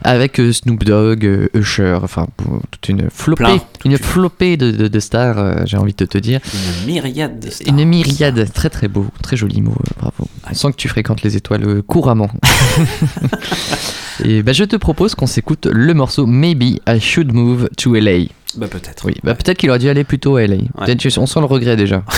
avec 0.02 0.40
Snoop 0.52 0.84
Dogg, 0.84 1.48
Usher, 1.54 1.98
enfin 2.02 2.26
toute 2.70 2.88
une 2.88 3.08
flopée, 3.10 3.44
Plein. 3.44 3.58
une 3.84 3.98
flopée 3.98 4.56
de, 4.56 4.70
de- 4.70 4.88
de 4.88 5.00
stars, 5.00 5.66
j'ai 5.66 5.76
envie 5.76 5.94
de 5.94 6.04
te 6.04 6.18
dire. 6.18 6.40
Une 6.86 6.86
myriade 7.06 7.40
de 7.40 7.50
stars. 7.50 7.68
Une 7.68 7.84
myriade, 7.84 8.52
très 8.52 8.70
très 8.70 8.88
beau, 8.88 9.06
très 9.22 9.36
joli 9.36 9.60
mot, 9.62 9.72
euh, 9.72 9.90
bravo. 9.98 10.28
On 10.50 10.54
sent 10.54 10.72
que 10.72 10.76
tu 10.76 10.88
fréquentes 10.88 11.22
les 11.22 11.36
étoiles 11.36 11.64
euh, 11.64 11.82
couramment. 11.82 12.30
Et 14.24 14.42
bah, 14.42 14.52
je 14.52 14.64
te 14.64 14.76
propose 14.76 15.14
qu'on 15.14 15.26
s'écoute 15.26 15.66
le 15.66 15.92
morceau 15.92 16.26
Maybe 16.26 16.78
I 16.88 17.00
Should 17.00 17.32
Move 17.32 17.68
to 17.76 17.94
LA. 17.94 18.26
Bah 18.56 18.68
peut-être. 18.68 19.04
Oui, 19.04 19.14
bah 19.22 19.34
peut-être 19.34 19.58
qu'il 19.58 19.68
aurait 19.68 19.78
dû 19.78 19.88
aller 19.88 20.04
plutôt 20.04 20.36
à 20.36 20.46
LA. 20.46 20.56
On 20.78 21.26
sent 21.26 21.40
le 21.40 21.46
regret 21.46 21.76
déjà. 21.76 22.02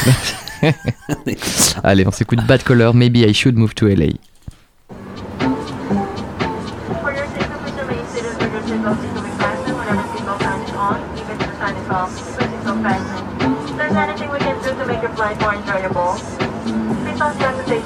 Allez, 1.82 2.06
on 2.06 2.10
s'écoute 2.10 2.40
Bad 2.46 2.62
Color, 2.62 2.94
Maybe 2.94 3.18
I 3.18 3.34
Should 3.34 3.56
Move 3.56 3.74
to 3.74 3.88
LA. 3.88 4.06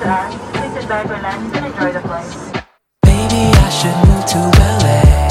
Don't 0.04 0.08
hesitate 0.08 0.08
to 0.08 0.08
ask. 0.08 0.38
Please 0.54 0.80
sit 0.80 0.88
back, 0.88 1.08
relax, 1.08 1.56
and 1.56 1.66
enjoy 1.66 1.92
the 1.92 2.00
flight. 2.00 2.64
Maybe 3.04 3.52
I 3.56 3.70
should 3.70 3.96
move 4.08 4.26
to 4.26 4.38
LA. 4.58 5.21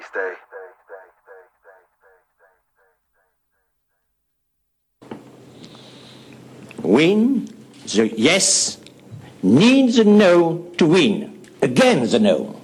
Stay. 0.00 0.32
Win 6.82 7.46
the 7.94 8.08
yes, 8.16 8.78
need 9.42 9.94
the 9.94 10.04
no 10.04 10.66
to 10.78 10.86
win. 10.86 11.38
Again 11.62 12.06
the 12.06 12.18
no. 12.18 12.56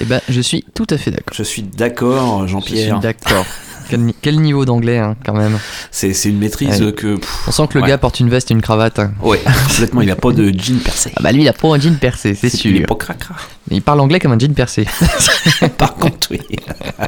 Eh 0.00 0.04
ben, 0.04 0.20
je 0.28 0.40
suis 0.40 0.62
tout 0.74 0.86
à 0.90 0.98
fait 0.98 1.10
d'accord. 1.10 1.34
Je 1.34 1.42
suis 1.42 1.62
d'accord, 1.62 2.46
Je 2.46 2.52
Jean-Pierre. 2.52 2.96
suis 2.96 3.02
d'accord. 3.02 3.44
Quel, 3.88 4.00
ni- 4.00 4.14
quel 4.20 4.40
niveau 4.40 4.64
d'anglais, 4.64 4.98
hein, 4.98 5.16
quand 5.24 5.34
même. 5.34 5.58
C'est 5.90 6.12
une 6.26 6.38
maîtrise 6.38 6.80
Ouais. 6.82 6.92
que. 6.92 7.18
On 7.46 7.50
sent 7.50 7.62
que 7.70 7.78
le 7.78 7.82
ouais. 7.82 7.88
gà 7.88 7.98
porte 7.98 8.20
une 8.20 8.28
veste 8.28 8.50
et 8.50 8.54
une 8.54 8.62
cravate. 8.62 8.98
hein. 8.98 9.12
Ouais, 9.22 9.40
complètement. 9.68 10.02
Il 10.02 10.10
a 10.10 10.16
pas 10.16 10.32
de 10.32 10.48
jean 10.56 10.78
percé. 10.82 11.10
Ah 11.16 11.20
bah 11.22 11.32
lui, 11.32 11.42
il 11.42 11.48
a 11.48 11.52
pas 11.52 11.68
un 11.68 11.78
jean 11.80 11.96
percé, 11.98 12.34
c'est 12.34 12.48
sûr. 12.48 12.70
Il 12.70 12.76
est 12.82 12.86
pas 12.86 12.94
cracra. 12.94 13.34
Il 13.70 13.82
parle 13.82 14.00
anglais 14.00 14.18
comme 14.20 14.32
un 14.32 14.38
jean 14.38 14.54
percé. 14.54 14.86
Par 15.78 15.94
contre, 15.94 16.28
oui. 16.30 16.40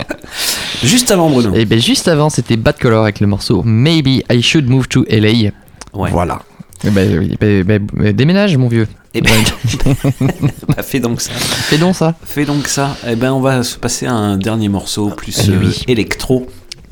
Juste 0.82 1.10
avant, 1.10 1.28
Bruno. 1.30 1.52
Et 1.54 1.64
ben 1.64 1.80
juste 1.80 2.08
avant, 2.08 2.30
c'était 2.30 2.56
Bad 2.56 2.78
Color 2.78 3.02
avec 3.02 3.20
le 3.20 3.26
morceau 3.26 3.62
Maybe 3.64 4.22
I 4.30 4.40
Should 4.42 4.68
Move 4.68 4.88
to 4.88 5.04
LA. 5.10 5.50
Ouais. 5.92 6.10
Voilà. 6.10 6.40
Eh 6.84 6.90
ben, 6.90 7.28
ben, 7.38 7.62
ben, 7.64 7.86
ben, 7.92 8.12
déménage, 8.16 8.56
mon 8.56 8.68
vieux. 8.68 8.88
Eh 9.12 9.20
ben, 9.20 9.32
bah, 10.68 10.82
fais 10.82 11.00
donc 11.00 11.20
ça. 11.20 11.32
Fais 11.34 11.76
donc 11.78 11.94
ça. 11.94 12.14
Fais 12.24 12.44
donc 12.46 12.68
ça. 12.68 12.96
Eh 13.06 13.16
ben, 13.16 13.32
on 13.32 13.40
va 13.40 13.62
se 13.62 13.76
passer 13.76 14.06
à 14.06 14.12
un 14.14 14.36
dernier 14.38 14.68
morceau 14.68 15.10
plus 15.10 15.36
Eh 15.46 15.50
euh, 15.50 15.58
oui. 15.62 15.82
électro. 15.88 16.46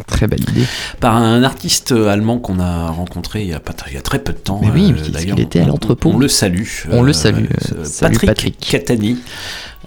Très 0.06 0.26
belle 0.28 0.40
idée. 0.50 0.64
Par 1.00 1.16
un 1.16 1.42
artiste 1.42 1.92
allemand 1.92 2.38
qu'on 2.38 2.60
a 2.60 2.88
rencontré 2.90 3.42
il 3.42 3.48
y 3.48 3.52
a, 3.54 3.60
pas, 3.60 3.74
il 3.88 3.94
y 3.94 3.96
a 3.96 4.00
très 4.02 4.20
peu 4.20 4.32
de 4.32 4.38
temps. 4.38 4.60
Mais 4.62 4.70
oui, 4.70 4.92
euh, 4.96 5.02
il- 5.04 5.12
d'ailleurs. 5.12 5.36
il 5.38 5.42
était 5.42 5.60
à 5.60 5.66
l'entrepôt. 5.66 6.12
On, 6.14 6.18
le 6.18 6.28
salue. 6.28 6.66
On 6.90 7.02
le 7.02 7.12
salue, 7.12 7.44
euh, 7.44 7.80
euh, 7.80 7.84
salut 7.84 8.14
Patrick, 8.18 8.26
Patrick. 8.28 8.58
Catani. 8.60 9.18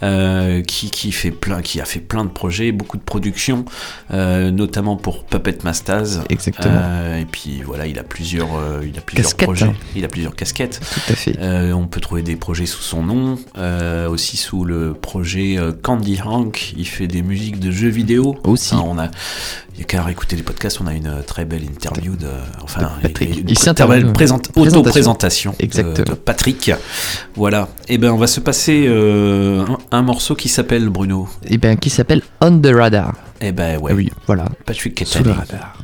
Euh, 0.04 0.62
qui, 0.64 0.90
qui, 0.92 1.12
fait 1.12 1.32
plein, 1.32 1.62
qui 1.62 1.80
a 1.82 1.86
fait 1.86 2.00
plein 2.00 2.24
de 2.26 2.30
projets, 2.30 2.72
beaucoup 2.72 2.98
de 2.98 3.04
productions, 3.04 3.66
euh, 4.14 4.52
notamment 4.52 4.96
pour 4.98 5.24
Puppet 5.26 5.58
Masters. 5.64 6.24
Exactement. 6.30 6.74
Euh, 6.76 7.20
et 7.20 7.26
puis 7.26 7.62
voilà, 7.66 7.88
il 7.88 8.00
a 8.00 8.04
plusieurs, 8.04 8.50
il 8.84 8.98
a 8.98 9.02
plusieurs 9.02 9.26
Casquettes, 9.26 9.46
projets. 9.46 9.66
hein. 9.66 9.74
Il 9.96 10.04
a 10.06 10.08
plusieurs 10.08 10.36
casquettes. 10.36 10.80
Tout 10.94 11.14
à 11.14 11.16
fait. 11.16 11.38
On 11.74 11.88
peut 11.88 12.00
trouver 12.02 12.22
des 12.22 12.36
projets 12.36 12.66
sous 12.66 12.82
son 12.82 13.04
nom, 13.04 13.38
aussi 14.10 14.38
sous 14.38 14.66
le 14.66 14.94
projet 14.94 15.58
Candy 15.82 16.20
Hank. 16.24 16.74
Il 16.78 16.88
fait 16.88 17.08
des 17.08 17.22
musiques 17.22 17.60
de 17.60 17.72
jeux 17.72 17.90
vidéo. 17.90 18.38
Aussi. 18.44 18.74
On 18.76 18.98
a, 19.00 19.10
il 19.76 19.80
y 19.80 19.82
a 19.82 19.86
qu'à 19.86 20.10
écouter 20.10 20.36
les 20.36 20.44
podcasts. 20.44 20.80
On 20.82 20.88
a 20.88 20.94
une 20.94 21.22
très 21.26 21.46
belle 21.46 21.64
interview 21.64 22.16
de, 22.16 22.28
enfin, 22.64 22.92
Patrick. 23.02 23.38
une 23.50 23.56
très 23.56 23.88
belle 23.88 24.12
Présentation. 24.14 24.62
auto-présentation 24.80 25.52
de- 25.58 25.64
Exactement. 25.64 26.06
de 26.06 26.14
Patrick. 26.16 26.72
Voilà. 27.36 27.70
Et 27.88 27.98
ben, 27.98 28.12
on 28.12 28.18
va 28.18 28.28
se 28.28 28.40
passer 28.40 28.86
un, 29.92 30.02
morceau 30.02 30.36
qui 30.36 30.50
s'appelle 30.50 30.90
Bruno. 30.90 31.28
Et 31.46 31.58
ben, 31.58 31.78
qui 31.78 31.90
s'appelle 31.90 32.22
On 32.42 32.60
the 32.60 32.68
Radar. 32.68 33.14
Eh 33.40 33.52
ben 33.52 33.80
ouais. 33.80 33.92
Ah 33.94 33.96
oui, 33.96 34.12
voilà. 34.28 34.46
Patrick 34.66 35.02
Sous 35.06 35.24
le 35.24 35.32
radar. 35.32 35.78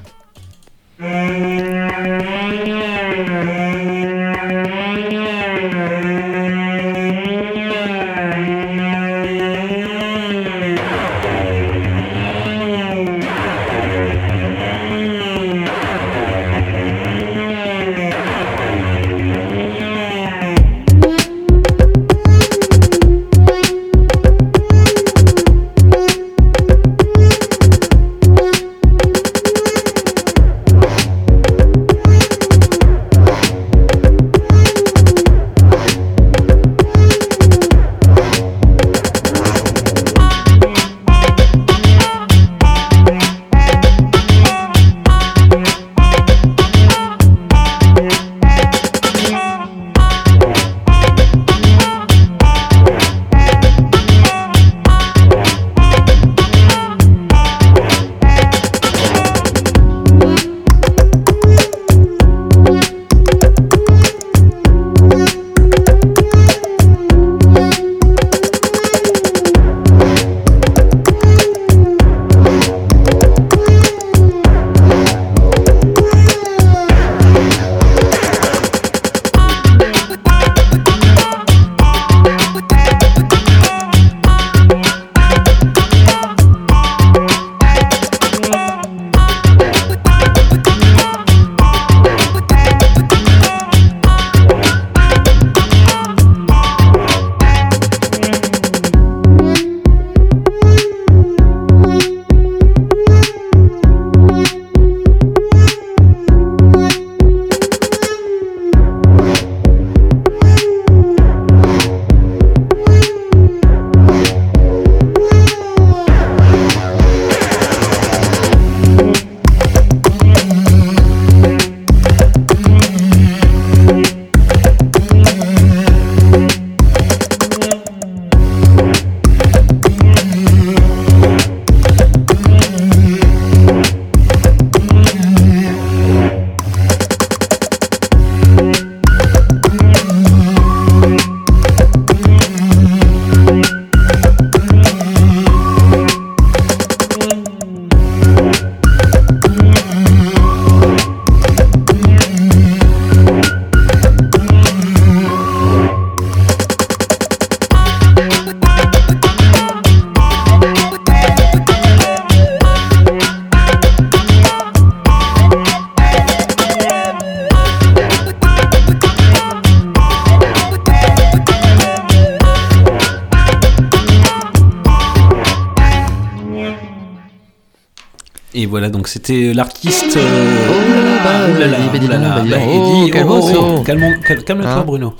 Oh, 182.67 183.05
dit, 183.05 183.11
calmons, 183.11 183.41
oh, 183.55 183.83
Calme-toi, 183.83 184.65
Hein 184.65 184.83
Bruno. 184.85 185.13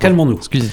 Calmons-nous. 0.00 0.36
Excusez. 0.36 0.70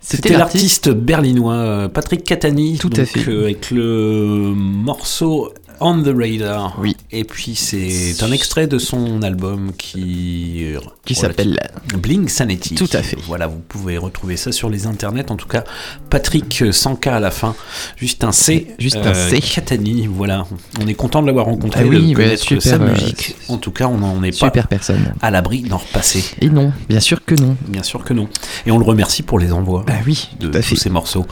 C'était 0.00 0.28
C'était 0.28 0.38
l'artiste 0.38 0.90
berlinois 0.90 1.54
euh, 1.54 1.88
Patrick 1.88 2.24
Catani. 2.24 2.78
Tout 2.78 2.90
à 2.92 2.98
donc, 2.98 3.06
fait. 3.06 3.28
euh, 3.28 3.44
avec 3.44 3.70
le 3.70 4.52
morceau 4.54 5.52
On 5.86 6.02
the 6.02 6.08
Radar. 6.16 6.76
Oui. 6.80 6.96
Et 7.12 7.24
puis 7.24 7.54
c'est 7.54 8.14
un 8.22 8.32
extrait 8.32 8.66
de 8.66 8.78
son 8.78 9.20
album 9.22 9.70
qui. 9.76 10.64
Qui 11.04 11.14
s'appelle 11.14 11.60
Bling 11.98 12.26
Sanity. 12.28 12.74
Tout 12.74 12.88
à 12.94 13.02
fait. 13.02 13.18
Voilà, 13.26 13.46
vous 13.46 13.58
pouvez 13.58 13.98
retrouver 13.98 14.38
ça 14.38 14.50
sur 14.50 14.70
les 14.70 14.86
internets. 14.86 15.30
En 15.30 15.36
tout 15.36 15.46
cas, 15.46 15.64
Patrick 16.08 16.62
euh, 16.62 16.72
sans 16.72 16.96
K 16.96 17.08
à 17.08 17.20
la 17.20 17.30
fin. 17.30 17.54
Juste 17.96 18.24
un 18.24 18.32
C. 18.32 18.68
Juste 18.78 18.96
un 18.96 19.12
C. 19.12 19.40
Catani, 19.42 20.06
voilà. 20.06 20.46
On 20.80 20.86
est 20.86 20.94
content 20.94 21.20
de 21.20 21.26
l'avoir 21.26 21.44
rencontré. 21.44 21.80
Ah 21.84 21.86
oui, 21.86 22.00
de 22.12 22.16
ouais, 22.16 22.24
connaître 22.24 22.42
super, 22.42 22.62
sa 22.62 22.76
euh, 22.76 22.90
musique. 22.90 23.36
En 23.48 23.58
tout 23.58 23.70
cas, 23.70 23.86
on 23.86 23.98
n'en 23.98 24.22
est 24.22 24.30
pas 24.30 24.46
Super 24.46 24.66
personne. 24.68 25.12
à 25.20 25.30
l'abri 25.30 25.60
d'en 25.60 25.76
repasser. 25.76 26.24
Et 26.40 26.48
non, 26.48 26.72
bien 26.88 27.00
sûr 27.00 27.22
que 27.22 27.34
non. 27.34 27.58
Bien 27.68 27.82
sûr 27.82 28.02
que 28.02 28.14
non. 28.14 28.26
Et 28.64 28.70
on 28.70 28.78
le 28.78 28.84
remercie 28.86 29.22
pour 29.22 29.38
les 29.38 29.52
envois 29.52 29.84
Bah 29.86 29.92
oui, 30.06 30.30
de 30.40 30.48
tout 30.48 30.56
à 30.56 30.60
tous 30.62 30.68
fait. 30.70 30.76
ces 30.76 30.88
morceaux. 30.88 31.26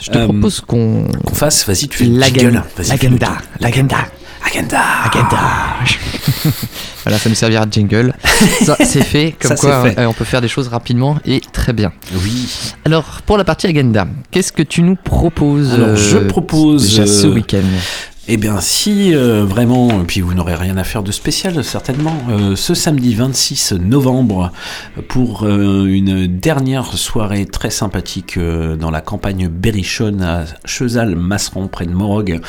Je 0.00 0.12
te 0.12 0.18
Euh, 0.18 0.28
propose 0.28 0.60
qu'on. 0.60 1.08
qu'on 1.24 1.34
fasse, 1.34 1.66
vas-y, 1.66 1.88
tu 1.88 1.98
fais 1.98 2.04
le 2.04 2.18
L'agenda. 2.20 2.40
jingle. 2.40 2.62
Vas-y, 2.76 2.86
fais 2.98 3.08
le 3.08 3.16
L'agenda. 3.18 3.38
L'agenda. 3.58 3.95
Agenda. 4.44 4.80
Agenda. 5.04 5.38
voilà, 7.04 7.18
ça 7.18 7.28
nous 7.28 7.34
servira 7.34 7.66
de 7.66 7.72
jingle. 7.72 8.14
Ça, 8.64 8.76
c'est 8.84 9.02
fait. 9.04 9.34
Comme 9.40 9.56
Ça, 9.56 9.56
quoi, 9.56 9.82
fait. 9.82 9.98
hein, 10.00 10.06
on 10.08 10.12
peut 10.12 10.24
faire 10.24 10.40
des 10.40 10.48
choses 10.48 10.68
rapidement 10.68 11.18
et 11.24 11.40
très 11.52 11.72
bien. 11.72 11.92
Oui. 12.14 12.48
Alors, 12.84 13.22
pour 13.26 13.38
la 13.38 13.44
partie 13.44 13.66
agenda, 13.66 14.06
qu'est-ce 14.30 14.52
que 14.52 14.62
tu 14.62 14.82
nous 14.82 14.96
proposes 14.96 15.74
Alors, 15.74 15.96
je 15.96 16.18
euh, 16.18 16.28
propose, 16.28 16.88
ce 17.04 17.26
euh, 17.26 17.30
week-end? 17.34 17.58
Eh 18.28 18.38
bien, 18.38 18.60
si 18.60 19.14
euh, 19.14 19.44
vraiment, 19.44 20.04
puis 20.04 20.20
vous 20.20 20.34
n'aurez 20.34 20.56
rien 20.56 20.76
à 20.76 20.82
faire 20.82 21.04
de 21.04 21.12
spécial, 21.12 21.62
certainement, 21.62 22.16
euh, 22.28 22.56
ce 22.56 22.74
samedi 22.74 23.14
26 23.14 23.74
novembre, 23.74 24.50
pour 25.06 25.44
euh, 25.44 25.84
une 25.86 26.26
dernière 26.26 26.94
soirée 26.94 27.46
très 27.46 27.70
sympathique 27.70 28.36
dans 28.36 28.90
la 28.90 29.00
campagne 29.00 29.46
Berrichonne 29.46 30.22
à 30.22 30.44
Chezal-Masseron, 30.64 31.68
près 31.68 31.86
de 31.86 31.92
Morog, 31.92 32.40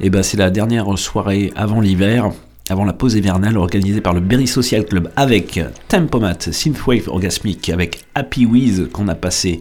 eh 0.00 0.08
ben, 0.08 0.22
c'est 0.22 0.38
la 0.38 0.48
dernière 0.48 0.98
soirée 0.98 1.52
avant 1.54 1.82
l'hiver. 1.82 2.30
Avant 2.70 2.84
la 2.84 2.94
pause 2.94 3.14
hivernale 3.14 3.58
organisée 3.58 4.00
par 4.00 4.12
le 4.12 4.20
Berry 4.20 4.48
Social 4.48 4.86
Club 4.86 5.12
avec 5.14 5.60
Tempomat, 5.86 6.50
Synthwave 6.50 7.08
Orgasmic, 7.08 7.68
avec 7.68 8.00
Happy 8.16 8.44
Wiz 8.44 8.88
qu'on 8.92 9.06
a 9.06 9.14
passé, 9.14 9.60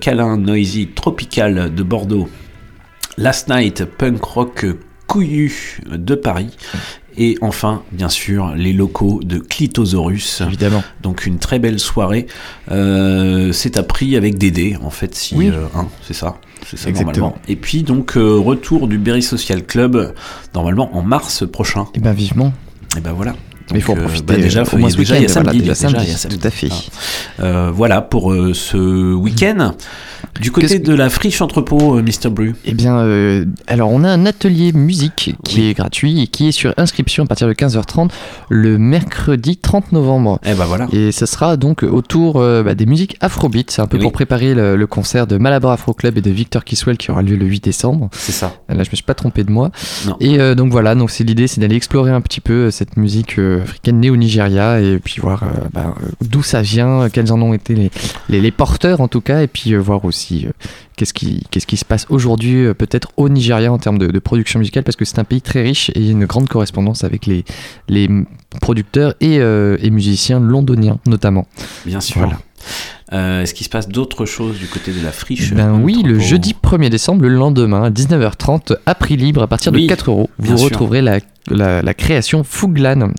Câlin 0.00 0.36
Noisy 0.36 0.88
Tropical 0.88 1.72
de 1.72 1.82
Bordeaux, 1.84 2.28
Last 3.18 3.48
Night 3.48 3.84
Punk 3.84 4.22
Rock 4.22 4.66
Couillu 5.06 5.80
de 5.86 6.14
Paris. 6.14 6.50
Et 7.18 7.38
enfin, 7.40 7.82
bien 7.92 8.10
sûr, 8.10 8.52
les 8.54 8.74
locaux 8.74 9.20
de 9.24 9.38
Clitosaurus. 9.38 10.42
Évidemment. 10.42 10.84
Donc 11.02 11.24
une 11.24 11.38
très 11.38 11.58
belle 11.58 11.78
soirée. 11.78 12.26
Euh, 12.70 13.52
c'est 13.52 13.78
à 13.78 13.82
prix 13.82 14.16
avec 14.16 14.36
Dédé, 14.36 14.76
en 14.82 14.90
fait, 14.90 15.14
si 15.14 15.34
Oui. 15.34 15.48
euh, 15.48 15.64
hein, 15.74 15.86
c'est 16.02 16.12
ça. 16.12 16.36
C'est 16.66 16.76
ça 16.76 16.90
Exactement. 16.90 17.28
normalement. 17.28 17.42
Et 17.48 17.56
puis 17.56 17.84
donc 17.84 18.16
euh, 18.16 18.38
retour 18.38 18.86
du 18.88 18.98
Berry 18.98 19.22
Social 19.22 19.64
Club, 19.64 20.14
normalement 20.54 20.94
en 20.94 21.02
mars 21.02 21.44
prochain. 21.50 21.86
Et 21.94 22.00
ben 22.00 22.12
vivement. 22.12 22.52
Et 22.98 23.00
ben 23.00 23.12
voilà. 23.12 23.34
Mais 23.72 23.78
il 23.78 23.82
faut 23.82 23.92
en 23.92 23.96
euh, 23.96 24.02
profiter, 24.02 24.24
bah, 24.34 24.36
déjà, 24.36 24.64
faut- 24.64 24.76
au 24.76 24.80
moins 24.80 24.88
il 24.90 24.92
y 24.92 24.94
a 24.94 24.96
ce 24.96 24.98
déjà, 25.02 25.16
il 25.16 25.22
y 25.22 25.24
a 25.24 25.28
week-end, 25.28 25.32
voilà, 25.42 25.50
samedi, 25.52 25.58
déjà 25.58 25.74
déjà, 25.88 26.02
il 26.04 26.08
y 26.10 26.14
a 26.14 26.16
samedi, 26.16 26.18
samedi. 26.18 26.38
tout 26.38 26.46
à 26.46 26.50
fait. 26.50 26.68
Ah. 27.38 27.42
Euh, 27.42 27.70
voilà 27.74 28.00
pour 28.02 28.32
euh, 28.32 28.54
ce 28.54 29.12
week-end. 29.14 29.74
Du 30.40 30.50
côté 30.50 30.78
de 30.78 30.94
la 30.94 31.08
friche 31.08 31.40
entrepôt, 31.40 32.00
Mr. 32.02 32.28
Blue. 32.30 32.54
Eh 32.66 32.74
bien, 32.74 32.98
euh, 32.98 33.46
alors 33.66 33.90
on 33.90 34.04
a 34.04 34.08
un 34.10 34.26
atelier 34.26 34.72
musique 34.72 35.34
qui 35.44 35.68
est 35.68 35.72
gratuit 35.74 36.20
et 36.20 36.26
qui 36.26 36.48
est 36.48 36.52
sur 36.52 36.74
inscription 36.76 37.24
à 37.24 37.26
partir 37.26 37.48
de 37.48 37.54
15h30 37.54 38.10
le 38.50 38.76
mercredi 38.76 39.56
30 39.56 39.92
novembre. 39.92 40.38
Et 40.44 40.52
ben 40.54 40.64
voilà. 40.66 40.88
Et 40.92 41.10
ce 41.12 41.24
sera 41.24 41.56
donc 41.56 41.82
autour 41.84 42.36
euh, 42.36 42.62
bah, 42.62 42.74
des 42.74 42.84
musiques 42.84 43.16
afrobeat. 43.22 43.70
C'est 43.70 43.80
un 43.80 43.86
peu 43.86 43.96
Oui. 43.96 44.02
pour 44.02 44.12
préparer 44.12 44.54
le, 44.54 44.76
le 44.76 44.86
concert 44.86 45.26
de 45.26 45.38
Malabar 45.38 45.72
Afro 45.72 45.94
Club 45.94 46.18
et 46.18 46.22
de 46.22 46.30
Victor 46.30 46.64
Kiswell 46.64 46.98
qui 46.98 47.10
aura 47.10 47.22
lieu 47.22 47.36
le 47.36 47.46
8 47.46 47.64
décembre. 47.64 48.10
C'est 48.12 48.32
ça. 48.32 48.52
Là, 48.68 48.82
je 48.84 48.90
me 48.90 48.94
suis 48.96 49.04
pas 49.04 49.14
trompé 49.14 49.42
de 49.42 49.50
moi. 49.50 49.70
Non. 50.06 50.16
Et 50.20 50.38
euh, 50.38 50.54
donc 50.54 50.70
voilà, 50.70 50.94
donc 50.94 51.10
c'est 51.10 51.24
l'idée, 51.24 51.46
c'est 51.46 51.60
d'aller 51.62 51.76
explorer 51.76 52.10
un 52.10 52.20
petit 52.20 52.40
peu 52.42 52.70
cette 52.70 52.98
musique 52.98 53.36
africaine 53.62 54.00
née 54.00 54.10
au 54.10 54.16
Nigeria 54.16 54.80
et 54.80 54.98
puis 54.98 55.20
voir 55.20 55.42
euh, 55.42 55.46
bah, 55.72 55.94
euh, 56.02 56.08
d'où 56.20 56.42
ça 56.42 56.62
vient, 56.62 57.08
quels 57.10 57.32
en 57.32 57.40
ont 57.40 57.54
été 57.54 57.74
les, 57.74 57.90
les, 58.28 58.40
les 58.40 58.50
porteurs 58.50 59.00
en 59.00 59.08
tout 59.08 59.20
cas, 59.20 59.42
et 59.42 59.46
puis 59.46 59.74
euh, 59.74 59.78
voir 59.78 60.04
aussi 60.04 60.46
qu'est-ce 60.96 61.14
qui, 61.14 61.44
qu'est-ce 61.50 61.66
qui 61.66 61.76
se 61.76 61.84
passe 61.84 62.06
aujourd'hui 62.08 62.72
peut-être 62.74 63.10
au 63.16 63.28
Nigeria 63.28 63.72
en 63.72 63.78
termes 63.78 63.98
de, 63.98 64.08
de 64.08 64.18
production 64.18 64.58
musicale 64.58 64.84
parce 64.84 64.96
que 64.96 65.04
c'est 65.04 65.18
un 65.18 65.24
pays 65.24 65.42
très 65.42 65.62
riche 65.62 65.90
et 65.90 66.00
il 66.00 66.06
y 66.06 66.08
a 66.08 66.12
une 66.12 66.26
grande 66.26 66.48
correspondance 66.48 67.04
avec 67.04 67.26
les, 67.26 67.44
les 67.88 68.08
producteurs 68.60 69.14
et, 69.20 69.36
et 69.36 69.90
musiciens 69.90 70.40
londoniens 70.40 70.98
notamment. 71.06 71.46
Bien 71.84 72.00
sûr. 72.00 72.20
Voilà. 72.20 72.38
Euh, 73.12 73.42
Est-ce 73.42 73.54
qu'il 73.54 73.64
se 73.64 73.70
passe 73.70 73.88
d'autres 73.88 74.26
choses 74.26 74.58
du 74.58 74.66
côté 74.66 74.92
de 74.92 75.02
la 75.04 75.12
friche 75.12 75.52
Ben 75.54 75.80
oui, 75.80 76.02
le 76.04 76.18
jeudi 76.18 76.56
1er 76.60 76.88
décembre, 76.88 77.22
le 77.22 77.28
lendemain, 77.28 77.84
à 77.84 77.90
19h30, 77.90 78.76
à 78.84 78.94
prix 78.96 79.16
libre, 79.16 79.42
à 79.42 79.46
partir 79.46 79.70
de 79.72 79.76
Oui, 79.78 79.86
4 79.86 80.10
euros, 80.10 80.28
vous 80.38 80.56
retrouverez 80.56 81.02
la, 81.02 81.20
la, 81.48 81.82
la 81.82 81.94
création 81.94 82.42
Fuglan 82.42 83.10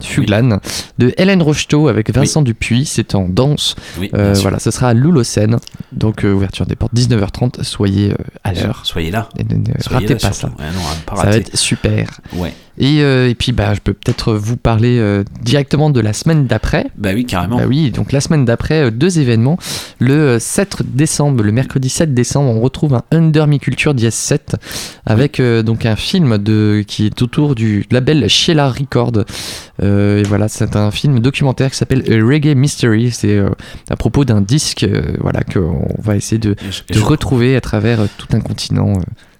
de 0.97 1.13
Hélène 1.17 1.41
Rocheteau 1.41 1.87
avec 1.87 2.13
Vincent 2.13 2.41
Dupuis. 2.41 2.85
C'est 2.85 3.15
en 3.15 3.29
danse. 3.29 3.75
Oui, 3.97 4.09
Euh, 4.13 4.33
voilà, 4.41 4.59
ce 4.59 4.71
sera 4.71 4.89
à 4.89 4.93
Loulocène. 4.93 5.57
Donc, 5.93 6.25
euh, 6.25 6.33
ouverture 6.33 6.65
des 6.65 6.75
portes 6.75 6.93
19h30. 6.93 7.63
Soyez 7.63 8.11
euh, 8.11 8.15
à 8.43 8.53
l'heure. 8.53 8.81
Soyez 8.83 9.09
là. 9.11 9.29
Et 9.39 9.43
ne, 9.45 9.55
ne 9.59 9.63
Soyez 9.79 10.07
ratez 10.07 10.13
là, 10.15 10.19
pas 10.19 10.33
surtout. 10.33 10.57
ça. 10.57 10.63
Ouais, 10.65 10.69
non, 10.73 10.81
pas 11.05 11.15
ça 11.21 11.29
va 11.29 11.37
être 11.37 11.55
super. 11.57 12.19
Ouais. 12.33 12.53
Et, 12.79 13.01
euh, 13.01 13.27
et 13.29 13.33
puis, 13.33 13.53
bah, 13.53 13.73
je 13.73 13.79
peux 13.79 13.93
peut-être 13.93 14.33
vous 14.33 14.55
parler 14.57 14.99
euh, 14.99 15.23
directement 15.41 15.89
de 15.89 15.99
la 15.99 16.13
semaine 16.13 16.45
d'après. 16.45 16.85
Bah 16.95 17.09
oui, 17.15 17.25
carrément. 17.25 17.57
Bah 17.57 17.63
oui, 17.67 17.89
donc 17.89 18.11
la 18.11 18.21
semaine 18.21 18.45
d'après, 18.45 18.83
euh, 18.83 18.91
deux 18.91 19.17
événements. 19.19 19.57
Le 19.99 20.13
euh, 20.13 20.39
7 20.39 20.83
décembre, 20.83 21.43
le 21.43 21.51
mercredi 21.51 21.89
7 21.89 22.13
décembre, 22.13 22.49
on 22.49 22.61
retrouve 22.61 22.93
un 22.95 23.03
Under 23.11 23.47
Mi 23.47 23.59
Culture 23.59 23.93
Diaz 23.93 24.13
7 24.13 24.55
avec 25.05 25.39
euh, 25.39 25.63
donc 25.63 25.85
un 25.85 25.95
film 25.95 26.37
de, 26.37 26.83
qui 26.85 27.05
est 27.05 27.21
autour 27.21 27.55
du 27.55 27.85
label 27.91 28.27
Sheila 28.29 28.69
Record. 28.69 29.23
Euh, 29.81 30.19
et 30.19 30.23
voilà, 30.23 30.47
c'est 30.47 30.75
un 30.75 30.91
film 30.91 31.19
documentaire 31.19 31.71
qui 31.71 31.77
s'appelle 31.77 32.03
A 32.11 32.25
Reggae 32.25 32.55
Mystery. 32.55 33.11
C'est 33.11 33.37
euh, 33.37 33.49
à 33.89 33.95
propos 33.95 34.25
d'un 34.25 34.41
disque 34.41 34.85
voilà, 35.19 35.43
qu'on 35.43 35.87
va 35.99 36.15
essayer 36.15 36.39
de, 36.39 36.55
retrouver 36.99 37.55
à 37.55 37.61
travers 37.61 38.07
tout 38.17 38.27
un 38.35 38.41
continent. 38.41 38.93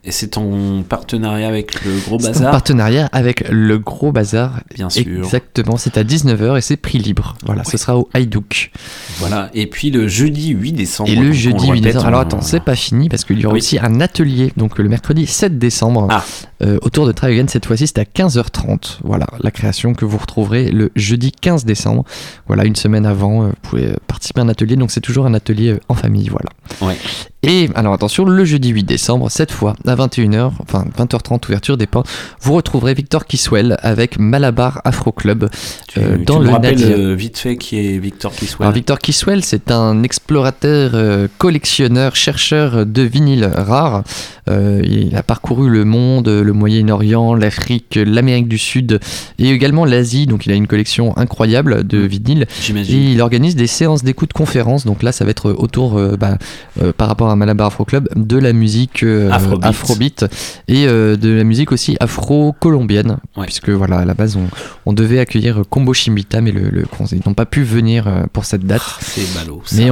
Et 0.08 0.12
c'est 0.12 0.38
en 0.38 0.84
partenariat 0.88 1.50
avec 1.50 1.84
le 1.84 1.92
Gros 2.08 2.18
C'est 2.18 2.28
un 2.30 2.32
Bazar. 2.32 2.52
partenariat 2.52 3.10
avec 3.12 3.44
le 3.50 3.78
Gros 3.78 4.14
Bazar. 4.14 4.62
Bien 4.74 4.90
sûr. 4.90 5.04
Exactement, 5.06 5.76
c'est 5.76 5.98
à 5.98 6.06
19h 6.06 6.58
et 6.58 6.62
c'est 6.62 6.78
prix 6.78 6.98
libre. 6.98 7.36
Voilà, 7.46 7.66
ce 7.66 7.76
sera 7.78 7.98
au 7.98 8.08
Haïdouk. 8.14 8.72
Voilà. 9.20 9.50
Et 9.54 9.68
puis 9.68 9.92
le 9.92 10.08
jeudi 10.08 10.52
8 10.52 10.72
décembre. 10.72 11.10
Et 11.10 11.16
le 11.18 11.34
jeudi 11.34 11.66
8 11.66 11.70
répète, 11.72 11.84
décembre. 11.84 12.06
Alors 12.08 12.20
attends, 12.22 12.42
c'est 12.42 12.64
pas 12.64 12.78
fini 12.78 13.10
parce 13.10 13.26
qu'il 13.26 13.38
y 13.38 13.46
aura 13.46 13.54
Oui. 13.56 13.60
aussi 13.60 13.80
un 13.80 14.00
atelier, 14.00 14.54
donc 14.56 14.78
le 14.78 14.88
mercredi 14.88 15.28
7 15.28 15.60
décembre, 15.60 16.08
Ah. 16.10 16.24
euh, 16.64 16.78
autour 16.84 17.06
de 17.06 17.12
Try 17.12 17.34
Again. 17.34 17.48
Cette 17.50 17.66
fois-ci, 17.66 17.86
c'est 17.88 18.00
à 18.00 18.06
15h30. 18.06 19.00
Voilà, 19.04 19.28
la 19.42 19.52
création 19.52 19.94
que 19.94 20.06
vous 20.06 20.18
retrouverez 20.18 20.72
le 20.72 20.90
jeudi 20.96 21.34
15 21.34 21.66
décembre. 21.66 22.06
Voilà, 22.48 22.64
une 22.64 22.78
semaine 22.78 23.06
avant, 23.06 23.44
euh, 23.44 23.48
vous 23.48 23.54
pouvez 23.70 23.90
participer 24.08 24.40
à 24.40 24.44
un 24.46 24.50
atelier. 24.50 24.78
Donc 24.78 24.90
c'est 24.92 25.02
toujours 25.02 25.26
un 25.26 25.34
atelier 25.34 25.72
euh, 25.72 25.80
en 25.90 25.96
famille. 25.96 26.30
Voilà. 26.30 26.50
Ouais. 26.82 26.98
Et 27.44 27.70
alors 27.76 27.94
attention, 27.94 28.26
le 28.26 28.46
jeudi 28.46 28.70
8 28.70 28.84
décembre, 28.84 29.30
cette 29.30 29.52
fois 29.52 29.76
à 29.86 29.96
21h, 29.96 30.52
enfin 30.60 30.86
20h30, 30.98 31.46
ouverture 31.48 31.78
des 31.78 31.86
portes, 31.86 32.10
vous 32.42 32.54
retrouverez 32.54 32.96
Victor 32.96 33.26
Kiswell 33.26 33.78
avec 33.84 34.18
Malabar 34.18 34.82
Afro 34.86 35.12
Club 35.12 35.48
Tu, 35.88 36.00
euh, 36.00 36.18
tu 36.18 36.26
dans 36.26 36.40
me 36.40 36.46
le 36.46 36.52
Nadir. 36.58 36.98
euh, 36.98 37.14
vite 37.16 37.38
fait 37.38 37.56
qui 37.58 37.78
est 37.78 38.00
Victor 38.00 38.34
Kiswell. 38.34 38.64
Alors 38.64 38.74
Victor 38.74 38.98
Kiswell, 38.98 39.44
c'est 39.44 39.70
un 39.70 40.02
explorateur, 40.02 40.92
euh, 40.96 41.28
collectionneur, 41.38 42.16
chercheur 42.16 42.86
de 42.88 43.02
vinyles 43.04 43.46
rares. 43.56 44.04
Euh, 44.50 44.82
il 44.84 45.16
a 45.16 45.24
parcouru 45.24 45.70
le 45.70 45.86
monde, 45.86 46.28
le 46.30 46.54
Moyen-Orient, 46.54 47.36
l'Afrique, 47.36 48.00
l'Amérique 48.04 48.48
du 48.48 48.58
Sud 48.58 49.00
et 49.40 49.50
également 49.52 49.86
l'Asie. 49.86 50.26
Donc 50.26 50.46
il 50.46 50.52
a 50.52 50.56
une 50.56 50.68
collection 50.68 51.16
incroyable 51.18 51.86
de 51.86 52.00
vinyles. 52.00 52.48
J'imagine. 52.62 52.96
Et 52.96 53.12
il 53.12 53.22
organise 53.22 53.56
des 53.56 53.68
séances 53.68 54.04
d'écoute 54.04 54.34
conférences. 54.34 54.86
Donc 54.86 55.04
là, 55.04 55.12
ça 55.12 55.24
va 55.26 55.32
être 55.32 55.52
autour, 55.52 55.98
euh, 55.98 56.16
bah, 56.18 56.38
euh, 56.82 56.94
par 56.94 57.08
rapport 57.10 57.30
à 57.30 57.36
Malabar 57.38 57.68
Afro 57.68 57.86
Club, 57.86 58.10
de 58.16 58.38
la 58.38 58.54
musique 58.54 59.04
euh, 59.04 59.32
Afrobeat. 59.32 59.66
afrobeat 59.66 60.26
et 60.68 60.88
euh, 60.88 61.16
de 61.16 61.30
la 61.30 61.44
musique 61.44 61.72
aussi 61.72 61.96
afro-colombienne. 62.00 63.18
Ouais. 63.36 63.46
Puisque 63.46 63.70
voilà, 63.70 64.00
à 64.00 64.06
la 64.06 64.14
base, 64.14 64.36
on, 64.36 64.48
on 64.86 64.94
devait 64.94 65.20
accueillir 65.20 65.62
Combo 65.70 65.94
Chimbita, 65.94 66.42
mais 66.42 66.52
le, 66.52 66.70
le- 66.70 66.86
ils 67.12 67.22
n'ont 67.26 67.34
pas 67.34 67.46
pu 67.46 67.64
venir 67.64 68.08
euh, 68.08 68.24
pour 68.32 68.46
cette 68.46 68.66
date. 68.66 68.82
C'est 69.02 69.34
ballot. 69.36 69.62
Mais 69.76 69.90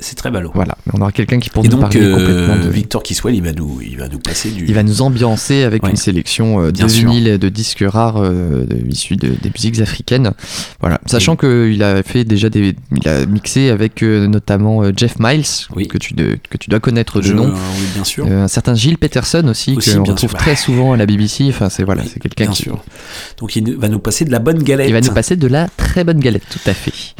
c'est- 0.00 0.14
très 0.16 0.30
ballot. 0.30 0.50
Voilà, 0.54 0.76
on 0.94 1.00
aura 1.00 1.12
quelqu'un 1.12 1.38
qui 1.38 1.50
pour 1.50 1.64
Et 1.64 1.68
nous 1.68 1.72
donc, 1.72 1.92
parler 1.92 2.00
euh, 2.02 2.14
complètement 2.16 2.56
de... 2.64 2.70
Victor 2.70 3.02
Kiswell, 3.02 3.34
il 3.34 3.42
va 3.42 3.52
nous, 3.52 3.80
il 3.82 3.98
va 3.98 4.08
nous 4.08 4.18
passer 4.18 4.50
du. 4.50 4.64
Il 4.66 4.74
va 4.74 4.82
nous 4.82 5.02
ambiancer 5.02 5.62
avec 5.62 5.82
Ouais. 5.82 5.90
une 5.90 5.96
sélection 5.96 6.60
euh, 6.62 6.72
de 6.72 6.86
vinyles 6.86 7.38
de 7.38 7.48
disques 7.48 7.84
rares 7.86 8.16
euh, 8.22 8.64
issus 8.88 9.16
de- 9.16 9.28
des 9.40 9.50
musiques 9.54 9.78
africaines. 9.80 10.32
Voilà, 10.80 11.00
sachant 11.06 11.36
qu'il 11.36 11.82
a 11.82 12.02
fait 12.02 12.24
déjà 12.24 12.48
des, 12.48 12.74
il 12.96 13.08
a 13.08 13.26
mixé 13.26 13.70
avec 13.70 14.02
euh, 14.02 14.26
notamment 14.26 14.82
euh, 14.82 14.92
Jeff 14.96 15.16
Miles 15.18 15.44
que 15.88 15.98
tu 15.98 16.14
de- 16.14 16.38
que 16.48 16.55
tu 16.58 16.70
dois 16.70 16.80
connaître 16.80 17.20
de 17.20 17.26
Je- 17.26 17.34
nom. 17.34 17.46
euh, 17.48 17.52
oui, 17.78 17.86
bien 17.94 18.04
sûr. 18.04 18.26
Euh, 18.28 18.44
un 18.44 18.48
certain 18.48 18.74
Gilles 18.74 18.98
Peterson 18.98 19.46
aussi, 19.48 19.74
Aussi, 19.76 19.94
qu'on 19.94 20.04
retrouve 20.04 20.30
sûr. 20.30 20.38
très 20.38 20.56
souvent 20.56 20.92
à 20.92 20.96
la 20.96 21.06
BBC. 21.06 21.46
Enfin 21.48 21.68
c'est 21.68 21.84
voilà, 21.84 22.02
c'est 22.04 22.20
quelqu'un 22.20 22.46
qui 22.48 22.62
sûr. 22.62 22.82
Donc 23.38 23.56
il 23.56 23.76
va 23.76 23.88
nous 23.88 23.98
passer 23.98 24.24
de 24.24 24.30
la 24.32 24.38
bonne 24.38 24.62
galette. 24.62 24.88
il 24.88 24.92
va 24.92 25.00
nous 25.00 25.12
passer 25.12 25.36
de 25.36 25.46
la 25.46 25.68
très 25.76 26.04
bonne 26.04 26.20
galette, 26.20 26.44
tout 26.50 26.60
à 26.70 26.74
fait. 26.74 27.14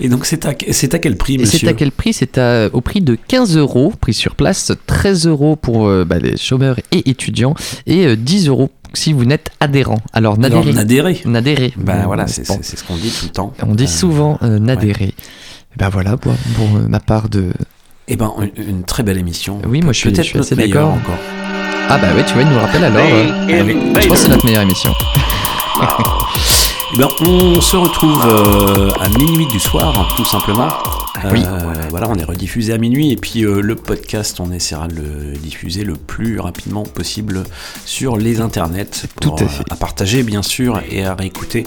Et 0.00 0.08
donc 0.08 0.26
c'est 0.26 0.46
à, 0.46 0.54
c'est 0.70 0.94
à 0.94 0.98
quel 0.98 1.16
prix, 1.16 1.38
monsieur 1.38 1.58
c'est 1.58 1.68
à 1.68 1.72
quel 1.74 1.92
prix? 1.92 2.12
C'est 2.12 2.38
au 2.72 2.80
prix 2.80 3.00
de 3.00 3.16
15 3.28 3.56
euros, 3.56 3.92
prix 4.00 4.14
sur 4.14 4.34
place, 4.34 4.72
13 4.86 5.26
euros 5.26 5.56
pour 5.56 5.86
euh, 5.86 6.04
bah, 6.04 6.18
les 6.18 6.36
chômeurs 6.36 6.76
et 6.90 7.08
étudiants, 7.10 7.54
et 7.86 8.06
euh, 8.06 8.16
10 8.16 8.48
euros 8.48 8.70
si 8.94 9.12
vous 9.14 9.24
n'êtes 9.24 9.50
adhérent. 9.60 10.00
Alors 10.12 10.36
n'adhérez. 10.38 10.72
n'adhérez. 10.72 11.20
N'adhérez. 11.24 11.72
Ben 11.78 12.00
Euh, 12.02 12.06
voilà, 12.06 12.26
c'est 12.26 12.44
ce 12.44 12.84
qu'on 12.84 12.96
dit 12.96 13.10
tout 13.10 13.24
le 13.26 13.30
temps. 13.32 13.54
On 13.66 13.74
dit 13.74 13.84
Euh, 13.84 13.86
souvent 13.86 14.38
euh, 14.42 14.58
n'adhérer. 14.58 15.14
Ben 15.78 15.88
voilà, 15.88 16.16
pour, 16.18 16.34
pour, 16.56 16.66
euh, 16.76 16.86
ma 16.88 17.00
part 17.00 17.28
de. 17.30 17.52
Eh 18.08 18.16
ben, 18.16 18.32
une, 18.56 18.68
une 18.68 18.84
très 18.84 19.02
belle 19.02 19.18
émission. 19.18 19.60
Oui, 19.66 19.80
moi 19.80 19.92
je 19.92 19.98
suis, 19.98 20.10
je 20.10 20.14
Peut-être 20.14 20.26
suis 20.26 20.38
assez 20.38 20.54
notre 20.54 20.66
meilleure 20.68 20.86
d'accord. 20.88 21.12
encore. 21.12 21.18
Ah 21.88 21.98
bah 21.98 22.08
ouais, 22.16 22.24
tu 22.24 22.34
vois, 22.34 22.42
il 22.42 22.48
nous 22.48 22.58
rappelle 22.58 22.84
alors. 22.84 23.04
euh, 23.04 23.94
je 24.00 24.08
pense 24.08 24.08
que 24.08 24.16
c'est 24.16 24.28
notre 24.28 24.44
meilleure 24.46 24.62
émission. 24.62 24.92
Ben, 26.98 27.08
on 27.26 27.58
se 27.62 27.74
retrouve 27.76 28.20
euh, 28.26 28.90
à 29.00 29.08
minuit 29.08 29.46
du 29.46 29.58
soir, 29.58 30.12
tout 30.14 30.26
simplement. 30.26 30.68
oui. 31.32 31.42
Euh, 31.46 31.72
Voilà, 31.88 32.08
on 32.10 32.14
est 32.16 32.24
rediffusé 32.24 32.72
à 32.74 32.78
minuit 32.78 33.10
et 33.12 33.16
puis 33.16 33.44
euh, 33.44 33.60
le 33.62 33.76
podcast, 33.76 34.40
on 34.40 34.52
essaiera 34.52 34.88
de 34.88 34.96
le 34.96 35.32
diffuser 35.38 35.84
le 35.84 35.94
plus 35.94 36.38
rapidement 36.38 36.82
possible 36.82 37.44
sur 37.86 38.18
les 38.18 38.40
internets. 38.42 38.84
Pour, 39.20 39.36
Tout 39.36 39.44
à 39.44 39.48
fait. 39.48 39.64
à 39.70 39.76
partager, 39.76 40.22
bien 40.22 40.42
sûr, 40.42 40.82
et 40.90 41.02
à 41.04 41.14
réécouter 41.14 41.64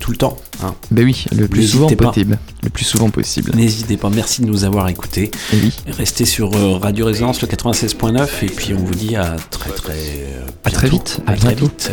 tout 0.00 0.10
le 0.10 0.16
temps. 0.16 0.36
hein. 0.64 0.74
Ben 0.90 1.04
oui, 1.04 1.24
le 1.36 1.46
plus 1.46 1.66
souvent 1.68 1.88
pas. 1.90 2.06
possible. 2.06 2.38
Le 2.64 2.70
plus 2.70 2.84
souvent 2.84 3.10
possible. 3.10 3.52
N'hésitez 3.54 3.96
pas, 3.96 4.10
merci 4.10 4.42
de 4.42 4.46
nous 4.46 4.64
avoir 4.64 4.88
écoutés. 4.88 5.30
Restez 5.86 6.24
sur 6.24 6.50
Radio 6.82 7.06
Résonance, 7.06 7.40
le 7.40 7.46
96.9, 7.48 8.28
et 8.42 8.46
puis 8.46 8.74
on 8.74 8.78
vous 8.84 8.94
dit 8.94 9.14
à 9.14 9.36
très 9.50 9.70
très. 9.70 10.26
À 10.64 10.70
très 10.70 10.88
vite, 10.88 11.20
à 11.26 11.32
À 11.32 11.36
très 11.36 11.54
bientôt. 11.54 11.66
vite. 11.66 11.90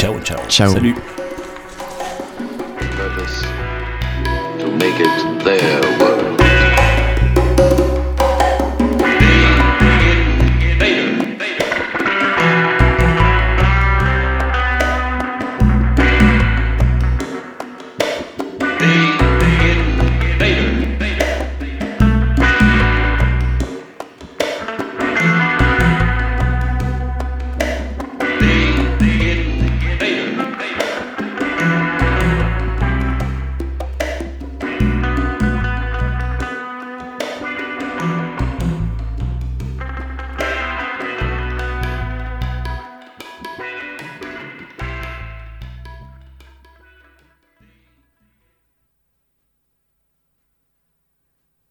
Ciao, 0.00 0.18
ciao. 0.22 0.46
Ciao. 0.48 0.70
Salut. 0.70 0.96
to 4.58 4.70
make 4.78 4.98
it 4.98 5.44
their 5.44 6.00
world. 6.00 6.29